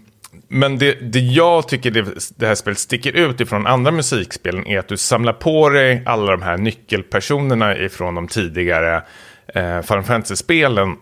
men 0.54 0.78
det, 0.78 1.12
det 1.12 1.18
jag 1.18 1.68
tycker 1.68 1.90
det, 1.90 2.04
det 2.36 2.46
här 2.46 2.54
spelet 2.54 2.78
sticker 2.78 3.12
ut 3.12 3.40
ifrån 3.40 3.66
andra 3.66 3.90
musikspelen 3.90 4.66
är 4.66 4.78
att 4.78 4.88
du 4.88 4.96
samlar 4.96 5.32
på 5.32 5.68
dig 5.68 6.02
alla 6.06 6.30
de 6.30 6.42
här 6.42 6.56
nyckelpersonerna 6.56 7.76
ifrån 7.76 8.14
de 8.14 8.28
tidigare 8.28 9.02
eh, 9.46 9.82
Final 9.82 10.02
Fantasy-spelen 10.02 10.96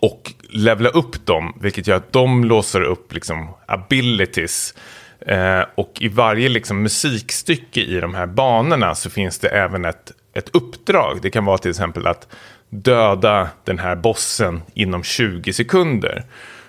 och 0.00 0.32
levla 0.50 0.88
upp 0.88 1.26
dem, 1.26 1.58
vilket 1.60 1.86
gör 1.86 1.96
att 1.96 2.12
de 2.12 2.44
låser 2.44 2.82
upp 2.82 3.14
liksom 3.14 3.48
abilities. 3.66 4.74
Eh, 5.20 5.62
och 5.74 5.92
i 6.00 6.08
varje 6.08 6.48
liksom 6.48 6.82
musikstycke 6.82 7.80
i 7.80 8.00
de 8.00 8.14
här 8.14 8.26
banorna 8.26 8.94
så 8.94 9.10
finns 9.10 9.38
det 9.38 9.48
även 9.48 9.84
ett, 9.84 10.12
ett 10.34 10.48
uppdrag. 10.56 11.18
Det 11.22 11.30
kan 11.30 11.44
vara 11.44 11.58
till 11.58 11.70
exempel 11.70 12.06
att 12.06 12.28
döda 12.68 13.48
den 13.64 13.78
här 13.78 13.96
bossen 13.96 14.62
inom 14.74 15.02
20 15.02 15.52
sekunder. 15.52 16.24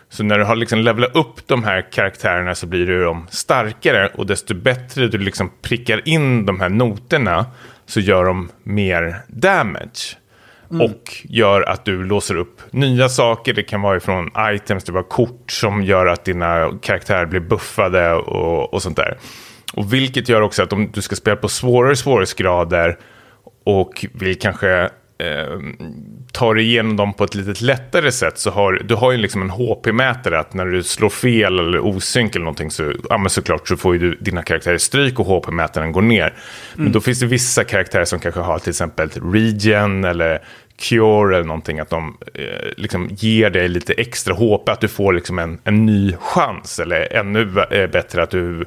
Så 0.09 0.23
när 0.23 0.39
du 0.39 0.45
har 0.45 0.55
liksom 0.55 0.79
levlat 0.79 1.15
upp 1.15 1.47
de 1.47 1.63
här 1.63 1.91
karaktärerna 1.91 2.55
så 2.55 2.67
blir 2.67 2.85
du 2.87 3.03
de 3.03 3.27
starkare 3.29 4.07
och 4.07 4.25
desto 4.25 4.53
bättre 4.53 5.07
du 5.07 5.17
liksom 5.17 5.51
prickar 5.61 6.07
in 6.07 6.45
de 6.45 6.59
här 6.59 6.69
noterna 6.69 7.45
så 7.85 7.99
gör 7.99 8.25
de 8.25 8.49
mer 8.63 9.21
damage. 9.27 10.17
Och 10.69 11.17
gör 11.23 11.61
att 11.61 11.85
du 11.85 12.03
låser 12.03 12.35
upp 12.35 12.61
nya 12.71 13.09
saker. 13.09 13.53
Det 13.53 13.63
kan 13.63 13.81
vara 13.81 13.97
ifrån 13.97 14.31
items, 14.37 14.83
det 14.83 14.91
var 14.91 15.03
kort 15.03 15.51
som 15.51 15.83
gör 15.83 16.05
att 16.05 16.25
dina 16.25 16.79
karaktärer 16.81 17.25
blir 17.25 17.39
buffade 17.39 18.13
och, 18.13 18.73
och 18.73 18.81
sånt 18.81 18.97
där. 18.97 19.17
Och 19.73 19.93
vilket 19.93 20.29
gör 20.29 20.41
också 20.41 20.63
att 20.63 20.73
om 20.73 20.91
du 20.93 21.01
ska 21.01 21.15
spela 21.15 21.35
på 21.35 21.49
svårare 21.49 21.95
svårighetsgrader 21.95 22.97
och 23.63 24.05
vill 24.13 24.39
kanske 24.39 24.89
eh, 25.17 25.59
ta 26.31 26.53
dig 26.53 26.63
igenom 26.63 26.95
dem 26.95 27.13
på 27.13 27.23
ett 27.23 27.35
lite 27.35 27.65
lättare 27.65 28.11
sätt 28.11 28.37
så 28.37 28.51
har 28.51 28.73
du 28.73 28.95
har 28.95 29.11
ju 29.11 29.17
liksom 29.17 29.41
en 29.41 29.49
HP-mätare 29.49 30.39
att 30.39 30.53
när 30.53 30.65
du 30.65 30.83
slår 30.83 31.09
fel 31.09 31.59
eller 31.59 31.79
osynk 31.79 32.35
eller 32.35 32.45
någonting 32.45 32.71
så, 32.71 32.93
ja 33.09 33.17
men 33.17 33.29
såklart 33.29 33.67
så 33.67 33.77
får 33.77 33.93
ju 33.93 33.99
du, 33.99 34.15
dina 34.15 34.43
karaktärer 34.43 34.77
stryk 34.77 35.19
och 35.19 35.25
HP-mätaren 35.25 35.91
går 35.91 36.01
ner. 36.01 36.33
Men 36.75 36.91
då 36.91 37.01
finns 37.01 37.19
det 37.19 37.25
vissa 37.25 37.63
karaktärer 37.63 38.05
som 38.05 38.19
kanske 38.19 38.41
har 38.41 38.59
till 38.59 38.69
exempel 38.69 39.09
regen 39.09 40.03
eller 40.03 40.39
cure 40.79 41.35
eller 41.35 41.47
någonting 41.47 41.79
att 41.79 41.89
de 41.89 42.17
eh, 42.33 42.69
liksom 42.77 43.09
ger 43.11 43.49
dig 43.49 43.67
lite 43.67 43.93
extra 43.93 44.33
HP, 44.33 44.69
att 44.69 44.81
du 44.81 44.87
får 44.87 45.13
liksom 45.13 45.39
en, 45.39 45.59
en 45.63 45.85
ny 45.85 46.13
chans 46.19 46.79
eller 46.79 47.13
ännu 47.13 47.61
eh, 47.71 47.89
bättre 47.89 48.23
att 48.23 48.29
du 48.29 48.65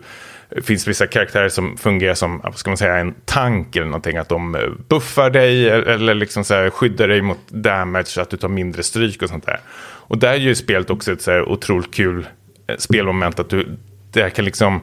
det 0.51 0.63
finns 0.63 0.89
vissa 0.89 1.07
karaktärer 1.07 1.49
som 1.49 1.77
fungerar 1.77 2.15
som 2.15 2.41
vad 2.45 2.57
ska 2.57 2.71
man 2.71 2.77
säga, 2.77 2.97
en 2.97 3.15
tank 3.25 3.77
eller 3.77 3.87
någonting. 3.87 4.17
Att 4.17 4.29
de 4.29 4.55
eh, 4.55 4.61
buffar 4.89 5.31
dig 5.31 5.69
eller 5.69 6.15
liksom 6.15 6.45
så 6.45 6.55
här 6.55 6.71
skyddar 6.71 7.09
dig 7.09 7.23
mot 7.23 7.49
damage 7.49 8.07
så 8.07 8.21
att 8.21 8.31
du 8.31 8.37
tar 8.37 8.49
mindre 8.49 8.83
stryk 8.83 9.23
och 9.23 9.29
sånt 9.29 9.47
där. 9.47 9.61
Och 10.11 10.19
där 10.19 10.33
är 10.33 10.37
ju 10.37 10.55
spelet 10.55 10.91
också 10.91 11.13
ett 11.13 11.23
så 11.23 11.31
här 11.31 11.49
otroligt 11.49 11.95
kul 11.95 12.27
eh, 12.67 12.77
spelmoment. 12.77 13.39
Att 13.39 13.51
du 13.51 13.77
där 14.13 14.29
kan 14.29 14.45
liksom 14.45 14.81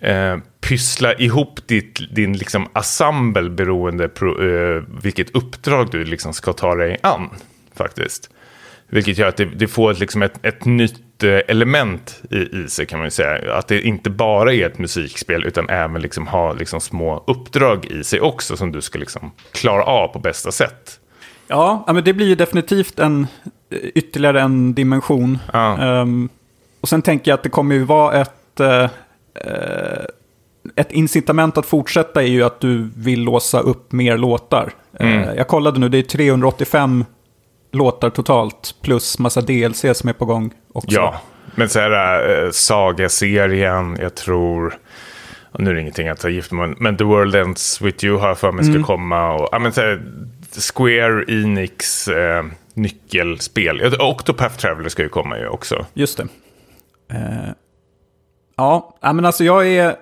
eh, 0.00 0.36
pyssla 0.60 1.14
ihop 1.14 1.60
ditt, 1.66 2.14
din 2.14 2.32
liksom 2.32 2.68
ensemble 2.74 3.50
beroende 3.50 4.08
på 4.08 4.42
eh, 4.42 4.82
vilket 5.02 5.30
uppdrag 5.34 5.90
du 5.90 6.04
liksom 6.04 6.32
ska 6.32 6.52
ta 6.52 6.74
dig 6.74 6.98
an. 7.02 7.30
Faktiskt. 7.74 8.30
Vilket 8.88 9.18
gör 9.18 9.28
att 9.28 9.36
det, 9.36 9.44
det 9.44 9.68
får 9.68 9.90
ett, 9.90 9.98
liksom 9.98 10.22
ett, 10.22 10.38
ett 10.42 10.64
nytt 10.64 10.94
element 11.22 12.22
i, 12.30 12.36
i 12.36 12.68
sig 12.68 12.86
kan 12.86 12.98
man 12.98 13.06
ju 13.06 13.10
säga. 13.10 13.54
Att 13.54 13.68
det 13.68 13.80
inte 13.80 14.10
bara 14.10 14.52
är 14.54 14.66
ett 14.66 14.78
musikspel 14.78 15.44
utan 15.44 15.68
även 15.68 16.02
liksom 16.02 16.26
ha 16.26 16.52
liksom 16.52 16.80
små 16.80 17.24
uppdrag 17.26 17.84
i 17.84 18.04
sig 18.04 18.20
också 18.20 18.56
som 18.56 18.72
du 18.72 18.80
ska 18.80 18.98
liksom 18.98 19.30
klara 19.52 19.82
av 19.82 20.08
på 20.08 20.18
bästa 20.18 20.52
sätt. 20.52 21.00
Ja, 21.48 21.84
men 21.86 22.04
det 22.04 22.12
blir 22.12 22.26
ju 22.26 22.34
definitivt 22.34 22.98
en, 22.98 23.26
ytterligare 23.70 24.40
en 24.40 24.74
dimension. 24.74 25.38
Ja. 25.52 25.78
Ehm, 25.78 26.28
och 26.80 26.88
sen 26.88 27.02
tänker 27.02 27.30
jag 27.30 27.36
att 27.36 27.42
det 27.42 27.48
kommer 27.48 27.74
ju 27.74 27.84
vara 27.84 28.20
ett... 28.20 28.60
eh, 28.60 28.86
ett 30.76 30.92
incitament 30.92 31.58
att 31.58 31.66
fortsätta 31.66 32.22
är 32.22 32.26
ju 32.26 32.42
att 32.44 32.60
du 32.60 32.90
vill 32.96 33.20
låsa 33.22 33.60
upp 33.60 33.92
mer 33.92 34.18
låtar. 34.18 34.72
Mm. 35.00 35.22
Eh, 35.22 35.34
Jag 35.34 35.48
kollade 35.48 35.80
nu, 35.80 35.88
det 35.88 35.98
är 35.98 36.02
385 36.02 37.04
låtar 37.72 38.10
totalt 38.10 38.74
plus 38.82 39.18
massa 39.18 39.40
DLC 39.40 39.84
som 39.94 40.08
är 40.08 40.12
på 40.12 40.24
gång 40.24 40.54
också. 40.72 40.96
Ja, 40.96 41.20
men 41.54 41.68
så 41.68 41.78
här 41.80 42.44
äh, 42.44 42.50
Saga-serien, 42.50 43.96
jag 44.00 44.14
tror... 44.14 44.74
Nu 45.58 45.70
är 45.70 45.74
det 45.74 45.80
ingenting 45.80 46.06
jag 46.06 46.18
tar 46.18 46.28
gift 46.28 46.52
med, 46.52 46.74
men 46.78 46.96
The 46.96 47.04
World 47.04 47.34
Ends 47.34 47.80
With 47.80 48.04
You 48.04 48.18
har 48.18 48.28
jag 48.28 48.38
för 48.38 48.52
mig 48.52 48.60
Mm. 48.62 48.72
skulle 48.72 48.84
komma. 48.84 49.32
Och, 49.34 49.48
ja, 49.52 49.58
men 49.58 49.72
så 49.72 49.80
här, 49.80 50.02
Square 50.74 51.24
Enix 51.28 52.08
äh, 52.08 52.44
nyckelspel. 52.74 53.94
Octopath 54.00 54.56
Traveler 54.56 54.88
ska 54.88 55.02
ju 55.02 55.08
komma 55.08 55.38
ju 55.38 55.48
också. 55.48 55.86
Just 55.94 56.16
det. 56.16 56.28
Eh, 57.12 57.50
ja, 58.56 58.96
ja, 59.00 59.12
men 59.12 59.24
alltså 59.24 59.44
jag 59.44 59.66
är, 59.68 59.96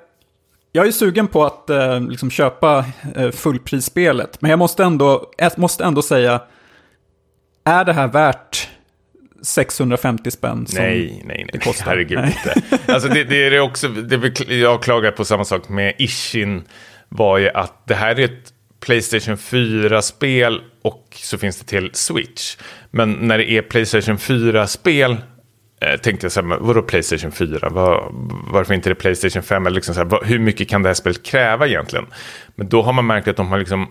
jag 0.72 0.86
är 0.86 0.90
sugen 0.92 1.26
på 1.26 1.44
att 1.44 1.70
eh, 1.70 2.00
liksom 2.00 2.30
köpa 2.30 2.84
eh, 3.16 3.30
fullprisspelet. 3.30 4.40
Men 4.40 4.50
jag 4.50 4.58
måste 4.58 4.84
ändå, 4.84 5.30
jag 5.38 5.58
måste 5.58 5.84
ändå 5.84 6.02
säga, 6.02 6.40
är 7.66 7.84
det 7.84 7.92
här 7.92 8.08
värt 8.08 8.68
650 9.42 10.30
spänn? 10.30 10.66
Som, 10.66 10.82
nej, 10.82 11.22
nej, 11.24 11.36
nej. 11.38 11.48
det 11.52 11.58
kostar. 11.58 11.84
Herregud 11.84 12.18
Nej. 12.18 12.36
inte. 12.44 12.92
Alltså 12.92 13.08
det, 13.08 13.24
det 13.24 13.46
är 13.46 13.60
också, 13.60 13.88
det, 13.88 14.54
jag 14.54 14.82
klagar 14.82 15.10
på 15.10 15.24
samma 15.24 15.44
sak 15.44 15.68
med 15.68 15.94
Ishin. 15.98 16.64
Var 17.08 17.38
ju 17.38 17.48
att 17.48 17.86
det 17.86 17.94
här 17.94 18.20
är 18.20 18.24
ett 18.24 18.52
Playstation 18.80 19.36
4-spel 19.36 20.60
och 20.82 21.06
så 21.14 21.38
finns 21.38 21.60
det 21.60 21.66
till 21.66 21.90
Switch. 21.92 22.56
Men 22.90 23.12
när 23.12 23.38
det 23.38 23.50
är 23.50 23.62
Playstation 23.62 24.16
4-spel 24.16 25.16
eh, 25.80 26.00
tänkte 26.00 26.24
jag 26.24 26.32
så 26.32 26.42
här, 26.42 26.58
vadå 26.58 26.82
Playstation 26.82 27.32
4? 27.32 27.68
Var, 27.68 28.08
varför 28.50 28.74
inte 28.74 28.88
det 28.88 28.94
Playstation 28.94 29.42
5? 29.42 29.66
Eller 29.66 29.74
liksom 29.74 29.94
så 29.94 30.00
här, 30.00 30.08
vad, 30.08 30.26
hur 30.26 30.38
mycket 30.38 30.68
kan 30.68 30.82
det 30.82 30.88
här 30.88 30.94
spelet 30.94 31.22
kräva 31.22 31.66
egentligen? 31.66 32.06
Men 32.54 32.68
då 32.68 32.82
har 32.82 32.92
man 32.92 33.06
märkt 33.06 33.28
att 33.28 33.36
de 33.36 33.48
har 33.48 33.58
liksom 33.58 33.88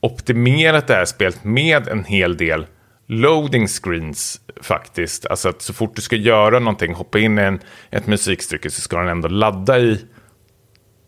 optimerat 0.00 0.86
det 0.86 0.94
här 0.94 1.04
spelet 1.04 1.44
med 1.44 1.88
en 1.88 2.04
hel 2.04 2.36
del 2.36 2.66
loading 3.06 3.68
screens 3.68 4.40
faktiskt. 4.62 5.26
Alltså 5.26 5.48
att 5.48 5.62
så 5.62 5.72
fort 5.72 5.96
du 5.96 6.02
ska 6.02 6.16
göra 6.16 6.58
någonting, 6.58 6.94
hoppa 6.94 7.18
in 7.18 7.38
i 7.38 7.42
en, 7.42 7.60
ett 7.90 8.06
musikstycke 8.06 8.70
så 8.70 8.80
ska 8.80 8.98
den 8.98 9.08
ändå 9.08 9.28
ladda 9.28 9.78
i 9.78 10.04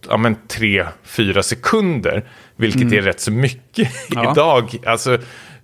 ja, 0.08 0.16
men 0.16 0.36
tre, 0.48 0.86
fyra 1.04 1.42
sekunder. 1.42 2.24
Vilket 2.56 2.92
är 2.92 3.02
rätt 3.02 3.20
så 3.20 3.32
mycket 3.32 3.92
Ja. 4.08 4.32
idag. 4.32 4.76
Alltså, 4.86 5.18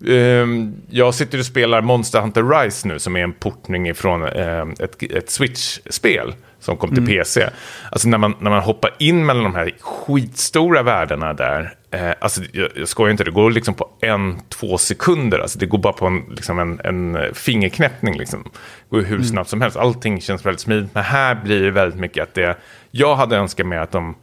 ehm, 0.09 0.74
jag 0.90 1.14
sitter 1.14 1.38
och 1.38 1.46
spelar 1.46 1.80
Monster 1.80 2.20
Hunter 2.20 2.42
Rise 2.42 2.88
nu 2.88 2.98
som 2.98 3.16
är 3.16 3.20
en 3.20 3.32
portning 3.32 3.88
ifrån 3.88 4.22
ehm, 4.22 4.74
ett, 4.78 5.02
ett 5.02 5.30
Switch-spel 5.30 6.34
som 6.62 6.76
kom 6.76 6.94
till 6.94 7.06
PC. 7.06 7.48
Alltså 7.90 8.09
när 8.09 8.18
man, 8.18 8.34
när 8.40 8.51
man 8.51 8.62
hoppar 8.62 8.90
in 8.98 9.26
mellan 9.26 9.44
de 9.44 9.55
här 9.55 9.72
skitstora 9.80 10.82
världarna 10.82 11.32
där. 11.32 11.74
Eh, 11.90 12.10
alltså 12.20 12.40
jag, 12.52 12.68
jag 12.74 12.89
skojar 12.89 13.10
inte, 13.10 13.24
det 13.24 13.30
går 13.30 13.51
liksom 13.51 13.74
på 13.74 13.89
en, 14.01 14.40
två 14.48 14.78
sekunder. 14.78 15.39
Alltså 15.39 15.59
det 15.59 15.66
går 15.66 15.78
bara 15.78 15.93
på 15.93 16.06
en, 16.06 16.22
liksom 16.30 16.59
en, 16.59 16.80
en 16.84 17.34
fingerknäppning. 17.34 18.18
Liksom. 18.18 18.43
Det 18.90 18.97
går 18.97 19.02
hur 19.02 19.22
snabbt 19.22 19.51
som 19.51 19.60
helst. 19.60 19.76
Allting 19.76 20.20
känns 20.20 20.47
väldigt 20.47 20.60
smidigt. 20.60 20.94
Men 20.94 21.02
här 21.02 21.34
blir 21.44 21.62
det 21.62 21.70
väldigt 21.70 22.01
mycket 22.01 22.22
att 22.22 22.34
det... 22.34 22.56
Jag 22.90 23.16
hade 23.16 23.36
önskat 23.36 23.66
mig 23.66 23.78
att 23.78 23.93
de 23.93 24.14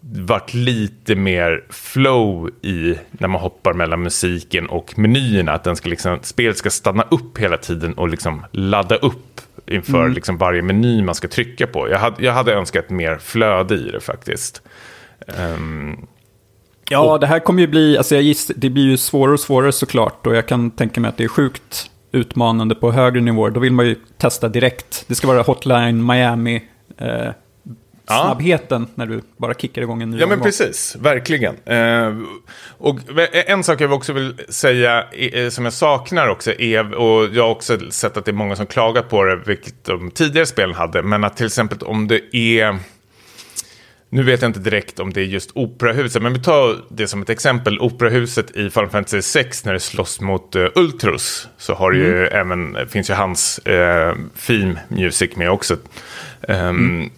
varit 0.00 0.54
lite 0.54 1.14
mer 1.14 1.64
flow 1.70 2.50
i 2.62 2.98
när 3.10 3.28
man 3.28 3.40
hoppar 3.40 3.72
mellan 3.72 4.02
musiken 4.02 4.66
och 4.66 4.98
menyerna. 4.98 5.52
Att 5.52 5.64
den 5.64 5.76
ska 5.76 5.88
liksom, 5.88 6.18
spelet 6.22 6.58
ska 6.58 6.70
stanna 6.70 7.02
upp 7.10 7.38
hela 7.38 7.56
tiden 7.56 7.92
och 7.92 8.08
liksom 8.08 8.44
ladda 8.52 8.96
upp 8.96 9.40
inför 9.66 10.08
liksom 10.08 10.38
varje 10.38 10.62
meny 10.62 11.02
man 11.02 11.14
ska 11.14 11.28
trycka 11.28 11.66
på. 11.66 11.88
Jag 11.88 11.98
hade, 11.98 12.24
jag 12.24 12.32
hade 12.32 12.54
önskat 12.54 12.90
mer 12.90 13.18
flöde 13.18 13.74
i 13.74 13.90
det 13.90 14.00
faktiskt. 14.00 14.62
Ehm, 15.26 16.06
Ja, 16.90 17.18
det 17.18 17.26
här 17.26 17.38
kommer 17.38 17.60
ju 17.60 17.66
bli, 17.66 17.98
alltså 17.98 18.14
jag 18.14 18.24
giss, 18.24 18.46
det 18.56 18.70
blir 18.70 18.84
ju 18.84 18.96
svårare 18.96 19.32
och 19.32 19.40
svårare 19.40 19.72
såklart. 19.72 20.26
Och 20.26 20.36
jag 20.36 20.48
kan 20.48 20.70
tänka 20.70 21.00
mig 21.00 21.08
att 21.08 21.16
det 21.16 21.24
är 21.24 21.28
sjukt 21.28 21.90
utmanande 22.12 22.74
på 22.74 22.92
högre 22.92 23.20
nivåer. 23.20 23.50
Då 23.50 23.60
vill 23.60 23.72
man 23.72 23.86
ju 23.86 23.96
testa 24.18 24.48
direkt. 24.48 25.04
Det 25.08 25.14
ska 25.14 25.26
vara 25.26 25.42
Hotline 25.42 26.06
Miami. 26.06 26.62
Eh. 26.98 27.30
Snabbheten 28.06 28.86
när 28.94 29.06
du 29.06 29.20
bara 29.36 29.54
kickar 29.54 29.82
igång 29.82 30.02
en 30.02 30.10
ny 30.10 30.18
Ja, 30.18 30.26
men 30.26 30.40
precis. 30.40 30.96
Verkligen. 31.00 31.56
Eh, 31.64 32.16
och 32.78 32.98
en 33.32 33.64
sak 33.64 33.80
jag 33.80 33.92
också 33.92 34.12
vill 34.12 34.34
säga, 34.48 35.06
eh, 35.12 35.48
som 35.48 35.64
jag 35.64 35.72
saknar 35.72 36.28
också, 36.28 36.52
är, 36.52 36.94
och 36.94 37.34
jag 37.34 37.42
har 37.42 37.50
också 37.50 37.78
sett 37.90 38.16
att 38.16 38.24
det 38.24 38.30
är 38.30 38.34
många 38.34 38.56
som 38.56 38.66
klagar 38.66 39.02
på 39.02 39.24
det, 39.24 39.36
vilket 39.46 39.84
de 39.84 40.10
tidigare 40.10 40.46
spelen 40.46 40.74
hade, 40.74 41.02
men 41.02 41.24
att 41.24 41.36
till 41.36 41.46
exempel 41.46 41.78
om 41.78 42.08
det 42.08 42.36
är... 42.36 42.78
Nu 44.08 44.22
vet 44.22 44.42
jag 44.42 44.48
inte 44.48 44.60
direkt 44.60 45.00
om 45.00 45.12
det 45.12 45.20
är 45.20 45.24
just 45.24 45.50
operahuset, 45.54 46.22
men 46.22 46.32
vi 46.32 46.42
tar 46.42 46.76
det 46.88 47.08
som 47.08 47.22
ett 47.22 47.30
exempel. 47.30 47.80
Operahuset 47.80 48.50
i 48.50 48.70
Final 48.70 48.88
Fantasy 48.88 49.22
6 49.22 49.64
när 49.64 49.72
det 49.72 49.80
slåss 49.80 50.20
mot 50.20 50.56
uh, 50.56 50.66
Ultros. 50.74 51.48
Så 51.56 51.74
har 51.74 51.92
det 51.92 51.98
ju 51.98 52.26
även, 52.26 52.88
finns 52.88 53.10
ju 53.10 53.14
hans 53.14 53.60
uh, 53.68 54.14
theme 54.46 54.78
music 54.88 55.36
med 55.36 55.50
också. 55.50 55.76
Ehm, 56.48 57.10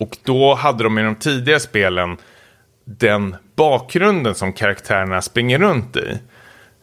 Och 0.00 0.16
då 0.24 0.54
hade 0.54 0.84
de 0.84 0.98
i 0.98 1.02
de 1.02 1.14
tidigare 1.14 1.60
spelen 1.60 2.16
den 2.84 3.36
bakgrunden 3.56 4.34
som 4.34 4.52
karaktärerna 4.52 5.22
springer 5.22 5.58
runt 5.58 5.96
i. 5.96 6.18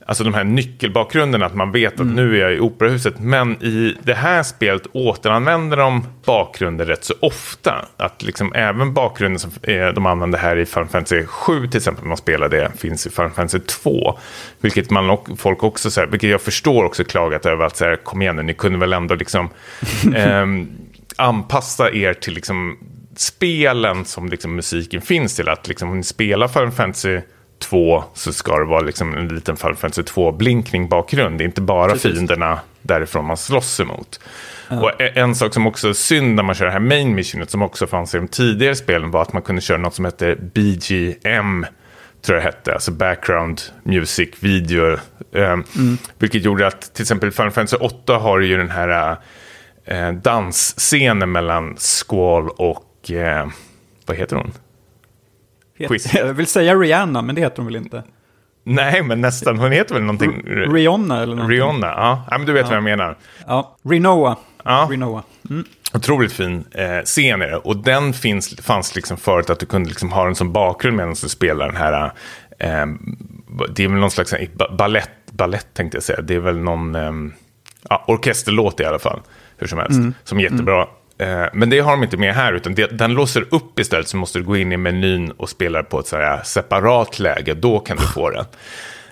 Alltså 0.06 0.24
de 0.24 0.34
här 0.34 0.44
nyckelbakgrunderna, 0.44 1.46
att 1.46 1.56
man 1.56 1.72
vet 1.72 2.00
att 2.00 2.06
nu 2.08 2.36
är 2.36 2.42
jag 2.42 2.54
i 2.54 2.60
operahuset. 2.60 3.20
Men 3.20 3.64
i 3.64 3.98
det 4.04 4.14
här 4.14 4.44
spelet 4.44 4.88
återanvänder 4.92 5.78
de 5.78 6.06
bakgrunden 6.26 6.88
rätt 6.88 7.04
så 7.04 7.14
ofta. 7.22 7.86
Att 7.98 8.24
liksom 8.24 8.54
även 8.56 8.94
bakgrunden 8.94 9.40
som 9.40 9.52
eh, 9.64 9.88
de 9.88 10.06
använder 10.06 10.40
här 10.40 10.58
i 10.58 10.66
Final 10.66 10.88
Fantasy 10.88 11.26
7 11.26 11.68
till 11.68 11.78
exempel, 11.78 12.04
när 12.04 12.08
man 12.08 12.18
spelar 12.18 12.50
det, 12.50 12.72
finns 12.78 13.08
i 13.08 13.10
Final 13.10 13.32
Fantasy 13.32 13.60
2. 13.60 14.20
Vilket 14.62 14.90
man, 14.90 15.18
folk 15.38 15.64
också, 15.64 15.92
så 15.92 16.00
här, 16.02 16.08
vilket 16.08 16.30
jag 16.30 16.42
förstår 16.42 16.84
också 16.84 17.04
klagat 17.04 17.46
över 17.46 17.66
att 17.66 17.78
så 17.78 17.86
här, 17.86 17.96
kom 17.96 18.22
igen 18.22 18.36
nu, 18.36 18.44
ni 18.44 18.54
kunde 18.54 18.80
väl 18.80 18.94
ändå 18.94 19.16
liksom 19.16 19.50
ehm, 20.16 20.68
anpassa 21.18 21.92
er 21.92 22.14
till 22.14 22.34
liksom 22.34 22.78
spelen 23.20 24.06
som 24.06 24.30
liksom 24.30 24.56
musiken 24.56 25.02
finns 25.02 25.36
till. 25.36 25.50
Att 25.50 25.68
liksom, 25.68 25.90
om 25.90 25.98
ni 25.98 26.04
spelar 26.04 26.48
Final 26.48 26.72
Fantasy 26.72 27.20
2 27.60 28.04
så 28.14 28.34
ska 28.34 28.58
det 28.60 28.66
vara 28.66 28.82
liksom 28.82 29.14
en 29.18 29.28
liten 29.28 29.58
Final 29.58 29.76
Fantasy 29.76 30.02
2-blinkning 30.02 30.90
bakgrund. 30.90 31.38
Det 31.38 31.44
är 31.44 31.46
inte 31.46 31.62
bara 31.62 31.92
Precis. 31.92 32.12
fienderna 32.14 32.60
därifrån 32.82 33.26
man 33.26 33.38
slåss 33.38 33.80
emot. 33.80 34.20
Och 34.70 35.02
e- 35.02 35.12
en 35.16 35.36
sak 35.36 35.54
som 35.54 35.68
också 35.68 35.90
är 35.90 35.94
synd 35.94 36.36
när 36.36 36.44
man 36.44 36.56
kör 36.56 36.66
det 36.66 36.72
här 36.72 36.80
main 36.80 37.16
missionet 37.16 37.50
som 37.52 37.62
också 37.62 37.88
fanns 37.88 38.16
i 38.16 38.18
de 38.18 38.28
tidigare 38.28 38.76
spelen 38.76 39.12
var 39.12 39.22
att 39.22 39.34
man 39.34 39.42
kunde 39.42 39.62
köra 39.62 39.78
något 39.78 39.96
som 39.96 40.06
hette 40.06 40.36
BGM 40.54 41.66
tror 42.26 42.38
jag 42.38 42.44
hette, 42.44 42.74
alltså 42.74 42.92
background 42.92 43.62
music 43.84 44.30
video. 44.40 44.98
ehm, 45.36 45.64
Vilket 46.20 46.44
gjorde 46.44 46.68
att 46.68 46.94
till 46.94 47.02
exempel 47.04 47.32
Final 47.32 47.52
Fantasy 47.52 47.78
8 47.78 48.18
har 48.18 48.40
ju 48.40 48.58
den 48.58 48.70
här 48.70 49.18
eh, 49.86 50.12
dansscenen 50.12 51.32
mellan 51.32 51.76
Squall 51.78 52.50
och, 52.50 52.84
eh, 53.12 53.48
vad 54.06 54.18
heter 54.18 54.36
hon? 54.36 54.52
Quiz. 55.88 56.14
Jag 56.14 56.34
vill 56.34 56.48
säga 56.48 56.76
Rihanna, 56.76 57.22
men 57.22 57.36
det 57.36 57.42
heter 57.42 57.58
hon 57.58 57.66
väl 57.66 57.76
inte? 57.76 58.04
Nej, 58.64 59.04
men 59.04 59.22
nästan, 59.22 59.58
hon 59.60 59.72
heter 59.72 59.94
väl 59.96 60.04
någonting? 60.04 60.42
Rihanna 60.46 61.24
eller 61.24 61.36
någonting. 61.36 61.58
Rihanna, 61.58 61.88
ja. 61.88 62.26
ja 62.32 62.38
men 62.38 62.48
du 62.48 62.54
vet 62.54 62.66
vad 62.68 62.76
jag 62.76 62.84
menar. 62.84 63.18
Ja, 63.48 63.78
Rinoa. 63.84 64.36
Ja. 64.64 64.88
Rinoa. 64.92 65.24
Mm. 65.50 65.66
Otroligt 65.94 66.32
fin 66.34 66.66
eh, 66.72 67.00
scen 67.04 67.42
är 67.42 67.48
det. 67.48 67.58
Och 67.58 67.78
den 67.78 68.14
finns, 68.14 68.56
fanns 68.62 68.96
liksom 68.96 69.18
förut 69.18 69.50
att 69.50 69.60
du 69.60 69.66
kunde 69.66 69.90
liksom 69.90 70.12
ha 70.12 70.26
den 70.26 70.36
som 70.36 70.54
bakgrund 70.54 70.98
medan 70.98 71.10
du 71.10 71.30
spelar 71.30 71.68
den 71.68 71.76
här... 71.76 72.12
Eh, 72.60 72.86
det 73.76 73.84
är 73.84 73.88
väl 73.88 74.00
någon 74.00 74.12
slags 74.12 74.34
eh, 74.34 74.50
ba- 74.54 74.76
ballett, 74.78 75.10
ballett 75.32 75.68
tänkte 75.74 75.96
jag 75.98 76.04
säga. 76.04 76.22
Det 76.22 76.36
är 76.36 76.40
väl 76.40 76.58
någon 76.58 76.96
eh, 76.96 77.12
ja, 77.90 78.04
orkesterlåt 78.08 78.80
i 78.80 78.86
alla 78.86 79.00
fall. 79.00 79.20
Hur 79.58 79.68
som 79.68 79.80
helst. 79.80 80.00
Som 80.24 80.38
är 80.40 80.44
jättebra. 80.44 80.82
Eh, 80.82 80.88
men 81.54 81.70
det 81.70 81.80
har 81.80 81.92
de 81.92 82.04
inte 82.04 82.18
med 82.18 82.34
här, 82.34 82.54
utan 82.54 82.76
den 82.92 83.14
låser 83.14 83.46
upp 83.50 83.80
istället. 83.80 84.08
Så 84.08 84.18
måste 84.18 84.40
du 84.40 84.46
gå 84.46 84.58
in 84.58 84.72
i 84.72 84.78
menyn 84.78 85.32
och 85.32 85.50
spela 85.50 85.84
på 85.84 86.00
ett 86.00 86.08
så 86.08 86.18
här 86.18 86.44
separat 86.44 87.20
läge. 87.20 87.54
Då 87.54 87.80
kan 87.80 87.98
du 87.98 88.04
få 88.04 88.30
den. 88.30 88.46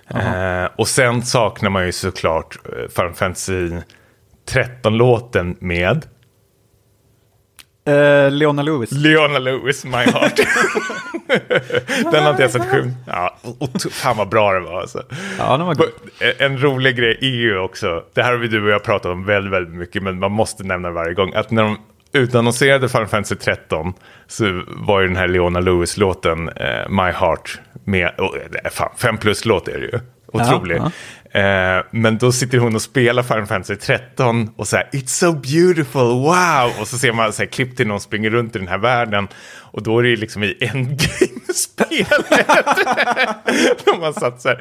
Eh, 0.09 0.69
och 0.75 0.87
sen 0.87 1.25
saknar 1.25 1.69
man 1.69 1.85
ju 1.85 1.91
såklart 1.91 2.57
eh, 2.65 2.89
Final 2.95 3.13
Fantasy 3.13 3.69
13-låten 4.45 5.55
med 5.59 6.05
Eh, 7.87 8.31
Leona 8.31 8.61
Lewis. 8.61 8.91
Leona 8.91 9.39
Lewis, 9.39 9.85
My 9.85 9.91
Heart. 9.91 10.35
den 12.11 12.23
har 12.23 12.29
inte 12.29 12.41
jag 12.41 12.51
sett 12.51 12.69
sjung. 12.69 12.93
Ja, 13.07 13.37
fan 13.91 14.17
vad 14.17 14.29
bra 14.29 14.53
det 14.53 14.59
var 14.59 14.81
alltså. 14.81 15.03
Ja, 15.37 15.57
den 15.57 15.67
var 15.67 15.75
god. 15.75 15.89
En 16.37 16.61
rolig 16.61 16.95
grej 16.95 17.17
är 17.21 17.35
ju 17.35 17.57
också, 17.57 18.03
det 18.13 18.23
här 18.23 18.31
har 18.31 18.39
vi 18.39 18.47
du 18.47 18.63
och 18.63 18.69
jag 18.69 18.83
pratat 18.83 19.11
om 19.11 19.25
väldigt, 19.25 19.53
väldigt 19.53 19.73
mycket, 19.73 20.03
men 20.03 20.19
man 20.19 20.31
måste 20.31 20.63
nämna 20.63 20.91
varje 20.91 21.13
gång, 21.13 21.33
att 21.33 21.51
när 21.51 21.63
de 21.63 21.77
utannonserade 22.15 22.89
Final 22.89 23.07
Fantasy 23.07 23.35
13 23.35 23.93
så 24.27 24.63
var 24.67 25.01
ju 25.01 25.07
den 25.07 25.15
här 25.15 25.27
Leona 25.27 25.59
Lewis-låten 25.59 26.49
eh, 26.49 26.89
My 26.89 27.11
Heart 27.11 27.59
med, 27.83 28.11
oh, 28.17 28.69
fan, 28.71 28.89
fem 28.97 29.17
plus-låt 29.17 29.67
är 29.67 29.79
det 29.79 29.85
ju. 29.85 29.99
Otrolig. 30.27 30.77
Ja, 30.77 30.91
Eh, 31.35 31.85
men 31.91 32.17
då 32.17 32.31
sitter 32.31 32.57
hon 32.57 32.75
och 32.75 32.81
spelar 32.81 33.23
Final 33.23 33.45
Fantasy 33.45 33.75
13 33.75 34.49
och 34.55 34.67
säger 34.67 34.87
It's 34.91 35.07
so 35.07 35.33
beautiful, 35.33 36.01
wow! 36.01 36.81
Och 36.81 36.87
så 36.87 36.97
ser 36.97 37.13
man 37.13 37.33
så 37.33 37.41
här, 37.41 37.49
klipp 37.49 37.77
till 37.77 37.87
någon 37.87 37.99
springer 37.99 38.29
runt 38.29 38.55
i 38.55 38.59
den 38.59 38.67
här 38.67 38.77
världen. 38.77 39.27
Och 39.75 39.83
då 39.83 39.99
är 39.99 40.03
det 40.03 40.15
liksom 40.15 40.43
i 40.43 40.57
endgame-spelet. 40.59 42.09
De 43.85 44.01
har 44.01 44.19
satt 44.19 44.41
så 44.41 44.49
här. 44.49 44.59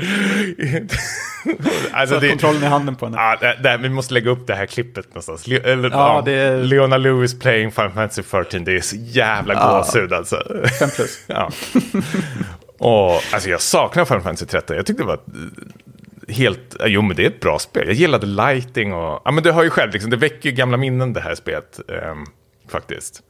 alltså, 1.92 2.20
så 2.20 2.28
kontrollen 2.28 2.62
i 2.62 2.66
handen 2.66 2.96
på 2.96 3.06
henne. 3.06 3.16
Ja, 3.18 3.36
det, 3.40 3.62
det, 3.62 3.76
vi 3.76 3.88
måste 3.88 4.14
lägga 4.14 4.30
upp 4.30 4.46
det 4.46 4.54
här 4.54 4.66
klippet 4.66 5.08
någonstans. 5.08 5.46
Le, 5.46 5.56
eller, 5.56 5.90
ja, 5.90 6.22
det 6.24 6.32
är... 6.32 6.62
Leona 6.62 6.96
Lewis 6.96 7.38
playing 7.38 7.72
Final 7.72 7.90
Fantasy 7.90 8.22
13, 8.22 8.64
det 8.64 8.76
är 8.76 8.80
så 8.80 8.96
jävla 8.96 9.54
ja. 9.54 9.78
gåshud 9.78 10.12
alltså. 10.12 10.42
Fem 10.78 10.90
plus. 10.96 11.24
ja. 11.26 11.50
Och, 12.78 13.22
alltså 13.32 13.48
jag 13.48 13.60
saknar 13.60 14.04
Final 14.04 14.22
Fantasy 14.22 14.46
13. 14.46 14.76
Jag 14.76 14.86
tyckte 14.86 15.02
det 15.02 15.06
var 15.06 15.20
helt, 16.28 16.76
jo 16.86 17.02
men 17.02 17.16
det 17.16 17.22
är 17.22 17.26
ett 17.26 17.40
bra 17.40 17.58
spel. 17.58 17.86
Jag 17.86 17.94
gillade 17.94 18.26
lighting 18.26 18.92
och, 18.92 19.22
ja 19.24 19.30
men 19.30 19.44
du 19.44 19.52
har 19.52 19.64
ju 19.64 19.70
själv, 19.70 19.92
liksom, 19.92 20.10
det 20.10 20.16
väcker 20.16 20.48
ju 20.48 20.54
gamla 20.54 20.76
minnen 20.76 21.12
det 21.12 21.20
här 21.20 21.34
spelet, 21.34 21.80
eh, 21.88 22.14
faktiskt. 22.68 23.22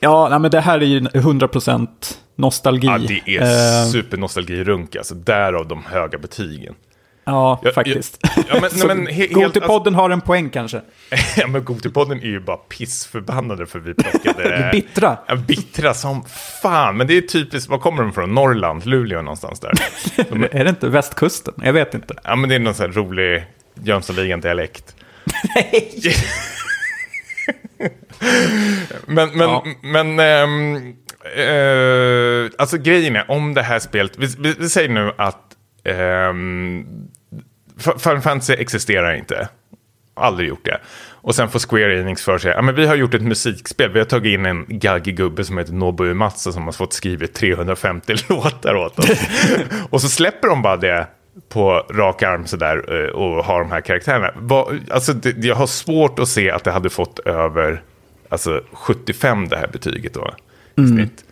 Ja, 0.00 0.28
nej, 0.28 0.38
men 0.38 0.50
det 0.50 0.60
här 0.60 0.80
är 0.80 0.86
ju 0.86 1.00
100% 1.00 1.88
nostalgi. 2.36 2.86
Ja, 2.86 2.98
det 2.98 3.36
är 3.36 3.84
uh, 3.84 3.90
supernostalgirunk, 3.90 4.96
alltså 4.96 5.14
därav 5.14 5.68
de 5.68 5.84
höga 5.84 6.18
betygen. 6.18 6.74
Ja, 7.28 7.60
jag, 7.62 7.74
faktiskt. 7.74 8.18
Jag, 8.36 8.44
ja, 8.48 8.60
men, 8.60 8.70
nej, 8.86 8.96
men, 8.96 9.06
he, 9.06 9.26
Gotipodden 9.26 9.70
alltså, 9.70 9.92
har 9.92 10.10
en 10.10 10.20
poäng 10.20 10.50
kanske. 10.50 10.80
ja, 11.36 11.46
men 11.46 11.64
Gotipodden 11.64 12.18
är 12.22 12.26
ju 12.26 12.40
bara 12.40 12.56
pissförbannade 12.56 13.66
för 13.66 13.78
vi 13.78 13.94
plockade... 13.94 14.68
bittra. 14.72 15.18
Ja, 15.26 15.36
bittra 15.36 15.94
som 15.94 16.24
fan. 16.62 16.96
Men 16.96 17.06
det 17.06 17.16
är 17.16 17.20
typiskt, 17.20 17.70
var 17.70 17.78
kommer 17.78 18.02
de 18.02 18.12
från? 18.12 18.34
Norrland, 18.34 18.86
Luleå 18.86 19.22
någonstans 19.22 19.60
där. 19.60 19.72
De, 20.30 20.44
är 20.44 20.64
det 20.64 20.70
inte 20.70 20.88
västkusten? 20.88 21.54
Jag 21.56 21.72
vet 21.72 21.94
inte. 21.94 22.14
Ja, 22.24 22.36
men 22.36 22.48
det 22.48 22.54
är 22.54 22.58
någon 22.58 22.74
sån 22.74 22.86
här 22.86 22.92
rolig 22.92 23.46
Jönssonligan-dialekt. 23.74 24.96
Nej! 25.54 26.00
men, 29.06 29.30
men, 29.30 29.48
ja. 29.48 29.64
men, 29.82 30.20
ähm, 30.20 30.96
äh, 31.36 32.50
alltså 32.58 32.78
grejen 32.78 33.16
är, 33.16 33.30
om 33.30 33.54
det 33.54 33.62
här 33.62 33.78
spelet, 33.78 34.18
vi, 34.18 34.26
vi, 34.38 34.54
vi 34.58 34.68
säger 34.68 34.88
nu 34.88 35.12
att 35.18 35.56
ähm, 35.84 36.86
Final 37.78 38.20
Fantasy 38.20 38.52
existerar 38.52 39.14
inte. 39.14 39.48
Aldrig 40.14 40.48
gjort 40.48 40.64
det. 40.64 40.80
Och 41.20 41.34
sen 41.34 41.48
får 41.48 41.58
Square 41.58 42.00
Enix 42.00 42.22
för 42.22 42.38
sig, 42.38 42.52
ja 42.52 42.62
men 42.62 42.74
vi 42.74 42.86
har 42.86 42.94
gjort 42.94 43.14
ett 43.14 43.22
musikspel, 43.22 43.90
vi 43.90 43.98
har 43.98 44.06
tagit 44.06 44.34
in 44.34 44.46
en 44.46 44.64
gaggig 44.68 45.16
gubbe 45.16 45.44
som 45.44 45.58
heter 45.58 45.72
Nobuo 45.72 46.06
Uematsu 46.06 46.52
som 46.52 46.64
har 46.64 46.72
fått 46.72 46.92
skrivit 46.92 47.34
350 47.34 48.14
låtar 48.28 48.74
åt 48.74 48.98
oss. 48.98 49.10
och 49.90 50.00
så 50.00 50.08
släpper 50.08 50.48
de 50.48 50.62
bara 50.62 50.76
det 50.76 51.06
på 51.48 51.86
rak 51.90 52.22
arm 52.22 52.46
sådär 52.46 53.04
eh, 53.04 53.10
och 53.10 53.44
har 53.44 53.60
de 53.60 53.70
här 53.70 53.80
karaktärerna. 53.80 54.32
Alltså, 54.90 55.14
jag 55.36 55.54
har 55.54 55.66
svårt 55.66 56.18
att 56.18 56.28
se 56.28 56.50
att 56.50 56.64
det 56.64 56.70
hade 56.70 56.90
fått 56.90 57.18
över 57.18 57.82
alltså, 58.28 58.62
75 58.72 59.48
det 59.48 59.56
här 59.56 59.68
betyget 59.68 60.14
då. 60.14 60.34
Mm. 60.78 60.90
Snitt. 60.90 61.24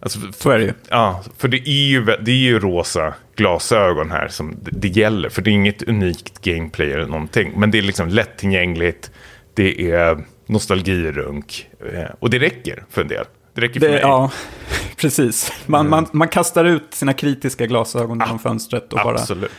Alltså, 0.00 0.18
så 0.32 0.50
är 0.50 0.58
det 0.58 0.64
ju. 0.64 0.72
Ja, 0.88 1.24
för 1.38 1.48
det 1.48 1.68
är 1.68 1.88
ju, 1.88 2.04
det 2.04 2.30
är 2.30 2.36
ju 2.36 2.58
rosa 2.58 3.14
glasögon 3.36 4.10
här 4.10 4.28
som 4.28 4.56
det, 4.62 4.70
det 4.72 4.88
gäller. 4.88 5.28
För 5.28 5.42
det 5.42 5.50
är 5.50 5.52
inget 5.52 5.82
unikt 5.82 6.42
gameplay 6.42 6.92
eller 6.92 7.06
någonting. 7.06 7.52
Men 7.56 7.70
det 7.70 7.78
är 7.78 7.82
liksom 7.82 8.08
lättillgängligt. 8.08 9.10
Det 9.54 9.90
är 9.90 10.24
nostalgirunk. 10.46 11.68
Eh, 11.92 12.04
och 12.18 12.30
det 12.30 12.38
räcker 12.38 12.84
för 12.90 13.02
en 13.02 13.08
del. 13.08 13.24
Det 13.54 13.60
räcker 13.60 13.80
för 13.80 13.86
det, 13.86 13.92
mig. 13.92 14.00
Ja, 14.02 14.30
precis. 14.96 15.52
Man, 15.66 15.80
mm. 15.80 15.90
man, 15.90 16.06
man 16.12 16.28
kastar 16.28 16.64
ut 16.64 16.94
sina 16.94 17.12
kritiska 17.12 17.66
glasögon 17.66 18.18
genom 18.18 18.36
ah, 18.36 18.38
fönstret 18.38 18.92
och 18.92 18.98
Absolut. 18.98 19.42
bara 19.42 19.50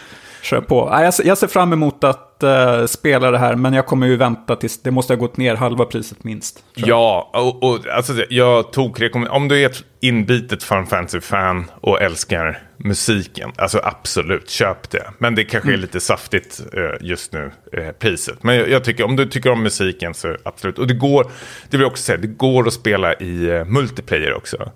kör 0.41 0.61
på. 0.61 1.11
Jag 1.23 1.37
ser 1.37 1.47
fram 1.47 1.73
emot 1.73 2.03
att 2.03 2.26
uh, 2.43 2.85
spela 2.85 3.31
det 3.31 3.37
här, 3.37 3.55
men 3.55 3.73
jag 3.73 3.85
kommer 3.85 4.07
ju 4.07 4.15
vänta 4.15 4.55
tills 4.55 4.81
det 4.81 4.91
måste 4.91 5.13
ha 5.13 5.17
gått 5.17 5.37
ner 5.37 5.55
halva 5.55 5.85
priset 5.85 6.23
minst. 6.23 6.63
Ja, 6.73 7.31
och, 7.33 7.63
och 7.63 7.87
alltså, 7.87 8.13
jag 8.29 8.71
tog 8.71 9.09
Om 9.29 9.47
du 9.47 9.61
är 9.61 9.65
ett 9.65 9.83
inbitet 9.99 10.63
Final 10.63 10.85
Fantasy-fan 10.85 11.71
och 11.81 12.01
älskar 12.01 12.59
musiken, 12.77 13.51
alltså 13.57 13.79
absolut, 13.83 14.49
köp 14.49 14.89
det. 14.89 15.03
Men 15.17 15.35
det 15.35 15.43
kanske 15.43 15.69
mm. 15.69 15.79
är 15.79 15.81
lite 15.81 15.99
saftigt 15.99 16.61
uh, 16.77 17.07
just 17.07 17.33
nu, 17.33 17.51
uh, 17.77 17.91
priset. 17.99 18.43
Men 18.43 18.55
jag, 18.55 18.69
jag, 18.69 18.83
tycker, 18.83 19.03
om 19.03 19.15
du 19.15 19.25
tycker 19.25 19.51
om 19.51 19.63
musiken 19.63 20.13
så 20.13 20.37
absolut. 20.45 20.79
Och 20.79 20.87
det 20.87 20.93
går, 20.93 21.23
det 21.69 21.77
vill 21.77 21.81
jag 21.81 21.91
också 21.91 22.03
säga, 22.03 22.17
det 22.17 22.27
går 22.27 22.67
att 22.67 22.73
spela 22.73 23.13
i 23.13 23.63
multiplayer 23.67 24.33
också. 24.33 24.71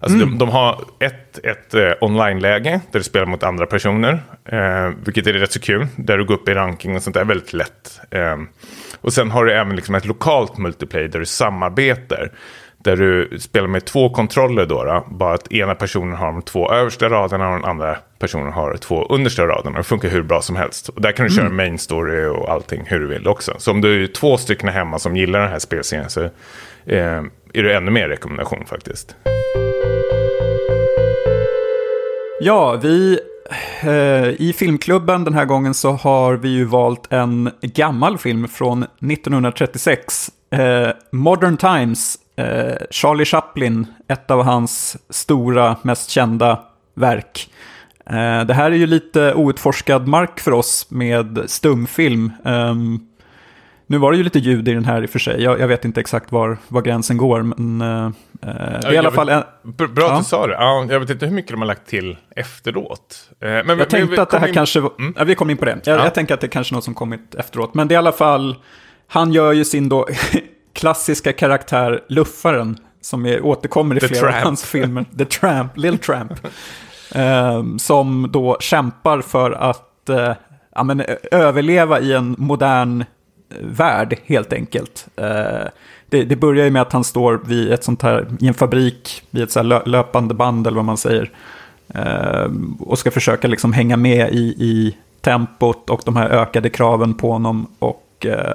Alltså 0.00 0.16
mm. 0.16 0.30
de, 0.30 0.38
de, 0.38 0.48
har 0.48 0.84
ett, 1.00 1.38
ett 1.38 1.74
eh, 1.74 1.92
online-läge 2.00 2.80
där 2.92 2.98
du 2.98 3.04
spelar 3.04 3.26
mot 3.26 3.42
andra 3.42 3.66
personer. 3.66 4.22
Eh, 4.44 4.92
vilket 5.04 5.26
är 5.26 5.32
rätt 5.32 5.52
så 5.52 5.60
kul. 5.60 5.86
Där 5.96 6.18
du 6.18 6.24
går 6.24 6.34
upp 6.34 6.48
i 6.48 6.54
ranking 6.54 6.96
och 6.96 7.02
sånt 7.02 7.14
där. 7.14 7.24
Väldigt 7.24 7.52
lätt. 7.52 8.00
Eh, 8.10 8.36
och 9.00 9.12
sen 9.12 9.30
har 9.30 9.44
du 9.44 9.52
även 9.52 9.76
liksom 9.76 9.94
ett 9.94 10.06
lokalt 10.06 10.58
multiplayer 10.58 11.08
där 11.08 11.18
du 11.18 11.26
samarbetar. 11.26 12.32
Där 12.78 12.96
du 12.96 13.38
spelar 13.38 13.68
med 13.68 13.84
två 13.84 14.10
kontroller 14.10 14.66
då, 14.66 14.84
då. 14.84 15.06
Bara 15.10 15.34
att 15.34 15.52
ena 15.52 15.74
personen 15.74 16.16
har 16.16 16.26
de 16.26 16.42
två 16.42 16.72
översta 16.72 17.08
raderna 17.08 17.48
och 17.48 17.54
den 17.54 17.64
andra 17.64 17.96
personen 18.18 18.52
har 18.52 18.76
två 18.76 19.06
understa 19.06 19.46
raderna. 19.46 19.78
Det 19.78 19.84
funkar 19.84 20.08
hur 20.08 20.22
bra 20.22 20.42
som 20.42 20.56
helst. 20.56 20.88
Och 20.88 21.00
där 21.00 21.12
kan 21.12 21.26
du 21.26 21.34
köra 21.34 21.46
mm. 21.46 21.56
main 21.56 21.78
story 21.78 22.26
och 22.26 22.52
allting 22.52 22.82
hur 22.86 23.00
du 23.00 23.06
vill 23.06 23.28
också. 23.28 23.54
Så 23.58 23.70
om 23.70 23.80
du 23.80 24.04
är 24.04 24.06
två 24.06 24.36
stycken 24.36 24.68
hemma 24.68 24.98
som 24.98 25.16
gillar 25.16 25.40
den 25.40 25.50
här 25.50 25.58
spelserien 25.58 26.10
så 26.10 26.22
eh, 26.86 27.22
är 27.52 27.62
det 27.62 27.76
ännu 27.76 27.90
mer 27.90 28.08
rekommendation 28.08 28.64
faktiskt. 28.66 29.16
Ja, 32.46 32.76
vi 32.82 33.18
eh, 33.82 34.28
i 34.28 34.54
filmklubben 34.56 35.24
den 35.24 35.34
här 35.34 35.44
gången 35.44 35.74
så 35.74 35.92
har 35.92 36.34
vi 36.34 36.48
ju 36.48 36.64
valt 36.64 37.12
en 37.12 37.50
gammal 37.60 38.18
film 38.18 38.48
från 38.48 38.82
1936. 38.82 40.30
Eh, 40.50 40.88
Modern 41.12 41.56
Times, 41.56 42.18
eh, 42.36 42.76
Charlie 42.90 43.24
Chaplin, 43.24 43.86
ett 44.08 44.30
av 44.30 44.42
hans 44.42 44.96
stora, 45.10 45.76
mest 45.82 46.10
kända 46.10 46.62
verk. 46.94 47.50
Eh, 48.06 48.44
det 48.46 48.54
här 48.54 48.70
är 48.70 48.76
ju 48.76 48.86
lite 48.86 49.34
outforskad 49.34 50.08
mark 50.08 50.40
för 50.40 50.52
oss 50.52 50.86
med 50.90 51.42
stumfilm. 51.46 52.32
Ehm, 52.44 53.00
nu 53.86 53.98
var 53.98 54.12
det 54.12 54.18
ju 54.18 54.24
lite 54.24 54.38
ljud 54.38 54.68
i 54.68 54.74
den 54.74 54.84
här 54.84 55.02
i 55.02 55.06
och 55.06 55.10
för 55.10 55.18
sig. 55.18 55.42
Jag, 55.42 55.60
jag 55.60 55.68
vet 55.68 55.84
inte 55.84 56.00
exakt 56.00 56.32
var, 56.32 56.58
var 56.68 56.82
gränsen 56.82 57.16
går. 57.16 57.42
Men 57.42 57.78
det 58.40 58.88
är 58.88 58.92
i 58.92 58.96
alla 58.96 59.10
fall 59.10 59.28
en... 59.28 59.42
Bra 59.62 59.84
att 59.84 60.12
ja. 60.12 60.18
du 60.18 60.24
sa 60.24 60.46
det. 60.46 60.52
Ja, 60.52 60.86
jag 60.90 61.00
vet 61.00 61.10
inte 61.10 61.26
hur 61.26 61.32
mycket 61.32 61.50
de 61.50 61.60
har 61.60 61.66
lagt 61.66 61.86
till 61.86 62.16
efteråt. 62.36 63.30
Uh, 63.30 63.48
men, 63.48 63.68
jag 63.68 63.78
men, 63.78 63.88
tänkte 63.88 64.22
att 64.22 64.30
det 64.30 64.38
här 64.38 64.48
in... 64.48 64.54
kanske... 64.54 64.78
Mm. 64.78 65.14
Ja, 65.16 65.24
vi 65.24 65.34
kom 65.34 65.50
in 65.50 65.56
på 65.56 65.64
det. 65.64 65.80
Jag, 65.84 65.98
ja. 65.98 66.04
jag 66.04 66.14
tänker 66.14 66.34
att 66.34 66.40
det 66.40 66.48
kanske 66.48 66.72
är 66.72 66.74
något 66.74 66.84
som 66.84 66.94
kommit 66.94 67.34
efteråt. 67.34 67.74
Men 67.74 67.88
det 67.88 67.92
är 67.92 67.96
i 67.96 67.98
alla 67.98 68.12
fall... 68.12 68.56
Han 69.08 69.32
gör 69.32 69.52
ju 69.52 69.64
sin 69.64 69.88
då 69.88 70.08
klassiska 70.72 71.32
karaktär 71.32 72.04
Luffaren. 72.08 72.76
Som 73.00 73.26
är, 73.26 73.44
återkommer 73.44 73.96
i 73.96 74.00
The 74.00 74.08
flera 74.08 74.20
Tramp. 74.20 74.36
av 74.36 74.42
hans 74.42 74.64
filmer. 74.64 75.04
The 75.18 75.24
Tramp, 75.24 75.76
Little 75.76 75.98
Tramp. 75.98 76.32
uh, 77.16 77.76
som 77.78 78.28
då 78.32 78.56
kämpar 78.60 79.20
för 79.20 79.50
att 79.50 79.90
ja, 80.74 80.84
men, 80.84 81.04
överleva 81.30 82.00
i 82.00 82.12
en 82.12 82.34
modern 82.38 83.04
värld 83.60 84.18
helt 84.26 84.52
enkelt. 84.52 85.06
Eh, 85.16 85.68
det, 86.06 86.24
det, 86.24 86.36
börjar 86.36 86.64
ju 86.64 86.70
med 86.70 86.82
att 86.82 86.92
han 86.92 87.04
står 87.04 87.40
vid 87.44 87.72
ett 87.72 87.84
sånt 87.84 88.02
här, 88.02 88.26
i 88.40 88.48
en 88.48 88.54
fabrik, 88.54 89.22
vid 89.30 89.42
ett 89.42 89.52
så 89.52 89.62
löpande 89.62 90.34
band 90.34 90.66
eller 90.66 90.76
vad 90.76 90.84
man 90.84 90.96
säger. 90.96 91.30
Eh, 91.88 92.50
och 92.80 92.98
ska 92.98 93.10
försöka 93.10 93.48
liksom 93.48 93.72
hänga 93.72 93.96
med 93.96 94.34
i, 94.34 94.44
i 94.58 94.96
tempot 95.20 95.90
och 95.90 96.00
de 96.04 96.16
här 96.16 96.28
ökade 96.28 96.70
kraven 96.70 97.14
på 97.14 97.32
honom. 97.32 97.66
Och 97.78 98.26
eh, 98.26 98.54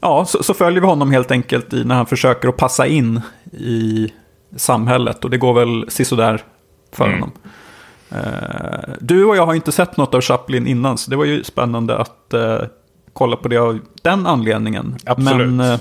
ja, 0.00 0.24
så, 0.24 0.42
så, 0.42 0.54
följer 0.54 0.80
vi 0.80 0.86
honom 0.86 1.10
helt 1.10 1.30
enkelt 1.30 1.72
i 1.72 1.84
när 1.84 1.94
han 1.94 2.06
försöker 2.06 2.48
att 2.48 2.56
passa 2.56 2.86
in 2.86 3.20
i 3.52 4.12
samhället. 4.56 5.24
Och 5.24 5.30
det 5.30 5.38
går 5.38 5.54
väl 5.54 5.90
sisådär 5.90 6.42
för 6.92 7.04
mm. 7.06 7.20
honom. 7.20 7.32
Du 9.00 9.24
och 9.24 9.36
jag 9.36 9.46
har 9.46 9.54
inte 9.54 9.72
sett 9.72 9.96
något 9.96 10.14
av 10.14 10.20
Chaplin 10.20 10.66
innan, 10.66 10.98
så 10.98 11.10
det 11.10 11.16
var 11.16 11.24
ju 11.24 11.44
spännande 11.44 11.96
att 11.96 12.34
kolla 13.18 13.36
på 13.36 13.48
det 13.48 13.56
av 13.56 13.80
den 14.02 14.26
anledningen. 14.26 14.96
Absolut. 15.04 15.48
Men 15.48 15.60
eh, 15.72 15.80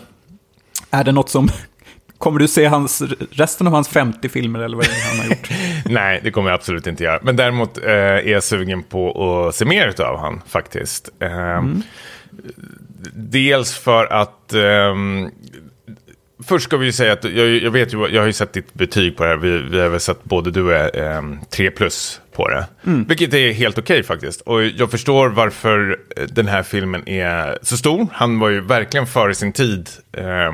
är 0.91 1.03
det 1.03 1.11
något 1.11 1.29
som... 1.29 1.49
Kommer 2.17 2.39
du 2.39 2.47
se 2.47 2.65
hans, 2.65 3.03
resten 3.31 3.67
av 3.67 3.73
hans 3.73 3.89
50 3.89 4.29
filmer 4.29 4.59
eller 4.59 4.77
vad 4.77 4.85
det 4.85 4.91
är 4.91 5.09
han 5.09 5.19
har 5.19 5.25
gjort? 5.25 5.49
Nej, 5.85 6.19
det 6.23 6.31
kommer 6.31 6.49
jag 6.49 6.55
absolut 6.55 6.87
inte 6.87 7.03
göra. 7.03 7.19
Men 7.23 7.35
däremot 7.35 7.77
eh, 7.77 7.93
är 7.93 8.27
jag 8.27 8.43
sugen 8.43 8.83
på 8.83 9.09
att 9.47 9.55
se 9.55 9.65
mer 9.65 10.01
av 10.01 10.19
han 10.19 10.41
faktiskt. 10.47 11.09
Eh, 11.19 11.31
mm. 11.31 11.81
Dels 13.13 13.77
för 13.77 14.05
att 14.05 14.53
eh, 14.53 14.95
Först 16.43 16.65
ska 16.65 16.77
vi 16.77 16.85
ju 16.85 16.91
säga 16.91 17.13
att 17.13 17.23
jag, 17.23 17.47
jag, 17.47 17.71
vet 17.71 17.93
ju, 17.93 18.07
jag 18.07 18.21
har 18.21 18.27
ju 18.27 18.33
sett 18.33 18.53
ditt 18.53 18.73
betyg 18.73 19.17
på 19.17 19.23
det 19.23 19.29
här. 19.29 19.37
Vi, 19.37 19.61
vi 19.61 19.79
har 19.79 19.89
väl 19.89 19.99
sett 19.99 20.23
både 20.23 20.51
du 20.51 20.63
och 20.63 20.71
jag 20.71 20.95
eh, 20.95 21.21
3 21.49 21.71
plus 21.71 22.21
på 22.37 22.49
det. 22.49 22.65
Mm. 22.85 23.05
Vilket 23.07 23.33
är 23.33 23.51
helt 23.51 23.77
okej 23.77 23.93
okay, 23.93 24.03
faktiskt. 24.03 24.41
Och 24.41 24.65
jag 24.65 24.91
förstår 24.91 25.29
varför 25.29 25.99
den 26.27 26.47
här 26.47 26.63
filmen 26.63 27.09
är 27.09 27.59
så 27.61 27.77
stor. 27.77 28.07
Han 28.11 28.39
var 28.39 28.49
ju 28.49 28.61
verkligen 28.61 29.07
före 29.07 29.35
sin 29.35 29.53
tid. 29.53 29.89
Eh, 30.17 30.51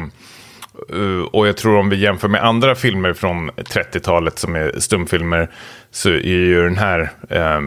Uh, 0.93 1.21
och 1.21 1.47
jag 1.47 1.57
tror 1.57 1.77
om 1.77 1.89
vi 1.89 1.95
jämför 1.95 2.27
med 2.27 2.43
andra 2.43 2.75
filmer 2.75 3.13
från 3.13 3.51
30-talet 3.51 4.39
som 4.39 4.55
är 4.55 4.79
stumfilmer 4.79 5.49
så 5.91 6.09
är 6.09 6.21
ju 6.21 6.63
den 6.63 6.77
här 6.77 7.11
eh, 7.29 7.61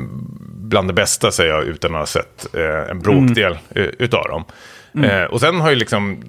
bland 0.48 0.88
det 0.88 0.94
bästa 0.94 1.30
säger 1.30 1.52
jag 1.52 1.64
utan 1.64 1.94
att 1.94 2.00
ha 2.00 2.06
sett 2.06 2.54
eh, 2.54 2.90
en 2.90 3.00
bråkdel 3.00 3.58
mm. 3.74 3.90
utav 3.98 4.28
dem. 4.28 4.44
Mm. 4.94 5.10
Eh, 5.10 5.24
och 5.24 5.40
sen 5.40 5.60
har 5.60 5.70
ju 5.70 5.76
liksom 5.76 6.22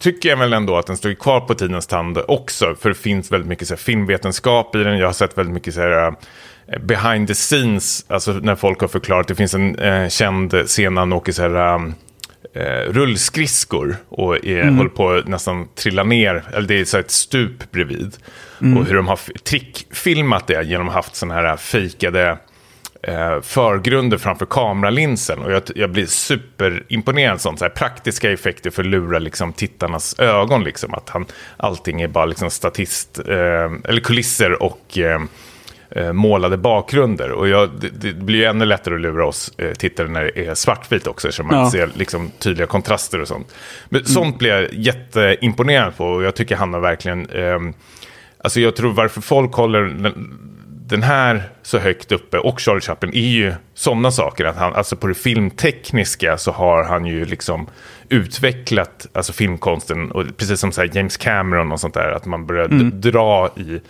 tycker 0.00 0.28
jag 0.28 0.36
väl 0.36 0.52
ändå 0.52 0.76
att 0.76 0.86
den 0.86 0.96
står 0.96 1.14
kvar 1.14 1.40
på 1.40 1.54
tidens 1.54 1.86
tand 1.86 2.18
också. 2.28 2.74
För 2.80 2.88
det 2.88 2.94
finns 2.94 3.32
väldigt 3.32 3.48
mycket 3.48 3.68
så 3.68 3.74
här, 3.74 3.78
filmvetenskap 3.78 4.76
i 4.76 4.78
den. 4.78 4.98
Jag 4.98 5.06
har 5.06 5.12
sett 5.12 5.38
väldigt 5.38 5.54
mycket 5.54 5.74
så 5.74 5.80
här, 5.80 6.06
eh, 6.06 6.80
behind 6.80 7.28
the 7.28 7.34
scenes, 7.34 8.04
alltså 8.08 8.32
när 8.32 8.56
folk 8.56 8.80
har 8.80 8.88
förklarat. 8.88 9.28
Det 9.28 9.34
finns 9.34 9.54
en 9.54 9.78
eh, 9.78 10.08
känd 10.08 10.66
scen 10.66 10.94
när 10.94 11.00
han 11.00 11.12
åker 11.12 11.32
så 11.32 11.42
här, 11.42 11.74
um, 11.74 11.94
eh, 12.54 12.92
rullskridskor 12.92 13.96
och 14.08 14.44
är, 14.44 14.62
mm. 14.62 14.76
håller 14.76 14.90
på 14.90 15.10
att 15.10 15.28
nästan 15.28 15.68
trilla 15.74 16.02
ner. 16.02 16.42
Eller 16.52 16.68
det 16.68 16.80
är 16.80 16.84
så 16.84 16.98
ett 16.98 17.10
stup 17.10 17.70
bredvid. 17.70 18.16
Mm. 18.60 18.76
Och 18.76 18.86
hur 18.86 18.94
de 18.94 19.08
har 19.08 19.20
trickfilmat 19.38 20.46
det 20.46 20.62
genom 20.62 20.88
att 20.88 20.94
ha 20.94 20.98
haft 20.98 21.16
sådana 21.16 21.34
här 21.34 21.56
fejkade 21.56 22.38
eh, 23.02 23.40
förgrunder 23.40 24.18
framför 24.18 24.46
kameralinsen. 24.46 25.38
Och 25.38 25.52
jag, 25.52 25.62
jag 25.74 25.90
blir 25.90 26.06
superimponerad 26.06 27.40
sånt. 27.40 27.58
Så 27.58 27.64
här, 27.64 27.72
praktiska 27.72 28.32
effekter 28.32 28.70
för 28.70 28.82
att 28.82 28.88
lura 28.88 29.18
liksom, 29.18 29.52
tittarnas 29.52 30.18
ögon. 30.18 30.64
Liksom, 30.64 30.94
att 30.94 31.08
han, 31.08 31.26
allting 31.56 32.00
är 32.00 32.08
bara 32.08 32.24
liksom, 32.24 32.50
statist, 32.50 33.18
eh, 33.28 33.72
eller 33.84 34.00
kulisser 34.00 34.62
och 34.62 34.98
eh, 34.98 35.20
eh 35.90 36.12
målade 36.12 36.56
bakgrunder. 36.56 37.30
Och 37.30 37.48
jag, 37.48 37.70
det, 37.80 37.88
det, 37.88 38.12
blir 38.12 38.38
ju 38.38 38.44
ännu 38.44 38.64
lättare 38.64 38.94
att 38.94 39.00
lura 39.00 39.26
oss 39.26 39.52
eh, 39.58 39.72
tittare 39.72 40.08
när 40.08 40.24
det 40.24 40.46
är 40.46 40.54
svartvitt 40.54 41.06
också. 41.06 41.32
Så 41.32 41.42
man 41.42 41.58
ja. 41.58 41.70
ser 41.70 41.90
liksom, 41.94 42.30
tydliga 42.38 42.66
kontraster 42.66 43.20
och 43.20 43.28
sånt. 43.28 43.54
Men 43.88 44.00
mm. 44.00 44.06
sånt 44.06 44.38
blir 44.38 44.50
jag 44.50 44.74
jätteimponerad 44.74 45.96
på. 45.96 46.06
Och 46.06 46.22
jag 46.22 46.34
tycker 46.34 46.56
han 46.56 46.74
har 46.74 46.80
verkligen... 46.80 47.28
Eh, 47.28 47.58
alltså 48.44 48.60
jag 48.60 48.76
tror 48.76 48.92
varför 48.92 49.20
folk 49.20 49.54
håller 49.54 50.12
den 50.90 51.02
här 51.02 51.42
så 51.62 51.78
högt 51.78 52.12
uppe 52.12 52.38
och 52.38 52.60
Charlie 52.60 52.80
Chaplin 52.80 53.14
är 53.14 53.28
ju 53.28 53.54
sådana 53.74 54.10
saker. 54.10 54.44
Att 54.44 54.56
han, 54.56 54.74
alltså 54.74 54.96
på 54.96 55.06
det 55.06 55.14
filmtekniska 55.14 56.38
så 56.38 56.52
har 56.52 56.84
han 56.84 57.06
ju 57.06 57.24
liksom 57.24 57.66
utvecklat 58.08 59.06
alltså 59.12 59.32
filmkonsten. 59.32 60.10
Och 60.10 60.24
precis 60.36 60.60
som 60.60 60.72
så 60.72 60.84
James 60.84 61.16
Cameron 61.16 61.72
och 61.72 61.80
sånt 61.80 61.94
där. 61.94 62.12
Att 62.12 62.26
man 62.26 62.46
börjar 62.46 62.64
mm. 62.64 63.00
dra 63.00 63.50
i, 63.56 63.80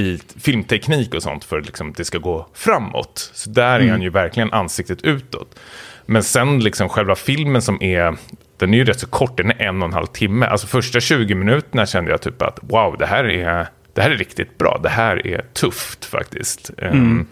i 0.00 0.18
filmteknik 0.40 1.14
och 1.14 1.22
sånt 1.22 1.44
för 1.44 1.58
att 1.58 1.66
liksom 1.66 1.92
det 1.96 2.04
ska 2.04 2.18
gå 2.18 2.46
framåt. 2.54 3.30
Så 3.34 3.50
där 3.50 3.76
mm. 3.76 3.88
är 3.88 3.90
han 3.90 4.02
ju 4.02 4.10
verkligen 4.10 4.52
ansiktet 4.52 5.02
utåt. 5.02 5.58
Men 6.06 6.22
sen 6.22 6.60
liksom 6.60 6.88
själva 6.88 7.14
filmen 7.14 7.62
som 7.62 7.82
är 7.82 8.16
den 8.56 8.74
är 8.74 8.78
ju 8.78 8.84
rätt 8.84 9.00
så 9.00 9.06
kort, 9.06 9.36
den 9.36 9.50
är 9.50 9.60
en 9.60 9.82
och 9.82 9.88
en 9.88 9.94
halv 9.94 10.06
timme. 10.06 10.46
Alltså 10.46 10.66
första 10.66 11.00
20 11.00 11.34
minuterna 11.34 11.86
kände 11.86 12.10
jag 12.10 12.22
typ 12.22 12.42
att 12.42 12.58
wow, 12.62 12.96
det 12.98 13.06
här 13.06 13.24
är 13.24 13.68
det 13.94 14.02
här 14.02 14.10
är 14.10 14.16
riktigt 14.16 14.58
bra, 14.58 14.80
det 14.82 14.88
här 14.88 15.26
är 15.26 15.44
tufft 15.52 16.04
faktiskt. 16.04 16.70
Ehm, 16.78 16.92
mm. 16.92 17.26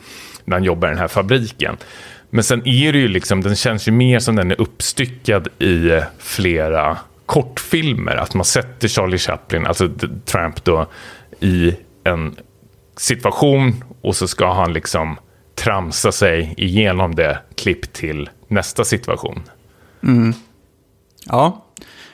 när 0.44 0.56
han 0.56 0.64
jobbar 0.64 0.88
i 0.88 0.90
den 0.90 0.98
här 0.98 1.08
fabriken. 1.08 1.76
Men 2.30 2.44
sen 2.44 2.68
är 2.68 2.92
det 2.92 2.98
ju 2.98 3.08
liksom, 3.08 3.40
den 3.40 3.56
känns 3.56 3.88
ju 3.88 3.92
mer 3.92 4.18
som 4.18 4.36
den 4.36 4.50
är 4.50 4.60
uppstyckad 4.60 5.48
i 5.58 6.00
flera 6.18 6.98
kortfilmer. 7.26 8.16
Att 8.16 8.34
man 8.34 8.44
sätter 8.44 8.88
Charlie 8.88 9.18
Chaplin, 9.18 9.66
alltså 9.66 9.90
Tramp 10.24 10.64
då, 10.64 10.86
i 11.40 11.76
en 12.04 12.36
situation 12.96 13.84
och 14.00 14.16
så 14.16 14.28
ska 14.28 14.52
han 14.52 14.72
liksom 14.72 15.18
tramsa 15.54 16.12
sig 16.12 16.54
igenom 16.56 17.14
det 17.14 17.38
klipp 17.54 17.92
till 17.92 18.30
nästa 18.48 18.84
situation. 18.84 19.42
Mm. 20.02 20.34
Ja, 21.26 21.66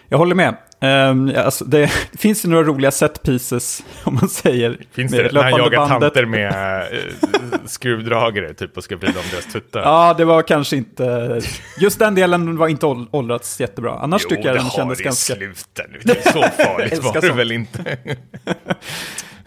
jag 0.08 0.18
håller 0.18 0.34
med. 0.34 0.56
Um, 0.80 1.32
alltså 1.36 1.64
det, 1.64 1.80
det, 2.12 2.18
finns 2.18 2.44
ju 2.44 2.48
några 2.48 2.62
roliga 2.62 2.90
set 2.90 3.22
pieces, 3.22 3.84
om 4.04 4.14
man 4.14 4.28
säger. 4.28 4.78
Finns 4.92 5.12
det 5.12 5.32
när 5.32 5.42
han 5.42 5.50
jagar 5.50 5.76
bandet. 5.76 6.00
tanter 6.14 6.26
med 6.26 6.52
uh, 6.92 7.58
skruvdragare 7.66 8.54
typ, 8.54 8.76
och 8.76 8.84
ska 8.84 8.96
vrida 8.96 9.20
om 9.20 9.26
deras 9.30 9.52
tuttar? 9.52 9.80
Ja, 9.80 10.14
det 10.18 10.24
var 10.24 10.42
kanske 10.42 10.76
inte... 10.76 11.40
Just 11.78 11.98
den 11.98 12.14
delen 12.14 12.56
var 12.56 12.68
inte 12.68 12.86
åldrats 13.10 13.60
jättebra. 13.60 13.98
Annars 13.98 14.22
jo, 14.24 14.30
tycker 14.30 14.48
jag 14.48 14.56
den 14.56 14.70
kändes 14.70 14.98
ganska... 14.98 15.34
Jo, 15.40 15.52
det 15.74 15.82
har 15.82 15.88
det 16.14 16.22
sluta 16.22 16.42
nu. 16.42 16.50
Så 16.56 16.62
farligt 16.64 17.04
var 17.04 17.20
det 17.20 17.32
väl 17.32 17.52
inte? 17.52 17.78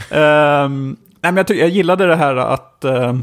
um, 0.09 0.97
nej, 1.21 1.31
men 1.31 1.37
jag, 1.37 1.57
jag 1.57 1.69
gillade 1.69 2.05
det 2.05 2.15
här 2.15 2.35
att 2.35 2.85
uh, 2.85 3.19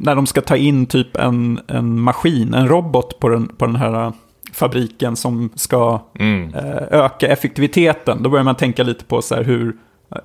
när 0.00 0.14
de 0.14 0.26
ska 0.26 0.40
ta 0.40 0.56
in 0.56 0.86
typ 0.86 1.16
en, 1.16 1.60
en 1.68 2.00
maskin, 2.00 2.54
en 2.54 2.68
robot 2.68 3.20
på 3.20 3.28
den, 3.28 3.48
på 3.48 3.66
den 3.66 3.76
här 3.76 4.12
fabriken 4.56 5.16
som 5.16 5.50
ska 5.54 6.00
mm. 6.18 6.54
eh, 6.54 6.82
öka 6.90 7.28
effektiviteten. 7.28 8.22
Då 8.22 8.30
börjar 8.30 8.44
man 8.44 8.54
tänka 8.54 8.82
lite 8.82 9.04
på 9.04 9.22
så 9.22 9.34
här 9.34 9.42
hur 9.42 9.76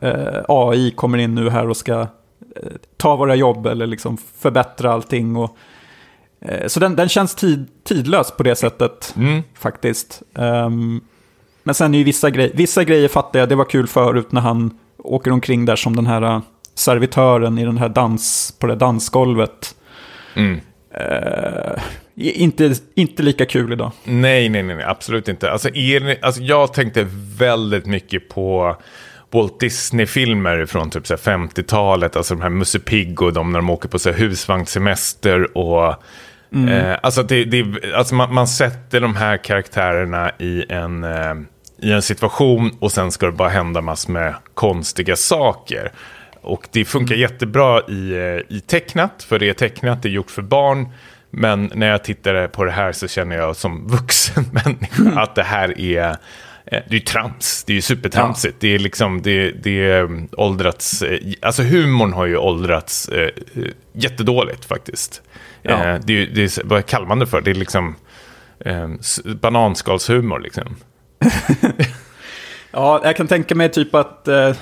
eh, 0.01 0.43
AI 0.47 0.91
kommer 0.91 1.17
in 1.17 1.35
nu 1.35 1.49
här 1.49 1.69
och 1.69 1.77
ska 1.77 2.01
eh, 2.01 2.07
ta 2.97 3.15
våra 3.15 3.35
jobb 3.35 3.65
eller 3.65 3.87
liksom 3.87 4.17
förbättra 4.17 4.91
allting. 4.91 5.35
Och, 5.35 5.57
så 6.67 6.79
den, 6.79 6.95
den 6.95 7.09
känns 7.09 7.35
tid, 7.35 7.67
tidlös 7.83 8.31
på 8.31 8.43
det 8.43 8.55
sättet 8.55 9.13
mm. 9.17 9.41
faktiskt. 9.53 10.21
Um, 10.33 11.01
men 11.63 11.75
sen 11.75 11.93
är 11.93 11.97
ju 11.97 12.03
vissa, 12.03 12.29
grej, 12.29 12.51
vissa 12.53 12.83
grejer 12.83 13.07
fattar 13.07 13.39
jag, 13.39 13.49
det 13.49 13.55
var 13.55 13.65
kul 13.65 13.87
förut 13.87 14.31
när 14.31 14.41
han 14.41 14.77
åker 14.97 15.31
omkring 15.31 15.65
där 15.65 15.75
som 15.75 15.95
den 15.95 16.07
här 16.07 16.41
servitören 16.75 17.57
i 17.57 17.65
den 17.65 17.77
här 17.77 17.89
dans, 17.89 18.55
på 18.59 18.67
det 18.67 18.75
dansgolvet. 18.75 19.75
Mm. 20.35 20.59
Uh, 20.99 21.83
inte, 22.15 22.75
inte 22.95 23.23
lika 23.23 23.45
kul 23.45 23.73
idag. 23.73 23.91
Nej, 24.03 24.49
nej, 24.49 24.63
nej, 24.63 24.83
absolut 24.83 25.27
inte. 25.27 25.51
Alltså, 25.51 25.69
är, 25.75 26.25
alltså, 26.25 26.41
jag 26.41 26.73
tänkte 26.73 27.07
väldigt 27.37 27.85
mycket 27.85 28.29
på 28.29 28.77
Walt 29.31 29.59
Disney-filmer 29.59 30.65
från 30.65 30.89
typ 30.89 31.05
50-talet, 31.05 32.15
alltså 32.15 32.35
de 32.35 32.41
här 32.41 32.49
Musse 32.49 32.79
Pigg 32.79 33.21
och 33.21 33.33
de 33.33 33.51
när 33.51 33.59
de 33.59 33.69
åker 33.69 33.89
på 33.89 33.99
så 33.99 34.11
husvagnssemester 34.11 35.57
och 35.57 36.03
mm. 36.53 36.69
eh, 36.69 36.97
alltså, 37.03 37.23
det, 37.23 37.45
det, 37.45 37.93
alltså 37.95 38.15
man, 38.15 38.33
man, 38.33 38.47
sätter 38.47 39.01
de 39.01 39.15
här 39.15 39.37
karaktärerna 39.37 40.31
i 40.39 40.65
en, 40.69 41.03
eh, 41.03 41.33
i 41.81 41.91
en 41.91 42.01
situation 42.01 42.77
och 42.79 42.91
sen 42.91 43.11
ska 43.11 43.25
det 43.25 43.31
bara 43.31 43.49
hända 43.49 43.81
massor 43.81 44.13
med 44.13 44.35
konstiga 44.53 45.15
saker. 45.15 45.91
Och 46.41 46.67
det 46.71 46.85
funkar 46.85 47.15
mm. 47.15 47.21
jättebra 47.21 47.81
i, 47.89 48.11
eh, 48.11 48.55
i 48.57 48.61
tecknat, 48.67 49.23
för 49.23 49.39
det 49.39 49.49
är 49.49 49.53
tecknat, 49.53 50.03
det 50.03 50.09
är 50.09 50.11
gjort 50.11 50.31
för 50.31 50.41
barn. 50.41 50.89
Men 51.29 51.71
när 51.75 51.87
jag 51.87 52.03
tittar 52.03 52.47
på 52.47 52.63
det 52.63 52.71
här 52.71 52.91
så 52.91 53.07
känner 53.07 53.35
jag 53.35 53.55
som 53.55 53.87
vuxen 53.87 54.45
människa 54.51 55.01
mm. 55.01 55.17
att 55.17 55.35
det 55.35 55.43
här 55.43 55.79
är 55.81 56.09
eh, 56.65 56.79
det 56.89 56.95
är 56.95 56.99
trams, 56.99 57.63
det 57.67 57.77
är 57.77 57.81
supertramsigt. 57.81 58.53
Ja. 58.53 58.57
Det 58.59 58.75
är 58.75 58.79
liksom, 58.79 59.21
det, 59.21 59.51
det 59.51 59.89
är 59.89 60.03
mm, 60.03 60.29
åldrats, 60.31 61.01
eh, 61.01 61.19
alltså 61.41 61.63
humorn 61.63 62.13
har 62.13 62.25
ju 62.25 62.37
åldrats 62.37 63.09
eh, 63.09 63.29
jättedåligt 63.93 64.65
faktiskt. 64.65 65.21
Ja. 65.61 65.71
Eh, 65.71 65.99
det, 66.03 66.13
är, 66.13 66.27
det 66.27 66.43
är, 66.43 66.63
vad 66.63 66.85
kallar 66.85 67.07
man 67.07 67.19
det 67.19 67.27
för? 67.27 67.41
Det 67.41 67.51
är 67.51 67.55
liksom 67.55 67.95
eh, 68.65 68.89
bananskalshumor 69.41 70.39
liksom. 70.39 70.75
ja, 72.71 73.01
jag 73.03 73.17
kan 73.17 73.27
tänka 73.27 73.55
mig 73.55 73.69
typ 73.69 73.95
att, 73.95 74.27
eh, 74.27 74.55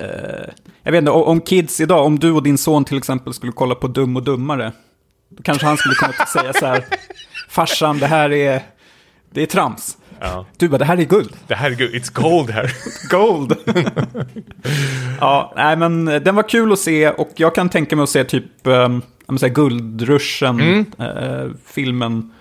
eh, 0.00 0.50
jag 0.82 0.92
vet 0.92 0.98
inte, 0.98 1.10
om 1.10 1.40
kids 1.40 1.80
idag, 1.80 2.06
om 2.06 2.18
du 2.18 2.32
och 2.32 2.42
din 2.42 2.58
son 2.58 2.84
till 2.84 2.98
exempel 2.98 3.34
skulle 3.34 3.52
kolla 3.52 3.74
på 3.74 3.88
Dum 3.88 4.16
och 4.16 4.22
Dummare, 4.22 4.72
då 5.28 5.42
kanske 5.42 5.66
han 5.66 5.76
skulle 5.76 5.94
kunna 5.94 6.26
säga 6.26 6.52
så 6.52 6.66
här, 6.66 6.84
farsan, 7.48 7.98
det 7.98 8.06
här 8.06 8.32
är, 8.32 8.62
det 9.30 9.42
är 9.42 9.46
trams. 9.46 9.96
Ja. 10.20 10.46
Du 10.56 10.68
bara, 10.68 10.78
det 10.78 10.84
här 10.84 11.00
är 11.00 11.04
guld. 11.04 11.36
Det 11.46 11.54
här 11.54 11.70
är 11.70 11.74
guld, 11.74 11.94
it's 11.94 12.12
gold 12.12 12.50
här. 12.50 12.72
gold. 13.10 13.56
ja, 15.20 15.52
nej 15.56 15.76
men 15.76 16.04
den 16.04 16.34
var 16.34 16.48
kul 16.48 16.72
att 16.72 16.78
se 16.78 17.10
och 17.10 17.30
jag 17.36 17.54
kan 17.54 17.68
tänka 17.68 17.96
mig 17.96 18.02
att 18.02 18.10
se 18.10 18.24
typ, 18.24 18.44
um, 18.64 19.02
säga, 19.38 19.52
guldruschen, 19.52 20.60
mm. 20.60 20.86
uh, 21.00 21.52
filmen. 21.66 22.32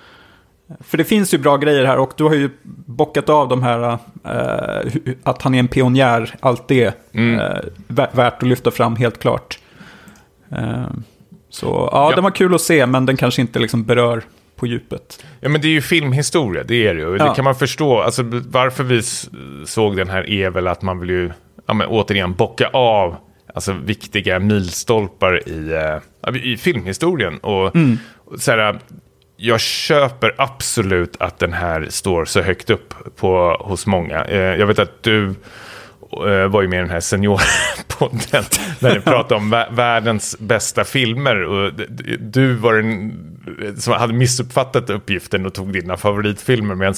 För 0.80 0.98
det 0.98 1.04
finns 1.04 1.34
ju 1.34 1.38
bra 1.38 1.58
grejer 1.58 1.86
här 1.86 2.00
och 2.00 2.14
du 2.18 2.24
har 2.24 2.34
ju 2.34 2.50
bockat 2.86 3.30
av 3.30 3.48
de 3.48 3.64
här, 3.64 3.92
uh, 3.92 4.96
att 5.24 5.42
han 5.42 5.56
är 5.56 5.60
en 5.60 5.68
pionjär, 5.68 6.36
allt 6.40 6.68
det. 6.68 7.14
Mm. 7.14 7.40
Uh, 7.40 7.58
värt 7.88 8.44
att 8.44 8.50
lyfta 8.50 8.72
fram 8.72 8.96
helt 8.96 9.20
klart. 9.20 9.60
Uh, 10.52 10.88
så 11.50 11.90
ja, 11.92 12.10
ja, 12.10 12.16
den 12.16 12.24
var 12.24 12.32
kul 12.32 12.56
att 12.56 12.62
se, 12.62 12.86
men 12.86 13.06
den 13.06 13.18
kanske 13.18 13.42
inte 13.42 13.60
liksom 13.60 13.84
berör 13.84 14.24
på 14.56 14.68
djupet. 14.68 15.26
Ja, 15.40 15.50
men 15.50 15.62
det 15.62 15.68
är 15.68 15.72
ju 15.72 15.82
filmhistoria, 15.82 16.64
det 16.64 16.88
är 16.88 16.96
det 16.96 17.02
ju. 17.02 17.18
Ja. 17.18 17.30
Det 17.30 17.36
kan 17.36 17.46
man 17.46 17.56
förstå. 17.56 18.02
Alltså, 18.02 18.24
varför 18.50 18.84
vi 18.84 19.02
såg 19.66 19.98
den 19.98 20.10
här 20.10 20.30
är 20.30 20.50
väl 20.50 20.68
att 20.68 20.82
man 20.82 21.00
vill 21.00 21.10
ju, 21.10 21.32
ja, 21.66 21.74
men, 21.74 21.88
återigen, 21.88 22.34
bocka 22.34 22.68
av 22.68 23.16
alltså, 23.54 23.74
viktiga 23.74 24.40
milstolpar 24.40 25.50
i, 25.50 26.00
i 26.44 26.58
filmhistorien. 26.58 27.38
Och, 27.38 27.76
mm. 27.76 27.98
så 28.38 28.52
här, 28.52 28.80
jag 29.42 29.60
köper 29.60 30.36
absolut 30.38 31.16
att 31.20 31.40
den 31.40 31.54
här 31.54 31.88
står 31.90 32.26
så 32.26 32.42
högt 32.42 32.70
upp 32.70 32.94
på, 33.16 33.58
hos 33.60 33.86
många. 33.86 34.26
Uh, 34.26 34.38
jag 34.38 34.68
vet 34.68 34.80
att 34.80 35.04
du 35.04 35.36
uh, 36.26 36.48
var 36.48 36.62
ju 36.62 36.68
med 36.68 36.78
i 36.78 36.82
den 36.82 36.90
här 36.90 37.00
seniorpodden. 37.00 38.20
När 38.80 38.94
ni 38.94 39.00
pratade 39.00 39.36
om 39.36 39.50
världens 39.72 40.36
bästa 40.40 40.84
filmer. 40.84 41.44
Och 41.44 41.72
du 42.20 42.54
var 42.54 42.74
den 42.74 43.14
som 43.78 43.94
hade 43.94 44.14
missuppfattat 44.14 44.90
uppgiften 44.90 45.46
och 45.46 45.54
tog 45.54 45.74
dina 45.74 45.98
favoritfilmer. 45.98 46.76
Medan 46.76 46.96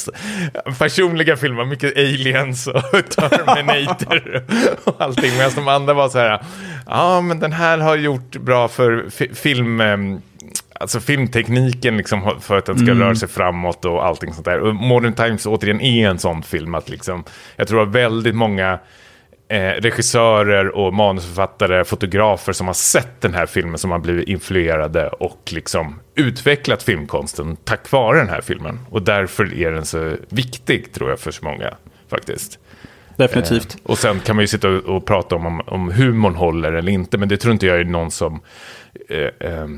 personliga 0.80 1.38
filmer, 1.38 1.65
mycket 1.65 1.97
aliens 1.97 2.68
och 2.68 2.73
Terminator 3.09 4.43
och 4.84 5.01
allting. 5.01 5.31
Medan 5.38 5.51
de 5.55 5.68
andra 5.68 5.93
var 5.93 6.09
så 6.09 6.19
här, 6.19 6.43
ja 6.85 7.22
men 7.22 7.39
den 7.39 7.53
här 7.53 7.77
har 7.77 7.95
gjort 7.95 8.35
bra 8.35 8.68
för 8.68 9.05
fi 9.09 9.30
film 9.34 9.81
ehm, 9.81 10.22
alltså 10.81 10.99
filmtekniken 10.99 11.97
liksom 11.97 12.39
för 12.39 12.57
att 12.57 12.65
den 12.65 12.77
ska 12.77 12.91
mm. 12.91 12.99
röra 12.99 13.15
sig 13.15 13.29
framåt 13.29 13.85
och 13.85 14.05
allting 14.05 14.33
sånt 14.33 14.45
där. 14.45 14.59
Och 14.59 14.75
Modern 14.75 15.13
Times 15.13 15.45
återigen 15.45 15.81
är 15.81 16.09
en 16.09 16.19
sån 16.19 16.43
film 16.43 16.75
att 16.75 16.89
liksom, 16.89 17.23
jag 17.55 17.67
tror 17.67 17.83
att 17.83 17.89
väldigt 17.89 18.35
många 18.35 18.79
eh, 19.47 19.57
regissörer 19.57 20.75
och 20.75 20.93
manusförfattare, 20.93 21.83
fotografer 21.83 22.53
som 22.53 22.67
har 22.67 22.73
sett 22.73 23.21
den 23.21 23.33
här 23.33 23.45
filmen 23.45 23.77
som 23.77 23.91
har 23.91 23.99
blivit 23.99 24.27
influerade 24.27 25.07
och 25.07 25.41
liksom 25.51 25.99
utvecklat 26.15 26.83
filmkonsten 26.83 27.55
tack 27.63 27.91
vare 27.91 28.17
den 28.17 28.29
här 28.29 28.41
filmen. 28.41 28.79
Och 28.89 29.01
därför 29.01 29.53
är 29.53 29.71
den 29.71 29.85
så 29.85 30.15
viktig 30.29 30.93
tror 30.93 31.09
jag 31.09 31.19
för 31.19 31.31
så 31.31 31.45
många 31.45 31.73
faktiskt. 32.09 32.59
Definitivt. 33.15 33.75
Eh, 33.75 33.91
och 33.91 33.97
sen 33.97 34.19
kan 34.19 34.35
man 34.35 34.43
ju 34.43 34.47
sitta 34.47 34.69
och, 34.69 34.95
och 34.95 35.05
prata 35.05 35.35
om, 35.35 35.45
om, 35.45 35.61
om 35.65 35.91
humorn 35.91 36.35
håller 36.35 36.73
eller 36.73 36.91
inte, 36.91 37.17
men 37.17 37.29
det 37.29 37.37
tror 37.37 37.53
inte 37.53 37.65
jag 37.65 37.79
är 37.79 37.83
någon 37.83 38.11
som 38.11 38.41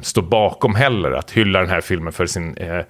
står 0.02 0.22
bakom 0.22 0.76
heller, 0.76 1.11
att 1.11 1.31
hylla 1.31 1.60
den 1.60 1.69
här 1.69 1.81
filmen 1.81 2.14
för 2.14 2.26
sin 2.26 2.57
eh, 2.57 2.85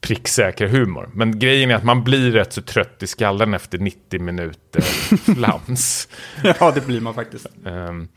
pricksäkra 0.00 0.68
humor. 0.68 1.10
Men 1.14 1.38
grejen 1.38 1.70
är 1.70 1.74
att 1.74 1.84
man 1.84 2.04
blir 2.04 2.32
rätt 2.32 2.52
så 2.52 2.62
trött 2.62 3.02
i 3.02 3.06
skallen 3.06 3.54
efter 3.54 3.78
90 3.78 4.20
minuter 4.20 4.80
flams. 5.34 6.08
ja, 6.60 6.70
det 6.70 6.86
blir 6.86 7.00
man 7.00 7.14
faktiskt. 7.14 7.46
Um, 7.64 8.08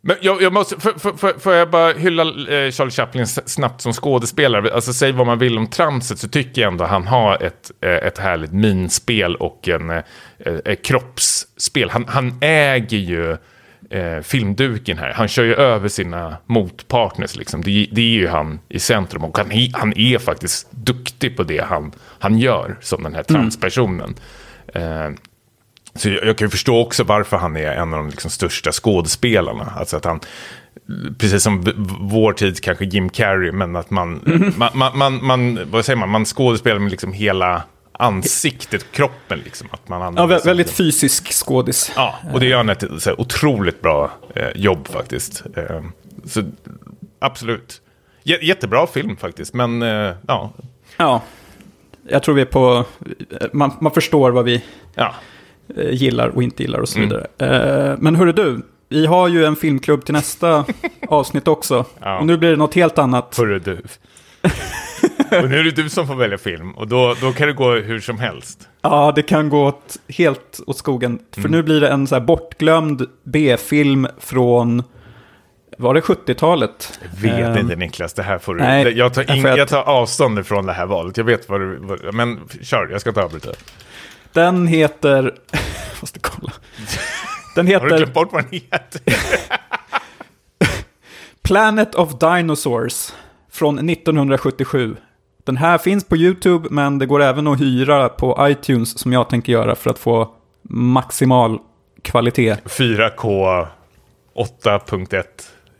men 0.00 0.16
jag, 0.20 0.42
jag 0.42 0.52
måste, 0.52 0.80
för, 0.80 0.92
för, 0.92 1.12
för, 1.12 1.38
får 1.38 1.54
jag 1.54 1.70
bara 1.70 1.92
hylla 1.92 2.22
eh, 2.22 2.70
Charlie 2.70 2.90
Chaplin 2.90 3.26
snabbt 3.26 3.80
som 3.80 3.92
skådespelare? 3.92 4.74
Alltså 4.74 4.92
säg 4.92 5.12
vad 5.12 5.26
man 5.26 5.38
vill 5.38 5.58
om 5.58 5.66
tramset 5.66 6.18
så 6.18 6.28
tycker 6.28 6.62
jag 6.62 6.72
ändå 6.72 6.84
han 6.84 7.06
har 7.06 7.42
ett, 7.42 7.70
eh, 7.80 7.90
ett 7.90 8.18
härligt 8.18 8.52
minspel 8.52 9.36
och 9.36 9.68
en 9.68 9.90
eh, 9.90 10.02
eh, 10.38 10.74
kroppsspel. 10.74 11.90
Han, 11.90 12.04
han 12.08 12.38
äger 12.40 12.98
ju 12.98 13.36
eh, 13.90 14.20
filmduken 14.22 14.98
här. 14.98 15.12
Han 15.12 15.28
kör 15.28 15.44
ju 15.44 15.54
över 15.54 15.88
sina 15.88 16.36
motpartners. 16.46 17.36
Liksom. 17.36 17.62
Det, 17.62 17.88
det, 17.92 18.00
är 18.00 18.12
ju 18.12 18.28
han 18.28 18.60
i 18.68 18.78
centrum 18.78 19.24
och 19.24 19.38
han, 19.38 19.50
han 19.72 19.98
är 19.98 20.18
faktiskt 20.18 20.72
duktig 20.72 21.36
på 21.36 21.42
det 21.42 21.64
han, 21.64 21.92
han 22.18 22.38
gör 22.38 22.76
som 22.80 23.02
den 23.02 23.14
här 23.14 23.24
mm. 23.28 23.40
transpersonen. 23.40 24.14
Mm. 24.74 25.12
Eh, 25.12 25.18
så 25.94 26.08
jag, 26.08 26.26
jag, 26.26 26.38
kan 26.38 26.46
ju 26.46 26.50
förstå 26.50 26.80
också 26.80 27.04
varför 27.04 27.36
han 27.36 27.56
är 27.56 27.72
en 27.72 27.94
av 27.94 27.98
de 27.98 28.08
liksom, 28.10 28.30
största 28.30 28.72
skådespelarna. 28.72 29.72
Alltså 29.76 29.96
att 29.96 30.04
han, 30.04 30.20
precis 31.18 31.42
som 31.42 31.64
vår 32.00 32.32
tid 32.32 32.60
kanske 32.60 32.84
Jim 32.84 33.08
Carrey, 33.08 33.52
men 33.52 33.76
att 33.76 33.90
man, 33.90 34.22
mm. 34.26 34.52
man, 34.56 34.70
man, 34.74 34.98
man, 34.98 35.24
man, 35.24 35.58
vad 35.70 35.84
säger 35.84 35.96
man, 35.96 36.08
man 36.08 36.24
skådespelar 36.24 36.78
med 36.78 36.90
liksom 36.90 37.12
hela 37.12 37.62
ansiktet, 38.00 38.92
kroppen 38.92 39.38
liksom. 39.38 39.68
Att 39.70 39.88
man 39.88 40.14
ja, 40.16 40.26
väldigt 40.26 40.66
sånt. 40.66 40.76
fysisk 40.76 41.32
skådis. 41.32 41.92
Ja, 41.96 42.14
och 42.32 42.40
det 42.40 42.46
gör 42.46 42.56
han 42.56 42.68
ett 42.68 42.84
så 42.98 43.10
här, 43.10 43.20
otroligt 43.20 43.82
bra 43.82 44.10
eh, 44.34 44.48
jobb 44.54 44.88
faktiskt. 44.88 45.44
Eh, 45.56 45.82
så 46.24 46.42
absolut. 47.18 47.80
J 48.22 48.38
jättebra 48.42 48.86
film 48.86 49.16
faktiskt, 49.16 49.54
men 49.54 49.82
eh, 49.82 50.12
ja. 50.26 50.52
Ja, 50.96 51.22
jag 52.08 52.22
tror 52.22 52.34
vi 52.34 52.40
är 52.40 52.46
på, 52.46 52.84
man, 53.52 53.72
man 53.80 53.92
förstår 53.92 54.30
vad 54.30 54.44
vi 54.44 54.64
ja. 54.94 55.14
Eh, 55.76 55.90
gillar 55.90 56.28
och 56.28 56.42
inte 56.42 56.62
gillar 56.62 56.78
och 56.78 56.88
så 56.88 56.98
mm. 56.98 57.08
vidare. 57.08 57.26
Mm. 57.38 57.98
men 58.00 58.16
hörru 58.16 58.32
du, 58.32 58.62
vi 58.88 59.06
har 59.06 59.28
ju 59.28 59.44
en 59.44 59.56
filmklubb 59.56 60.04
till 60.04 60.14
nästa 60.14 60.64
avsnitt 61.08 61.48
också. 61.48 61.84
Ja. 62.00 62.18
Och 62.18 62.26
nu 62.26 62.36
blir 62.36 62.50
det 62.50 62.56
något 62.56 62.74
helt 62.74 62.98
annat. 62.98 63.36
Hörru 63.38 63.58
du. 63.58 63.82
och 65.30 65.50
nu 65.50 65.58
är 65.58 65.64
det 65.64 65.70
du 65.70 65.88
som 65.88 66.06
får 66.06 66.14
välja 66.14 66.38
film 66.38 66.72
och 66.72 66.88
då, 66.88 67.14
då 67.20 67.32
kan 67.32 67.46
det 67.46 67.52
gå 67.52 67.74
hur 67.74 68.00
som 68.00 68.18
helst. 68.18 68.68
Ja, 68.82 69.12
det 69.16 69.22
kan 69.22 69.48
gå 69.48 69.66
åt, 69.66 69.96
helt 70.08 70.60
åt 70.66 70.78
skogen. 70.78 71.18
För 71.32 71.40
mm. 71.40 71.50
nu 71.50 71.62
blir 71.62 71.80
det 71.80 71.88
en 71.88 72.06
så 72.06 72.20
bortglömd 72.20 73.06
B-film 73.24 74.08
från, 74.18 74.82
var 75.78 75.94
det 75.94 76.00
70-talet? 76.00 77.00
Jag 77.02 77.30
vet 77.30 77.48
um, 77.48 77.58
inte 77.58 77.76
Niklas, 77.76 78.12
det 78.12 78.22
här 78.22 78.38
får 78.38 78.54
du. 78.54 78.60
Nej, 78.60 78.98
jag, 78.98 79.14
tar 79.14 79.36
in, 79.36 79.42
jag 79.42 79.68
tar 79.68 79.82
avstånd 79.82 80.46
från 80.46 80.66
det 80.66 80.72
här 80.72 80.86
valet. 80.86 81.16
Jag 81.16 81.24
vet 81.24 81.48
vad 81.48 81.60
du, 81.60 81.78
vad, 81.80 82.14
men 82.14 82.40
kör, 82.62 82.88
jag 82.90 83.00
ska 83.00 83.10
inte 83.10 83.22
avbryta. 83.22 83.50
Den 84.32 84.66
heter, 84.66 85.22
jag 85.52 86.00
måste 86.00 86.18
kolla. 86.20 86.52
Den 87.54 87.66
heter... 87.66 87.80
Har 87.80 87.90
du 87.90 87.96
glömt 87.96 88.14
bort 88.14 88.32
vad 88.32 88.44
den 88.44 88.52
heter? 88.52 89.00
Planet 91.42 91.94
of 91.94 92.18
Dinosaurs 92.18 93.12
från 93.50 93.90
1977. 93.90 94.96
Den 95.48 95.56
här 95.56 95.78
finns 95.78 96.04
på 96.04 96.16
YouTube, 96.16 96.68
men 96.70 96.98
det 96.98 97.06
går 97.06 97.22
även 97.22 97.46
att 97.46 97.60
hyra 97.60 98.08
på 98.08 98.36
iTunes 98.40 98.98
som 98.98 99.12
jag 99.12 99.28
tänker 99.28 99.52
göra 99.52 99.74
för 99.74 99.90
att 99.90 99.98
få 99.98 100.28
maximal 100.62 101.58
kvalitet. 102.02 102.54
4K 102.64 103.66
8.1 104.64 105.24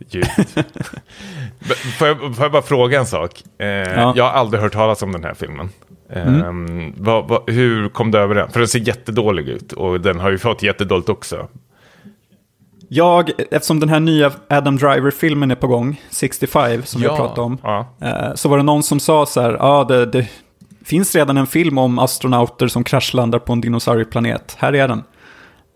ljud. 0.09 0.25
får, 1.99 2.09
jag, 2.09 2.19
får 2.19 2.45
jag 2.45 2.53
bara 2.53 2.63
fråga 2.63 2.99
en 2.99 3.07
sak? 3.07 3.43
Eh, 3.59 3.67
ja. 3.67 4.13
Jag 4.17 4.25
har 4.25 4.31
aldrig 4.31 4.63
hört 4.63 4.73
talas 4.73 5.03
om 5.03 5.13
den 5.13 5.25
här 5.25 5.35
filmen. 5.35 5.69
Mm. 6.11 6.45
Um, 6.45 6.95
vad, 6.97 7.29
vad, 7.29 7.51
hur 7.51 7.89
kom 7.89 8.11
du 8.11 8.19
över 8.19 8.35
den? 8.35 8.51
För 8.51 8.59
den 8.59 8.69
ser 8.69 8.79
jättedålig 8.79 9.49
ut 9.49 9.73
och 9.73 10.01
den 10.01 10.21
har 10.21 10.31
ju 10.31 10.39
fått 10.39 10.63
jättedåligt 10.63 11.09
också. 11.09 11.49
Jag, 12.89 13.31
eftersom 13.51 13.81
den 13.81 13.89
här 13.89 14.01
nya 14.01 14.33
Adam 14.49 14.77
Driver-filmen 14.77 15.51
är 15.51 15.55
på 15.55 15.67
gång, 15.67 16.01
65, 16.11 16.83
som 16.85 17.03
ja, 17.03 17.11
vi 17.13 17.17
pratade 17.17 17.41
om, 17.41 17.59
ja. 17.63 17.87
Eh, 18.01 18.35
så 18.35 18.49
var 18.49 18.57
det 18.57 18.63
någon 18.63 18.83
som 18.83 19.01
sa 19.01 19.27
så 19.27 19.41
här, 19.41 19.51
ja, 19.51 19.59
ah, 19.61 19.85
det, 19.85 20.07
det, 20.07 20.29
finns 20.85 21.15
redan 21.15 21.37
en 21.37 21.47
film 21.47 21.79
om 21.79 21.99
astronauter 21.99 22.69
som 22.69 22.85
kraschlandar 22.85 23.39
på 23.39 23.53
en 23.53 23.61
dinosaurieplanet. 23.61 24.57
Här 24.59 24.75
är 24.75 24.89
den. 24.89 25.05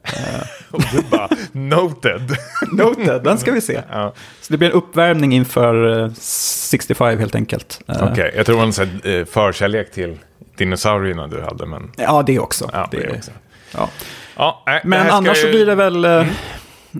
och 0.70 0.82
du 0.93 1.02
bara, 1.10 1.28
noted. 1.52 2.36
noted, 2.72 3.22
den 3.24 3.39
ska 3.39 3.52
vi 3.52 3.60
se. 3.60 3.82
Ja. 3.90 4.12
Så 4.40 4.52
det 4.52 4.59
blir 4.59 4.68
en 4.68 4.74
uppvärmning 4.74 5.32
inför 5.32 6.10
65 6.16 7.09
eh, 7.09 7.18
helt 7.18 7.34
enkelt. 7.34 7.80
Eh, 7.89 7.94
Okej, 7.94 8.12
okay, 8.12 8.30
jag 8.36 8.47
tror 8.47 8.56
det 8.56 8.60
var 8.60 9.18
en 9.18 9.26
förkärlek 9.26 9.93
till 9.93 10.18
dinosaurierna 10.56 11.26
du 11.26 11.43
hade. 11.43 11.66
Men... 11.66 11.93
Ja, 11.97 12.22
det 12.26 12.39
också. 12.39 12.70
Ja, 12.72 12.89
det, 12.90 12.97
det 12.97 13.16
också. 13.16 13.30
Ja. 13.74 13.89
Ja, 14.36 14.62
nej, 14.66 14.80
men 14.84 15.10
annars 15.10 15.39
ju... 15.39 15.43
så 15.43 15.48
blir 15.48 15.66
det 15.66 15.74
väl... 15.74 16.05
Mm. 16.05 16.26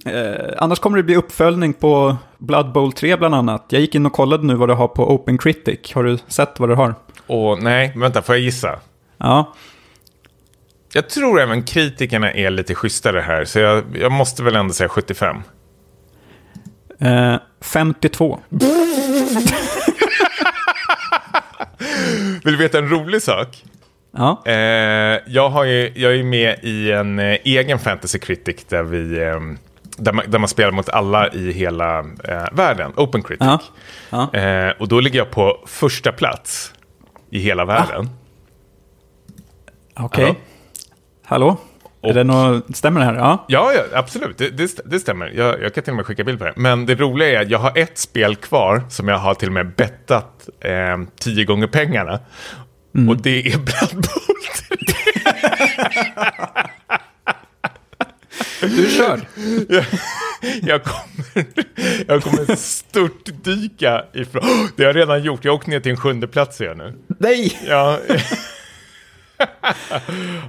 Eh, 0.07 0.55
annars 0.59 0.79
kommer 0.79 0.97
det 0.97 1.03
bli 1.03 1.17
uppföljning 1.17 1.73
på 1.73 2.17
Blood 2.39 2.73
Bowl 2.73 2.93
3 2.93 3.17
bland 3.17 3.35
annat. 3.35 3.67
Jag 3.69 3.81
gick 3.81 3.95
in 3.95 4.07
och 4.07 4.13
kollade 4.13 4.47
nu 4.47 4.55
vad 4.55 4.69
det 4.69 4.75
har 4.75 4.89
på 4.89 5.15
Open 5.15 5.39
Critic. 5.39 5.93
Har 5.95 6.05
du 6.05 6.19
sett 6.29 6.61
vad 6.61 6.69
det 6.69 6.75
har? 6.75 6.95
Åh, 7.27 7.59
nej, 7.61 7.93
vänta, 7.97 8.23
får 8.23 8.35
jag 8.35 8.43
gissa? 8.43 8.79
Ja. 9.19 9.55
Jag 10.95 11.11
tror 11.11 11.41
även 11.41 11.63
kritikerna 11.63 12.33
är 12.33 12.51
lite 12.51 12.75
schysstare 12.75 13.21
här, 13.21 13.45
så 13.45 13.59
jag, 13.59 13.85
jag 13.95 14.13
måste 14.13 14.43
väl 14.43 14.57
ändå 14.57 14.73
säga 14.73 14.89
75. 14.89 15.37
Eh, 17.01 17.37
52. 17.61 18.39
Vill 22.45 22.53
du 22.53 22.57
veta 22.57 22.79
en 22.79 22.89
rolig 22.89 23.23
sak? 23.23 23.65
Ja. 24.17 24.43
Eh, 24.47 25.21
jag, 25.27 25.49
har 25.49 25.65
ju, 25.65 25.93
jag 25.95 26.15
är 26.15 26.23
med 26.23 26.59
i 26.63 26.93
en 26.93 27.19
eh, 27.19 27.39
egen 27.45 27.79
fantasy 27.79 28.19
critic 28.19 28.65
där 28.69 28.83
vi... 28.83 29.23
Eh, 29.23 29.41
där 29.97 30.13
man, 30.13 30.25
där 30.29 30.39
man, 30.39 30.49
spelar 30.49 30.73
mot 30.73 30.89
alla 30.89 31.33
i 31.33 31.53
hela 31.53 31.99
eh, 31.99 32.45
världen, 32.53 32.93
Open 32.97 33.23
Critic. 33.23 33.47
Ja. 33.47 33.61
Ja. 34.11 34.35
Eh, 34.35 34.73
och 34.79 34.89
då 34.89 35.01
ligger 35.01 35.19
jag 35.19 35.31
på 35.31 35.65
första 35.67 36.13
plats 36.13 36.75
i 37.31 37.39
hela 37.39 37.65
världen. 37.65 38.11
Ah. 39.95 40.05
Okej. 40.05 40.25
Okay. 40.25 40.37
Hallå? 41.25 41.57
Och, 42.01 42.11
är 42.11 42.15
det 42.15 42.25
något, 42.25 42.77
stämmer 42.77 43.01
det 43.01 43.07
här? 43.07 43.15
Ja, 43.15 43.45
ja, 43.49 43.73
ja 43.75 43.99
absolut. 43.99 44.39
Det, 44.39 44.51
det, 44.51 44.81
det 44.85 45.01
stämmer. 45.01 45.33
Jag, 45.37 45.63
jag, 45.63 45.75
kan 45.75 45.85
till 45.85 45.91
och 45.91 45.97
med 45.97 46.07
skicka 46.07 46.25
bild 46.25 46.39
på 46.39 46.45
det. 46.45 46.53
Men 46.57 46.87
det 46.87 46.95
roliga 46.95 47.29
är 47.29 47.43
att 47.43 47.51
jag 47.51 47.59
har 47.59 47.79
ett 47.79 47.99
spel 47.99 48.37
kvar 48.37 48.83
som 48.91 49.09
jag 49.09 49.19
har 49.19 49.35
till 49.35 49.49
och 49.49 49.55
med 49.55 49.75
bettat 49.75 50.49
eh, 50.61 50.99
tio 51.21 51.45
gånger 51.45 51.67
pengarna. 51.67 52.21
Mm. 52.95 53.09
Och 53.09 53.17
det 53.17 53.47
är 53.47 53.59
Blood 53.59 53.93
Bowl 53.93 54.37
3. 54.57 54.67
Du 58.61 58.87
är 58.87 58.91
körd. 58.91 59.21
Jag, 59.69 59.85
jag, 60.63 60.85
kommer, 60.85 61.45
jag 62.09 62.23
kommer 62.23 62.57
störtdyka 62.57 64.05
ifrån... 64.15 64.43
Oh, 64.43 64.67
det 64.77 64.83
har 64.83 64.89
jag 64.89 64.97
redan 64.97 65.23
gjort. 65.23 65.45
Jag 65.45 65.53
har 65.53 65.57
åkt 65.57 65.67
ner 65.67 65.81
till 65.81 65.91
en 65.91 65.97
sjunde 65.97 66.27
plats 66.27 66.61
jag 66.61 66.77
nu. 66.77 66.95
Nej! 67.07 67.59
Ja. 67.67 67.99
ja, 69.39 69.47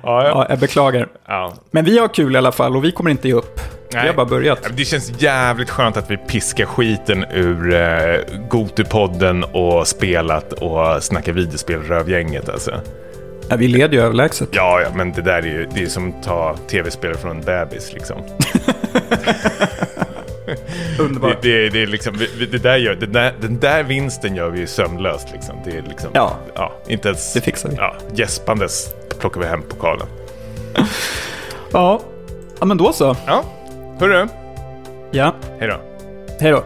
ja. 0.03 0.23
ja, 0.23 0.45
jag 0.49 0.59
beklagar. 0.59 1.07
Ja. 1.25 1.55
Men 1.71 1.85
vi 1.85 1.97
har 1.97 2.07
kul 2.07 2.35
i 2.35 2.37
alla 2.37 2.51
fall 2.51 2.75
och 2.75 2.83
vi 2.83 2.91
kommer 2.91 3.11
inte 3.11 3.27
ge 3.27 3.33
upp. 3.33 3.59
Nej. 3.93 4.01
Vi 4.01 4.07
har 4.07 4.15
bara 4.15 4.25
börjat. 4.25 4.77
Det 4.77 4.85
känns 4.85 5.21
jävligt 5.21 5.69
skönt 5.69 5.97
att 5.97 6.11
vi 6.11 6.17
piskar 6.17 6.65
skiten 6.65 7.25
ur 7.31 7.73
eh, 7.73 8.39
Gotupodden 8.49 9.43
och 9.43 9.87
spelat 9.87 10.53
och 10.53 11.03
snackar 11.03 11.33
videospel 11.33 11.81
rövgänget 11.81 12.49
alltså. 12.49 12.81
Ja, 13.49 13.55
vi 13.55 13.67
leder 13.67 13.97
ju 13.97 14.03
överlägset. 14.03 14.49
Ja, 14.51 14.81
ja, 14.81 14.87
men 14.95 15.11
det 15.13 15.21
där 15.21 15.37
är 15.37 15.41
ju 15.47 15.67
det 15.73 15.83
är 15.83 15.87
som 15.87 16.09
att 16.09 16.23
ta 16.23 16.55
tv-spel 16.67 17.15
från 17.15 17.31
en 17.31 17.41
bebis 17.41 17.93
liksom. 17.93 18.17
Underbart. 20.99 21.41
Det, 21.41 21.63
det, 21.63 21.69
det 21.69 21.81
är 21.83 21.87
liksom, 21.87 22.17
det, 22.51 22.57
där 22.63 22.77
gör, 22.77 22.95
det 22.95 23.05
där, 23.05 23.33
den 23.41 23.59
där 23.59 23.83
vinsten 23.83 24.35
gör 24.35 24.49
vi 24.49 24.59
ju 24.59 24.67
sömnlöst. 24.67 25.27
Liksom. 25.33 25.55
Det 25.65 25.77
är 25.77 25.81
liksom, 25.81 26.09
Ja. 26.13 26.37
ja. 26.55 26.73
Inte 26.87 27.07
ens 27.07 27.33
Det 27.33 27.41
fixar 27.41 27.69
vi. 27.69 27.75
Ja, 27.75 27.95
gäspandes 28.15 28.89
plockar 29.19 29.41
vi 29.41 29.47
hem 29.47 29.61
pokalen. 29.69 30.07
Ja. 31.71 32.01
ja, 32.59 32.65
men 32.65 32.77
då 32.77 32.93
så. 32.93 33.15
Ja, 33.27 33.43
hörru. 33.99 34.27
Ja, 35.11 35.35
Hej 35.59 35.67
då. 35.69 35.75
hej 36.39 36.51
då. 36.51 36.63